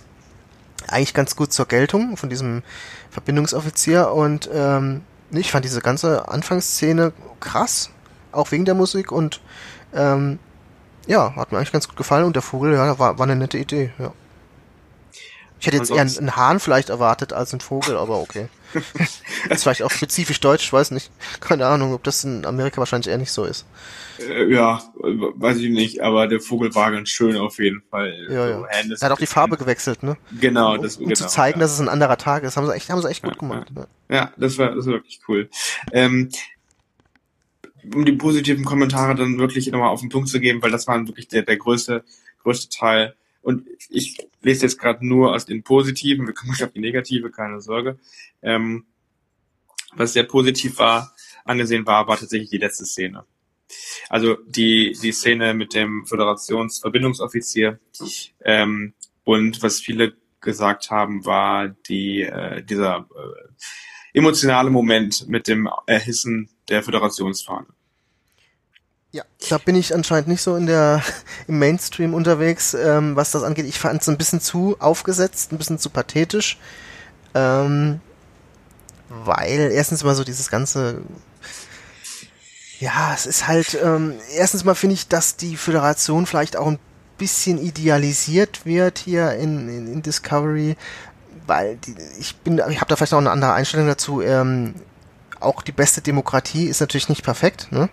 eigentlich 0.87 1.15
ganz 1.15 1.37
gut 1.37 1.53
zur 1.53 1.67
Geltung 1.67 2.17
von 2.17 2.29
diesem 2.29 2.63
Verbindungsoffizier 3.19 4.13
und 4.13 4.49
ähm, 4.53 5.03
ich 5.33 5.51
fand 5.51 5.65
diese 5.65 5.81
ganze 5.81 6.29
Anfangsszene 6.29 7.13
krass, 7.41 7.91
auch 8.31 8.53
wegen 8.53 8.65
der 8.65 8.75
Musik 8.75 9.11
und 9.11 9.41
ähm, 9.93 10.39
ja, 11.09 11.35
hat 11.35 11.51
mir 11.51 11.59
eigentlich 11.59 11.73
ganz 11.73 11.89
gut 11.89 11.97
gefallen 11.97 12.25
und 12.25 12.37
der 12.37 12.43
Vogel, 12.43 12.75
ja, 12.75 12.99
war, 12.99 13.19
war 13.19 13.27
eine 13.27 13.35
nette 13.35 13.59
Idee, 13.59 13.91
ja. 13.99 14.13
Ich 15.61 15.67
hätte 15.67 15.77
jetzt 15.77 15.91
eher 15.91 16.03
einen 16.03 16.37
Hahn 16.37 16.61
vielleicht 16.61 16.89
erwartet 16.89 17.33
als 17.33 17.53
einen 17.53 17.61
Vogel, 17.61 17.97
aber 17.97 18.21
okay. 18.21 18.49
das 18.75 19.23
ist 19.49 19.63
vielleicht 19.63 19.83
auch 19.83 19.91
spezifisch 19.91 20.41
deutsch, 20.41 20.65
ich 20.65 20.73
weiß 20.73 20.91
nicht. 20.91 21.11
Keine 21.41 21.67
Ahnung, 21.67 21.95
ob 21.95 22.05
das 22.05 22.23
in 22.25 22.45
Amerika 22.45 22.79
wahrscheinlich 22.79 23.09
eher 23.09 23.19
nicht 23.19 23.33
so 23.33 23.45
ist. 23.45 23.67
Äh, 24.19 24.53
ja, 24.53 24.83
weiß 24.95 25.59
ich 25.59 25.71
nicht, 25.71 26.01
aber 26.01 26.29
der 26.29 26.41
Vogel 26.41 26.75
war 26.75 26.93
ganz 26.93 27.09
schön 27.09 27.37
auf 27.37 27.59
jeden 27.59 27.83
Fall. 27.91 28.27
Ja, 28.31 28.49
ja. 28.49 28.65
er 28.67 29.01
hat 29.01 29.13
auch 29.13 29.19
die 29.19 29.27
Farbe 29.27 29.57
gewechselt, 29.57 30.03
ne? 30.03 30.17
Genau, 30.41 30.77
das 30.77 30.97
um, 30.97 31.05
um 31.05 31.09
genau, 31.09 31.19
zu 31.19 31.27
zeigen, 31.29 31.59
ja. 31.59 31.65
dass 31.65 31.73
es 31.73 31.81
ein 31.81 31.89
anderer 31.89 32.19
Tag 32.19 32.43
ist, 32.43 32.57
haben 32.57 32.67
sie 32.67 32.75
echt, 32.75 32.91
haben 32.91 33.01
sie 33.01 33.09
echt 33.09 33.23
gut 33.23 33.39
gemacht. 33.39 33.69
Ja, 33.75 34.15
ja. 34.15 34.33
das 34.37 34.59
war, 34.59 34.75
das 34.75 34.87
war 34.87 34.95
wirklich 34.95 35.21
cool. 35.29 35.49
Ähm, 35.93 36.31
um 37.95 38.05
die 38.05 38.13
positiven 38.13 38.65
Kommentare 38.65 39.15
dann 39.15 39.39
wirklich 39.39 39.71
nochmal 39.71 39.89
auf 39.89 40.01
den 40.01 40.11
Punkt 40.11 40.29
zu 40.29 40.41
geben, 40.41 40.63
weil 40.63 40.71
das 40.71 40.87
war 40.87 41.07
wirklich 41.07 41.29
der, 41.29 41.43
der 41.43 41.57
größte, 41.57 42.05
größte 42.43 42.69
Teil. 42.77 43.15
Und 43.41 43.67
ich 43.89 44.28
lese 44.43 44.67
jetzt 44.67 44.79
gerade 44.79 45.07
nur 45.07 45.35
aus 45.35 45.47
den 45.47 45.63
positiven, 45.63 46.27
wir 46.27 46.35
kommen 46.35 46.53
auf 46.63 46.73
die 46.73 46.81
negative, 46.81 47.31
keine 47.31 47.61
Sorge. 47.61 47.99
Ähm, 48.43 48.87
was 49.95 50.13
sehr 50.13 50.25
positiv 50.25 50.79
war, 50.79 51.15
angesehen 51.45 51.87
war, 51.87 52.07
war 52.07 52.19
tatsächlich 52.19 52.51
die 52.51 52.59
letzte 52.59 52.85
Szene. 52.85 53.25
Also 54.09 54.37
die, 54.47 54.97
die 55.03 55.13
Szene 55.13 55.55
mit 55.55 55.75
dem 55.75 56.07
Föderationsverbindungsoffizier 56.07 57.79
ähm, 58.45 58.95
und 59.25 59.63
was 59.63 59.81
viele 59.81 60.17
gesagt 60.41 60.91
haben, 60.91 61.25
war 61.27 61.69
die, 61.69 62.23
äh, 62.23 62.63
dieser 62.63 63.09
äh, 63.15 64.19
emotionale 64.19 64.71
Moment 64.71 65.29
mit 65.29 65.49
dem 65.49 65.69
Erhissen 65.87 66.49
der 66.69 66.83
Föderationsfahne. 66.83 67.67
Ja, 69.11 69.25
da 69.49 69.57
bin 69.57 69.75
ich 69.75 69.95
anscheinend 69.95 70.29
nicht 70.29 70.43
so 70.43 70.55
in 70.57 70.67
der 70.67 71.03
im 71.49 71.59
Mainstream 71.59 72.15
unterwegs, 72.15 72.75
ähm, 72.75 73.17
was 73.17 73.31
das 73.31 73.43
angeht. 73.43 73.67
Ich 73.67 73.79
fand 73.79 74.03
es 74.03 74.09
ein 74.09 74.19
bisschen 74.19 74.41
zu 74.41 74.77
aufgesetzt, 74.81 75.53
ein 75.53 75.59
bisschen 75.59 75.79
zu 75.79 75.91
pathetisch, 75.91 76.59
ähm, 77.35 78.01
weil 79.09 79.71
erstens 79.73 80.05
mal 80.05 80.15
so 80.15 80.25
dieses 80.25 80.51
ganze 80.51 81.03
ja, 82.81 83.13
es 83.13 83.27
ist 83.27 83.49
halt 83.49 83.77
ähm, 83.83 84.15
erstens 84.37 84.65
mal 84.65 84.75
finde 84.75 84.95
ich, 84.95 85.09
dass 85.09 85.37
die 85.37 85.57
Föderation 85.57 86.27
vielleicht 86.27 86.57
auch 86.57 86.67
ein 86.67 86.79
bisschen 87.17 87.59
idealisiert 87.59 88.65
wird 88.65 88.99
hier 88.99 89.33
in, 89.33 89.69
in, 89.69 89.93
in 89.93 90.03
Discovery, 90.03 90.77
weil 91.47 91.77
die, 91.77 91.97
ich 92.21 92.37
bin, 92.37 92.63
ich 92.71 92.81
habe 92.81 92.89
da 92.89 92.97
vielleicht 92.97 93.15
auch 93.15 93.19
eine 93.19 93.33
andere 93.33 93.53
Einstellung 93.53 93.89
dazu. 93.89 94.23
Ähm, 94.23 94.75
auch 95.41 95.63
die 95.63 95.73
beste 95.73 96.01
Demokratie 96.01 96.67
ist 96.67 96.81
natürlich 96.81 97.09
nicht 97.09 97.25
perfekt. 97.25 97.73
Ne? 97.73 97.89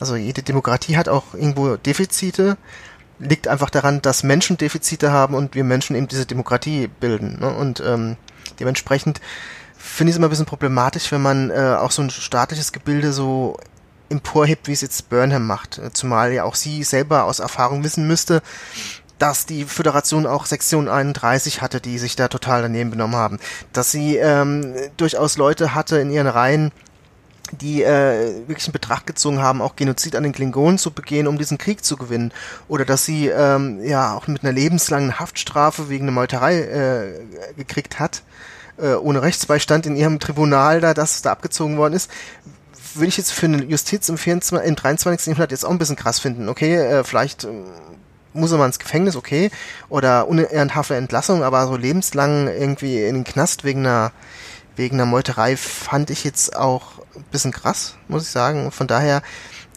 Also 0.00 0.16
jede 0.16 0.42
Demokratie 0.42 0.96
hat 0.96 1.08
auch 1.08 1.34
irgendwo 1.34 1.76
Defizite. 1.76 2.56
Liegt 3.18 3.48
einfach 3.48 3.70
daran, 3.70 4.00
dass 4.00 4.22
Menschen 4.22 4.56
Defizite 4.56 5.10
haben 5.10 5.34
und 5.34 5.54
wir 5.54 5.64
Menschen 5.64 5.96
eben 5.96 6.08
diese 6.08 6.26
Demokratie 6.26 6.88
bilden. 7.00 7.38
Ne? 7.40 7.52
Und 7.52 7.80
ähm, 7.80 8.16
dementsprechend 8.60 9.20
finde 9.76 10.10
ich 10.10 10.14
es 10.14 10.18
immer 10.18 10.28
ein 10.28 10.30
bisschen 10.30 10.46
problematisch, 10.46 11.10
wenn 11.10 11.22
man 11.22 11.50
äh, 11.50 11.76
auch 11.78 11.90
so 11.90 12.02
ein 12.02 12.10
staatliches 12.10 12.72
Gebilde 12.72 13.12
so 13.12 13.56
emporhebt, 14.08 14.68
wie 14.68 14.72
es 14.72 14.80
jetzt 14.80 15.08
Burnham 15.08 15.46
macht. 15.46 15.80
Zumal 15.92 16.32
ja 16.32 16.44
auch 16.44 16.54
sie 16.54 16.82
selber 16.84 17.24
aus 17.24 17.40
Erfahrung 17.40 17.84
wissen 17.84 18.06
müsste, 18.06 18.42
dass 19.18 19.46
die 19.46 19.64
Föderation 19.64 20.26
auch 20.26 20.46
Sektion 20.46 20.88
31 20.88 21.60
hatte, 21.60 21.80
die 21.80 21.98
sich 21.98 22.16
da 22.16 22.28
total 22.28 22.62
daneben 22.62 22.90
benommen 22.90 23.16
haben. 23.16 23.38
Dass 23.72 23.90
sie 23.90 24.16
ähm, 24.16 24.74
durchaus 24.96 25.36
Leute 25.36 25.74
hatte 25.74 25.98
in 25.98 26.10
ihren 26.10 26.28
Reihen, 26.28 26.72
die 27.52 27.82
äh, 27.82 28.46
wirklich 28.46 28.66
in 28.66 28.72
Betracht 28.72 29.06
gezogen 29.06 29.40
haben, 29.40 29.62
auch 29.62 29.76
Genozid 29.76 30.16
an 30.16 30.22
den 30.22 30.32
Klingonen 30.32 30.78
zu 30.78 30.90
begehen, 30.90 31.26
um 31.26 31.38
diesen 31.38 31.58
Krieg 31.58 31.84
zu 31.84 31.96
gewinnen. 31.96 32.32
Oder 32.68 32.84
dass 32.84 33.04
sie 33.04 33.28
ähm, 33.28 33.82
ja 33.82 34.14
auch 34.14 34.26
mit 34.26 34.42
einer 34.42 34.52
lebenslangen 34.52 35.18
Haftstrafe 35.18 35.88
wegen 35.88 36.04
einer 36.04 36.12
Meuterei 36.12 36.60
äh, 36.60 37.54
gekriegt 37.56 37.98
hat, 37.98 38.22
äh, 38.78 38.94
ohne 38.94 39.22
Rechtsbeistand 39.22 39.86
in 39.86 39.96
ihrem 39.96 40.20
Tribunal 40.20 40.80
da, 40.80 40.94
das 40.94 41.22
da 41.22 41.32
abgezogen 41.32 41.76
worden 41.76 41.94
ist 41.94 42.10
würde 42.94 43.08
ich 43.08 43.16
jetzt 43.16 43.32
für 43.32 43.46
eine 43.46 43.62
Justiz 43.64 44.08
im, 44.08 44.18
24, 44.18 44.66
im 44.66 44.76
23. 44.76 45.26
Jahrhundert 45.26 45.50
jetzt 45.52 45.64
auch 45.64 45.70
ein 45.70 45.78
bisschen 45.78 45.96
krass 45.96 46.18
finden. 46.18 46.48
Okay, 46.48 46.74
äh, 46.74 47.04
vielleicht 47.04 47.44
äh, 47.44 47.48
muss 48.32 48.52
er 48.52 48.58
mal 48.58 48.66
ins 48.66 48.78
Gefängnis, 48.78 49.16
okay, 49.16 49.50
oder 49.88 50.28
unehrenhafte 50.28 50.96
Entlassung, 50.96 51.42
aber 51.42 51.66
so 51.66 51.76
lebenslang 51.76 52.48
irgendwie 52.48 53.02
in 53.02 53.14
den 53.14 53.24
Knast 53.24 53.64
wegen 53.64 53.80
einer 53.86 54.12
wegen 54.78 54.96
einer 54.96 55.06
Meuterei 55.06 55.56
fand 55.56 56.10
ich 56.10 56.24
jetzt 56.24 56.56
auch 56.56 56.98
ein 57.14 57.24
bisschen 57.30 57.52
krass, 57.52 57.96
muss 58.06 58.22
ich 58.22 58.30
sagen. 58.30 58.70
Von 58.70 58.86
daher 58.86 59.22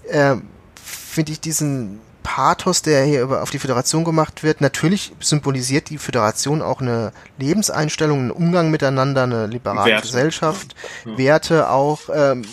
äh, 0.08 0.36
finde 0.84 1.32
ich 1.32 1.40
diesen 1.40 2.00
Pathos, 2.24 2.82
der 2.82 3.04
hier 3.04 3.24
über, 3.24 3.42
auf 3.42 3.50
die 3.50 3.60
Föderation 3.60 4.04
gemacht 4.04 4.44
wird, 4.44 4.62
natürlich 4.62 5.12
symbolisiert 5.20 5.90
die 5.90 5.98
Föderation 5.98 6.62
auch 6.62 6.80
eine 6.80 7.12
Lebenseinstellung, 7.40 8.20
einen 8.20 8.32
Umgang 8.32 8.70
miteinander, 8.70 9.24
eine 9.24 9.48
liberale 9.48 9.92
Werte. 9.92 10.08
Gesellschaft, 10.08 10.76
ja. 11.06 11.18
Werte 11.18 11.70
auch, 11.70 12.02
ähm, 12.14 12.46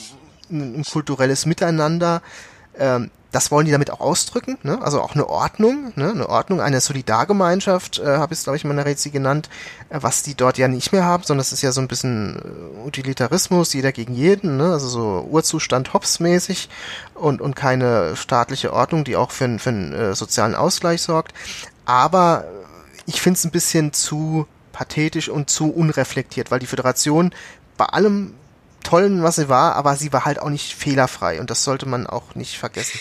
ein, 0.51 0.81
ein 0.81 0.85
kulturelles 0.85 1.47
Miteinander. 1.47 2.23
Ähm, 2.79 3.11
das 3.31 3.51
wollen 3.51 3.67
die 3.67 3.73
damit 3.73 3.91
auch 3.91 4.01
ausdrücken, 4.01 4.57
ne? 4.63 4.81
also 4.81 5.03
auch 5.03 5.15
eine 5.15 5.29
Ordnung, 5.29 5.93
ne? 5.97 6.11
eine 6.11 6.29
Ordnung, 6.29 6.63
eine 6.63 6.81
Solidargemeinschaft, 6.81 7.99
äh, 7.99 8.17
habe 8.17 8.33
ich 8.33 8.39
es, 8.39 8.45
glaube 8.45 8.57
ich, 8.57 8.65
in 8.65 8.69
meiner 8.69 8.87
Rätsel 8.87 9.13
genannt, 9.13 9.51
äh, 9.91 9.99
was 10.01 10.23
die 10.23 10.35
dort 10.35 10.57
ja 10.57 10.67
nicht 10.67 10.93
mehr 10.93 11.05
haben, 11.05 11.25
sondern 11.25 11.43
es 11.43 11.53
ist 11.53 11.61
ja 11.61 11.73
so 11.73 11.83
ein 11.83 11.89
bisschen 11.89 12.37
äh, 12.37 12.87
Utilitarismus, 12.87 13.75
jeder 13.75 13.93
gegen 13.93 14.15
jeden, 14.15 14.57
ne? 14.57 14.73
also 14.73 14.89
so 14.89 15.29
Urzustand 15.31 15.93
Hobbes-mäßig 15.93 16.71
und, 17.15 17.43
und 17.43 17.55
keine 17.55 18.17
staatliche 18.17 18.73
Ordnung, 18.73 19.05
die 19.05 19.17
auch 19.17 19.31
für, 19.31 19.59
für 19.59 19.71
einen 19.71 19.93
äh, 19.93 20.15
sozialen 20.15 20.55
Ausgleich 20.55 21.03
sorgt. 21.03 21.35
Aber 21.85 22.45
ich 23.05 23.21
finde 23.21 23.37
es 23.37 23.45
ein 23.45 23.51
bisschen 23.51 23.93
zu 23.93 24.47
pathetisch 24.73 25.29
und 25.29 25.51
zu 25.51 25.71
unreflektiert, 25.71 26.51
weil 26.51 26.61
die 26.61 26.67
Föderation 26.67 27.35
bei 27.77 27.87
allem 27.87 28.35
Tollen, 28.85 29.23
was 29.23 29.37
sie 29.37 29.51
war, 29.51 29.75
aber 29.77 29.97
sie 29.97 30.13
war 30.13 30.25
halt 30.25 30.41
auch 30.41 30.49
nicht 30.49 30.75
fehlerfrei 30.75 31.41
und 31.41 31.51
das 31.51 31.65
sollte 31.65 31.87
man 31.87 32.07
auch 32.07 32.35
nicht 32.35 32.59
vergessen. 32.59 33.01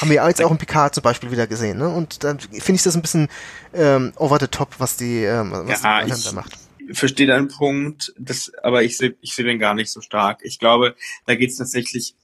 Haben 0.00 0.10
wir 0.10 0.26
jetzt 0.26 0.42
auch 0.42 0.50
in 0.50 0.58
Picard 0.58 0.94
zum 0.94 1.02
Beispiel 1.02 1.30
wieder 1.30 1.46
gesehen, 1.46 1.78
ne? 1.78 1.88
Und 1.88 2.22
dann 2.24 2.38
finde 2.38 2.74
ich 2.74 2.82
das 2.82 2.94
ein 2.96 3.02
bisschen 3.02 3.28
ähm, 3.72 4.12
over 4.16 4.38
the 4.38 4.46
top, 4.46 4.74
was 4.78 4.96
die, 4.96 5.24
ähm, 5.24 5.52
was 5.52 5.82
ja, 5.82 6.04
die 6.04 6.10
da 6.10 6.32
macht. 6.32 6.52
Ich 6.88 6.98
verstehe 6.98 7.26
deinen 7.26 7.48
Punkt, 7.48 8.12
das, 8.18 8.52
aber 8.62 8.82
ich 8.82 8.96
sehe 8.96 9.16
ich 9.20 9.34
seh 9.34 9.42
den 9.42 9.58
gar 9.58 9.74
nicht 9.74 9.90
so 9.90 10.00
stark. 10.00 10.40
Ich 10.42 10.58
glaube, 10.58 10.94
da 11.26 11.34
geht 11.34 11.50
es 11.50 11.56
tatsächlich, 11.56 12.14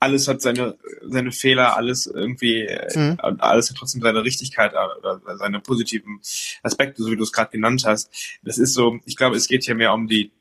alles 0.00 0.26
hat 0.28 0.40
seine, 0.40 0.76
seine 1.02 1.32
Fehler, 1.32 1.76
alles 1.76 2.06
irgendwie, 2.06 2.68
mhm. 2.94 3.16
alles 3.20 3.70
hat 3.70 3.76
trotzdem 3.76 4.00
seine 4.00 4.24
Richtigkeit 4.24 4.72
oder 4.72 5.20
seine 5.36 5.60
positiven 5.60 6.20
Aspekte, 6.62 7.02
so 7.02 7.10
wie 7.10 7.16
du 7.16 7.24
es 7.24 7.32
gerade 7.32 7.50
genannt 7.50 7.84
hast. 7.84 8.10
Das 8.42 8.58
ist 8.58 8.74
so, 8.74 8.98
ich 9.04 9.16
glaube, 9.16 9.36
es 9.36 9.48
geht 9.48 9.64
hier 9.64 9.74
mehr 9.74 9.92
um 9.92 10.08
die 10.08 10.32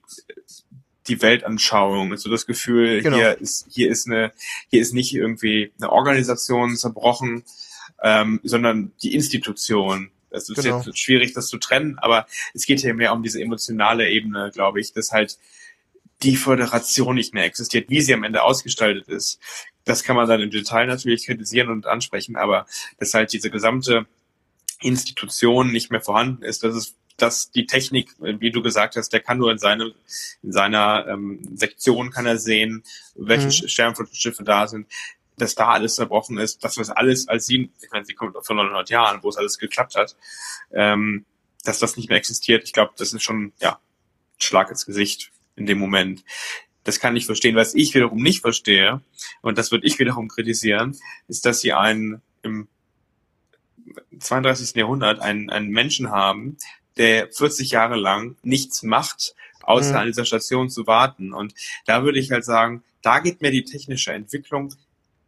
die 1.07 1.21
Weltanschauung. 1.21 2.11
Also 2.11 2.29
das 2.29 2.45
Gefühl, 2.45 3.01
genau. 3.01 3.17
hier 3.17 3.37
ist 3.39 3.67
hier 3.69 3.89
ist 3.89 4.07
eine 4.07 4.31
hier 4.69 4.81
ist 4.81 4.93
nicht 4.93 5.13
irgendwie 5.13 5.71
eine 5.79 5.91
Organisation 5.91 6.75
zerbrochen, 6.75 7.43
ähm, 8.01 8.39
sondern 8.43 8.91
die 9.01 9.13
Institution. 9.13 10.11
Es 10.29 10.49
ist 10.49 10.61
genau. 10.61 10.81
jetzt 10.81 10.97
schwierig, 10.99 11.33
das 11.33 11.47
zu 11.47 11.57
trennen, 11.57 11.97
aber 11.99 12.27
es 12.53 12.65
geht 12.65 12.81
hier 12.81 12.93
mehr 12.93 13.13
um 13.13 13.23
diese 13.23 13.41
emotionale 13.41 14.09
Ebene, 14.09 14.51
glaube 14.53 14.79
ich, 14.81 14.91
dass 14.91 15.11
halt 15.11 15.37
die 16.23 16.35
Föderation 16.35 17.15
nicht 17.15 17.33
mehr 17.33 17.45
existiert, 17.45 17.89
wie 17.89 18.01
sie 18.01 18.13
am 18.13 18.23
Ende 18.23 18.43
ausgestaltet 18.43 19.07
ist. 19.07 19.39
Das 19.85 20.03
kann 20.03 20.15
man 20.15 20.27
dann 20.27 20.41
im 20.41 20.51
Detail 20.51 20.87
natürlich 20.87 21.25
kritisieren 21.25 21.69
und 21.69 21.85
ansprechen, 21.85 22.35
aber 22.35 22.65
dass 22.99 23.13
halt 23.13 23.31
diese 23.31 23.49
gesamte 23.49 24.05
Institution 24.81 25.71
nicht 25.71 25.91
mehr 25.91 26.01
vorhanden 26.01 26.43
ist, 26.43 26.63
das 26.63 26.75
ist 26.75 26.95
dass 27.17 27.51
die 27.51 27.65
Technik, 27.65 28.15
wie 28.19 28.51
du 28.51 28.61
gesagt 28.61 28.95
hast, 28.95 29.09
der 29.09 29.19
kann 29.19 29.39
nur 29.39 29.51
in, 29.51 29.57
seine, 29.57 29.93
in 30.43 30.51
seiner 30.51 31.07
ähm, 31.07 31.41
Sektion 31.55 32.11
kann 32.11 32.27
er 32.27 32.37
sehen, 32.37 32.83
welche 33.15 33.47
mhm. 33.47 33.67
Sternflottenschiffe 33.67 34.43
da 34.43 34.67
sind, 34.67 34.87
dass 35.37 35.55
da 35.55 35.69
alles 35.69 35.95
zerbrochen 35.95 36.37
ist, 36.37 36.63
dass 36.63 36.75
das 36.75 36.89
alles 36.89 37.27
als 37.27 37.45
sie, 37.45 37.71
ich 37.81 37.91
meine, 37.91 38.05
sie 38.05 38.13
kommt 38.13 38.35
von 38.43 38.57
900 38.57 38.89
Jahren, 38.89 39.23
wo 39.23 39.29
es 39.29 39.37
alles 39.37 39.57
geklappt 39.57 39.95
hat, 39.95 40.15
ähm, 40.71 41.25
dass 41.63 41.79
das 41.79 41.97
nicht 41.97 42.09
mehr 42.09 42.17
existiert. 42.17 42.63
Ich 42.63 42.73
glaube, 42.73 42.93
das 42.97 43.13
ist 43.13 43.23
schon 43.23 43.51
ja 43.59 43.79
Schlag 44.37 44.69
ins 44.69 44.85
Gesicht 44.85 45.31
in 45.55 45.65
dem 45.65 45.79
Moment. 45.79 46.23
Das 46.83 46.99
kann 46.99 47.15
ich 47.15 47.25
verstehen. 47.25 47.55
Was 47.55 47.73
ich 47.73 47.93
wiederum 47.93 48.21
nicht 48.21 48.41
verstehe, 48.41 49.01
und 49.41 49.57
das 49.57 49.71
würde 49.71 49.85
ich 49.85 49.99
wiederum 49.99 50.27
kritisieren, 50.29 50.97
ist, 51.27 51.45
dass 51.45 51.59
sie 51.59 51.73
einen 51.73 52.21
im 52.43 52.67
32. 54.19 54.75
Jahrhundert 54.75 55.19
einen, 55.19 55.49
einen 55.49 55.69
Menschen 55.69 56.11
haben, 56.11 56.57
der 56.97 57.29
40 57.31 57.71
Jahre 57.71 57.95
lang 57.95 58.37
nichts 58.43 58.83
macht, 58.83 59.35
außer 59.61 59.91
mhm. 59.91 59.97
an 59.97 60.07
dieser 60.07 60.25
Station 60.25 60.69
zu 60.69 60.87
warten. 60.87 61.33
Und 61.33 61.53
da 61.85 62.03
würde 62.03 62.19
ich 62.19 62.31
halt 62.31 62.45
sagen, 62.45 62.83
da 63.01 63.19
geht 63.19 63.41
mir 63.41 63.51
die 63.51 63.63
technische 63.63 64.13
Entwicklung 64.13 64.73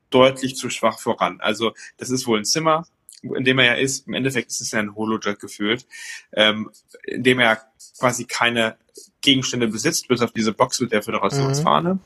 deutlich 0.09 0.55
zu 0.55 0.69
schwach 0.69 0.99
voran. 0.99 1.39
Also 1.39 1.73
das 1.97 2.09
ist 2.09 2.25
wohl 2.27 2.39
ein 2.39 2.45
Zimmer, 2.45 2.87
in 3.21 3.43
dem 3.43 3.59
er 3.59 3.65
ja 3.65 3.73
ist. 3.73 4.07
Im 4.07 4.13
Endeffekt 4.13 4.49
ist 4.49 4.61
es 4.61 4.71
ja 4.71 4.79
ein 4.79 4.95
Holojet 4.95 5.39
gefühlt, 5.39 5.85
ähm, 6.33 6.71
in 7.03 7.23
dem 7.23 7.39
er 7.39 7.61
quasi 7.97 8.25
keine 8.25 8.77
Gegenstände 9.21 9.67
besitzt, 9.67 10.07
bis 10.07 10.21
auf 10.21 10.31
diese 10.31 10.53
Box 10.53 10.79
mit 10.79 10.91
der 10.91 11.03
Föderationsfahne. 11.03 11.95
Mhm. 11.95 11.99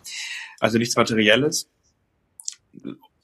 Also 0.60 0.78
nichts 0.78 0.96
Materielles, 0.96 1.68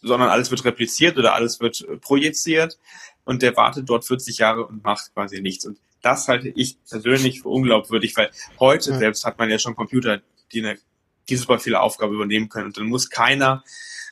sondern 0.01 0.29
alles 0.29 0.51
wird 0.51 0.65
repliziert 0.65 1.17
oder 1.17 1.33
alles 1.33 1.59
wird 1.59 1.85
projiziert 2.01 2.77
und 3.25 3.41
der 3.41 3.55
wartet 3.55 3.89
dort 3.89 4.05
40 4.05 4.37
Jahre 4.37 4.65
und 4.65 4.83
macht 4.83 5.13
quasi 5.13 5.41
nichts. 5.41 5.65
Und 5.65 5.77
das 6.01 6.27
halte 6.27 6.49
ich 6.49 6.77
persönlich 6.89 7.41
für 7.41 7.49
unglaubwürdig, 7.49 8.15
weil 8.15 8.31
heute 8.59 8.91
ja. 8.91 8.97
selbst 8.97 9.25
hat 9.25 9.37
man 9.37 9.49
ja 9.49 9.59
schon 9.59 9.75
Computer, 9.75 10.21
die, 10.51 10.65
eine, 10.65 10.77
die 11.27 11.35
super 11.35 11.59
viele 11.59 11.81
Aufgaben 11.81 12.13
übernehmen 12.13 12.49
können. 12.49 12.67
Und 12.67 12.77
dann 12.77 12.87
muss 12.87 13.09
keiner, 13.09 13.63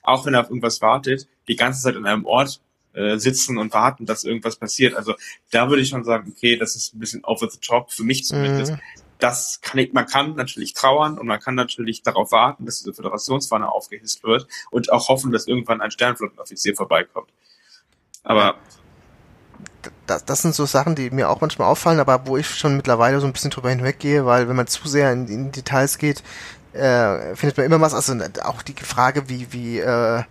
auch 0.04 0.26
wenn 0.26 0.34
er 0.34 0.42
auf 0.42 0.50
irgendwas 0.50 0.82
wartet, 0.82 1.28
die 1.48 1.56
ganze 1.56 1.82
Zeit 1.82 1.96
an 1.96 2.06
einem 2.06 2.26
Ort 2.26 2.62
äh, 2.94 3.18
sitzen 3.18 3.58
und 3.58 3.74
warten, 3.74 4.06
dass 4.06 4.24
irgendwas 4.24 4.56
passiert. 4.56 4.96
Also 4.96 5.14
da 5.52 5.70
würde 5.70 5.82
ich 5.82 5.90
schon 5.90 6.04
sagen, 6.04 6.34
okay, 6.36 6.58
das 6.58 6.76
ist 6.76 6.96
ein 6.96 7.00
bisschen 7.00 7.24
over 7.24 7.50
the 7.50 7.60
top, 7.60 7.92
für 7.92 8.04
mich 8.04 8.26
zumindest. 8.26 8.74
Mhm. 8.74 8.80
Das 9.20 9.62
kann 9.62 9.80
ich, 9.80 9.94
man 9.94 10.06
kann 10.06 10.36
natürlich 10.36 10.74
trauern 10.74 11.18
und 11.18 11.26
man 11.26 11.40
kann 11.40 11.56
natürlich 11.56 12.04
darauf 12.04 12.32
warten, 12.32 12.66
dass 12.66 12.80
diese 12.80 12.94
Föderationsfahne 12.94 13.68
aufgehisst 13.68 14.24
wird 14.24 14.48
und 14.70 14.92
auch 14.92 15.10
hoffen, 15.10 15.32
dass 15.32 15.48
irgendwann 15.48 15.82
ein 15.82 15.90
Sternflottenoffizier 15.90 16.76
vorbeikommt. 16.76 17.30
Aber 18.24 18.58
das, 20.08 20.26
das 20.26 20.42
sind 20.42 20.56
so 20.56 20.66
Sachen, 20.66 20.96
die 20.96 21.10
mir 21.12 21.30
auch 21.30 21.42
manchmal 21.42 21.68
auffallen, 21.68 22.00
aber 22.00 22.26
wo 22.26 22.38
ich 22.38 22.48
schon 22.48 22.76
mittlerweile 22.76 23.20
so 23.20 23.28
ein 23.28 23.34
bisschen 23.34 23.52
drüber 23.52 23.70
hinweggehe, 23.70 24.26
weil 24.26 24.48
wenn 24.50 24.56
man 24.56 24.68
zu 24.68 24.88
sehr 24.88 25.12
in, 25.12 25.28
in 25.28 25.52
Details 25.52 25.98
geht, 25.98 26.24
äh, 26.74 27.36
findet 27.36 27.58
man 27.58 27.66
immer 27.66 27.82
was. 27.82 27.94
Also 27.94 28.16
auch 28.44 28.62
die 28.62 28.74
Frage, 28.74 29.30
wie, 29.30 29.52
wie 29.52 29.80
äh, 29.80 30.24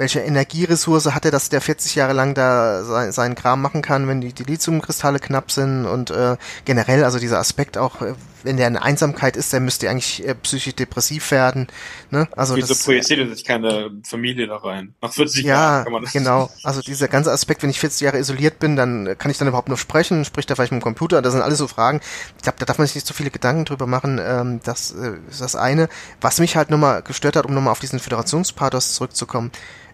welche 0.00 0.20
Energieressource 0.20 1.14
hat 1.14 1.26
er, 1.26 1.30
dass 1.30 1.50
der 1.50 1.60
40 1.60 1.94
Jahre 1.94 2.14
lang 2.14 2.34
da 2.34 2.82
sein, 2.84 3.12
seinen 3.12 3.34
Kram 3.34 3.60
machen 3.60 3.82
kann, 3.82 4.08
wenn 4.08 4.22
die, 4.22 4.32
die 4.32 4.44
Lithiumkristalle 4.44 5.18
knapp 5.20 5.52
sind 5.52 5.84
und 5.84 6.10
äh, 6.10 6.38
generell, 6.64 7.04
also 7.04 7.18
dieser 7.18 7.38
Aspekt 7.38 7.76
auch, 7.76 8.00
äh, 8.00 8.14
wenn 8.42 8.56
der 8.56 8.66
in 8.66 8.78
Einsamkeit 8.78 9.36
ist, 9.36 9.52
der 9.52 9.60
müsste 9.60 9.90
eigentlich 9.90 10.26
äh, 10.26 10.34
psychisch 10.34 10.74
depressiv 10.74 11.30
werden. 11.30 11.66
Ne? 12.10 12.26
Also 12.34 12.56
Wieso 12.56 12.74
projiziert 12.74 13.28
sich 13.36 13.44
keine 13.44 13.90
Familie 14.02 14.46
da 14.46 14.56
rein? 14.56 14.94
Nach 15.02 15.12
40 15.12 15.44
ja, 15.44 15.50
Jahren 15.50 15.84
kann 15.84 15.92
man 15.92 16.02
das 16.04 16.12
genau. 16.14 16.50
Also 16.62 16.80
dieser 16.80 17.08
ganze 17.08 17.30
Aspekt, 17.30 17.62
wenn 17.62 17.68
ich 17.68 17.78
40 17.78 18.00
Jahre 18.00 18.18
isoliert 18.18 18.58
bin, 18.58 18.76
dann 18.76 19.18
kann 19.18 19.30
ich 19.30 19.36
dann 19.36 19.48
überhaupt 19.48 19.68
nur 19.68 19.76
sprechen, 19.76 20.24
spricht 20.24 20.48
er 20.48 20.56
vielleicht 20.56 20.72
mit 20.72 20.80
dem 20.80 20.84
Computer, 20.84 21.20
das 21.20 21.34
sind 21.34 21.42
alles 21.42 21.58
so 21.58 21.68
Fragen. 21.68 22.00
Ich 22.38 22.42
glaube, 22.42 22.56
da 22.58 22.64
darf 22.64 22.78
man 22.78 22.86
sich 22.86 22.94
nicht 22.94 23.06
so 23.06 23.12
viele 23.12 23.30
Gedanken 23.30 23.66
drüber 23.66 23.86
machen. 23.86 24.18
Ähm, 24.18 24.60
das 24.64 24.92
äh, 24.92 25.18
ist 25.28 25.42
das 25.42 25.56
eine. 25.56 25.90
Was 26.22 26.40
mich 26.40 26.56
halt 26.56 26.70
nochmal 26.70 27.02
gestört 27.02 27.36
hat, 27.36 27.44
um 27.44 27.52
nochmal 27.52 27.72
auf 27.72 27.80
diesen 27.80 27.98
Föderationspathos 27.98 28.94
zurückzukommen, 28.94 29.50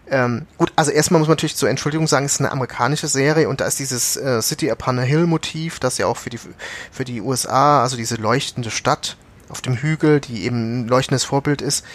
ähm, 0.09 0.45
gut, 0.57 0.71
also 0.75 0.91
erstmal 0.91 1.19
muss 1.19 1.27
man 1.27 1.33
natürlich 1.33 1.55
zur 1.55 1.69
Entschuldigung 1.69 2.07
sagen, 2.07 2.25
es 2.25 2.33
ist 2.33 2.39
eine 2.39 2.51
amerikanische 2.51 3.07
Serie 3.07 3.49
und 3.49 3.59
da 3.59 3.65
ist 3.65 3.79
dieses 3.79 4.15
äh, 4.15 4.41
City 4.41 4.71
upon 4.71 4.99
a 4.99 5.01
Hill 5.01 5.27
Motiv, 5.27 5.79
das 5.79 5.97
ja 5.97 6.07
auch 6.07 6.17
für 6.17 6.29
die 6.29 6.39
für 6.91 7.03
die 7.03 7.21
USA, 7.21 7.83
also 7.83 7.97
diese 7.97 8.15
leuchtende 8.15 8.71
Stadt 8.71 9.17
auf 9.49 9.61
dem 9.61 9.75
Hügel, 9.75 10.21
die 10.21 10.45
eben 10.45 10.81
ein 10.81 10.87
leuchtendes 10.87 11.25
Vorbild 11.25 11.61
ist, 11.61 11.85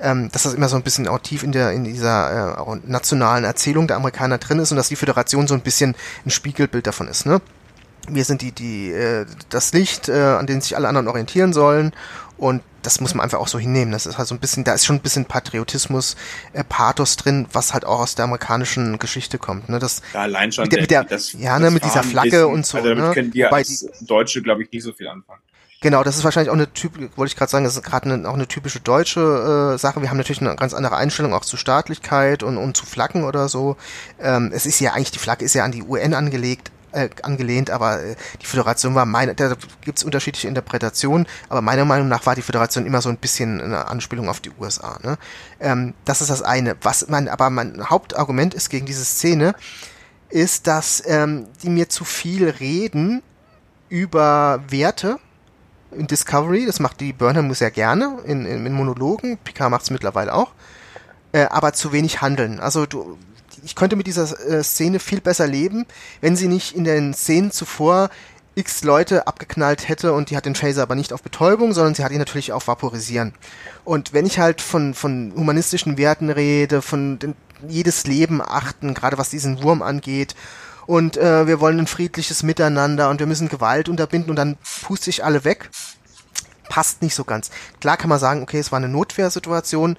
ähm, 0.00 0.30
dass 0.32 0.44
das 0.44 0.54
immer 0.54 0.68
so 0.68 0.76
ein 0.76 0.82
bisschen 0.82 1.08
auch 1.08 1.18
tief 1.18 1.42
in 1.42 1.52
der 1.52 1.72
in 1.72 1.84
dieser 1.84 2.58
äh, 2.58 2.76
nationalen 2.86 3.44
Erzählung 3.44 3.86
der 3.86 3.96
Amerikaner 3.96 4.38
drin 4.38 4.60
ist 4.60 4.70
und 4.70 4.76
dass 4.78 4.88
die 4.88 4.96
Föderation 4.96 5.46
so 5.46 5.54
ein 5.54 5.60
bisschen 5.60 5.94
ein 6.24 6.30
Spiegelbild 6.30 6.86
davon 6.86 7.08
ist, 7.08 7.26
ne? 7.26 7.40
Wir 8.10 8.24
sind 8.24 8.40
die 8.40 8.52
die 8.52 8.90
äh, 8.92 9.26
das 9.50 9.74
Licht, 9.74 10.08
äh, 10.08 10.22
an 10.22 10.46
dem 10.46 10.62
sich 10.62 10.74
alle 10.74 10.88
anderen 10.88 11.08
orientieren 11.08 11.52
sollen 11.52 11.92
und 12.38 12.62
das 12.82 13.00
muss 13.00 13.14
man 13.14 13.24
einfach 13.24 13.38
auch 13.38 13.48
so 13.48 13.58
hinnehmen. 13.58 13.92
Das 13.92 14.06
ist 14.06 14.16
halt 14.16 14.28
so 14.28 14.34
ein 14.34 14.38
bisschen, 14.38 14.64
da 14.64 14.72
ist 14.72 14.86
schon 14.86 14.96
ein 14.96 15.02
bisschen 15.02 15.24
Patriotismus, 15.24 16.16
äh, 16.52 16.64
Pathos 16.64 17.16
drin, 17.16 17.46
was 17.52 17.74
halt 17.74 17.84
auch 17.84 18.00
aus 18.00 18.14
der 18.14 18.24
amerikanischen 18.24 18.98
Geschichte 18.98 19.38
kommt. 19.38 19.68
Ne? 19.68 19.78
Das, 19.78 20.00
ja, 20.14 20.22
allein 20.22 20.52
schon. 20.52 20.64
Mit 20.64 20.72
der, 20.72 20.80
mit 20.80 20.90
der 20.90 21.04
das, 21.04 21.32
ja, 21.32 21.58
ne, 21.58 21.70
mit 21.70 21.84
dieser 21.84 22.02
Flagge 22.02 22.30
bisschen, 22.30 22.54
und 22.54 22.66
so. 22.66 22.78
Also 22.78 22.90
damit 22.90 23.04
ne? 23.04 23.12
können 23.12 23.34
wir 23.34 23.52
als 23.52 23.80
die, 23.80 24.06
Deutsche, 24.06 24.40
glaube 24.40 24.62
ich, 24.62 24.70
nicht 24.70 24.84
so 24.84 24.92
viel 24.92 25.08
anfangen. 25.08 25.40
Genau, 25.80 26.02
das 26.02 26.16
ist 26.16 26.24
wahrscheinlich 26.24 26.50
auch 26.50 26.54
eine 26.54 26.72
typ, 26.72 26.94
wollte 27.16 27.30
ich 27.30 27.36
gerade 27.36 27.50
sagen, 27.50 27.64
das 27.64 27.76
ist 27.76 27.84
gerade 27.84 28.12
eine, 28.12 28.28
auch 28.28 28.34
eine 28.34 28.48
typische 28.48 28.80
deutsche 28.80 29.74
äh, 29.74 29.78
Sache. 29.78 30.02
Wir 30.02 30.10
haben 30.10 30.16
natürlich 30.16 30.40
eine 30.40 30.56
ganz 30.56 30.74
andere 30.74 30.96
Einstellung 30.96 31.32
auch 31.32 31.44
zu 31.44 31.56
Staatlichkeit 31.56 32.42
und, 32.42 32.56
und 32.56 32.76
zu 32.76 32.84
Flaggen 32.84 33.22
oder 33.22 33.48
so. 33.48 33.76
Ähm, 34.20 34.50
es 34.52 34.66
ist 34.66 34.80
ja 34.80 34.92
eigentlich, 34.92 35.12
die 35.12 35.20
Flagge 35.20 35.44
ist 35.44 35.54
ja 35.54 35.64
an 35.64 35.70
die 35.70 35.82
UN 35.82 36.14
angelegt, 36.14 36.72
äh, 36.92 37.08
angelehnt, 37.22 37.70
aber 37.70 38.02
äh, 38.02 38.16
die 38.40 38.46
Föderation 38.46 38.94
war 38.94 39.06
meine, 39.06 39.34
da 39.34 39.54
gibt 39.80 39.98
es 39.98 40.04
unterschiedliche 40.04 40.48
Interpretationen, 40.48 41.26
aber 41.48 41.60
meiner 41.62 41.84
Meinung 41.84 42.08
nach 42.08 42.26
war 42.26 42.34
die 42.34 42.42
Föderation 42.42 42.86
immer 42.86 43.02
so 43.02 43.08
ein 43.08 43.16
bisschen 43.16 43.60
eine 43.60 43.88
Anspielung 43.88 44.28
auf 44.28 44.40
die 44.40 44.50
USA. 44.58 44.98
Ne? 45.02 45.18
Ähm, 45.60 45.94
das 46.04 46.20
ist 46.20 46.30
das 46.30 46.42
eine. 46.42 46.76
Was 46.82 47.08
mein, 47.08 47.28
aber 47.28 47.50
mein 47.50 47.88
Hauptargument 47.88 48.54
ist 48.54 48.70
gegen 48.70 48.86
diese 48.86 49.04
Szene, 49.04 49.54
ist, 50.30 50.66
dass 50.66 51.02
ähm, 51.06 51.46
die 51.62 51.70
mir 51.70 51.88
zu 51.88 52.04
viel 52.04 52.48
reden 52.48 53.22
über 53.88 54.62
Werte 54.68 55.18
in 55.92 56.06
Discovery. 56.06 56.66
Das 56.66 56.80
macht 56.80 57.00
die 57.00 57.12
Burnham 57.12 57.52
sehr 57.54 57.70
gerne 57.70 58.18
in, 58.24 58.44
in, 58.44 58.66
in 58.66 58.72
Monologen. 58.72 59.38
Picard 59.38 59.70
macht 59.70 59.82
es 59.82 59.90
mittlerweile 59.90 60.34
auch. 60.34 60.52
Äh, 61.32 61.44
aber 61.44 61.72
zu 61.72 61.92
wenig 61.92 62.20
handeln. 62.22 62.60
Also 62.60 62.86
du, 62.86 63.18
ich 63.64 63.74
könnte 63.74 63.96
mit 63.96 64.06
dieser 64.06 64.38
äh, 64.48 64.62
Szene 64.62 64.98
viel 64.98 65.20
besser 65.20 65.46
leben, 65.46 65.86
wenn 66.20 66.36
sie 66.36 66.48
nicht 66.48 66.74
in 66.74 66.84
den 66.84 67.14
Szenen 67.14 67.50
zuvor 67.50 68.10
x 68.54 68.82
Leute 68.82 69.26
abgeknallt 69.28 69.88
hätte 69.88 70.12
und 70.12 70.30
die 70.30 70.36
hat 70.36 70.44
den 70.44 70.56
Phaser 70.56 70.82
aber 70.82 70.96
nicht 70.96 71.12
auf 71.12 71.22
Betäubung, 71.22 71.72
sondern 71.72 71.94
sie 71.94 72.02
hat 72.02 72.10
ihn 72.10 72.18
natürlich 72.18 72.52
auf 72.52 72.66
Vaporisieren. 72.66 73.32
Und 73.84 74.12
wenn 74.12 74.26
ich 74.26 74.40
halt 74.40 74.60
von, 74.60 74.94
von 74.94 75.32
humanistischen 75.36 75.96
Werten 75.96 76.28
rede, 76.28 76.82
von 76.82 77.20
den 77.20 77.34
jedes 77.66 78.06
Leben 78.06 78.40
achten, 78.40 78.94
gerade 78.94 79.18
was 79.18 79.30
diesen 79.30 79.62
Wurm 79.62 79.82
angeht. 79.82 80.34
Und 80.86 81.16
äh, 81.16 81.46
wir 81.46 81.60
wollen 81.60 81.80
ein 81.80 81.86
friedliches 81.86 82.42
Miteinander 82.42 83.10
und 83.10 83.18
wir 83.18 83.26
müssen 83.26 83.48
Gewalt 83.48 83.88
unterbinden 83.88 84.30
und 84.30 84.36
dann 84.36 84.56
pust 84.82 85.04
sich 85.04 85.24
alle 85.24 85.44
weg. 85.44 85.70
Passt 86.68 87.02
nicht 87.02 87.14
so 87.14 87.24
ganz. 87.24 87.50
Klar 87.80 87.96
kann 87.96 88.08
man 88.08 88.18
sagen, 88.18 88.42
okay, 88.42 88.58
es 88.58 88.72
war 88.72 88.78
eine 88.78 88.88
Notwehrsituation, 88.88 89.96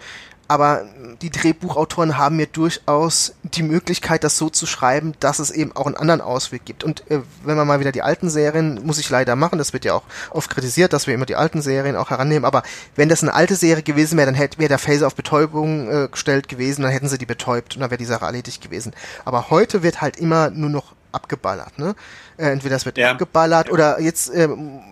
aber 0.49 0.85
die 1.21 1.30
Drehbuchautoren 1.30 2.17
haben 2.17 2.35
mir 2.35 2.47
durchaus 2.47 3.35
die 3.43 3.61
Möglichkeit, 3.61 4.23
das 4.23 4.35
so 4.35 4.49
zu 4.49 4.65
schreiben, 4.65 5.13
dass 5.19 5.38
es 5.38 5.51
eben 5.51 5.76
auch 5.76 5.85
einen 5.85 5.95
anderen 5.95 6.21
Ausweg 6.21 6.65
gibt. 6.65 6.84
Und 6.84 7.09
äh, 7.11 7.19
wenn 7.45 7.55
man 7.55 7.67
mal 7.67 7.80
wieder 7.80 7.91
die 7.91 8.01
alten 8.01 8.31
Serien, 8.31 8.84
muss 8.84 8.97
ich 8.97 9.09
leider 9.11 9.35
machen, 9.35 9.59
das 9.59 9.73
wird 9.73 9.85
ja 9.85 9.93
auch 9.93 10.03
oft 10.31 10.49
kritisiert, 10.49 10.91
dass 10.91 11.05
wir 11.05 11.13
immer 11.13 11.27
die 11.27 11.35
alten 11.35 11.61
Serien 11.61 11.95
auch 11.95 12.09
herannehmen, 12.09 12.45
aber 12.45 12.63
wenn 12.95 13.09
das 13.09 13.21
eine 13.21 13.35
alte 13.35 13.55
Serie 13.55 13.84
gewesen 13.84 14.17
wäre, 14.17 14.26
dann 14.26 14.35
hätte 14.35 14.57
wäre 14.57 14.69
der 14.69 14.80
Phaser 14.80 15.05
auf 15.05 15.15
Betäubung 15.15 15.88
äh, 15.88 16.07
gestellt 16.09 16.47
gewesen, 16.47 16.81
dann 16.81 16.91
hätten 16.91 17.07
sie 17.09 17.19
die 17.19 17.27
betäubt 17.27 17.76
und 17.76 17.81
dann 17.81 17.91
wäre 17.91 17.99
die 17.99 18.05
Sache 18.05 18.26
erledigt 18.26 18.63
gewesen. 18.63 18.93
Aber 19.26 19.51
heute 19.51 19.84
wird 19.84 20.01
halt 20.01 20.17
immer 20.17 20.49
nur 20.49 20.71
noch 20.71 20.95
abgeballert, 21.11 21.77
ne? 21.80 21.95
Äh, 22.38 22.49
entweder 22.52 22.76
es 22.76 22.86
wird 22.86 22.98
ja. 22.98 23.11
abgeballert 23.11 23.72
oder 23.72 23.99
jetzt, 23.99 24.30
äh, 24.30 24.48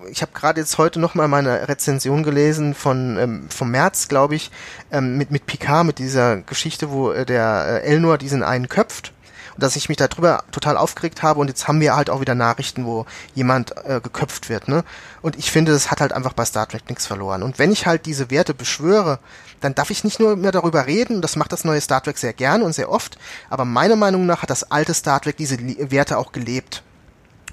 ich 0.09 0.21
habe 0.21 0.31
gerade 0.33 0.59
jetzt 0.59 0.77
heute 0.77 0.99
noch 0.99 1.15
mal 1.15 1.27
meine 1.27 1.67
Rezension 1.67 2.23
gelesen 2.23 2.73
von 2.73 3.17
ähm, 3.17 3.49
vom 3.49 3.71
März, 3.71 4.07
glaube 4.07 4.35
ich, 4.35 4.51
ähm, 4.91 5.17
mit 5.17 5.31
mit 5.31 5.45
Picard, 5.45 5.85
mit 5.85 5.99
dieser 5.99 6.37
Geschichte, 6.37 6.91
wo 6.91 7.11
äh, 7.11 7.25
der 7.25 7.83
äh, 7.83 7.87
Elnor 7.87 8.17
diesen 8.17 8.43
einen 8.43 8.69
köpft 8.69 9.13
dass 9.57 9.75
ich 9.75 9.89
mich 9.89 9.97
darüber 9.97 10.43
total 10.51 10.77
aufgeregt 10.77 11.23
habe 11.23 11.39
und 11.39 11.47
jetzt 11.47 11.67
haben 11.67 11.81
wir 11.81 11.95
halt 11.95 12.09
auch 12.09 12.21
wieder 12.21 12.35
Nachrichten, 12.35 12.85
wo 12.85 13.05
jemand 13.35 13.75
äh, 13.85 13.99
geköpft 14.01 14.49
wird, 14.49 14.67
ne? 14.67 14.83
Und 15.21 15.37
ich 15.37 15.51
finde, 15.51 15.71
das 15.71 15.91
hat 15.91 16.01
halt 16.01 16.13
einfach 16.13 16.33
bei 16.33 16.45
Star 16.45 16.67
Trek 16.67 16.89
nichts 16.89 17.05
verloren. 17.05 17.43
Und 17.43 17.59
wenn 17.59 17.71
ich 17.71 17.85
halt 17.85 18.05
diese 18.05 18.29
Werte 18.31 18.53
beschwöre, 18.53 19.19
dann 19.59 19.75
darf 19.75 19.89
ich 19.89 20.03
nicht 20.03 20.19
nur 20.19 20.35
mehr 20.35 20.51
darüber 20.51 20.85
reden, 20.85 21.21
das 21.21 21.35
macht 21.35 21.51
das 21.51 21.63
neue 21.63 21.81
Star 21.81 22.01
Trek 22.01 22.17
sehr 22.17 22.33
gerne 22.33 22.63
und 22.63 22.73
sehr 22.73 22.91
oft, 22.91 23.17
aber 23.49 23.65
meiner 23.65 23.95
Meinung 23.95 24.25
nach 24.25 24.41
hat 24.41 24.49
das 24.49 24.71
alte 24.71 24.93
Star 24.93 25.21
Trek 25.21 25.37
diese 25.37 25.57
Werte 25.91 26.17
auch 26.17 26.31
gelebt. 26.31 26.83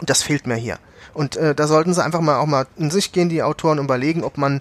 Und 0.00 0.10
das 0.10 0.22
fehlt 0.22 0.46
mir 0.46 0.56
hier. 0.56 0.78
Und 1.14 1.36
äh, 1.36 1.54
da 1.54 1.66
sollten 1.66 1.94
sie 1.94 2.02
einfach 2.02 2.20
mal 2.20 2.38
auch 2.38 2.46
mal 2.46 2.66
in 2.76 2.90
sich 2.90 3.12
gehen, 3.12 3.28
die 3.28 3.42
Autoren, 3.42 3.78
überlegen, 3.78 4.24
ob 4.24 4.36
man 4.36 4.60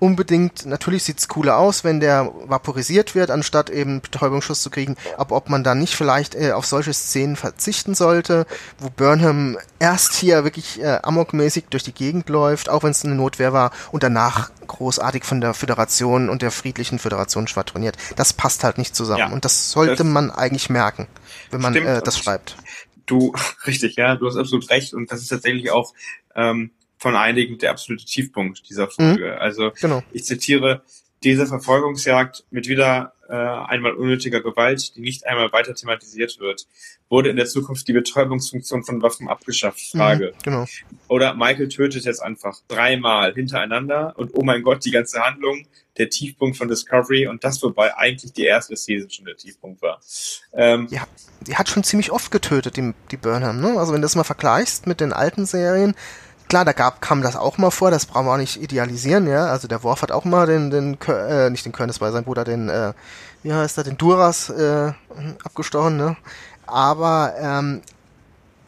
unbedingt, 0.00 0.66
natürlich 0.66 1.04
sieht's 1.04 1.28
cooler 1.28 1.58
aus, 1.58 1.84
wenn 1.84 2.00
der 2.00 2.32
vaporisiert 2.46 3.14
wird, 3.14 3.30
anstatt 3.30 3.70
eben 3.70 4.00
Betäubungsschuss 4.00 4.62
zu 4.62 4.70
kriegen, 4.70 4.96
aber 5.16 5.36
ob 5.36 5.48
man 5.50 5.64
dann 5.64 5.78
nicht 5.78 5.94
vielleicht 5.94 6.34
äh, 6.34 6.52
auf 6.52 6.66
solche 6.66 6.92
Szenen 6.92 7.36
verzichten 7.36 7.94
sollte, 7.94 8.46
wo 8.78 8.90
Burnham 8.90 9.58
erst 9.78 10.14
hier 10.14 10.44
wirklich 10.44 10.80
äh, 10.80 10.98
amokmäßig 11.02 11.66
durch 11.70 11.82
die 11.82 11.94
Gegend 11.94 12.28
läuft, 12.28 12.68
auch 12.68 12.82
wenn 12.82 12.90
es 12.90 13.04
eine 13.04 13.14
Notwehr 13.14 13.52
war, 13.52 13.72
und 13.92 14.02
danach 14.02 14.50
großartig 14.66 15.24
von 15.24 15.40
der 15.40 15.54
Föderation 15.54 16.28
und 16.28 16.42
der 16.42 16.50
friedlichen 16.50 16.98
Föderation 16.98 17.48
schwadroniert. 17.48 17.96
Das 18.16 18.32
passt 18.32 18.64
halt 18.64 18.78
nicht 18.78 18.94
zusammen. 18.94 19.18
Ja, 19.18 19.32
und 19.32 19.44
das 19.44 19.70
sollte 19.70 19.96
das 19.96 20.06
man 20.06 20.30
eigentlich 20.30 20.70
merken, 20.70 21.08
wenn 21.50 21.60
man 21.60 21.74
äh, 21.74 22.02
das 22.02 22.18
schreibt. 22.18 22.56
Du, 23.06 23.34
richtig, 23.66 23.96
ja, 23.96 24.14
du 24.14 24.26
hast 24.26 24.36
absolut 24.36 24.70
recht. 24.70 24.94
Und 24.94 25.10
das 25.10 25.22
ist 25.22 25.28
tatsächlich 25.28 25.70
auch 25.70 25.94
ähm, 26.36 26.70
von 26.98 27.16
einigen 27.16 27.58
der 27.58 27.70
absolute 27.70 28.04
Tiefpunkt 28.04 28.68
dieser 28.68 28.88
Folge. 28.88 29.32
Mhm. 29.32 29.40
Also 29.40 29.70
genau. 29.80 30.02
ich 30.12 30.24
zitiere, 30.24 30.82
diese 31.22 31.46
Verfolgungsjagd 31.46 32.44
mit 32.50 32.68
wieder 32.68 33.12
äh, 33.28 33.34
einmal 33.34 33.92
unnötiger 33.92 34.40
Gewalt, 34.40 34.94
die 34.96 35.00
nicht 35.00 35.26
einmal 35.26 35.52
weiter 35.52 35.74
thematisiert 35.74 36.38
wird, 36.38 36.66
wurde 37.08 37.28
in 37.30 37.36
der 37.36 37.46
Zukunft 37.46 37.88
die 37.88 37.92
Betäubungsfunktion 37.92 38.84
von 38.84 39.02
Waffen 39.02 39.28
abgeschafft. 39.28 39.80
Frage. 39.90 40.32
Mhm, 40.34 40.42
genau. 40.42 40.64
Oder 41.08 41.34
Michael 41.34 41.68
tötet 41.68 42.04
jetzt 42.04 42.20
einfach 42.20 42.60
dreimal 42.68 43.34
hintereinander 43.34 44.14
und 44.16 44.30
oh 44.34 44.42
mein 44.42 44.62
Gott, 44.62 44.84
die 44.84 44.90
ganze 44.90 45.20
Handlung, 45.20 45.66
der 45.98 46.08
Tiefpunkt 46.08 46.56
von 46.56 46.68
Discovery 46.68 47.26
und 47.26 47.42
das, 47.42 47.60
wobei 47.62 47.96
eigentlich 47.96 48.32
die 48.32 48.44
erste 48.44 48.76
Season 48.76 49.10
schon 49.10 49.24
der 49.24 49.36
Tiefpunkt 49.36 49.82
war. 49.82 50.00
Ähm, 50.52 50.86
ja, 50.90 51.02
die 51.46 51.56
hat 51.56 51.68
schon 51.68 51.82
ziemlich 51.82 52.12
oft 52.12 52.30
getötet, 52.30 52.76
die, 52.76 52.94
die 53.10 53.16
Burnham, 53.16 53.60
ne? 53.60 53.78
Also 53.78 53.92
wenn 53.92 54.00
du 54.00 54.04
das 54.04 54.14
mal 54.14 54.24
vergleichst 54.24 54.86
mit 54.86 55.00
den 55.00 55.12
alten 55.12 55.44
Serien, 55.44 55.96
Klar, 56.48 56.64
da 56.64 56.72
gab, 56.72 57.02
kam 57.02 57.20
das 57.22 57.36
auch 57.36 57.58
mal 57.58 57.70
vor, 57.70 57.90
das 57.90 58.06
brauchen 58.06 58.26
wir 58.26 58.32
auch 58.32 58.38
nicht 58.38 58.62
idealisieren, 58.62 59.26
ja. 59.26 59.46
Also 59.46 59.68
der 59.68 59.82
Worf 59.82 60.02
hat 60.02 60.12
auch 60.12 60.24
mal 60.24 60.46
den, 60.46 60.70
den 60.70 60.98
äh, 61.06 61.50
nicht 61.50 61.66
den 61.66 61.72
das 61.72 62.00
war 62.00 62.10
sein 62.10 62.24
Bruder, 62.24 62.44
den, 62.44 62.68
äh, 62.68 62.94
wie 63.42 63.52
heißt 63.52 63.76
er, 63.76 63.84
den 63.84 63.98
Duras 63.98 64.48
äh, 64.48 64.92
abgestochen, 65.44 65.96
ne? 65.96 66.16
Aber 66.66 67.34
ähm, 67.38 67.82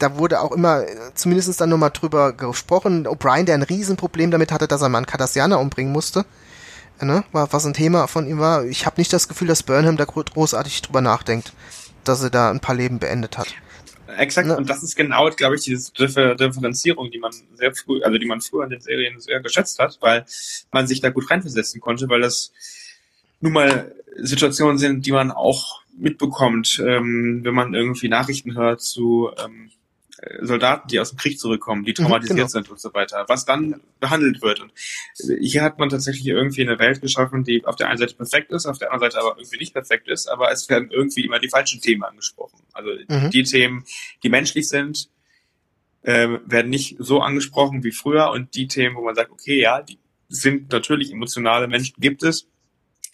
da 0.01 0.17
wurde 0.17 0.41
auch 0.41 0.51
immer 0.51 0.83
zumindest 1.13 1.61
dann 1.61 1.69
nochmal 1.69 1.91
drüber 1.91 2.33
gesprochen. 2.33 3.07
O'Brien, 3.07 3.45
der 3.45 3.55
ein 3.55 3.63
Riesenproblem 3.63 4.31
damit 4.31 4.51
hatte, 4.51 4.67
dass 4.67 4.81
er 4.81 4.89
mal 4.89 4.99
einen 4.99 5.05
Cardassianer 5.05 5.59
umbringen 5.59 5.93
musste. 5.93 6.25
Ne? 6.99 7.23
War, 7.31 7.51
was 7.51 7.65
ein 7.65 7.73
Thema 7.73 8.07
von 8.07 8.27
ihm 8.27 8.39
war. 8.39 8.63
Ich 8.65 8.85
habe 8.85 8.99
nicht 8.99 9.13
das 9.13 9.27
Gefühl, 9.27 9.47
dass 9.47 9.63
Burnham 9.63 9.97
da 9.97 10.05
großartig 10.05 10.81
drüber 10.81 11.01
nachdenkt, 11.01 11.53
dass 12.03 12.21
er 12.23 12.29
da 12.29 12.49
ein 12.49 12.59
paar 12.59 12.75
Leben 12.75 12.99
beendet 12.99 13.37
hat. 13.37 13.47
Exakt, 14.17 14.47
ne? 14.47 14.57
und 14.57 14.69
das 14.69 14.83
ist 14.83 14.95
genau, 14.95 15.29
glaube 15.29 15.55
ich, 15.55 15.63
diese 15.63 15.91
Differ 15.93 16.35
Differenzierung, 16.35 17.11
die 17.11 17.19
man 17.19 17.31
sehr 17.53 17.73
früh, 17.73 18.01
also 18.01 18.17
die 18.17 18.25
man 18.25 18.41
früher 18.41 18.63
in 18.63 18.69
den 18.69 18.81
Serien 18.81 19.19
sehr 19.19 19.39
geschätzt 19.39 19.79
hat, 19.79 19.97
weil 20.01 20.25
man 20.71 20.87
sich 20.87 21.01
da 21.01 21.09
gut 21.09 21.29
reinversetzen 21.29 21.81
konnte, 21.81 22.09
weil 22.09 22.21
das 22.21 22.51
nun 23.39 23.53
mal 23.53 23.93
Situationen 24.17 24.77
sind, 24.77 25.05
die 25.05 25.11
man 25.11 25.31
auch 25.31 25.81
mitbekommt, 25.97 26.81
ähm, 26.85 27.41
wenn 27.43 27.53
man 27.53 27.73
irgendwie 27.73 28.09
Nachrichten 28.09 28.55
hört 28.55 28.81
zu 28.81 29.31
ähm, 29.43 29.71
Soldaten, 30.41 30.87
die 30.87 30.99
aus 30.99 31.09
dem 31.09 31.17
Krieg 31.17 31.39
zurückkommen, 31.39 31.83
die 31.83 31.91
mhm, 31.91 32.05
traumatisiert 32.05 32.37
genau. 32.37 32.47
sind 32.47 32.69
und 32.69 32.79
so 32.79 32.93
weiter, 32.93 33.25
was 33.27 33.45
dann 33.45 33.81
behandelt 33.99 34.41
wird. 34.41 34.59
Und 34.59 34.71
hier 35.39 35.63
hat 35.63 35.79
man 35.79 35.89
tatsächlich 35.89 36.27
irgendwie 36.27 36.61
eine 36.61 36.77
Welt 36.79 37.01
geschaffen, 37.01 37.43
die 37.43 37.65
auf 37.65 37.75
der 37.75 37.89
einen 37.89 37.97
Seite 37.97 38.15
perfekt 38.15 38.51
ist, 38.51 38.65
auf 38.65 38.77
der 38.77 38.91
anderen 38.91 39.11
Seite 39.11 39.25
aber 39.25 39.37
irgendwie 39.37 39.57
nicht 39.57 39.73
perfekt 39.73 40.07
ist, 40.07 40.27
aber 40.27 40.51
es 40.51 40.69
werden 40.69 40.91
irgendwie 40.91 41.25
immer 41.25 41.39
die 41.39 41.49
falschen 41.49 41.81
Themen 41.81 42.03
angesprochen. 42.03 42.59
Also 42.73 42.91
mhm. 43.07 43.31
die 43.31 43.43
Themen, 43.43 43.83
die 44.23 44.29
menschlich 44.29 44.67
sind, 44.67 45.09
äh, 46.03 46.27
werden 46.45 46.69
nicht 46.69 46.97
so 46.99 47.21
angesprochen 47.21 47.83
wie 47.83 47.91
früher 47.91 48.29
und 48.31 48.55
die 48.55 48.67
Themen, 48.67 48.95
wo 48.95 49.01
man 49.01 49.15
sagt, 49.15 49.31
okay, 49.31 49.59
ja, 49.59 49.81
die 49.81 49.97
sind 50.29 50.71
natürlich 50.71 51.11
emotionale 51.11 51.67
Menschen, 51.67 51.95
gibt 51.99 52.23
es, 52.23 52.47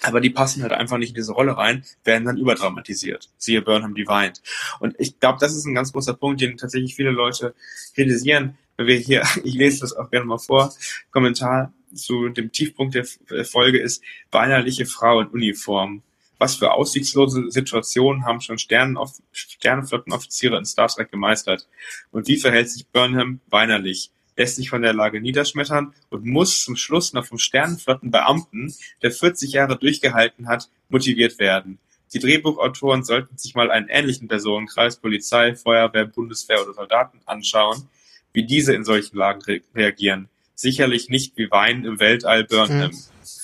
aber 0.04 0.22
die 0.22 0.30
passen 0.30 0.62
halt 0.62 0.74
einfach 0.74 0.98
nicht 0.98 1.10
in 1.10 1.16
diese 1.16 1.34
Rolle 1.34 1.58
rein, 1.58 1.84
werden 2.04 2.26
dann 2.26 2.38
überdramatisiert. 2.38 3.30
Siehe 3.38 3.62
Burnham 3.62 3.96
Divine. 3.96 4.34
Und 4.80 4.96
ich 5.00 5.20
glaube, 5.20 5.40
das 5.40 5.56
ist 5.56 5.66
ein 5.66 5.76
ganz 5.76 5.92
großer 5.92 6.14
Punkt, 6.14 6.42
den 6.42 6.58
tatsächlich 6.58 6.96
viele 6.96 7.12
Leute 7.12 7.56
kritisieren, 7.96 8.58
wenn 8.78 8.88
wir 8.88 8.98
hier, 8.98 9.24
ich 9.44 9.56
lese 9.56 9.82
das 9.82 9.94
auch 9.94 10.10
gerne 10.10 10.26
mal 10.26 10.38
vor, 10.38 10.74
Kommentar 11.12 11.74
zu 11.94 12.30
dem 12.30 12.52
Tiefpunkt 12.52 12.96
der 12.96 13.06
Folge 13.46 13.80
ist 13.80 14.04
weinerliche 14.32 14.86
Frau 14.86 15.22
in 15.22 15.28
Uniform. 15.28 16.04
Was 16.38 16.56
für 16.56 16.74
aussichtslose 16.74 17.50
Situationen 17.50 18.26
haben 18.26 18.42
schon 18.42 18.60
Sternenflottenoffiziere 18.60 20.58
in 20.58 20.66
Star 20.66 20.88
Trek 20.88 21.10
gemeistert? 21.10 21.68
Und 22.12 22.28
wie 22.28 22.38
verhält 22.38 22.70
sich 22.70 22.86
Burnham 22.88 23.40
weinerlich? 23.48 24.12
Lässt 24.38 24.56
sich 24.56 24.70
von 24.70 24.82
der 24.82 24.94
Lage 24.94 25.20
niederschmettern 25.20 25.94
und 26.10 26.26
muss 26.26 26.64
zum 26.64 26.76
Schluss 26.76 27.14
noch 27.14 27.26
vom 27.26 27.38
Sternenflottenbeamten, 27.38 28.74
der 29.02 29.12
40 29.12 29.52
Jahre 29.52 29.78
durchgehalten 29.78 30.48
hat, 30.48 30.70
motiviert 30.90 31.40
werden. 31.40 31.80
Die 32.14 32.20
Drehbuchautoren 32.20 33.04
sollten 33.04 33.38
sich 33.38 33.56
mal 33.56 33.70
einen 33.70 33.90
ähnlichen 33.90 34.28
Personenkreis, 34.28 34.98
Polizei, 34.98 35.56
Feuerwehr, 35.56 36.06
Bundeswehr 36.06 36.62
oder 36.64 36.74
Soldaten 36.74 37.20
anschauen, 37.26 37.90
wie 38.32 38.46
diese 38.46 38.74
in 38.74 38.86
solchen 38.86 39.18
Lagen 39.18 39.42
re 39.42 39.62
reagieren. 39.76 40.30
Sicherlich 40.56 41.10
nicht 41.10 41.38
wie 41.38 41.52
Wein 41.52 41.84
im 41.84 42.00
Weltall 42.00 42.46
Burnham. 42.46 42.92
Hm. 42.92 42.98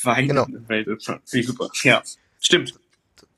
Wein 0.04 0.28
genau. 0.30 0.46
im 0.46 0.68
Weltall. 0.70 1.20
Super. 1.26 1.70
Ja, 1.84 2.02
stimmt 2.40 2.74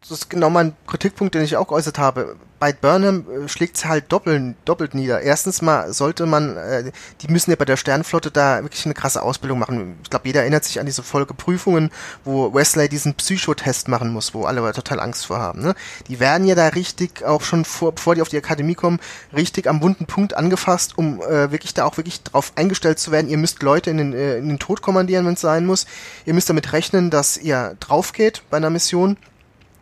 das 0.08 0.20
ist 0.20 0.30
genau 0.30 0.52
mein 0.52 0.74
Kritikpunkt, 0.86 1.34
den 1.34 1.42
ich 1.42 1.58
auch 1.58 1.68
geäußert 1.68 1.98
habe. 1.98 2.36
Bei 2.60 2.72
Burnham 2.72 3.26
äh, 3.30 3.48
schlägt 3.50 3.76
es 3.76 3.86
halt 3.86 4.12
doppelt, 4.12 4.56
doppelt 4.64 4.94
nieder. 4.94 5.22
Erstens 5.22 5.64
mal 5.64 5.92
sollte 5.94 6.28
man, 6.28 6.58
äh, 6.58 6.92
die 7.22 7.28
müssen 7.28 7.50
ja 7.50 7.56
bei 7.56 7.66
der 7.66 7.76
Sternflotte 7.76 8.30
da 8.30 8.62
wirklich 8.64 8.86
eine 8.86 8.94
krasse 8.94 9.24
Ausbildung 9.24 9.60
machen. 9.60 9.98
Ich 10.04 10.10
glaube, 10.12 10.28
jeder 10.28 10.42
erinnert 10.42 10.64
sich 10.64 10.80
an 10.80 10.86
diese 10.86 11.02
Folge 11.02 11.34
Prüfungen, 11.34 11.92
wo 12.24 12.54
Wesley 12.54 12.88
diesen 12.88 13.16
Psychotest 13.16 13.88
machen 13.88 14.14
muss, 14.14 14.34
wo 14.36 14.46
alle 14.46 14.72
total 14.74 15.00
Angst 15.00 15.26
vor 15.26 15.40
haben. 15.40 15.62
Ne? 15.62 15.74
Die 16.08 16.20
werden 16.20 16.46
ja 16.48 16.54
da 16.54 16.68
richtig, 16.68 17.26
auch 17.26 17.42
schon 17.42 17.66
vor, 17.66 17.94
bevor 17.94 18.14
die 18.14 18.22
auf 18.22 18.30
die 18.30 18.38
Akademie 18.38 18.76
kommen, 18.76 19.00
richtig 19.36 19.68
am 19.68 19.82
wunden 19.82 20.06
Punkt 20.06 20.36
angefasst, 20.36 20.98
um 20.98 21.20
äh, 21.22 21.52
wirklich 21.52 21.74
da 21.74 21.84
auch 21.84 21.98
wirklich 21.98 22.22
drauf 22.22 22.54
eingestellt 22.56 23.00
zu 23.00 23.12
werden. 23.12 23.30
Ihr 23.30 23.38
müsst 23.38 23.64
Leute 23.64 23.90
in 23.90 23.98
den, 23.98 24.14
äh, 24.14 24.38
in 24.38 24.50
den 24.50 24.60
Tod 24.60 24.84
kommandieren, 24.84 25.26
wenn 25.26 25.34
es 25.34 25.42
sein 25.42 25.66
muss. 25.66 25.88
Ihr 26.26 26.36
müsst 26.36 26.50
damit 26.50 26.74
rechnen, 26.74 27.10
dass 27.10 27.38
ihr 27.38 27.76
drauf 27.80 28.14
geht 28.14 28.44
bei 28.52 28.58
einer 28.58 28.70
Mission 28.70 29.18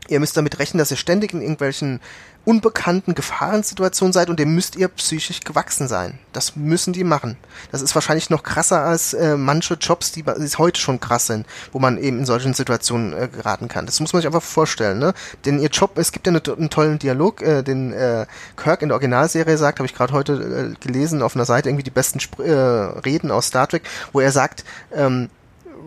Ihr 0.08 0.20
müsst 0.20 0.36
damit 0.36 0.60
rechnen, 0.60 0.80
dass 0.80 0.92
ihr 0.92 0.98
ständig 0.98 1.34
in 1.34 1.42
irgendwelchen 1.42 2.00
unbekannten 2.46 3.16
Gefahrensituationen 3.16 4.12
seid 4.12 4.30
und 4.30 4.38
dem 4.38 4.54
müsst 4.54 4.76
ihr 4.76 4.90
psychisch 4.90 5.42
gewachsen 5.42 5.88
sein. 5.88 6.20
Das 6.34 6.56
müssen 6.56 6.92
die 6.92 7.06
machen. 7.06 7.38
Das 7.72 7.82
ist 7.82 7.96
wahrscheinlich 7.96 8.30
noch 8.30 8.44
krasser 8.44 8.82
als 8.82 9.14
äh, 9.14 9.38
manche 9.38 9.76
Jobs, 9.76 10.12
die, 10.12 10.24
die 10.24 10.58
heute 10.58 10.80
schon 10.80 11.00
krass 11.00 11.28
sind, 11.28 11.46
wo 11.72 11.80
man 11.80 11.98
eben 11.98 12.20
in 12.20 12.26
solchen 12.26 12.54
Situationen 12.54 13.14
äh, 13.14 13.30
geraten 13.30 13.70
kann. 13.70 13.86
Das 13.86 14.00
muss 14.02 14.12
man 14.12 14.22
sich 14.22 14.28
einfach 14.28 14.44
vorstellen. 14.44 15.00
Ne? 15.00 15.14
Denn 15.46 15.60
ihr 15.60 15.70
Job, 15.70 15.98
es 15.98 16.12
gibt 16.12 16.28
ja 16.28 16.32
eine, 16.32 16.42
einen 16.58 16.70
tollen 16.70 17.00
Dialog, 17.00 17.42
äh, 17.42 17.64
den 17.64 17.94
äh, 17.94 18.26
Kirk 18.58 18.82
in 18.82 18.90
der 18.90 18.96
Originalserie 18.96 19.58
sagt, 19.58 19.80
habe 19.80 19.88
ich 19.88 19.96
gerade 19.96 20.14
heute 20.14 20.34
äh, 20.34 20.86
gelesen 20.86 21.22
auf 21.22 21.36
einer 21.36 21.46
Seite, 21.46 21.70
irgendwie 21.70 21.84
die 21.84 21.92
besten 21.92 22.20
Sp 22.20 22.44
äh, 22.44 22.52
Reden 22.52 23.32
aus 23.32 23.48
Star 23.48 23.68
Trek, 23.68 23.84
wo 24.12 24.20
er 24.20 24.32
sagt, 24.32 24.66
ähm, 24.94 25.30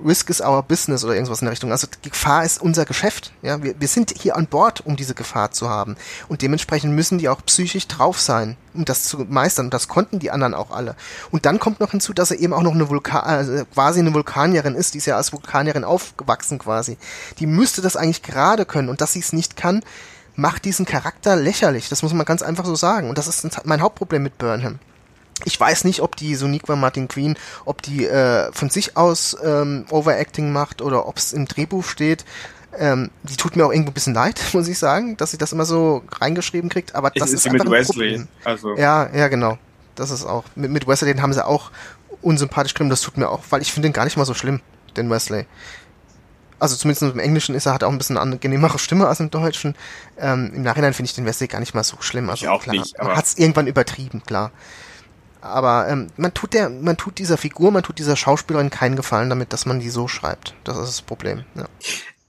Risk 0.04 0.30
is 0.30 0.40
our 0.40 0.62
business 0.62 1.04
oder 1.04 1.14
irgendwas 1.14 1.40
in 1.40 1.46
der 1.46 1.52
Richtung. 1.52 1.72
Also 1.72 1.86
Gefahr 2.02 2.44
ist 2.44 2.60
unser 2.60 2.84
Geschäft. 2.84 3.32
Ja, 3.42 3.62
wir, 3.62 3.80
wir 3.80 3.88
sind 3.88 4.12
hier 4.16 4.36
an 4.36 4.46
Bord, 4.46 4.84
um 4.84 4.96
diese 4.96 5.14
Gefahr 5.14 5.50
zu 5.50 5.68
haben. 5.68 5.96
Und 6.28 6.42
dementsprechend 6.42 6.92
müssen 6.94 7.18
die 7.18 7.28
auch 7.28 7.44
psychisch 7.46 7.86
drauf 7.88 8.20
sein, 8.20 8.56
um 8.74 8.84
das 8.84 9.04
zu 9.04 9.18
meistern. 9.18 9.66
Und 9.66 9.74
das 9.74 9.88
konnten 9.88 10.18
die 10.18 10.30
anderen 10.30 10.54
auch 10.54 10.70
alle. 10.70 10.96
Und 11.30 11.46
dann 11.46 11.58
kommt 11.58 11.80
noch 11.80 11.90
hinzu, 11.90 12.12
dass 12.12 12.30
er 12.30 12.38
eben 12.38 12.52
auch 12.52 12.62
noch 12.62 12.74
eine 12.74 12.88
Vulkan, 12.88 13.22
also 13.22 13.64
quasi 13.72 14.00
eine 14.00 14.14
Vulkanierin 14.14 14.74
ist. 14.74 14.94
Die 14.94 14.98
ist 14.98 15.06
ja 15.06 15.16
als 15.16 15.32
Vulkanierin 15.32 15.84
aufgewachsen 15.84 16.58
quasi. 16.58 16.98
Die 17.38 17.46
müsste 17.46 17.82
das 17.82 17.96
eigentlich 17.96 18.22
gerade 18.22 18.64
können. 18.64 18.88
Und 18.88 19.00
dass 19.00 19.12
sie 19.12 19.20
es 19.20 19.32
nicht 19.32 19.56
kann, 19.56 19.82
macht 20.34 20.64
diesen 20.64 20.86
Charakter 20.86 21.36
lächerlich. 21.36 21.88
Das 21.88 22.02
muss 22.02 22.12
man 22.12 22.26
ganz 22.26 22.42
einfach 22.42 22.64
so 22.64 22.74
sagen. 22.74 23.08
Und 23.08 23.18
das 23.18 23.26
ist 23.26 23.64
mein 23.64 23.80
Hauptproblem 23.80 24.22
mit 24.22 24.38
Burnham. 24.38 24.78
Ich 25.44 25.58
weiß 25.58 25.84
nicht, 25.84 26.00
ob 26.00 26.16
die 26.16 26.34
Soniqua 26.34 26.76
Martin 26.76 27.08
Green, 27.08 27.36
ob 27.64 27.82
die 27.82 28.06
äh, 28.06 28.50
von 28.52 28.70
sich 28.70 28.96
aus 28.96 29.36
ähm, 29.44 29.84
Overacting 29.90 30.50
macht 30.50 30.80
oder 30.80 31.06
ob 31.06 31.18
es 31.18 31.32
im 31.32 31.46
Drehbuch 31.46 31.84
steht. 31.84 32.24
Ähm, 32.78 33.10
die 33.22 33.36
tut 33.36 33.56
mir 33.56 33.64
auch 33.66 33.72
irgendwo 33.72 33.90
ein 33.90 33.94
bisschen 33.94 34.14
leid, 34.14 34.40
muss 34.52 34.68
ich 34.68 34.78
sagen, 34.78 35.16
dass 35.16 35.30
sie 35.30 35.38
das 35.38 35.52
immer 35.52 35.64
so 35.64 36.02
reingeschrieben 36.20 36.70
kriegt. 36.70 36.94
Aber 36.94 37.10
das 37.10 37.30
ist, 37.30 37.46
ist 37.46 37.46
einfach 37.46 37.64
mit 37.64 37.72
Wesley. 37.72 38.26
Also. 38.44 38.76
Ja, 38.76 39.10
ja, 39.14 39.28
genau. 39.28 39.58
Das 39.94 40.10
ist 40.10 40.24
auch. 40.24 40.44
Mit, 40.54 40.70
mit 40.70 40.86
Wesley, 40.86 41.12
den 41.12 41.22
haben 41.22 41.32
sie 41.32 41.44
auch 41.44 41.70
unsympathisch 42.22 42.74
geschrieben. 42.74 42.90
Das 42.90 43.02
tut 43.02 43.16
mir 43.18 43.28
auch, 43.28 43.42
weil 43.50 43.62
ich 43.62 43.72
finde 43.72 43.88
den 43.88 43.92
gar 43.92 44.04
nicht 44.04 44.16
mal 44.16 44.24
so 44.24 44.34
schlimm, 44.34 44.60
den 44.96 45.10
Wesley. 45.10 45.46
Also 46.58 46.76
zumindest 46.76 47.02
im 47.02 47.18
Englischen 47.18 47.54
ist 47.54 47.66
er 47.66 47.74
hat 47.74 47.84
auch 47.84 47.90
ein 47.90 47.98
bisschen 47.98 48.16
eine 48.16 48.32
angenehmere 48.32 48.78
Stimme 48.78 49.06
als 49.06 49.20
im 49.20 49.30
Deutschen. 49.30 49.74
Ähm, 50.18 50.52
Im 50.54 50.62
Nachhinein 50.62 50.94
finde 50.94 51.10
ich 51.10 51.14
den 51.14 51.26
Wesley 51.26 51.48
gar 51.48 51.60
nicht 51.60 51.74
mal 51.74 51.84
so 51.84 51.96
schlimm. 52.00 52.30
Also 52.30 52.46
ich 52.46 52.48
auch 52.48 52.62
klar, 52.62 52.76
nicht. 52.76 52.96
Man 52.98 53.14
hat 53.14 53.26
es 53.26 53.36
irgendwann 53.36 53.66
übertrieben, 53.66 54.22
klar. 54.24 54.52
Aber 55.46 55.88
ähm, 55.88 56.08
man 56.16 56.34
tut 56.34 56.54
der, 56.54 56.68
man 56.68 56.96
tut 56.96 57.18
dieser 57.18 57.36
Figur, 57.36 57.70
man 57.70 57.82
tut 57.82 57.98
dieser 57.98 58.16
Schauspielerin 58.16 58.70
keinen 58.70 58.96
Gefallen 58.96 59.30
damit, 59.30 59.52
dass 59.52 59.66
man 59.66 59.80
die 59.80 59.90
so 59.90 60.08
schreibt. 60.08 60.54
Das 60.64 60.76
ist 60.76 60.86
das 60.86 61.02
Problem. 61.02 61.44
Ja. 61.54 61.68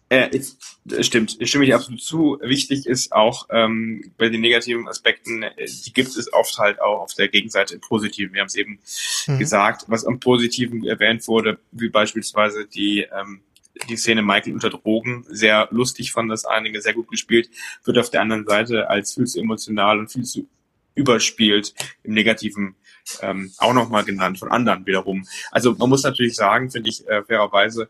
Äh, 0.10 0.30
ist, 0.30 0.57
stimmt, 1.02 1.35
ich 1.39 1.49
stimme 1.49 1.65
dir 1.65 1.76
absolut 1.76 2.02
zu. 2.02 2.39
Wichtig 2.41 2.85
ist 2.85 3.11
auch 3.11 3.48
ähm, 3.49 4.14
bei 4.18 4.30
den 4.30 4.39
negativen 4.39 4.88
Aspekten, 4.88 5.44
äh, 5.44 5.52
die 5.85 5.91
gibt 5.91 6.15
es 6.15 6.31
oft 6.31 6.57
halt 6.60 6.81
auch 6.81 7.02
auf 7.02 7.14
der 7.14 7.27
Gegenseite 7.27 7.76
im 7.76 7.81
Positiven. 7.81 8.34
Wir 8.34 8.41
haben 8.41 8.48
es 8.48 8.56
eben 8.56 8.80
mhm. 9.27 9.38
gesagt, 9.38 9.84
was 9.88 10.06
am 10.06 10.19
Positiven 10.19 10.85
erwähnt 10.85 11.27
wurde, 11.27 11.60
wie 11.72 11.89
beispielsweise 11.89 12.65
die 12.65 13.02
ähm, 13.02 13.41
die 13.89 13.98
Szene 13.98 14.22
Michael 14.22 14.53
unter 14.53 14.69
Drogen 14.69 15.26
sehr 15.30 15.68
lustig 15.72 16.11
fand 16.11 16.31
das 16.31 16.45
einige, 16.45 16.81
sehr 16.81 16.94
gut 16.94 17.10
gespielt, 17.10 17.49
wird 17.84 17.98
auf 17.98 18.10
der 18.10 18.22
anderen 18.22 18.45
Seite 18.45 18.89
als 18.89 19.14
viel 19.14 19.26
zu 19.26 19.39
emotional 19.39 19.99
und 19.99 20.11
viel 20.11 20.23
zu 20.23 20.48
überspielt 20.95 21.73
im 22.03 22.14
negativen 22.14 22.76
ähm, 23.21 23.51
auch 23.57 23.73
nochmal 23.73 24.03
genannt 24.03 24.39
von 24.39 24.51
anderen 24.51 24.85
wiederum. 24.85 25.27
Also 25.51 25.73
man 25.73 25.89
muss 25.89 26.03
natürlich 26.03 26.35
sagen, 26.35 26.71
finde 26.71 26.89
ich 26.89 27.07
äh, 27.07 27.23
fairerweise, 27.23 27.89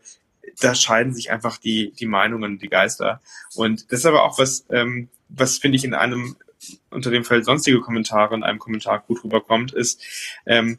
da 0.60 0.74
scheiden 0.74 1.14
sich 1.14 1.30
einfach 1.30 1.58
die, 1.58 1.92
die 1.92 2.06
Meinungen, 2.06 2.58
die 2.58 2.68
Geister. 2.68 3.20
Und 3.54 3.92
das 3.92 4.00
ist 4.00 4.06
aber 4.06 4.24
auch 4.24 4.38
was, 4.38 4.64
ähm, 4.70 5.08
was 5.28 5.58
finde 5.58 5.76
ich 5.76 5.84
in 5.84 5.94
einem 5.94 6.36
unter 6.90 7.10
dem 7.10 7.24
Feld 7.24 7.44
sonstige 7.44 7.80
Kommentare 7.80 8.34
in 8.34 8.42
einem 8.42 8.58
Kommentar 8.58 9.00
gut 9.00 9.22
rüberkommt, 9.22 9.72
ist, 9.72 10.02
ähm, 10.46 10.78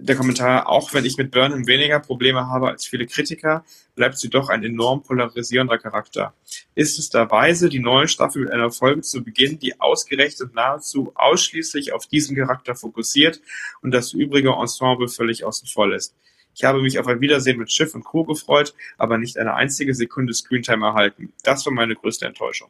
der 0.00 0.16
Kommentar, 0.16 0.68
auch 0.68 0.94
wenn 0.94 1.04
ich 1.04 1.16
mit 1.16 1.30
Burnham 1.30 1.66
weniger 1.66 2.00
Probleme 2.00 2.46
habe 2.46 2.68
als 2.68 2.86
viele 2.86 3.06
Kritiker, 3.06 3.64
bleibt 3.94 4.18
sie 4.18 4.30
doch 4.30 4.48
ein 4.48 4.62
enorm 4.62 5.02
polarisierender 5.02 5.78
Charakter. 5.78 6.34
Ist 6.74 6.98
es 6.98 7.10
da 7.10 7.30
weise, 7.30 7.68
die 7.68 7.80
neue 7.80 8.08
Staffel 8.08 8.42
mit 8.42 8.50
einer 8.52 8.70
Folge 8.70 9.02
zu 9.02 9.22
beginnen, 9.22 9.58
die 9.58 9.80
ausgerechnet 9.80 10.54
nahezu 10.54 11.12
ausschließlich 11.14 11.92
auf 11.92 12.06
diesen 12.06 12.36
Charakter 12.36 12.74
fokussiert 12.74 13.40
und 13.82 13.92
das 13.92 14.12
übrige 14.12 14.50
Ensemble 14.50 15.08
völlig 15.08 15.44
außen 15.44 15.68
vor 15.68 15.88
lässt? 15.88 16.14
Ich 16.54 16.64
habe 16.64 16.82
mich 16.82 16.98
auf 16.98 17.06
ein 17.06 17.20
Wiedersehen 17.20 17.58
mit 17.58 17.72
Schiff 17.72 17.94
und 17.94 18.04
Crew 18.04 18.24
gefreut, 18.24 18.74
aber 18.96 19.18
nicht 19.18 19.38
eine 19.38 19.54
einzige 19.54 19.94
Sekunde 19.94 20.34
Screentime 20.34 20.86
erhalten. 20.86 21.32
Das 21.42 21.64
war 21.66 21.72
meine 21.72 21.94
größte 21.94 22.26
Enttäuschung 22.26 22.68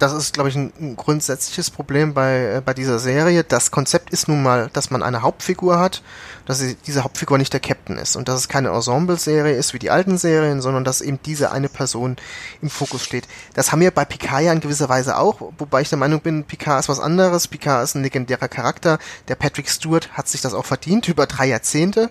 das 0.00 0.14
ist, 0.14 0.32
glaube 0.32 0.48
ich, 0.48 0.56
ein, 0.56 0.72
ein, 0.80 0.96
grundsätzliches 0.96 1.70
Problem 1.70 2.14
bei, 2.14 2.54
äh, 2.56 2.62
bei 2.64 2.72
dieser 2.72 2.98
Serie. 2.98 3.44
Das 3.44 3.70
Konzept 3.70 4.10
ist 4.10 4.28
nun 4.28 4.42
mal, 4.42 4.70
dass 4.72 4.90
man 4.90 5.02
eine 5.02 5.20
Hauptfigur 5.20 5.78
hat, 5.78 6.02
dass 6.46 6.58
sie, 6.58 6.74
diese 6.86 7.04
Hauptfigur 7.04 7.36
nicht 7.36 7.52
der 7.52 7.60
Captain 7.60 7.98
ist 7.98 8.16
und 8.16 8.26
dass 8.26 8.36
es 8.40 8.48
keine 8.48 8.70
Ensemble-Serie 8.70 9.54
ist 9.54 9.74
wie 9.74 9.78
die 9.78 9.90
alten 9.90 10.16
Serien, 10.16 10.62
sondern 10.62 10.84
dass 10.84 11.02
eben 11.02 11.20
diese 11.24 11.52
eine 11.52 11.68
Person 11.68 12.16
im 12.62 12.70
Fokus 12.70 13.04
steht. 13.04 13.28
Das 13.52 13.72
haben 13.72 13.80
wir 13.80 13.90
bei 13.90 14.06
Picard 14.06 14.42
ja 14.42 14.52
in 14.54 14.60
gewisser 14.60 14.88
Weise 14.88 15.18
auch, 15.18 15.52
wobei 15.58 15.82
ich 15.82 15.90
der 15.90 15.98
Meinung 15.98 16.20
bin, 16.20 16.44
Picard 16.44 16.80
ist 16.80 16.88
was 16.88 16.98
anderes. 16.98 17.46
Picard 17.46 17.84
ist 17.84 17.94
ein 17.94 18.02
legendärer 18.02 18.48
Charakter. 18.48 18.98
Der 19.28 19.34
Patrick 19.34 19.68
Stewart 19.68 20.10
hat 20.14 20.28
sich 20.28 20.40
das 20.40 20.54
auch 20.54 20.64
verdient 20.64 21.08
über 21.08 21.26
drei 21.26 21.46
Jahrzehnte. 21.46 22.10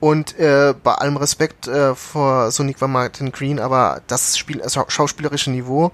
Und 0.00 0.38
äh, 0.38 0.74
bei 0.82 0.94
allem 0.94 1.16
Respekt 1.16 1.66
äh, 1.66 1.94
vor 1.94 2.50
Sonic 2.50 2.80
Martin 2.80 3.32
Green, 3.32 3.58
aber 3.58 4.02
das 4.08 4.36
Spiel, 4.36 4.60
also 4.60 4.84
schauspielerische 4.88 5.50
Niveau 5.50 5.92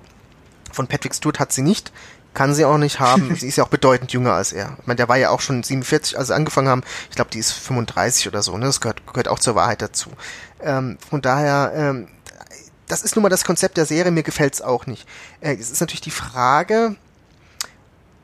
von 0.72 0.86
Patrick 0.86 1.14
Stewart 1.14 1.38
hat 1.38 1.52
sie 1.52 1.62
nicht, 1.62 1.92
kann 2.34 2.54
sie 2.54 2.64
auch 2.64 2.78
nicht 2.78 3.00
haben. 3.00 3.34
sie 3.38 3.48
ist 3.48 3.56
ja 3.56 3.64
auch 3.64 3.68
bedeutend 3.68 4.12
jünger 4.12 4.32
als 4.32 4.52
er. 4.52 4.76
Ich 4.80 4.86
meine, 4.86 4.96
der 4.96 5.08
war 5.08 5.16
ja 5.16 5.30
auch 5.30 5.40
schon 5.40 5.62
47, 5.62 6.18
als 6.18 6.28
sie 6.28 6.34
angefangen 6.34 6.68
haben. 6.68 6.84
Ich 7.10 7.16
glaube, 7.16 7.30
die 7.30 7.38
ist 7.38 7.52
35 7.52 8.28
oder 8.28 8.42
so. 8.42 8.56
Ne? 8.56 8.66
Das 8.66 8.80
gehört, 8.80 9.06
gehört 9.06 9.28
auch 9.28 9.38
zur 9.38 9.54
Wahrheit 9.54 9.82
dazu. 9.82 10.10
Ähm, 10.60 10.98
von 11.08 11.20
daher, 11.20 11.72
ähm, 11.74 12.08
das 12.86 13.02
ist 13.02 13.16
nun 13.16 13.24
mal 13.24 13.28
das 13.28 13.44
Konzept 13.44 13.76
der 13.76 13.86
Serie. 13.86 14.12
Mir 14.12 14.22
gefällt's 14.22 14.62
auch 14.62 14.86
nicht. 14.86 15.06
Äh, 15.40 15.56
es 15.56 15.70
ist 15.70 15.80
natürlich 15.80 16.00
die 16.00 16.10
Frage, 16.10 16.96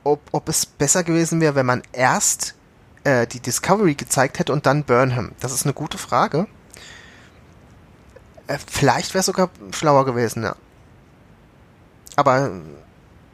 ob, 0.05 0.21
ob 0.33 0.49
es 0.49 0.67
besser 0.67 1.03
gewesen 1.03 1.41
wäre, 1.41 1.55
wenn 1.55 1.67
man 1.67 1.83
erst 1.93 2.55
äh, 3.05 3.27
die 3.27 3.41
Discovery 3.41 3.95
gezeigt 3.95 4.39
hätte 4.39 4.53
und 4.53 4.67
dann 4.67 4.85
Burnham. 4.85 5.33
Das 5.41 5.53
ist 5.53 5.65
eine 5.65 5.75
gute 5.75 5.99
Frage. 5.99 6.47
Äh, 8.47 8.59
vielleicht 8.71 9.15
wäre 9.15 9.21
es 9.21 9.27
sogar 9.27 9.51
schlauer 9.73 10.05
gewesen, 10.05 10.45
ja 10.45 10.57
aber 12.17 12.51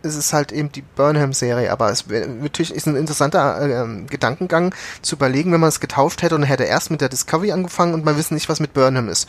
es 0.02 0.16
ist 0.16 0.32
halt 0.32 0.52
eben 0.52 0.72
die 0.72 0.82
Burnham-Serie, 0.82 1.70
aber 1.70 1.90
es 1.90 2.06
natürlich 2.06 2.74
ist 2.74 2.86
ein 2.86 2.96
interessanter 2.96 3.84
äh, 3.84 4.04
Gedankengang 4.04 4.74
zu 5.02 5.16
überlegen, 5.16 5.52
wenn 5.52 5.60
man 5.60 5.68
es 5.68 5.80
getauft 5.80 6.22
hätte 6.22 6.34
und 6.34 6.42
hätte 6.42 6.64
erst 6.64 6.90
mit 6.90 7.00
der 7.00 7.08
Discovery 7.08 7.52
angefangen 7.52 7.94
und 7.94 8.04
man 8.04 8.16
wissen 8.16 8.34
nicht, 8.34 8.48
was 8.48 8.60
mit 8.60 8.72
Burnham 8.72 9.08
ist. 9.08 9.28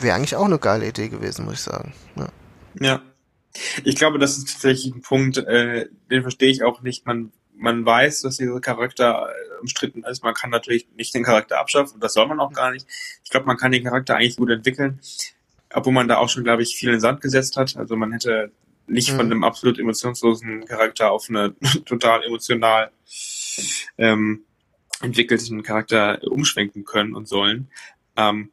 Wäre 0.00 0.16
eigentlich 0.16 0.36
auch 0.36 0.44
eine 0.44 0.58
geile 0.58 0.88
Idee 0.88 1.08
gewesen, 1.08 1.44
muss 1.44 1.54
ich 1.54 1.60
sagen. 1.60 1.92
Ja. 2.16 2.28
ja. 2.80 3.02
Ich 3.84 3.96
glaube, 3.96 4.18
das 4.18 4.38
ist 4.38 4.52
tatsächlich 4.52 4.94
ein 4.94 5.02
Punkt, 5.02 5.38
äh, 5.38 5.88
den 6.10 6.22
verstehe 6.22 6.50
ich 6.50 6.62
auch 6.62 6.82
nicht. 6.82 7.06
Man, 7.06 7.32
man 7.54 7.84
weiß, 7.84 8.22
dass 8.22 8.38
dieser 8.38 8.60
Charakter 8.60 9.28
äh, 9.28 9.60
umstritten 9.60 10.04
ist. 10.04 10.24
Man 10.24 10.34
kann 10.34 10.50
natürlich 10.50 10.88
nicht 10.96 11.14
den 11.14 11.22
Charakter 11.22 11.58
abschaffen, 11.60 12.00
das 12.00 12.14
soll 12.14 12.26
man 12.26 12.40
auch 12.40 12.52
gar 12.52 12.72
nicht. 12.72 12.86
Ich 13.24 13.30
glaube, 13.30 13.46
man 13.46 13.56
kann 13.56 13.72
den 13.72 13.84
Charakter 13.84 14.16
eigentlich 14.16 14.36
gut 14.36 14.50
entwickeln, 14.50 15.00
obwohl 15.72 15.92
man 15.92 16.08
da 16.08 16.16
auch 16.16 16.28
schon, 16.28 16.44
glaube 16.44 16.62
ich, 16.62 16.76
viel 16.76 16.88
in 16.88 16.96
den 16.96 17.00
Sand 17.00 17.20
gesetzt 17.20 17.56
hat. 17.56 17.76
Also 17.76 17.94
man 17.96 18.12
hätte 18.12 18.50
nicht 18.86 19.12
mhm. 19.12 19.16
von 19.16 19.26
einem 19.26 19.44
absolut 19.44 19.78
emotionslosen 19.78 20.66
Charakter 20.66 21.10
auf 21.10 21.28
eine 21.28 21.54
total 21.84 22.24
emotional 22.24 22.90
ähm, 23.98 24.44
entwickelten 25.00 25.62
Charakter 25.62 26.20
umschwenken 26.24 26.84
können 26.84 27.14
und 27.14 27.26
sollen. 27.26 27.68
Ähm, 28.16 28.50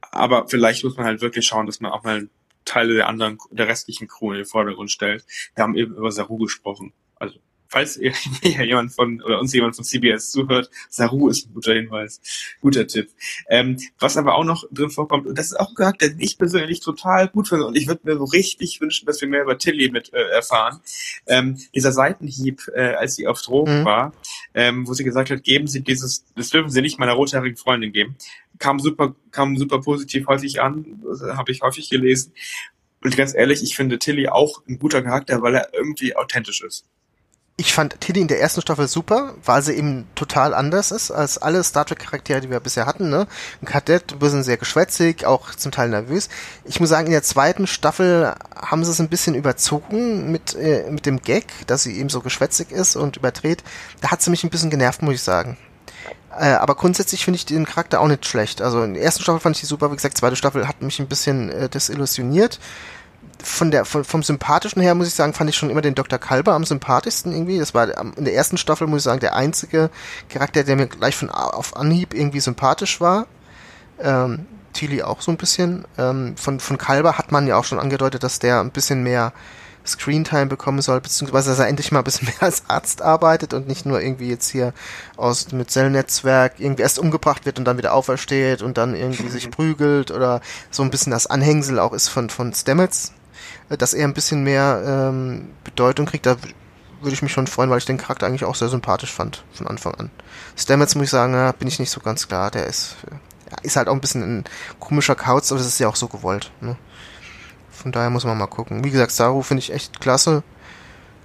aber 0.00 0.48
vielleicht 0.48 0.84
muss 0.84 0.96
man 0.96 1.06
halt 1.06 1.20
wirklich 1.20 1.46
schauen, 1.46 1.66
dass 1.66 1.80
man 1.80 1.92
auch 1.92 2.02
mal 2.02 2.28
Teile 2.64 2.94
der 2.94 3.08
anderen, 3.08 3.38
der 3.50 3.68
restlichen 3.68 4.08
Crew 4.08 4.32
in 4.32 4.38
den 4.38 4.46
Vordergrund 4.46 4.90
stellt. 4.90 5.24
Wir 5.54 5.64
haben 5.64 5.76
eben 5.76 5.94
über 5.94 6.10
Saru 6.12 6.38
gesprochen. 6.38 6.92
Also 7.16 7.38
falls 7.70 7.96
ihr 7.96 8.12
jemand 8.42 8.92
von 8.92 9.22
oder 9.22 9.40
uns 9.40 9.54
jemand 9.54 9.76
von 9.76 9.84
CBS 9.84 10.30
zuhört, 10.30 10.70
Saru 10.88 11.28
ist 11.28 11.46
ein 11.46 11.54
guter 11.54 11.72
Hinweis, 11.72 12.20
guter 12.60 12.86
Tipp. 12.86 13.08
Ähm, 13.48 13.78
was 13.98 14.16
aber 14.16 14.34
auch 14.34 14.44
noch 14.44 14.64
drin 14.70 14.90
vorkommt, 14.90 15.26
und 15.26 15.38
das 15.38 15.46
ist 15.46 15.58
auch 15.58 15.70
ein 15.70 15.74
Charakter, 15.76 16.08
den 16.08 16.20
ich 16.20 16.36
persönlich 16.36 16.80
total 16.80 17.28
gut 17.28 17.48
finde, 17.48 17.66
und 17.66 17.76
ich 17.76 17.86
würde 17.86 18.00
mir 18.04 18.16
so 18.16 18.24
richtig 18.24 18.80
wünschen, 18.80 19.06
dass 19.06 19.20
wir 19.20 19.28
mehr 19.28 19.42
über 19.42 19.56
Tilly 19.56 19.90
mit 19.90 20.12
äh, 20.12 20.30
erfahren. 20.30 20.80
Ähm, 21.26 21.58
dieser 21.74 21.92
Seitenhieb, 21.92 22.62
äh, 22.74 22.94
als 22.94 23.14
sie 23.14 23.28
auf 23.28 23.40
Drogen 23.40 23.80
mhm. 23.80 23.84
war, 23.84 24.12
ähm, 24.52 24.86
wo 24.86 24.92
sie 24.92 25.04
gesagt 25.04 25.30
hat, 25.30 25.44
geben 25.44 25.68
Sie 25.68 25.82
dieses, 25.82 26.24
das 26.34 26.50
dürfen 26.50 26.70
Sie 26.70 26.82
nicht 26.82 26.98
meiner 26.98 27.12
rothaarigen 27.12 27.56
Freundin 27.56 27.92
geben, 27.92 28.16
kam 28.58 28.80
super, 28.80 29.14
kam 29.30 29.56
super 29.56 29.80
positiv 29.80 30.26
häufig 30.26 30.60
an, 30.60 31.00
habe 31.36 31.52
ich 31.52 31.62
häufig 31.62 31.88
gelesen. 31.88 32.32
Und 33.02 33.16
ganz 33.16 33.32
ehrlich, 33.34 33.62
ich 33.62 33.76
finde 33.76 33.98
Tilly 33.98 34.28
auch 34.28 34.62
ein 34.68 34.78
guter 34.78 35.02
Charakter, 35.02 35.40
weil 35.40 35.54
er 35.54 35.72
irgendwie 35.72 36.16
authentisch 36.16 36.62
ist 36.62 36.84
ich 37.60 37.74
fand 37.74 38.00
Tilly 38.00 38.22
in 38.22 38.28
der 38.28 38.40
ersten 38.40 38.62
Staffel 38.62 38.88
super, 38.88 39.34
weil 39.44 39.60
sie 39.60 39.74
eben 39.74 40.08
total 40.14 40.54
anders 40.54 40.90
ist 40.90 41.10
als 41.10 41.36
alle 41.36 41.62
Star 41.62 41.84
Trek 41.84 41.98
Charaktere, 41.98 42.40
die 42.40 42.48
wir 42.48 42.58
bisher 42.58 42.86
hatten. 42.86 43.10
Ne? 43.10 43.26
Ein 43.60 43.66
Kadett, 43.66 44.14
ein 44.14 44.18
bisschen 44.18 44.42
sehr 44.42 44.56
geschwätzig, 44.56 45.26
auch 45.26 45.54
zum 45.54 45.70
Teil 45.70 45.90
nervös. 45.90 46.30
Ich 46.64 46.80
muss 46.80 46.88
sagen, 46.88 47.06
in 47.06 47.12
der 47.12 47.22
zweiten 47.22 47.66
Staffel 47.66 48.34
haben 48.56 48.82
sie 48.82 48.90
es 48.90 48.98
ein 48.98 49.10
bisschen 49.10 49.34
überzogen 49.34 50.32
mit 50.32 50.54
äh, 50.54 50.90
mit 50.90 51.04
dem 51.04 51.20
Gag, 51.20 51.44
dass 51.66 51.82
sie 51.82 51.98
eben 51.98 52.08
so 52.08 52.22
geschwätzig 52.22 52.70
ist 52.72 52.96
und 52.96 53.18
überdreht. 53.18 53.62
Da 54.00 54.10
hat 54.10 54.22
sie 54.22 54.30
mich 54.30 54.42
ein 54.42 54.50
bisschen 54.50 54.70
genervt, 54.70 55.02
muss 55.02 55.16
ich 55.16 55.22
sagen. 55.22 55.58
Äh, 56.38 56.52
aber 56.52 56.76
grundsätzlich 56.76 57.26
finde 57.26 57.36
ich 57.36 57.44
den 57.44 57.66
Charakter 57.66 58.00
auch 58.00 58.08
nicht 58.08 58.24
schlecht. 58.24 58.62
Also 58.62 58.82
in 58.84 58.94
der 58.94 59.02
ersten 59.02 59.22
Staffel 59.22 59.40
fand 59.40 59.56
ich 59.56 59.60
die 59.60 59.66
super, 59.66 59.92
wie 59.92 59.96
gesagt, 59.96 60.16
zweite 60.16 60.36
Staffel 60.36 60.66
hat 60.66 60.80
mich 60.80 60.98
ein 60.98 61.08
bisschen 61.08 61.50
äh, 61.50 61.68
desillusioniert 61.68 62.58
von 63.42 63.70
der, 63.70 63.84
von, 63.84 64.04
vom 64.04 64.22
Sympathischen 64.22 64.82
her 64.82 64.94
muss 64.94 65.08
ich 65.08 65.14
sagen, 65.14 65.34
fand 65.34 65.50
ich 65.50 65.56
schon 65.56 65.70
immer 65.70 65.80
den 65.80 65.94
Dr. 65.94 66.18
Kalber 66.18 66.54
am 66.54 66.64
sympathischsten 66.64 67.32
irgendwie. 67.32 67.58
Das 67.58 67.74
war 67.74 67.88
in 68.16 68.24
der 68.24 68.34
ersten 68.34 68.56
Staffel, 68.56 68.86
muss 68.86 69.00
ich 69.00 69.04
sagen, 69.04 69.20
der 69.20 69.36
einzige 69.36 69.90
Charakter, 70.28 70.64
der 70.64 70.76
mir 70.76 70.86
gleich 70.86 71.16
von 71.16 71.30
auf 71.30 71.76
Anhieb 71.76 72.14
irgendwie 72.14 72.40
sympathisch 72.40 73.00
war. 73.00 73.26
Ähm, 74.00 74.46
Tilly 74.72 75.02
auch 75.02 75.20
so 75.20 75.30
ein 75.30 75.36
bisschen. 75.36 75.84
Ähm, 75.98 76.36
von, 76.36 76.60
von 76.60 76.78
Kalber 76.78 77.18
hat 77.18 77.32
man 77.32 77.46
ja 77.46 77.56
auch 77.56 77.64
schon 77.64 77.80
angedeutet, 77.80 78.22
dass 78.22 78.38
der 78.38 78.60
ein 78.60 78.70
bisschen 78.70 79.02
mehr 79.02 79.32
Screentime 79.86 80.46
bekommen 80.46 80.82
soll, 80.82 81.00
beziehungsweise 81.00 81.50
dass 81.50 81.58
er 81.58 81.68
endlich 81.68 81.92
mal 81.92 82.00
ein 82.00 82.04
bisschen 82.04 82.28
mehr 82.40 82.42
als 82.42 82.64
Arzt 82.68 83.02
arbeitet 83.02 83.54
und 83.54 83.66
nicht 83.66 83.86
nur 83.86 84.00
irgendwie 84.00 84.28
jetzt 84.28 84.50
hier 84.50 84.72
aus 85.16 85.52
mit 85.52 85.70
Zellnetzwerk 85.70 86.54
irgendwie 86.58 86.82
erst 86.82 86.98
umgebracht 86.98 87.46
wird 87.46 87.58
und 87.58 87.64
dann 87.64 87.78
wieder 87.78 87.94
aufersteht 87.94 88.62
und 88.62 88.78
dann 88.78 88.94
irgendwie 88.94 89.28
sich 89.28 89.50
prügelt 89.50 90.10
oder 90.10 90.40
so 90.70 90.82
ein 90.82 90.90
bisschen 90.90 91.12
das 91.12 91.26
Anhängsel 91.26 91.78
auch 91.78 91.92
ist 91.92 92.08
von, 92.08 92.30
von 92.30 92.52
Stamets, 92.54 93.12
dass 93.76 93.94
er 93.94 94.06
ein 94.06 94.14
bisschen 94.14 94.42
mehr 94.42 94.82
ähm, 94.84 95.50
Bedeutung 95.64 96.06
kriegt, 96.06 96.26
da 96.26 96.36
würde 97.00 97.14
ich 97.14 97.22
mich 97.22 97.32
schon 97.32 97.46
freuen, 97.46 97.70
weil 97.70 97.78
ich 97.78 97.86
den 97.86 97.98
Charakter 97.98 98.26
eigentlich 98.26 98.44
auch 98.44 98.54
sehr 98.54 98.68
sympathisch 98.68 99.12
fand 99.12 99.44
von 99.52 99.66
Anfang 99.66 99.94
an. 99.94 100.10
Stamets 100.56 100.94
muss 100.94 101.04
ich 101.04 101.10
sagen, 101.10 101.54
bin 101.58 101.68
ich 101.68 101.78
nicht 101.78 101.90
so 101.90 102.00
ganz 102.00 102.28
klar, 102.28 102.50
der 102.50 102.66
ist, 102.66 102.96
ist 103.62 103.76
halt 103.76 103.88
auch 103.88 103.94
ein 103.94 104.00
bisschen 104.00 104.22
ein 104.22 104.44
komischer 104.78 105.14
Kauz, 105.14 105.50
aber 105.50 105.58
das 105.58 105.68
ist 105.68 105.78
ja 105.78 105.88
auch 105.88 105.96
so 105.96 106.08
gewollt. 106.08 106.50
Ne? 106.60 106.76
Von 107.70 107.92
daher 107.92 108.10
muss 108.10 108.24
man 108.24 108.36
mal 108.36 108.46
gucken. 108.46 108.84
Wie 108.84 108.90
gesagt, 108.90 109.12
Saru 109.12 109.42
finde 109.42 109.62
ich 109.62 109.72
echt 109.72 110.00
klasse. 110.00 110.42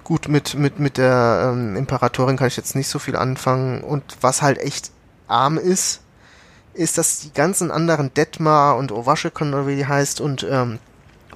Gut, 0.04 0.28
mit, 0.28 0.54
mit, 0.54 0.78
mit 0.78 0.96
der 0.96 1.50
ähm, 1.52 1.76
Imperatorin 1.76 2.36
kann 2.36 2.46
ich 2.46 2.56
jetzt 2.56 2.76
nicht 2.76 2.88
so 2.88 2.98
viel 2.98 3.16
anfangen. 3.16 3.82
Und 3.82 4.16
was 4.20 4.40
halt 4.40 4.58
echt 4.58 4.90
arm 5.28 5.58
ist, 5.58 6.00
ist, 6.72 6.96
dass 6.96 7.20
die 7.20 7.32
ganzen 7.32 7.70
anderen 7.70 8.14
Detmar 8.14 8.76
und 8.76 8.92
oder 8.92 9.66
wie 9.66 9.76
die 9.76 9.86
heißt 9.86 10.20
und 10.20 10.46
ähm, 10.48 10.78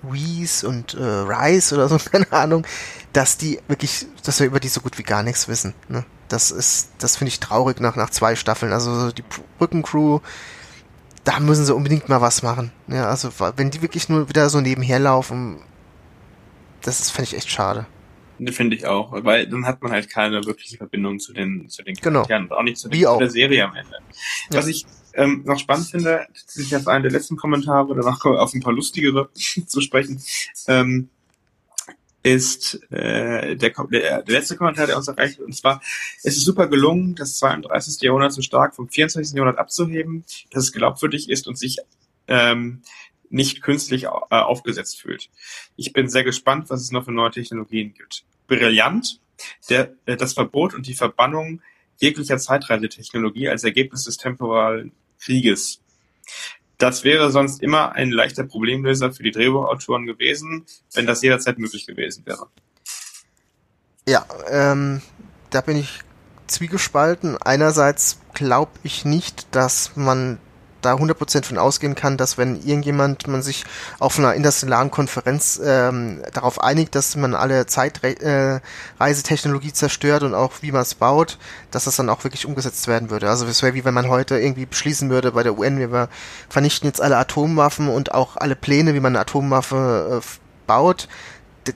Reese 0.08 0.68
und 0.68 0.94
äh, 0.94 1.02
Rice 1.02 1.72
oder 1.72 1.88
so, 1.88 1.98
keine 2.10 2.30
Ahnung, 2.32 2.66
dass 3.12 3.38
die 3.38 3.60
wirklich, 3.68 4.06
dass 4.24 4.40
wir 4.40 4.46
über 4.46 4.60
die 4.60 4.68
so 4.68 4.80
gut 4.80 4.98
wie 4.98 5.02
gar 5.02 5.22
nichts 5.22 5.48
wissen. 5.48 5.74
Ne? 5.88 6.04
Das 6.28 6.50
ist, 6.50 6.90
das 6.98 7.16
finde 7.16 7.30
ich 7.30 7.40
traurig 7.40 7.80
nach, 7.80 7.96
nach 7.96 8.10
zwei 8.10 8.36
Staffeln. 8.36 8.72
Also 8.72 9.10
die 9.10 9.24
Brückencrew, 9.58 10.20
da 11.24 11.40
müssen 11.40 11.64
sie 11.64 11.74
unbedingt 11.74 12.08
mal 12.08 12.20
was 12.20 12.42
machen. 12.42 12.72
Ja, 12.86 13.08
also 13.08 13.30
wenn 13.56 13.70
die 13.70 13.82
wirklich 13.82 14.08
nur 14.08 14.28
wieder 14.28 14.48
so 14.48 14.60
nebenher 14.60 14.98
laufen, 14.98 15.58
das 16.82 17.10
finde 17.10 17.24
ich 17.24 17.36
echt 17.36 17.50
schade. 17.50 17.86
Finde 18.52 18.74
ich 18.74 18.86
auch, 18.86 19.12
weil 19.12 19.46
dann 19.46 19.66
hat 19.66 19.82
man 19.82 19.92
halt 19.92 20.08
keine 20.08 20.42
wirkliche 20.46 20.78
Verbindung 20.78 21.18
zu 21.18 21.34
den, 21.34 21.68
zu 21.68 21.82
den 21.82 21.94
genau. 21.94 22.20
Charakteren 22.20 22.44
genau. 22.44 22.54
und 22.54 22.60
auch 22.60 22.64
nicht 22.64 22.78
zu, 22.78 22.88
den, 22.88 23.02
zu 23.02 23.18
der 23.18 23.30
Serie 23.30 23.64
am 23.64 23.74
Ende. 23.74 23.98
Ja. 24.50 24.58
Was 24.58 24.66
ich 24.66 24.86
ähm, 25.14 25.42
noch 25.44 25.58
spannend 25.58 25.88
finde, 25.88 26.26
ist 26.34 26.70
jetzt 26.70 26.88
einer 26.88 27.02
der 27.02 27.10
letzten 27.10 27.36
Kommentare, 27.36 27.94
danach 27.94 28.18
kommen 28.18 28.36
wir 28.36 28.42
auf 28.42 28.54
ein 28.54 28.60
paar 28.60 28.72
lustigere 28.72 29.30
zu 29.66 29.80
sprechen. 29.80 30.22
Ähm, 30.66 31.08
ist 32.22 32.80
äh, 32.90 33.56
der, 33.56 33.70
der, 33.70 34.22
der 34.22 34.34
letzte 34.34 34.56
Kommentar, 34.56 34.86
der 34.86 34.96
uns 34.96 35.08
erreicht. 35.08 35.40
Und 35.40 35.54
zwar, 35.56 35.80
es 36.22 36.36
ist 36.36 36.44
super 36.44 36.66
gelungen, 36.66 37.14
das 37.14 37.38
32. 37.38 38.02
Jahrhundert 38.02 38.32
so 38.32 38.42
stark 38.42 38.74
vom 38.74 38.88
24. 38.88 39.34
Jahrhundert 39.34 39.58
abzuheben, 39.58 40.24
dass 40.50 40.64
es 40.64 40.72
glaubwürdig 40.72 41.30
ist 41.30 41.48
und 41.48 41.58
sich 41.58 41.78
ähm, 42.28 42.82
nicht 43.30 43.62
künstlich 43.62 44.04
äh, 44.04 44.08
aufgesetzt 44.08 45.00
fühlt. 45.00 45.30
Ich 45.76 45.92
bin 45.92 46.08
sehr 46.08 46.24
gespannt, 46.24 46.68
was 46.68 46.82
es 46.82 46.92
noch 46.92 47.04
für 47.04 47.12
neue 47.12 47.30
Technologien 47.30 47.94
gibt. 47.94 48.24
Brillant, 48.46 49.20
der, 49.70 49.94
äh, 50.04 50.16
das 50.16 50.34
Verbot 50.34 50.74
und 50.74 50.86
die 50.86 50.94
Verbannung 50.94 51.62
jeglicher 51.96 52.38
Zeitreisetechnologie 52.38 53.48
als 53.48 53.64
Ergebnis 53.64 54.04
des 54.04 54.16
temporalen 54.16 54.92
Krieges. 55.20 55.80
Das 56.78 57.04
wäre 57.04 57.30
sonst 57.30 57.62
immer 57.62 57.92
ein 57.92 58.10
leichter 58.10 58.44
Problemlöser 58.44 59.12
für 59.12 59.22
die 59.22 59.32
Drehbuchautoren 59.32 60.06
gewesen, 60.06 60.64
wenn 60.94 61.06
das 61.06 61.22
jederzeit 61.22 61.58
möglich 61.58 61.86
gewesen 61.86 62.24
wäre. 62.24 62.48
Ja, 64.08 64.24
ähm, 64.48 65.02
da 65.50 65.60
bin 65.60 65.76
ich 65.76 66.00
zwiegespalten. 66.46 67.36
Einerseits 67.36 68.20
glaube 68.32 68.72
ich 68.82 69.04
nicht, 69.04 69.54
dass 69.54 69.94
man 69.94 70.38
da 70.80 70.94
100% 70.94 71.44
von 71.44 71.58
ausgehen 71.58 71.94
kann, 71.94 72.16
dass 72.16 72.38
wenn 72.38 72.62
irgendjemand 72.62 73.26
man 73.26 73.42
sich 73.42 73.64
auf 73.98 74.18
einer 74.18 74.34
internationalen 74.34 74.90
Konferenz 74.90 75.60
ähm, 75.62 76.22
darauf 76.32 76.62
einigt, 76.62 76.94
dass 76.94 77.16
man 77.16 77.34
alle 77.34 77.66
Zeitreisetechnologie 77.66 79.68
äh, 79.68 79.72
zerstört 79.72 80.22
und 80.22 80.34
auch 80.34 80.52
wie 80.60 80.72
man 80.72 80.82
es 80.82 80.94
baut, 80.94 81.38
dass 81.70 81.84
das 81.84 81.96
dann 81.96 82.08
auch 82.08 82.24
wirklich 82.24 82.46
umgesetzt 82.46 82.88
werden 82.88 83.10
würde. 83.10 83.28
Also 83.28 83.46
es 83.46 83.62
wäre 83.62 83.74
wie 83.74 83.84
wenn 83.84 83.94
man 83.94 84.08
heute 84.08 84.38
irgendwie 84.38 84.66
beschließen 84.66 85.10
würde 85.10 85.32
bei 85.32 85.42
der 85.42 85.58
UN, 85.58 85.78
wir 85.78 86.08
vernichten 86.48 86.88
jetzt 86.88 87.00
alle 87.00 87.16
Atomwaffen 87.16 87.88
und 87.88 88.14
auch 88.14 88.36
alle 88.36 88.56
Pläne, 88.56 88.94
wie 88.94 89.00
man 89.00 89.14
eine 89.14 89.20
Atomwaffe 89.20 90.22
äh, 90.22 90.26
baut. 90.66 91.08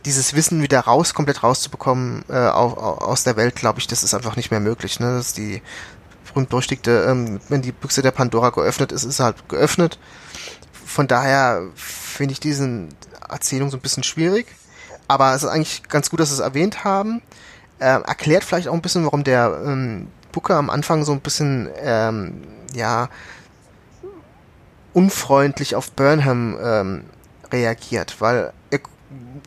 Dieses 0.06 0.34
Wissen 0.34 0.62
wieder 0.62 0.80
raus, 0.80 1.14
komplett 1.14 1.42
rauszubekommen 1.42 2.24
äh, 2.28 2.34
aus 2.34 3.22
der 3.22 3.36
Welt, 3.36 3.54
glaube 3.54 3.80
ich, 3.80 3.86
das 3.86 4.02
ist 4.02 4.14
einfach 4.14 4.34
nicht 4.34 4.50
mehr 4.50 4.60
möglich. 4.60 4.98
Ne? 4.98 5.16
Das 5.16 5.26
ist 5.26 5.36
die 5.36 5.62
berühmt-berüchtigte, 6.34 7.06
ähm, 7.08 7.40
wenn 7.48 7.62
die 7.62 7.72
Büchse 7.72 8.02
der 8.02 8.10
Pandora 8.10 8.50
geöffnet 8.50 8.92
ist, 8.92 9.04
ist 9.04 9.20
halt 9.20 9.48
geöffnet. 9.48 9.98
Von 10.84 11.06
daher 11.06 11.62
finde 11.74 12.32
ich 12.32 12.40
diesen 12.40 12.94
Erzählung 13.28 13.70
so 13.70 13.76
ein 13.76 13.80
bisschen 13.80 14.02
schwierig. 14.02 14.46
Aber 15.08 15.34
es 15.34 15.42
ist 15.42 15.48
eigentlich 15.48 15.82
ganz 15.88 16.10
gut, 16.10 16.20
dass 16.20 16.28
sie 16.28 16.34
es 16.34 16.40
erwähnt 16.40 16.84
haben. 16.84 17.22
Ähm, 17.80 18.02
erklärt 18.04 18.44
vielleicht 18.44 18.68
auch 18.68 18.74
ein 18.74 18.82
bisschen, 18.82 19.04
warum 19.04 19.24
der 19.24 19.60
ähm, 19.64 20.08
Booker 20.32 20.56
am 20.56 20.70
Anfang 20.70 21.04
so 21.04 21.12
ein 21.12 21.20
bisschen, 21.20 21.68
ähm, 21.80 22.42
ja, 22.74 23.08
unfreundlich 24.92 25.74
auf 25.74 25.90
Burnham 25.90 26.56
ähm, 26.62 27.04
reagiert, 27.52 28.20
weil 28.20 28.52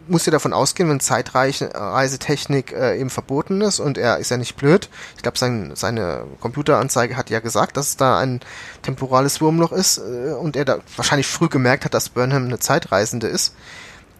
muss 0.07 0.25
ja 0.25 0.31
davon 0.31 0.53
ausgehen, 0.53 0.89
wenn 0.89 0.99
Zeitreisetechnik 0.99 2.71
äh, 2.71 2.99
eben 2.99 3.09
verboten 3.09 3.61
ist 3.61 3.79
und 3.79 3.97
er 3.97 4.17
ist 4.17 4.31
ja 4.31 4.37
nicht 4.37 4.55
blöd. 4.55 4.89
Ich 5.15 5.21
glaube, 5.21 5.37
sein, 5.37 5.71
seine 5.75 6.25
Computeranzeige 6.39 7.17
hat 7.17 7.29
ja 7.29 7.39
gesagt, 7.39 7.77
dass 7.77 7.89
es 7.89 7.97
da 7.97 8.19
ein 8.19 8.39
temporales 8.81 9.41
Wurmloch 9.41 9.71
ist 9.71 9.97
äh, 9.97 10.31
und 10.31 10.55
er 10.55 10.65
da 10.65 10.79
wahrscheinlich 10.95 11.27
früh 11.27 11.49
gemerkt 11.49 11.85
hat, 11.85 11.93
dass 11.93 12.09
Burnham 12.09 12.45
eine 12.45 12.59
Zeitreisende 12.59 13.27
ist, 13.27 13.55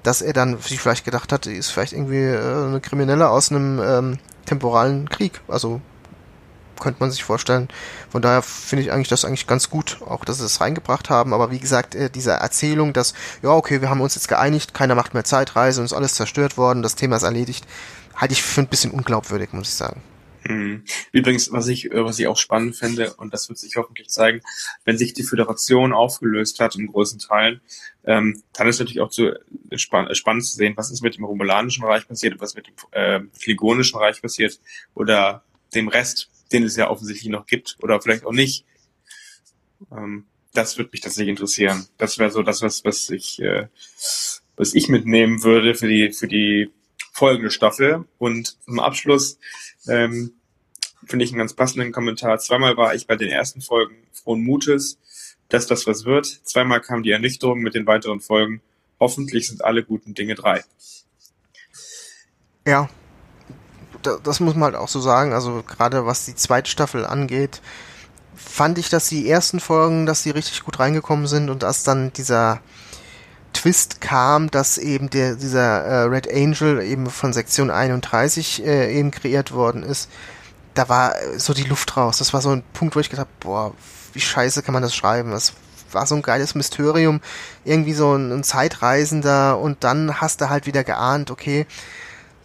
dass 0.03 0.21
er 0.21 0.33
dann 0.33 0.57
sich 0.59 0.79
vielleicht 0.79 1.05
gedacht 1.05 1.31
hat, 1.31 1.45
die 1.45 1.55
ist 1.55 1.69
vielleicht 1.69 1.93
irgendwie 1.93 2.23
äh, 2.23 2.65
eine 2.65 2.81
Kriminelle 2.81 3.29
aus 3.29 3.51
einem 3.51 3.79
ähm, 3.79 4.19
temporalen 4.45 5.09
Krieg. 5.09 5.41
Also 5.47 5.81
könnte 6.79 6.99
man 6.99 7.11
sich 7.11 7.23
vorstellen. 7.23 7.67
Von 8.09 8.21
daher 8.21 8.41
finde 8.41 8.83
ich 8.83 8.91
eigentlich 8.91 9.07
das 9.07 9.25
eigentlich 9.25 9.47
ganz 9.47 9.69
gut, 9.69 10.01
auch 10.01 10.25
dass 10.25 10.37
sie 10.37 10.45
es 10.45 10.61
reingebracht 10.61 11.09
haben. 11.09 11.33
Aber 11.33 11.51
wie 11.51 11.59
gesagt, 11.59 11.95
äh, 11.95 12.09
diese 12.09 12.31
Erzählung, 12.31 12.93
dass, 12.93 13.13
ja, 13.41 13.49
okay, 13.49 13.81
wir 13.81 13.89
haben 13.89 14.01
uns 14.01 14.15
jetzt 14.15 14.27
geeinigt, 14.27 14.73
keiner 14.73 14.95
macht 14.95 15.13
mehr 15.13 15.23
Zeitreise 15.23 15.83
ist 15.83 15.93
alles 15.93 16.15
zerstört 16.15 16.57
worden, 16.57 16.83
das 16.83 16.95
Thema 16.95 17.15
ist 17.15 17.23
erledigt, 17.23 17.65
halte 18.15 18.33
ich 18.33 18.43
für 18.43 18.61
ein 18.61 18.67
bisschen 18.67 18.91
unglaubwürdig, 18.91 19.53
muss 19.53 19.69
ich 19.69 19.75
sagen. 19.75 20.01
Mhm. 20.47 20.83
Übrigens, 21.11 21.51
was 21.51 21.67
ich, 21.67 21.91
äh, 21.91 22.03
was 22.03 22.19
ich 22.19 22.27
auch 22.27 22.37
spannend 22.37 22.75
finde, 22.75 23.13
und 23.15 23.33
das 23.33 23.49
wird 23.49 23.59
sich 23.59 23.75
hoffentlich 23.75 24.09
zeigen, 24.09 24.41
wenn 24.85 24.97
sich 24.97 25.13
die 25.13 25.23
Föderation 25.23 25.93
aufgelöst 25.93 26.59
hat 26.59 26.75
in 26.75 26.87
großen 26.87 27.19
Teilen, 27.19 27.61
ähm, 28.05 28.41
dann 28.53 28.67
ist 28.67 28.79
natürlich 28.79 29.01
auch 29.01 29.09
zu, 29.09 29.27
äh, 29.27 29.77
spann 29.77 30.13
spannend 30.15 30.45
zu 30.45 30.55
sehen, 30.55 30.73
was 30.77 30.91
ist 30.91 31.01
mit 31.01 31.17
dem 31.17 31.25
Romulanischen 31.25 31.83
Reich 31.83 32.07
passiert 32.07 32.39
was 32.39 32.55
mit 32.55 32.67
dem 32.67 32.73
äh, 32.91 33.19
Klingonischen 33.41 33.99
Reich 33.99 34.21
passiert 34.21 34.59
oder 34.95 35.43
dem 35.75 35.89
Rest 35.89 36.29
den 36.51 36.63
es 36.63 36.75
ja 36.75 36.89
offensichtlich 36.89 37.29
noch 37.29 37.45
gibt 37.45 37.77
oder 37.81 38.01
vielleicht 38.01 38.25
auch 38.25 38.31
nicht. 38.31 38.65
Ähm, 39.91 40.25
das 40.53 40.77
würde 40.77 40.89
mich 40.91 41.01
tatsächlich 41.01 41.29
interessieren. 41.29 41.87
Das 41.97 42.17
wäre 42.17 42.31
so 42.31 42.41
das, 42.41 42.61
was, 42.61 42.83
was 42.83 43.09
ich, 43.09 43.39
äh, 43.41 43.67
was 44.55 44.73
ich 44.73 44.89
mitnehmen 44.89 45.43
würde 45.43 45.75
für 45.75 45.87
die, 45.87 46.11
für 46.11 46.27
die 46.27 46.71
folgende 47.13 47.51
Staffel. 47.51 48.05
Und 48.17 48.57
zum 48.65 48.79
Abschluss 48.79 49.37
ähm, 49.87 50.33
finde 51.05 51.25
ich 51.25 51.31
einen 51.31 51.39
ganz 51.39 51.53
passenden 51.53 51.91
Kommentar. 51.91 52.39
Zweimal 52.39 52.77
war 52.77 52.95
ich 52.95 53.07
bei 53.07 53.15
den 53.15 53.29
ersten 53.29 53.61
Folgen 53.61 53.95
frohen 54.13 54.43
Mutes, 54.43 54.99
dass 55.49 55.67
das 55.67 55.85
was 55.87 56.05
wird. 56.05 56.25
Zweimal 56.25 56.81
kam 56.81 57.03
die 57.03 57.11
Ernüchterung 57.11 57.59
mit 57.59 57.75
den 57.75 57.85
weiteren 57.85 58.19
Folgen. 58.19 58.61
Hoffentlich 58.99 59.47
sind 59.47 59.63
alle 59.63 59.83
guten 59.83 60.15
Dinge 60.15 60.35
drei. 60.35 60.63
Ja, 62.65 62.89
das 64.23 64.39
muss 64.39 64.55
man 64.55 64.65
halt 64.65 64.75
auch 64.75 64.87
so 64.87 64.99
sagen, 64.99 65.33
also 65.33 65.63
gerade 65.63 66.05
was 66.05 66.25
die 66.25 66.35
zweite 66.35 66.69
Staffel 66.69 67.05
angeht, 67.05 67.61
fand 68.35 68.77
ich, 68.77 68.89
dass 68.89 69.09
die 69.09 69.29
ersten 69.29 69.59
Folgen, 69.59 70.05
dass 70.05 70.23
die 70.23 70.31
richtig 70.31 70.63
gut 70.63 70.79
reingekommen 70.79 71.27
sind 71.27 71.49
und 71.49 71.63
dass 71.63 71.83
dann 71.83 72.13
dieser 72.13 72.59
Twist 73.53 74.01
kam, 74.01 74.51
dass 74.51 74.77
eben 74.77 75.09
der, 75.09 75.35
dieser 75.35 75.83
äh, 75.83 76.01
Red 76.03 76.31
Angel 76.31 76.81
eben 76.81 77.09
von 77.09 77.33
Sektion 77.33 77.71
31 77.71 78.65
äh, 78.65 78.97
eben 78.97 79.11
kreiert 79.11 79.51
worden 79.51 79.83
ist, 79.83 80.09
da 80.73 80.89
war 80.89 81.15
so 81.37 81.53
die 81.53 81.63
Luft 81.63 81.97
raus. 81.97 82.19
Das 82.19 82.33
war 82.33 82.41
so 82.41 82.51
ein 82.51 82.63
Punkt, 82.73 82.95
wo 82.95 82.99
ich 82.99 83.09
gedacht 83.09 83.27
boah, 83.39 83.73
wie 84.13 84.21
scheiße 84.21 84.61
kann 84.61 84.73
man 84.73 84.83
das 84.83 84.95
schreiben? 84.95 85.31
Das 85.31 85.53
war 85.91 86.05
so 86.05 86.15
ein 86.15 86.21
geiles 86.21 86.55
Mysterium, 86.55 87.21
irgendwie 87.63 87.93
so 87.93 88.13
ein, 88.13 88.31
ein 88.31 88.43
Zeitreisender 88.43 89.57
und 89.57 89.83
dann 89.83 90.21
hast 90.21 90.41
du 90.41 90.49
halt 90.49 90.65
wieder 90.65 90.83
geahnt, 90.83 91.31
okay, 91.31 91.65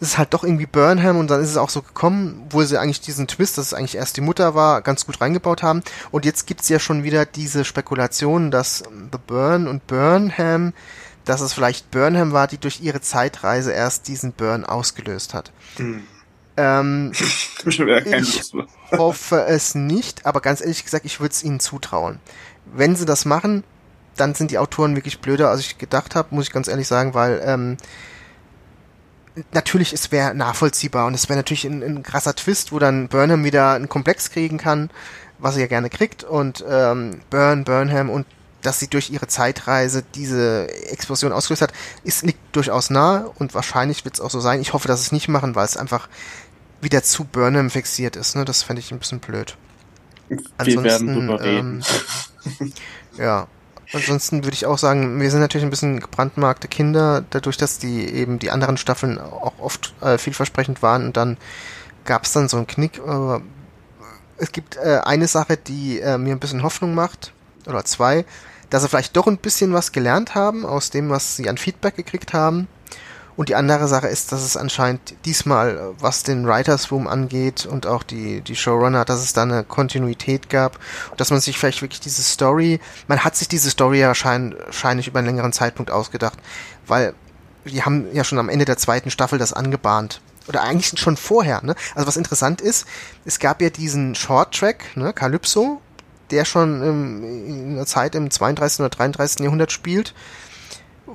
es 0.03 0.09
ist 0.09 0.17
halt 0.17 0.33
doch 0.33 0.43
irgendwie 0.43 0.65
Burnham 0.65 1.17
und 1.17 1.29
dann 1.29 1.41
ist 1.41 1.49
es 1.49 1.57
auch 1.57 1.69
so 1.69 1.81
gekommen, 1.81 2.45
wo 2.49 2.61
sie 2.63 2.77
eigentlich 2.77 2.99
diesen 2.99 3.25
Twist, 3.25 3.57
dass 3.57 3.67
es 3.67 3.73
eigentlich 3.73 3.95
erst 3.95 4.17
die 4.17 4.21
Mutter 4.21 4.53
war, 4.53 4.81
ganz 4.81 5.05
gut 5.05 5.21
reingebaut 5.21 5.63
haben. 5.63 5.81
Und 6.11 6.25
jetzt 6.25 6.45
gibt's 6.45 6.67
ja 6.67 6.77
schon 6.77 7.03
wieder 7.03 7.25
diese 7.25 7.63
Spekulation, 7.63 8.51
dass 8.51 8.83
The 9.11 9.17
Burn 9.25 9.67
und 9.67 9.87
Burnham, 9.87 10.73
dass 11.23 11.39
es 11.39 11.53
vielleicht 11.53 11.89
Burnham 11.89 12.33
war, 12.33 12.47
die 12.47 12.57
durch 12.57 12.81
ihre 12.81 12.99
Zeitreise 12.99 13.71
erst 13.71 14.09
diesen 14.09 14.33
Burn 14.33 14.65
ausgelöst 14.65 15.33
hat. 15.33 15.53
Mhm. 15.77 16.03
Ähm, 16.57 17.11
ich 17.65 18.51
hoffe 18.91 19.45
es 19.47 19.73
nicht, 19.73 20.25
aber 20.25 20.41
ganz 20.41 20.59
ehrlich 20.59 20.83
gesagt, 20.83 21.05
ich 21.05 21.21
würde 21.21 21.31
es 21.31 21.43
ihnen 21.43 21.61
zutrauen. 21.61 22.19
Wenn 22.65 22.97
sie 22.97 23.05
das 23.05 23.23
machen, 23.23 23.63
dann 24.17 24.35
sind 24.35 24.51
die 24.51 24.57
Autoren 24.57 24.95
wirklich 24.97 25.19
blöder, 25.19 25.49
als 25.49 25.61
ich 25.61 25.77
gedacht 25.77 26.13
habe, 26.13 26.35
muss 26.35 26.47
ich 26.47 26.51
ganz 26.51 26.67
ehrlich 26.67 26.87
sagen, 26.87 27.13
weil 27.13 27.41
ähm, 27.45 27.77
natürlich, 29.51 29.93
es 29.93 30.11
wäre 30.11 30.33
nachvollziehbar 30.35 31.07
und 31.07 31.13
es 31.13 31.29
wäre 31.29 31.37
natürlich 31.37 31.65
ein, 31.65 31.83
ein, 31.83 32.03
krasser 32.03 32.35
Twist, 32.35 32.71
wo 32.71 32.79
dann 32.79 33.07
Burnham 33.07 33.43
wieder 33.43 33.73
einen 33.73 33.89
Komplex 33.89 34.29
kriegen 34.29 34.57
kann, 34.57 34.89
was 35.39 35.55
er 35.55 35.61
ja 35.61 35.67
gerne 35.67 35.89
kriegt 35.89 36.23
und 36.23 36.63
ähm, 36.67 37.21
Burn, 37.29 37.63
Burnham 37.63 38.09
und 38.09 38.25
dass 38.61 38.79
sie 38.79 38.87
durch 38.87 39.09
ihre 39.09 39.27
Zeitreise 39.27 40.03
diese 40.15 40.69
Explosion 40.89 41.33
ausgelöst 41.33 41.61
hat, 41.61 41.73
ist 42.03 42.23
liegt 42.23 42.55
durchaus 42.55 42.89
nah 42.89 43.25
und 43.35 43.53
wahrscheinlich 43.53 44.05
wird 44.05 44.15
es 44.15 44.21
auch 44.21 44.29
so 44.29 44.39
sein. 44.39 44.61
Ich 44.61 44.71
hoffe, 44.71 44.87
dass 44.87 45.01
es 45.01 45.11
nicht 45.11 45.27
machen, 45.27 45.55
weil 45.55 45.65
es 45.65 45.75
einfach 45.75 46.07
wieder 46.79 47.03
zu 47.03 47.25
Burnham 47.25 47.69
fixiert 47.69 48.15
ist. 48.15 48.35
Ne? 48.35 48.45
Das 48.45 48.63
fände 48.63 48.79
ich 48.79 48.91
ein 48.91 48.99
bisschen 48.99 49.19
blöd. 49.19 49.57
Wir 50.29 50.39
Ansonsten, 50.57 50.83
werden 50.83 51.13
drüber 51.13 51.41
reden. 51.41 51.83
Ähm, 52.59 52.73
ja, 53.17 53.47
Ansonsten 53.93 54.43
würde 54.43 54.55
ich 54.55 54.65
auch 54.65 54.79
sagen, 54.79 55.21
wir 55.21 55.29
sind 55.29 55.39
natürlich 55.39 55.63
ein 55.65 55.69
bisschen 55.69 55.99
gebrandmarkte 55.99 56.67
Kinder, 56.67 57.23
dadurch, 57.29 57.57
dass 57.57 57.77
die 57.77 58.09
eben 58.09 58.39
die 58.39 58.49
anderen 58.49 58.77
Staffeln 58.77 59.19
auch 59.19 59.53
oft 59.59 59.93
äh, 60.01 60.17
vielversprechend 60.17 60.81
waren 60.81 61.05
und 61.05 61.17
dann 61.17 61.37
gab 62.03 62.23
es 62.23 62.31
dann 62.31 62.49
so 62.49 62.57
einen 62.57 62.67
Knick. 62.67 62.97
Äh, 62.97 63.39
es 64.37 64.51
gibt 64.51 64.77
äh, 64.77 65.01
eine 65.03 65.27
Sache, 65.27 65.57
die 65.57 65.99
äh, 65.99 66.17
mir 66.17 66.33
ein 66.33 66.39
bisschen 66.39 66.63
Hoffnung 66.63 66.95
macht, 66.95 67.33
oder 67.67 67.85
zwei, 67.85 68.25
dass 68.69 68.81
sie 68.81 68.89
vielleicht 68.89 69.15
doch 69.15 69.27
ein 69.27 69.37
bisschen 69.37 69.73
was 69.73 69.91
gelernt 69.91 70.35
haben 70.35 70.65
aus 70.65 70.89
dem, 70.89 71.09
was 71.09 71.35
sie 71.35 71.47
an 71.47 71.57
Feedback 71.57 71.95
gekriegt 71.95 72.33
haben. 72.33 72.67
Und 73.35 73.49
die 73.49 73.55
andere 73.55 73.87
Sache 73.87 74.07
ist, 74.07 74.31
dass 74.31 74.43
es 74.43 74.55
anscheinend 74.55 75.15
diesmal, 75.25 75.93
was 75.99 76.23
den 76.23 76.47
Writers 76.47 76.91
Room 76.91 77.07
angeht 77.07 77.65
und 77.65 77.87
auch 77.87 78.03
die, 78.03 78.41
die 78.41 78.55
Showrunner, 78.55 79.05
dass 79.05 79.21
es 79.21 79.33
da 79.33 79.41
eine 79.43 79.63
Kontinuität 79.63 80.49
gab 80.49 80.79
dass 81.17 81.31
man 81.31 81.39
sich 81.39 81.57
vielleicht 81.57 81.81
wirklich 81.81 81.99
diese 81.99 82.23
Story, 82.23 82.79
man 83.07 83.23
hat 83.23 83.35
sich 83.35 83.47
diese 83.47 83.69
Story 83.69 83.99
ja 83.99 84.07
wahrscheinlich 84.07 85.07
über 85.07 85.19
einen 85.19 85.27
längeren 85.27 85.53
Zeitpunkt 85.53 85.91
ausgedacht, 85.91 86.37
weil 86.87 87.13
die 87.65 87.83
haben 87.83 88.07
ja 88.13 88.23
schon 88.23 88.39
am 88.39 88.49
Ende 88.49 88.65
der 88.65 88.77
zweiten 88.77 89.09
Staffel 89.09 89.39
das 89.39 89.53
angebahnt. 89.53 90.21
Oder 90.47 90.63
eigentlich 90.63 90.99
schon 90.99 91.15
vorher, 91.15 91.63
ne? 91.63 91.75
Also 91.95 92.07
was 92.07 92.17
interessant 92.17 92.59
ist, 92.59 92.85
es 93.23 93.39
gab 93.39 93.61
ja 93.61 93.69
diesen 93.69 94.15
Short 94.15 94.53
Track, 94.53 94.83
ne, 94.95 95.13
Calypso, 95.13 95.79
der 96.31 96.43
schon 96.43 96.81
im, 96.81 97.23
in 97.23 97.75
der 97.75 97.85
Zeit 97.85 98.15
im 98.15 98.29
32. 98.29 98.81
oder 98.81 98.89
33. 98.89 99.39
Jahrhundert 99.39 99.71
spielt 99.71 100.13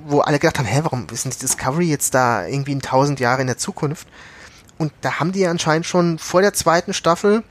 wo 0.06 0.20
alle 0.20 0.38
gedacht 0.38 0.58
haben, 0.58 0.66
hä, 0.66 0.80
warum 0.82 1.06
ist 1.12 1.24
denn 1.24 1.32
die 1.32 1.38
Discovery 1.38 1.86
jetzt 1.88 2.14
da 2.14 2.46
irgendwie 2.46 2.72
in 2.72 2.82
tausend 2.82 3.20
Jahre 3.20 3.40
in 3.40 3.46
der 3.46 3.58
Zukunft? 3.58 4.08
Und 4.78 4.92
da 5.00 5.18
haben 5.18 5.32
die 5.32 5.46
anscheinend 5.46 5.86
schon 5.86 6.18
vor 6.18 6.40
der 6.40 6.54
zweiten 6.54 6.94
Staffel 6.94 7.42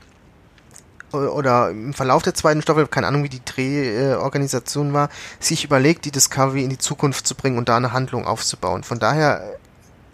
oder 1.12 1.70
im 1.70 1.94
Verlauf 1.94 2.22
der 2.22 2.34
zweiten 2.34 2.62
Staffel, 2.62 2.86
keine 2.86 3.06
Ahnung, 3.06 3.22
wie 3.22 3.28
die 3.28 3.44
Drehorganisation 3.44 4.92
war, 4.92 5.08
sich 5.40 5.64
überlegt, 5.64 6.04
die 6.04 6.10
Discovery 6.10 6.64
in 6.64 6.70
die 6.70 6.78
Zukunft 6.78 7.26
zu 7.26 7.34
bringen 7.34 7.58
und 7.58 7.68
da 7.68 7.76
eine 7.76 7.92
Handlung 7.92 8.26
aufzubauen. 8.26 8.84
Von 8.84 8.98
daher 8.98 9.56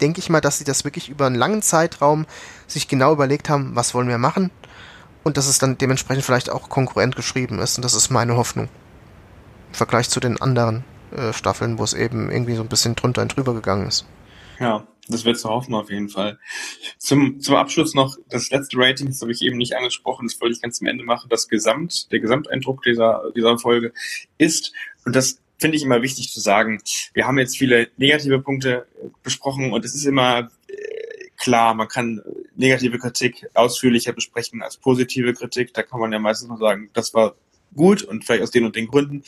denke 0.01 0.19
ich 0.19 0.29
mal, 0.29 0.41
dass 0.41 0.57
sie 0.57 0.63
das 0.63 0.83
wirklich 0.83 1.09
über 1.09 1.25
einen 1.25 1.35
langen 1.35 1.61
Zeitraum 1.61 2.25
sich 2.67 2.87
genau 2.87 3.13
überlegt 3.13 3.49
haben, 3.49 3.75
was 3.75 3.93
wollen 3.93 4.07
wir 4.07 4.17
machen 4.17 4.51
und 5.23 5.37
dass 5.37 5.47
es 5.47 5.59
dann 5.59 5.77
dementsprechend 5.77 6.23
vielleicht 6.23 6.49
auch 6.49 6.69
konkurrent 6.69 7.15
geschrieben 7.15 7.59
ist 7.59 7.77
und 7.77 7.83
das 7.83 7.93
ist 7.93 8.09
meine 8.09 8.35
Hoffnung. 8.35 8.69
Im 9.69 9.73
Vergleich 9.73 10.09
zu 10.09 10.19
den 10.19 10.41
anderen. 10.41 10.83
Äh, 11.11 11.33
Staffeln, 11.33 11.77
wo 11.77 11.83
es 11.83 11.93
eben 11.93 12.31
irgendwie 12.31 12.55
so 12.55 12.61
ein 12.61 12.67
bisschen 12.67 12.95
drunter 12.95 13.21
und 13.21 13.35
drüber 13.35 13.53
gegangen 13.53 13.87
ist. 13.87 14.05
Ja, 14.59 14.87
das 15.07 15.25
wird 15.25 15.37
zu 15.37 15.49
hoffen 15.49 15.75
auf 15.75 15.89
jeden 15.89 16.09
Fall. 16.09 16.39
Zum, 16.97 17.39
zum 17.39 17.55
Abschluss 17.55 17.93
noch 17.93 18.17
das 18.29 18.49
letzte 18.49 18.77
Rating, 18.77 19.07
das 19.07 19.21
habe 19.21 19.31
ich 19.31 19.41
eben 19.41 19.57
nicht 19.57 19.75
angesprochen, 19.75 20.27
das 20.27 20.39
wollte 20.41 20.55
ich 20.55 20.61
ganz 20.61 20.81
am 20.81 20.87
Ende 20.87 21.03
machen. 21.03 21.29
Das 21.29 21.47
Gesamt, 21.47 22.11
der 22.11 22.19
Gesamteindruck 22.19 22.81
dieser, 22.83 23.23
dieser 23.35 23.57
Folge 23.57 23.93
ist, 24.37 24.73
und 25.05 25.15
das 25.15 25.39
finde 25.57 25.77
ich 25.77 25.83
immer 25.83 26.01
wichtig 26.01 26.31
zu 26.33 26.39
sagen, 26.39 26.81
wir 27.13 27.27
haben 27.27 27.37
jetzt 27.37 27.57
viele 27.57 27.87
negative 27.97 28.39
Punkte 28.39 28.87
besprochen 29.23 29.71
und 29.71 29.85
es 29.85 29.95
ist 29.95 30.05
immer 30.05 30.49
äh, 30.67 30.75
klar, 31.37 31.73
man 31.75 31.87
kann 31.87 32.21
negative 32.55 32.97
Kritik 32.97 33.47
ausführlicher 33.53 34.13
besprechen 34.13 34.63
als 34.63 34.77
positive 34.77 35.33
Kritik. 35.33 35.73
Da 35.73 35.83
kann 35.83 35.99
man 35.99 36.11
ja 36.11 36.19
meistens 36.19 36.49
nur 36.49 36.57
sagen, 36.57 36.89
das 36.93 37.13
war 37.13 37.35
gut 37.75 38.03
und 38.03 38.25
vielleicht 38.25 38.43
aus 38.43 38.51
den 38.51 38.65
und 38.65 38.75
den 38.75 38.87
Gründen. 38.87 39.23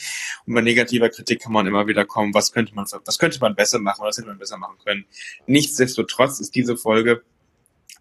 Und 0.46 0.54
bei 0.54 0.60
negativer 0.60 1.08
Kritik 1.08 1.42
kann 1.42 1.52
man 1.52 1.66
immer 1.66 1.86
wieder 1.86 2.04
kommen, 2.04 2.34
was 2.34 2.52
könnte 2.52 2.74
man, 2.74 2.86
was 3.04 3.18
könnte 3.18 3.38
man 3.40 3.54
besser 3.54 3.78
machen, 3.78 4.02
was 4.04 4.18
hätte 4.18 4.28
man 4.28 4.38
besser 4.38 4.58
machen 4.58 4.76
können. 4.84 5.04
Nichtsdestotrotz 5.46 6.40
ist 6.40 6.54
diese 6.54 6.76
Folge 6.76 7.22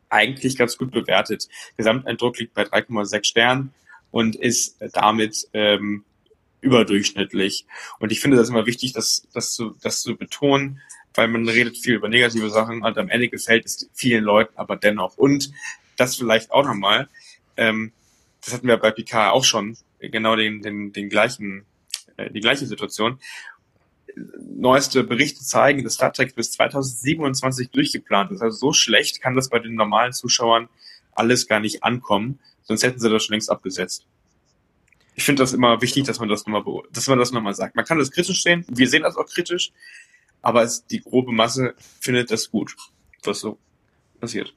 eigentlich 0.10 0.58
ganz 0.58 0.78
gut 0.78 0.92
bewertet. 0.92 1.48
Gesamteindruck 1.76 2.40
liegt 2.40 2.54
bei 2.54 2.64
3,6 2.64 3.26
Sternen 3.26 3.74
und 4.12 4.36
ist 4.36 4.78
damit 4.94 5.48
ähm, 5.54 6.06
überdurchschnittlich. 6.62 7.66
Und 8.00 8.12
ich 8.12 8.20
finde 8.20 8.38
das 8.38 8.50
immer 8.50 8.66
wichtig, 8.66 8.94
das, 8.94 9.28
das, 9.34 9.54
zu, 9.54 9.76
das 9.82 10.02
zu 10.02 10.16
betonen, 10.16 10.82
weil 11.14 11.28
man 11.28 11.48
redet 11.48 11.78
viel 11.78 11.96
über 11.96 12.10
negative 12.10 12.50
Sachen 12.50 12.84
und 12.84 12.98
am 12.98 13.10
Ende 13.10 13.30
gefällt 13.30 13.66
es 13.66 13.90
vielen 13.94 14.24
Leuten 14.24 14.54
aber 14.56 14.76
dennoch. 14.76 15.18
Und 15.18 15.52
das 15.98 16.16
vielleicht 16.16 16.52
auch 16.52 16.66
nochmal, 16.66 17.10
ähm, 17.58 17.92
das 18.44 18.54
hatten 18.54 18.68
wir 18.68 18.78
bei 18.78 18.92
Picard 18.92 19.34
auch 19.34 19.44
schon, 19.44 19.78
genau 20.00 20.36
den, 20.36 20.62
den, 20.62 20.92
den 20.92 21.10
gleichen, 21.10 21.66
äh, 22.18 22.32
die 22.32 22.42
gleiche 22.42 22.66
Situation. 22.66 23.20
Neueste 24.40 25.04
Berichte 25.04 25.44
zeigen, 25.44 25.84
dass 25.84 25.96
Star 25.96 26.12
bis 26.36 26.52
2027 26.52 27.70
durchgeplant 27.70 28.32
ist. 28.32 28.42
Also 28.42 28.58
so 28.58 28.74
schlecht 28.74 29.22
kann 29.22 29.36
das 29.36 29.50
bei 29.50 29.60
den 29.60 29.76
normalen 29.76 30.14
Zuschauern 30.14 30.70
alles 31.14 31.48
gar 31.48 31.60
nicht 31.60 31.84
ankommen, 31.84 32.40
sonst 32.64 32.84
hätten 32.84 33.00
sie 33.00 33.10
das 33.10 33.24
schon 33.24 33.34
längst 33.34 33.50
abgesetzt. 33.50 34.06
Ich 35.16 35.24
finde 35.24 35.42
das 35.42 35.54
immer 35.54 35.82
wichtig, 35.82 36.06
dass 36.06 36.20
man 36.20 36.30
das 36.30 36.46
nochmal, 36.46 36.84
dass 36.92 37.08
man 37.08 37.18
das 37.18 37.32
nochmal 37.32 37.56
sagt. 37.56 37.76
Man 37.76 37.86
kann 37.86 37.98
das 37.98 38.12
kritisch 38.12 38.44
sehen, 38.44 38.66
wir 38.68 38.88
sehen 38.88 39.02
das 39.02 39.18
auch 39.18 39.26
kritisch, 39.26 39.72
aber 40.42 40.62
es, 40.62 40.86
die 40.86 41.02
grobe 41.02 41.32
Masse 41.32 41.74
findet 42.00 42.30
das 42.30 42.52
gut, 42.52 42.76
was 43.24 43.40
so 43.40 43.58
passiert. 44.20 44.54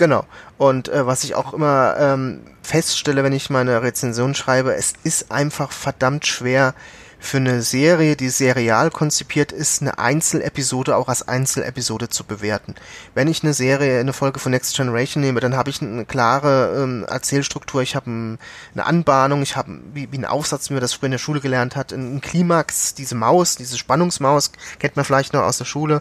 Genau. 0.00 0.24
Und 0.56 0.88
äh, 0.88 1.06
was 1.06 1.24
ich 1.24 1.34
auch 1.34 1.52
immer 1.52 1.94
ähm, 1.98 2.40
feststelle, 2.62 3.22
wenn 3.22 3.34
ich 3.34 3.50
meine 3.50 3.82
Rezension 3.82 4.34
schreibe, 4.34 4.74
es 4.74 4.94
ist 5.04 5.30
einfach 5.30 5.72
verdammt 5.72 6.26
schwer 6.26 6.74
für 7.18 7.36
eine 7.36 7.60
Serie, 7.60 8.16
die 8.16 8.30
serial 8.30 8.90
konzipiert 8.90 9.52
ist, 9.52 9.82
eine 9.82 9.98
Einzelepisode 9.98 10.96
auch 10.96 11.08
als 11.08 11.28
Einzelepisode 11.28 12.08
zu 12.08 12.24
bewerten. 12.24 12.76
Wenn 13.14 13.28
ich 13.28 13.42
eine 13.42 13.52
Serie, 13.52 14.00
eine 14.00 14.14
Folge 14.14 14.40
von 14.40 14.52
Next 14.52 14.74
Generation 14.74 15.22
nehme, 15.22 15.40
dann 15.40 15.54
habe 15.54 15.68
ich 15.68 15.82
eine 15.82 16.06
klare 16.06 16.82
ähm, 16.82 17.04
Erzählstruktur, 17.06 17.82
ich 17.82 17.94
habe 17.94 18.10
ein, 18.10 18.38
eine 18.72 18.86
Anbahnung, 18.86 19.42
ich 19.42 19.54
habe 19.56 19.80
wie, 19.92 20.10
wie 20.10 20.16
ein 20.16 20.24
Aufsatz, 20.24 20.70
wie 20.70 20.74
man 20.74 20.80
das 20.80 20.94
früher 20.94 21.08
in 21.08 21.12
der 21.12 21.18
Schule 21.18 21.40
gelernt 21.40 21.76
hat, 21.76 21.92
ein 21.92 22.22
Klimax, 22.22 22.94
diese 22.94 23.16
Maus, 23.16 23.56
diese 23.56 23.76
Spannungsmaus, 23.76 24.52
kennt 24.78 24.96
man 24.96 25.04
vielleicht 25.04 25.34
noch 25.34 25.42
aus 25.42 25.58
der 25.58 25.66
Schule. 25.66 26.00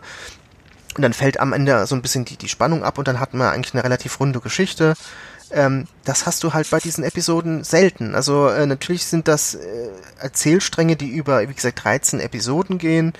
Und 1.00 1.04
dann 1.04 1.14
fällt 1.14 1.40
am 1.40 1.54
Ende 1.54 1.88
so 1.88 1.96
ein 1.96 2.02
bisschen 2.02 2.26
die, 2.26 2.36
die 2.36 2.50
Spannung 2.50 2.84
ab 2.84 2.98
und 2.98 3.08
dann 3.08 3.22
hat 3.22 3.34
man 3.34 3.48
eigentlich 3.48 3.74
eine 3.74 3.86
relativ 3.86 4.20
runde 4.20 4.42
Geschichte. 4.42 4.96
Ähm, 5.50 5.88
das 6.04 6.26
hast 6.26 6.44
du 6.44 6.52
halt 6.52 6.70
bei 6.70 6.80
diesen 6.80 7.06
Episoden 7.06 7.64
selten. 7.64 8.16
Also 8.16 8.50
äh, 8.50 8.66
natürlich 8.66 9.06
sind 9.06 9.30
das 9.30 9.56
äh, 9.56 9.88
Erzählstränge, 10.20 10.98
die 10.98 11.08
über, 11.08 11.48
wie 11.48 11.54
gesagt, 11.54 11.86
13 11.86 12.20
Episoden 12.20 12.80
gehen. 12.80 13.14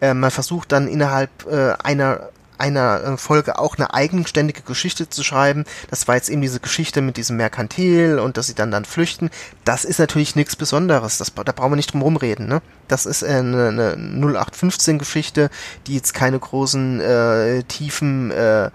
Äh, 0.00 0.12
man 0.12 0.32
versucht 0.32 0.72
dann 0.72 0.88
innerhalb 0.88 1.30
äh, 1.46 1.74
einer 1.80 2.30
einer 2.60 3.02
äh, 3.02 3.16
Folge 3.16 3.58
auch 3.58 3.76
eine 3.76 3.94
eigenständige 3.94 4.62
Geschichte 4.62 5.08
zu 5.08 5.24
schreiben. 5.24 5.64
Das 5.88 6.06
war 6.08 6.14
jetzt 6.14 6.28
eben 6.28 6.42
diese 6.42 6.60
Geschichte 6.60 7.00
mit 7.00 7.16
diesem 7.16 7.36
Merkantil 7.36 8.18
und 8.18 8.36
dass 8.36 8.46
sie 8.46 8.54
dann 8.54 8.70
dann 8.70 8.84
flüchten. 8.84 9.30
Das 9.64 9.84
ist 9.84 9.98
natürlich 9.98 10.36
nichts 10.36 10.56
Besonderes. 10.56 11.18
Das, 11.18 11.32
da 11.34 11.52
brauchen 11.52 11.72
wir 11.72 11.76
nicht 11.76 11.92
drum 11.92 12.02
rumreden. 12.02 12.46
Ne? 12.46 12.62
Das 12.88 13.06
ist 13.06 13.24
eine, 13.24 13.68
eine 13.68 13.94
0815-Geschichte, 13.94 15.50
die 15.86 15.94
jetzt 15.94 16.14
keine 16.14 16.38
großen 16.38 17.00
äh, 17.00 17.62
tiefen 17.64 18.30
äh, 18.30 18.70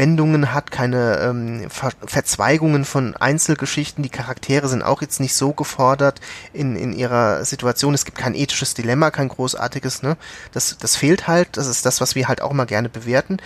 Wendungen 0.00 0.54
hat, 0.54 0.70
keine 0.70 1.18
ähm, 1.18 1.68
Ver 1.68 1.90
Verzweigungen 2.06 2.86
von 2.86 3.14
Einzelgeschichten. 3.16 4.02
Die 4.02 4.08
Charaktere 4.08 4.66
sind 4.66 4.82
auch 4.82 5.02
jetzt 5.02 5.20
nicht 5.20 5.34
so 5.34 5.52
gefordert 5.52 6.22
in, 6.54 6.74
in 6.74 6.94
ihrer 6.94 7.44
Situation. 7.44 7.92
Es 7.92 8.06
gibt 8.06 8.16
kein 8.16 8.34
ethisches 8.34 8.72
Dilemma, 8.72 9.10
kein 9.10 9.28
großartiges. 9.28 10.02
Ne? 10.02 10.16
Das, 10.52 10.78
das 10.78 10.96
fehlt 10.96 11.28
halt. 11.28 11.58
Das 11.58 11.66
ist 11.66 11.84
das, 11.84 12.00
was 12.00 12.14
wir 12.14 12.28
halt 12.28 12.40
auch 12.40 12.50
immer 12.50 12.64
gerne 12.64 12.88
bewerten. 12.88 13.36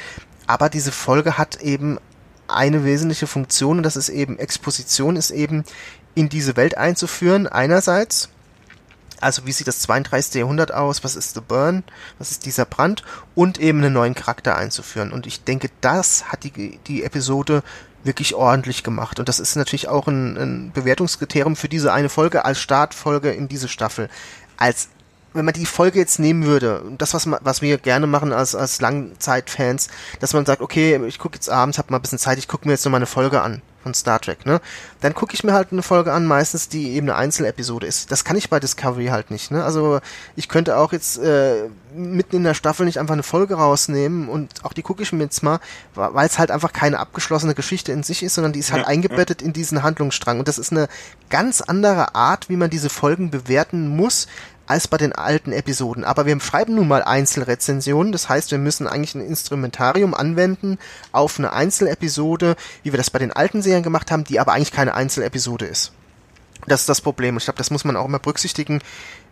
Aber 0.46 0.68
diese 0.68 0.92
Folge 0.92 1.38
hat 1.38 1.60
eben 1.60 1.98
eine 2.46 2.84
wesentliche 2.84 3.26
Funktion 3.26 3.78
und 3.78 3.82
das 3.82 3.96
ist 3.96 4.08
eben 4.08 4.38
Exposition, 4.38 5.16
ist 5.16 5.32
eben 5.32 5.64
in 6.14 6.28
diese 6.28 6.56
Welt 6.56 6.78
einzuführen 6.78 7.48
einerseits 7.48 8.28
also 9.24 9.46
wie 9.46 9.52
sieht 9.52 9.66
das 9.66 9.80
32. 9.80 10.34
Jahrhundert 10.34 10.72
aus, 10.72 11.02
was 11.02 11.16
ist 11.16 11.34
The 11.34 11.40
Burn, 11.40 11.82
was 12.18 12.30
ist 12.30 12.46
dieser 12.46 12.64
Brand 12.64 13.02
und 13.34 13.58
eben 13.58 13.78
einen 13.78 13.94
neuen 13.94 14.14
Charakter 14.14 14.56
einzuführen. 14.56 15.12
Und 15.12 15.26
ich 15.26 15.44
denke, 15.44 15.70
das 15.80 16.30
hat 16.30 16.44
die, 16.44 16.78
die 16.86 17.02
Episode 17.02 17.62
wirklich 18.04 18.34
ordentlich 18.34 18.82
gemacht. 18.82 19.18
Und 19.18 19.28
das 19.28 19.40
ist 19.40 19.56
natürlich 19.56 19.88
auch 19.88 20.06
ein, 20.06 20.36
ein 20.36 20.72
Bewertungskriterium 20.72 21.56
für 21.56 21.68
diese 21.68 21.92
eine 21.92 22.10
Folge 22.10 22.44
als 22.44 22.60
Startfolge 22.60 23.30
in 23.32 23.48
diese 23.48 23.68
Staffel. 23.68 24.10
Als 24.56 24.88
wenn 25.32 25.46
man 25.46 25.54
die 25.54 25.66
Folge 25.66 25.98
jetzt 25.98 26.20
nehmen 26.20 26.44
würde, 26.44 26.82
das 26.96 27.12
was 27.12 27.26
was 27.26 27.60
wir 27.60 27.78
gerne 27.78 28.06
machen 28.06 28.32
als 28.32 28.54
als 28.54 28.80
Langzeitfans, 28.80 29.88
dass 30.20 30.32
man 30.32 30.46
sagt, 30.46 30.62
okay, 30.62 31.00
ich 31.06 31.18
gucke 31.18 31.34
jetzt 31.34 31.50
abends, 31.50 31.78
hab 31.78 31.90
mal 31.90 31.98
ein 31.98 32.02
bisschen 32.02 32.20
Zeit, 32.20 32.38
ich 32.38 32.46
gucke 32.46 32.68
mir 32.68 32.74
jetzt 32.74 32.84
noch 32.84 32.92
mal 32.92 32.98
eine 32.98 33.06
Folge 33.06 33.42
an 33.42 33.60
von 33.84 33.94
Star 33.94 34.18
Trek, 34.20 34.44
ne? 34.46 34.60
Dann 35.00 35.14
gucke 35.14 35.34
ich 35.34 35.44
mir 35.44 35.52
halt 35.52 35.68
eine 35.70 35.82
Folge 35.82 36.12
an, 36.12 36.24
meistens 36.24 36.68
die 36.68 36.94
eben 36.94 37.08
eine 37.08 37.16
Einzelepisode 37.16 37.86
ist. 37.86 38.10
Das 38.10 38.24
kann 38.24 38.36
ich 38.36 38.50
bei 38.50 38.58
Discovery 38.58 39.06
halt 39.06 39.30
nicht, 39.30 39.50
ne? 39.50 39.62
Also 39.62 40.00
ich 40.34 40.48
könnte 40.48 40.76
auch 40.78 40.92
jetzt 40.92 41.18
äh, 41.18 41.68
mitten 41.94 42.36
in 42.36 42.44
der 42.44 42.54
Staffel 42.54 42.86
nicht 42.86 42.98
einfach 42.98 43.12
eine 43.12 43.22
Folge 43.22 43.54
rausnehmen 43.54 44.28
und 44.28 44.64
auch 44.64 44.72
die 44.72 44.82
gucke 44.82 45.02
ich 45.02 45.12
mir 45.12 45.22
jetzt 45.22 45.42
mal, 45.42 45.60
weil 45.94 46.26
es 46.26 46.38
halt 46.38 46.50
einfach 46.50 46.72
keine 46.72 46.98
abgeschlossene 46.98 47.54
Geschichte 47.54 47.92
in 47.92 48.02
sich 48.02 48.22
ist, 48.22 48.34
sondern 48.34 48.54
die 48.54 48.60
ist 48.60 48.72
halt 48.72 48.82
ja, 48.82 48.88
eingebettet 48.88 49.42
ja. 49.42 49.46
in 49.46 49.52
diesen 49.52 49.82
Handlungsstrang 49.82 50.38
und 50.38 50.48
das 50.48 50.58
ist 50.58 50.72
eine 50.72 50.88
ganz 51.28 51.60
andere 51.60 52.14
Art, 52.14 52.48
wie 52.48 52.56
man 52.56 52.70
diese 52.70 52.88
Folgen 52.88 53.30
bewerten 53.30 53.88
muss, 53.88 54.26
als 54.66 54.88
bei 54.88 54.96
den 54.96 55.12
alten 55.12 55.52
Episoden. 55.52 56.04
Aber 56.04 56.26
wir 56.26 56.38
schreiben 56.40 56.74
nun 56.74 56.88
mal 56.88 57.02
Einzelrezensionen, 57.02 58.12
das 58.12 58.28
heißt, 58.28 58.50
wir 58.50 58.58
müssen 58.58 58.86
eigentlich 58.86 59.14
ein 59.14 59.26
Instrumentarium 59.26 60.14
anwenden 60.14 60.78
auf 61.12 61.38
eine 61.38 61.52
Einzelepisode, 61.52 62.56
wie 62.82 62.92
wir 62.92 62.96
das 62.96 63.10
bei 63.10 63.18
den 63.18 63.32
alten 63.32 63.62
Serien 63.62 63.82
gemacht 63.82 64.10
haben, 64.10 64.24
die 64.24 64.40
aber 64.40 64.52
eigentlich 64.52 64.72
keine 64.72 64.94
Einzelepisode 64.94 65.66
ist. 65.66 65.92
Das 66.66 66.80
ist 66.80 66.88
das 66.88 67.00
Problem. 67.00 67.36
Ich 67.36 67.44
glaube, 67.44 67.58
das 67.58 67.70
muss 67.70 67.84
man 67.84 67.96
auch 67.96 68.06
immer 68.06 68.18
berücksichtigen, 68.18 68.80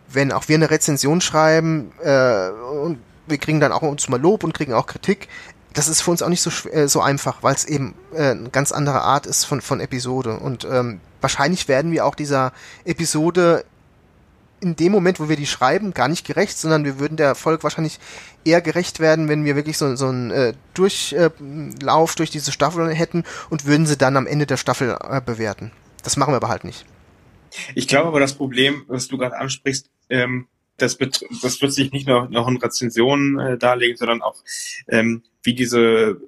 wenn 0.09 0.31
auch 0.31 0.47
wir 0.47 0.55
eine 0.55 0.69
Rezension 0.69 1.21
schreiben 1.21 1.91
äh, 2.03 2.49
und 2.49 2.99
wir 3.25 3.37
kriegen 3.37 3.59
dann 3.59 3.71
auch 3.71 3.81
uns 3.81 4.07
mal 4.09 4.21
Lob 4.21 4.43
und 4.43 4.53
kriegen 4.53 4.73
auch 4.73 4.85
Kritik. 4.85 5.29
Das 5.73 5.87
ist 5.87 6.01
für 6.01 6.11
uns 6.11 6.21
auch 6.21 6.29
nicht 6.29 6.41
so 6.41 6.51
äh, 6.69 6.87
so 6.87 7.01
einfach, 7.01 7.41
weil 7.41 7.55
es 7.55 7.65
eben 7.65 7.95
äh, 8.13 8.31
eine 8.31 8.49
ganz 8.49 8.71
andere 8.71 9.01
Art 9.01 9.25
ist 9.25 9.45
von 9.45 9.61
von 9.61 9.79
Episode 9.79 10.37
und 10.37 10.65
ähm, 10.65 10.99
wahrscheinlich 11.21 11.67
werden 11.67 11.91
wir 11.91 12.05
auch 12.05 12.15
dieser 12.15 12.51
Episode 12.85 13.65
in 14.63 14.75
dem 14.77 14.93
Moment, 14.93 15.19
wo 15.19 15.27
wir 15.27 15.35
die 15.35 15.45
schreiben, 15.45 15.93
gar 15.93 16.07
nicht 16.07 16.25
gerecht, 16.25 16.57
sondern 16.57 16.85
wir 16.85 16.97
würden 16.97 17.17
der 17.17 17.27
Erfolg 17.27 17.63
wahrscheinlich 17.63 17.99
eher 18.45 18.61
gerecht 18.61 18.99
werden, 18.99 19.27
wenn 19.27 19.43
wir 19.43 19.55
wirklich 19.55 19.77
so, 19.77 19.95
so 19.95 20.07
einen 20.07 20.31
äh, 20.31 20.53
Durchlauf 20.73 22.15
durch 22.15 22.31
diese 22.31 22.51
Staffel 22.51 22.93
hätten 22.93 23.23
und 23.49 23.65
würden 23.65 23.85
sie 23.85 23.97
dann 23.97 24.15
am 24.15 24.25
Ende 24.25 24.45
der 24.45 24.57
Staffel 24.57 24.97
äh, 25.07 25.21
bewerten. 25.21 25.71
Das 26.01 26.17
machen 26.17 26.31
wir 26.31 26.37
aber 26.37 26.49
halt 26.49 26.63
nicht. 26.63 26.85
Ich 27.75 27.87
glaube 27.87 28.07
aber, 28.07 28.19
das 28.19 28.33
Problem, 28.33 28.83
was 28.87 29.09
du 29.09 29.17
gerade 29.17 29.37
ansprichst, 29.37 29.89
ähm, 30.09 30.47
das, 30.77 30.97
das 30.97 31.61
wird 31.61 31.73
sich 31.73 31.91
nicht 31.91 32.07
nur 32.07 32.29
noch 32.29 32.47
in 32.47 32.57
Rezensionen 32.57 33.39
äh, 33.39 33.57
darlegen, 33.57 33.97
sondern 33.97 34.21
auch 34.21 34.35
ähm, 34.87 35.23
wie 35.43 35.53
diese 35.53 36.19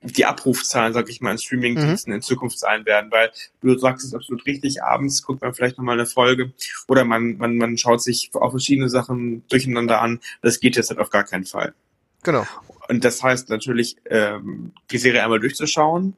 die 0.00 0.26
Abrufzahlen, 0.26 0.92
sag 0.92 1.08
ich 1.08 1.20
mal, 1.20 1.32
in 1.32 1.38
Streamingdiensten 1.38 2.12
mhm. 2.12 2.16
in 2.16 2.22
Zukunft 2.22 2.58
sein 2.58 2.86
werden, 2.86 3.10
weil 3.10 3.32
du 3.60 3.76
sagst 3.78 4.06
es 4.06 4.14
absolut 4.14 4.46
richtig, 4.46 4.82
abends 4.82 5.22
guckt 5.22 5.42
man 5.42 5.54
vielleicht 5.54 5.76
nochmal 5.76 5.98
eine 5.98 6.06
Folge 6.06 6.52
oder 6.86 7.04
man, 7.04 7.36
man, 7.36 7.56
man 7.56 7.76
schaut 7.76 8.02
sich 8.02 8.30
auch 8.34 8.50
verschiedene 8.50 8.88
Sachen 8.88 9.46
durcheinander 9.48 10.00
an. 10.00 10.20
Das 10.40 10.60
geht 10.60 10.76
jetzt 10.76 10.90
halt 10.90 11.00
auf 11.00 11.10
gar 11.10 11.24
keinen 11.24 11.44
Fall. 11.44 11.74
Genau. 12.22 12.46
Und 12.88 13.04
das 13.04 13.22
heißt 13.22 13.48
natürlich, 13.48 13.96
ähm, 14.08 14.72
die 14.90 14.98
Serie 14.98 15.22
einmal 15.22 15.40
durchzuschauen. 15.40 16.16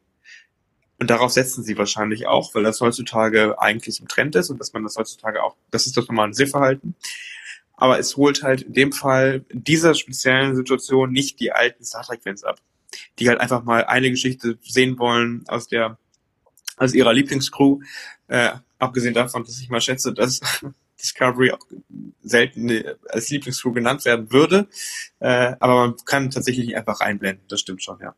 Und 0.98 1.08
darauf 1.08 1.32
setzen 1.32 1.64
sie 1.64 1.78
wahrscheinlich 1.78 2.26
auch, 2.26 2.54
weil 2.54 2.62
das 2.62 2.82
heutzutage 2.82 3.58
eigentlich 3.58 4.00
im 4.00 4.08
Trend 4.08 4.36
ist 4.36 4.50
und 4.50 4.58
dass 4.58 4.74
man 4.74 4.82
das 4.82 4.96
heutzutage 4.96 5.42
auch, 5.42 5.56
das 5.70 5.86
ist 5.86 5.96
das 5.96 6.06
normale 6.06 6.34
Sehverhalten. 6.34 6.94
Aber 7.78 7.98
es 7.98 8.18
holt 8.18 8.42
halt 8.42 8.60
in 8.60 8.74
dem 8.74 8.92
Fall 8.92 9.42
in 9.48 9.64
dieser 9.64 9.94
speziellen 9.94 10.54
Situation 10.54 11.10
nicht 11.10 11.40
die 11.40 11.52
alten 11.52 11.82
Star 11.82 12.04
Trek-Fans 12.04 12.44
ab 12.44 12.60
die 13.18 13.28
halt 13.28 13.40
einfach 13.40 13.64
mal 13.64 13.84
eine 13.84 14.10
Geschichte 14.10 14.58
sehen 14.62 14.98
wollen 14.98 15.44
aus 15.48 15.68
der 15.68 15.98
aus 16.76 16.94
ihrer 16.94 17.12
Lieblingscrew. 17.12 17.80
Äh, 18.28 18.50
abgesehen 18.78 19.14
davon, 19.14 19.44
dass 19.44 19.60
ich 19.60 19.68
mal 19.68 19.80
schätze, 19.80 20.12
dass 20.12 20.40
Discovery 21.00 21.52
auch 21.52 21.66
selten 22.22 22.82
als 23.08 23.30
Lieblingscrew 23.30 23.72
genannt 23.72 24.04
werden 24.04 24.32
würde. 24.32 24.66
Äh, 25.20 25.54
aber 25.60 25.74
man 25.74 25.96
kann 26.04 26.30
tatsächlich 26.30 26.66
nicht 26.66 26.76
einfach 26.76 27.00
reinblenden, 27.00 27.44
das 27.48 27.60
stimmt 27.60 27.82
schon, 27.82 27.98
ja. 28.00 28.14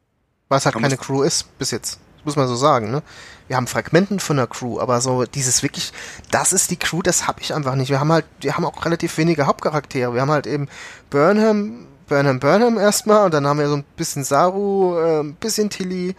Was 0.49 0.67
halt 0.67 0.77
keine 0.77 0.97
Crew 0.97 1.23
ist, 1.23 1.59
bis 1.59 1.71
jetzt. 1.71 1.99
Das 2.17 2.25
muss 2.25 2.37
man 2.37 2.47
so 2.47 2.55
sagen, 2.55 2.91
ne? 2.91 3.03
Wir 3.49 3.57
haben 3.57 3.67
Fragmenten 3.67 4.21
von 4.21 4.37
der 4.37 4.47
Crew, 4.47 4.79
aber 4.79 5.01
so 5.01 5.25
dieses 5.25 5.63
wirklich, 5.63 5.93
das 6.31 6.53
ist 6.53 6.71
die 6.71 6.77
Crew, 6.77 7.03
das 7.03 7.27
habe 7.27 7.41
ich 7.41 7.53
einfach 7.53 7.75
nicht. 7.75 7.91
Wir 7.91 8.01
haben 8.01 8.13
halt, 8.13 8.25
wir 8.41 8.57
haben 8.57 8.65
auch 8.65 8.85
relativ 8.85 9.17
wenige 9.19 9.47
Hauptcharaktere. 9.47 10.15
Wir 10.15 10.21
haben 10.21 10.31
halt 10.31 10.47
eben 10.47 10.69
Burnham, 11.11 11.87
Burnham 12.09 12.41
Burnham 12.41 12.79
erstmal 12.79 13.27
und 13.27 13.35
dann 13.35 13.47
haben 13.47 13.59
wir 13.59 13.69
so 13.69 13.77
ein 13.77 13.85
bisschen 13.97 14.25
Saru, 14.25 14.99
äh, 14.99 15.21
ein 15.21 15.35
bisschen 15.35 15.71
Tilly, 15.71 16.15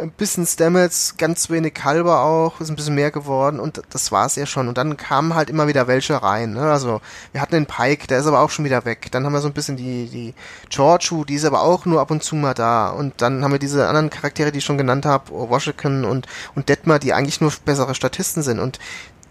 ein 0.00 0.10
bisschen 0.10 0.46
Stamets, 0.46 1.16
ganz 1.18 1.50
wenig 1.50 1.74
Kalber 1.74 2.22
auch, 2.22 2.60
ist 2.60 2.70
ein 2.70 2.76
bisschen 2.76 2.94
mehr 2.94 3.10
geworden 3.10 3.60
und 3.60 3.82
das 3.90 4.10
war's 4.12 4.36
ja 4.36 4.46
schon. 4.46 4.68
Und 4.68 4.78
dann 4.78 4.96
kamen 4.96 5.34
halt 5.34 5.50
immer 5.50 5.68
wieder 5.68 5.86
welche 5.86 6.22
rein. 6.22 6.54
Ne? 6.54 6.62
Also 6.62 7.00
wir 7.32 7.40
hatten 7.40 7.54
den 7.54 7.66
Pike, 7.66 8.06
der 8.06 8.18
ist 8.18 8.26
aber 8.26 8.40
auch 8.40 8.50
schon 8.50 8.64
wieder 8.64 8.84
weg. 8.84 9.08
Dann 9.10 9.24
haben 9.24 9.32
wir 9.32 9.40
so 9.40 9.48
ein 9.48 9.54
bisschen 9.54 9.76
die, 9.76 10.08
die 10.08 10.34
Georgiou, 10.70 11.24
die 11.24 11.34
ist 11.34 11.44
aber 11.44 11.62
auch 11.62 11.84
nur 11.84 12.00
ab 12.00 12.10
und 12.10 12.22
zu 12.22 12.34
mal 12.36 12.54
da. 12.54 12.88
Und 12.90 13.20
dann 13.20 13.44
haben 13.44 13.52
wir 13.52 13.58
diese 13.58 13.86
anderen 13.88 14.10
Charaktere, 14.10 14.52
die 14.52 14.58
ich 14.58 14.64
schon 14.64 14.78
genannt 14.78 15.04
habe, 15.04 15.30
Washington 15.30 16.04
und, 16.04 16.26
und 16.54 16.68
Detmar, 16.68 16.98
die 16.98 17.12
eigentlich 17.12 17.40
nur 17.40 17.52
bessere 17.64 17.94
Statisten 17.94 18.42
sind. 18.42 18.58
Und 18.58 18.78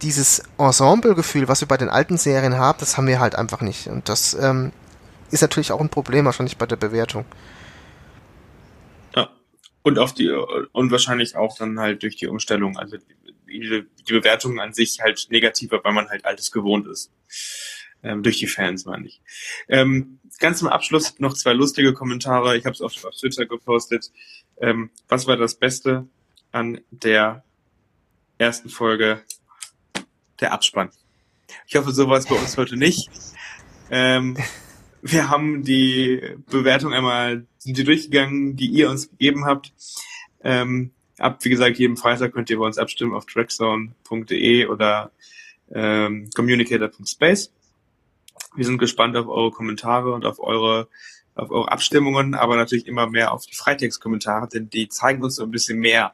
dieses 0.01 0.43
Ensemble-Gefühl, 0.57 1.47
was 1.47 1.61
wir 1.61 1.67
bei 1.67 1.77
den 1.77 1.89
alten 1.89 2.17
Serien 2.17 2.57
haben, 2.57 2.79
das 2.79 2.97
haben 2.97 3.07
wir 3.07 3.19
halt 3.19 3.35
einfach 3.35 3.61
nicht. 3.61 3.87
Und 3.87 4.07
das 4.07 4.37
ähm, 4.39 4.71
ist 5.31 5.41
natürlich 5.41 5.71
auch 5.71 5.81
ein 5.81 5.89
Problem 5.89 6.25
wahrscheinlich 6.25 6.57
bei 6.57 6.65
der 6.65 6.75
Bewertung. 6.75 7.25
Ja. 9.15 9.29
Und 9.83 9.99
auf 9.99 10.13
die 10.13 10.29
und 10.29 10.91
wahrscheinlich 10.91 11.35
auch 11.35 11.57
dann 11.57 11.79
halt 11.79 12.03
durch 12.03 12.15
die 12.15 12.27
Umstellung, 12.27 12.77
also 12.77 12.97
die, 13.47 13.85
die 14.07 14.11
Bewertung 14.11 14.59
an 14.59 14.73
sich 14.73 14.99
halt 15.01 15.27
negativer, 15.29 15.81
weil 15.83 15.93
man 15.93 16.09
halt 16.09 16.25
altes 16.25 16.51
gewohnt 16.51 16.87
ist. 16.87 17.11
Ähm, 18.01 18.23
durch 18.23 18.37
die 18.37 18.47
Fans, 18.47 18.85
meine 18.85 19.07
ich. 19.07 19.21
Ähm, 19.67 20.19
ganz 20.39 20.59
zum 20.59 20.69
Abschluss 20.69 21.19
noch 21.19 21.33
zwei 21.33 21.51
lustige 21.51 21.93
Kommentare. 21.93 22.55
Ich 22.57 22.65
habe 22.65 22.73
es 22.73 22.81
auf, 22.81 22.93
auf, 23.03 23.15
Twitter 23.15 23.45
gepostet. 23.45 24.11
Ähm, 24.61 24.89
was 25.09 25.27
war 25.27 25.35
das 25.35 25.55
Beste 25.55 26.07
an 26.51 26.79
der 26.91 27.43
ersten 28.37 28.69
Folge 28.69 29.21
der 30.39 30.53
Abspann? 30.53 30.91
Ich 31.67 31.75
hoffe, 31.75 31.91
sowas 31.91 32.25
bei 32.25 32.35
uns 32.35 32.57
heute 32.57 32.77
nicht. 32.77 33.09
Ähm, 33.91 34.37
wir 35.01 35.29
haben 35.29 35.63
die 35.63 36.21
Bewertung 36.49 36.93
einmal, 36.93 37.45
sind 37.57 37.77
die 37.77 37.83
durchgegangen, 37.83 38.55
die 38.55 38.67
ihr 38.67 38.89
uns 38.89 39.09
gegeben 39.09 39.45
habt. 39.45 39.73
Ähm, 40.43 40.91
ab, 41.17 41.43
wie 41.43 41.49
gesagt, 41.49 41.77
jeden 41.77 41.97
Freitag 41.97 42.33
könnt 42.33 42.49
ihr 42.49 42.59
bei 42.59 42.65
uns 42.65 42.77
abstimmen 42.77 43.13
auf 43.13 43.25
trackzone.de 43.25 44.65
oder 44.67 45.11
ähm, 45.71 46.29
communicator.space. 46.35 47.51
Wir 48.55 48.65
sind 48.65 48.77
gespannt 48.77 49.15
auf 49.15 49.27
eure 49.27 49.51
Kommentare 49.51 50.13
und 50.13 50.25
auf 50.25 50.39
eure 50.39 50.87
auf 51.39 51.51
eure 51.51 51.71
Abstimmungen, 51.71 52.35
aber 52.35 52.55
natürlich 52.55 52.85
immer 52.85 53.07
mehr 53.07 53.31
auf 53.31 53.45
die 53.45 53.55
Freitext-Kommentare, 53.55 54.47
denn 54.49 54.69
die 54.69 54.89
zeigen 54.89 55.23
uns 55.23 55.35
so 55.35 55.43
ein 55.43 55.51
bisschen 55.51 55.79
mehr, 55.79 56.13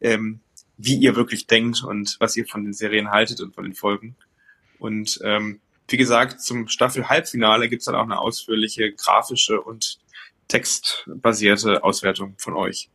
ähm, 0.00 0.40
wie 0.76 0.96
ihr 0.96 1.16
wirklich 1.16 1.46
denkt 1.46 1.82
und 1.82 2.16
was 2.20 2.36
ihr 2.36 2.46
von 2.46 2.64
den 2.64 2.72
Serien 2.72 3.10
haltet 3.10 3.40
und 3.40 3.54
von 3.54 3.64
den 3.64 3.74
Folgen. 3.74 4.16
Und 4.78 5.20
ähm, 5.24 5.60
wie 5.90 5.96
gesagt, 5.96 6.40
zum 6.40 6.68
Staffel-Halbfinale 6.68 7.68
gibt 7.68 7.80
es 7.80 7.86
dann 7.86 7.94
auch 7.94 8.04
eine 8.04 8.18
ausführliche 8.18 8.92
grafische 8.92 9.60
und 9.60 9.98
textbasierte 10.48 11.84
Auswertung 11.84 12.34
von 12.38 12.54
euch. 12.54 12.90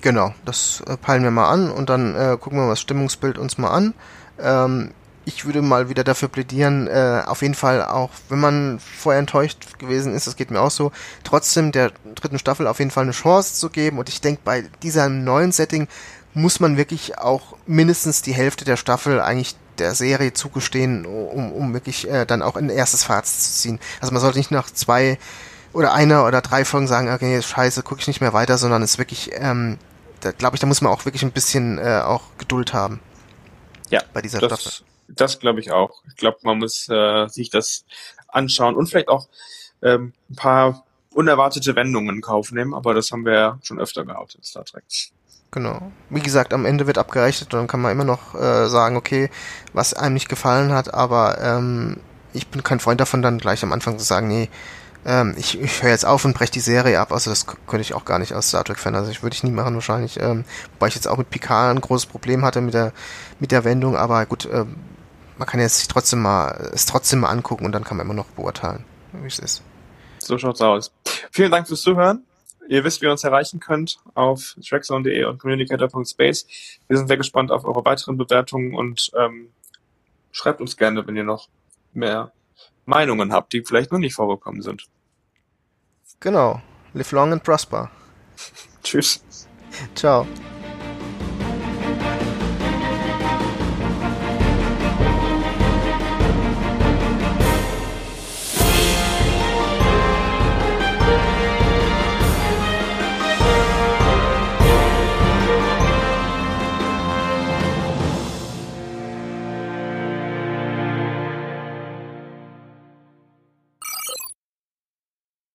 Genau, 0.00 0.34
das 0.44 0.82
äh, 0.86 0.96
peilen 0.96 1.22
wir 1.22 1.30
mal 1.30 1.48
an 1.48 1.70
und 1.70 1.88
dann 1.88 2.14
äh, 2.14 2.36
gucken 2.38 2.58
wir 2.58 2.64
mal 2.64 2.70
das 2.70 2.80
Stimmungsbild 2.80 3.38
uns 3.38 3.58
mal 3.58 3.70
an. 3.70 3.94
Ähm, 4.38 4.92
ich 5.24 5.46
würde 5.46 5.62
mal 5.62 5.88
wieder 5.88 6.04
dafür 6.04 6.28
plädieren, 6.28 6.86
äh, 6.86 7.22
auf 7.24 7.40
jeden 7.40 7.54
Fall 7.54 7.82
auch, 7.82 8.10
wenn 8.28 8.40
man 8.40 8.78
vorher 8.78 9.20
enttäuscht 9.20 9.78
gewesen 9.78 10.14
ist, 10.14 10.26
das 10.26 10.36
geht 10.36 10.50
mir 10.50 10.60
auch 10.60 10.70
so, 10.70 10.92
trotzdem 11.22 11.72
der 11.72 11.92
dritten 12.14 12.38
Staffel 12.38 12.66
auf 12.66 12.78
jeden 12.78 12.90
Fall 12.90 13.04
eine 13.04 13.12
Chance 13.12 13.54
zu 13.54 13.70
geben. 13.70 13.98
Und 13.98 14.08
ich 14.08 14.20
denke, 14.20 14.42
bei 14.44 14.64
diesem 14.82 15.24
neuen 15.24 15.52
Setting 15.52 15.88
muss 16.34 16.60
man 16.60 16.76
wirklich 16.76 17.16
auch 17.16 17.56
mindestens 17.66 18.20
die 18.20 18.34
Hälfte 18.34 18.64
der 18.64 18.76
Staffel 18.76 19.20
eigentlich 19.20 19.56
der 19.78 19.94
Serie 19.94 20.32
zugestehen, 20.32 21.06
um, 21.06 21.52
um 21.52 21.72
wirklich 21.74 22.08
äh, 22.08 22.24
dann 22.26 22.42
auch 22.42 22.56
ein 22.56 22.70
erstes 22.70 23.04
Fazit 23.04 23.40
zu 23.40 23.52
ziehen. 23.52 23.80
Also 24.00 24.12
man 24.12 24.20
sollte 24.20 24.38
nicht 24.38 24.50
nach 24.50 24.70
zwei 24.70 25.18
oder 25.72 25.92
einer 25.92 26.26
oder 26.26 26.40
drei 26.40 26.64
Folgen 26.64 26.86
sagen, 26.86 27.12
okay, 27.12 27.42
scheiße, 27.42 27.82
gucke 27.82 28.00
ich 28.00 28.06
nicht 28.06 28.20
mehr 28.20 28.32
weiter, 28.32 28.58
sondern 28.58 28.82
es 28.82 28.98
wirklich, 28.98 29.30
ähm, 29.34 29.78
da 30.20 30.32
glaube 30.32 30.56
ich, 30.56 30.60
da 30.60 30.66
muss 30.66 30.80
man 30.80 30.92
auch 30.92 31.04
wirklich 31.04 31.22
ein 31.22 31.32
bisschen 31.32 31.78
äh, 31.78 32.00
auch 32.04 32.22
Geduld 32.38 32.72
haben. 32.72 33.00
Ja, 33.90 34.00
bei 34.12 34.22
dieser 34.22 34.40
das, 34.40 34.60
Staffel. 34.60 34.86
Das 35.08 35.38
glaube 35.40 35.60
ich 35.60 35.72
auch. 35.72 36.02
Ich 36.08 36.16
glaube, 36.16 36.38
man 36.42 36.58
muss 36.58 36.88
äh, 36.88 37.26
sich 37.28 37.50
das 37.50 37.84
anschauen 38.28 38.76
und 38.76 38.86
vielleicht 38.88 39.08
auch 39.08 39.28
ähm, 39.82 40.14
ein 40.30 40.36
paar 40.36 40.84
unerwartete 41.10 41.76
Wendungen 41.76 42.16
in 42.16 42.22
Kauf 42.22 42.50
nehmen, 42.52 42.74
aber 42.74 42.94
das 42.94 43.10
haben 43.10 43.24
wir 43.24 43.34
ja 43.34 43.58
schon 43.62 43.78
öfter 43.78 44.04
gehabt 44.04 44.34
in 44.34 44.42
Star 44.42 44.64
Trek. 44.64 44.84
Genau. 45.54 45.92
Wie 46.10 46.20
gesagt, 46.20 46.52
am 46.52 46.66
Ende 46.66 46.88
wird 46.88 46.98
abgerechnet 46.98 47.54
und 47.54 47.60
dann 47.60 47.66
kann 47.68 47.80
man 47.80 47.92
immer 47.92 48.02
noch 48.02 48.34
äh, 48.34 48.66
sagen, 48.66 48.96
okay, 48.96 49.30
was 49.72 49.94
einem 49.94 50.14
nicht 50.14 50.28
gefallen 50.28 50.72
hat, 50.72 50.92
aber 50.92 51.40
ähm, 51.40 51.98
ich 52.32 52.48
bin 52.48 52.64
kein 52.64 52.80
Freund 52.80 53.00
davon, 53.00 53.22
dann 53.22 53.38
gleich 53.38 53.62
am 53.62 53.72
Anfang 53.72 53.96
zu 53.96 54.04
sagen, 54.04 54.26
nee, 54.26 54.50
ähm, 55.06 55.36
ich, 55.38 55.60
ich 55.60 55.80
höre 55.80 55.90
jetzt 55.90 56.06
auf 56.06 56.24
und 56.24 56.34
breche 56.34 56.50
die 56.50 56.58
Serie 56.58 56.98
ab. 56.98 57.12
Also 57.12 57.30
das 57.30 57.46
könnte 57.46 57.82
ich 57.82 57.94
auch 57.94 58.04
gar 58.04 58.18
nicht 58.18 58.32
als 58.32 58.48
Star 58.48 58.64
Trek-Fan. 58.64 58.96
Also 58.96 59.12
ich 59.12 59.22
würde 59.22 59.34
ich 59.34 59.44
nie 59.44 59.52
machen 59.52 59.74
wahrscheinlich. 59.74 60.18
Ähm, 60.18 60.44
wobei 60.72 60.88
ich 60.88 60.96
jetzt 60.96 61.06
auch 61.06 61.18
mit 61.18 61.30
Picard 61.30 61.76
ein 61.76 61.80
großes 61.80 62.06
Problem 62.06 62.44
hatte 62.44 62.60
mit 62.60 62.74
der 62.74 62.92
mit 63.38 63.52
der 63.52 63.62
Wendung, 63.62 63.96
aber 63.96 64.26
gut, 64.26 64.48
ähm, 64.52 64.74
man 65.38 65.46
kann 65.46 65.60
jetzt 65.60 65.78
sich 65.78 65.86
trotzdem 65.86 66.20
mal, 66.20 66.70
es 66.74 66.86
trotzdem 66.86 67.20
mal 67.20 67.28
angucken 67.28 67.64
und 67.64 67.70
dann 67.70 67.84
kann 67.84 67.96
man 67.96 68.06
immer 68.06 68.14
noch 68.14 68.26
beurteilen, 68.26 68.84
wie 69.12 69.28
es 69.28 69.38
ist. 69.38 69.62
So 70.18 70.36
schaut's 70.36 70.60
aus. 70.60 70.90
Vielen 71.30 71.52
Dank 71.52 71.68
fürs 71.68 71.82
Zuhören. 71.82 72.24
Ihr 72.68 72.84
wisst, 72.84 73.02
wie 73.02 73.06
ihr 73.06 73.10
uns 73.10 73.24
erreichen 73.24 73.60
könnt 73.60 73.98
auf 74.14 74.56
trackzone.de 74.66 75.24
und 75.24 75.38
communicator.space. 75.38 76.46
Wir 76.88 76.96
sind 76.96 77.08
sehr 77.08 77.16
gespannt 77.16 77.50
auf 77.50 77.64
eure 77.64 77.84
weiteren 77.84 78.16
Bewertungen 78.16 78.74
und 78.74 79.10
ähm, 79.16 79.48
schreibt 80.32 80.60
uns 80.60 80.76
gerne, 80.76 81.06
wenn 81.06 81.16
ihr 81.16 81.24
noch 81.24 81.48
mehr 81.92 82.32
Meinungen 82.86 83.32
habt, 83.32 83.52
die 83.52 83.62
vielleicht 83.62 83.92
noch 83.92 83.98
nicht 83.98 84.14
vorgekommen 84.14 84.62
sind. 84.62 84.86
Genau. 86.20 86.62
Live 86.94 87.12
long 87.12 87.32
and 87.32 87.42
prosper. 87.42 87.90
Tschüss. 88.82 89.22
Ciao. 89.94 90.26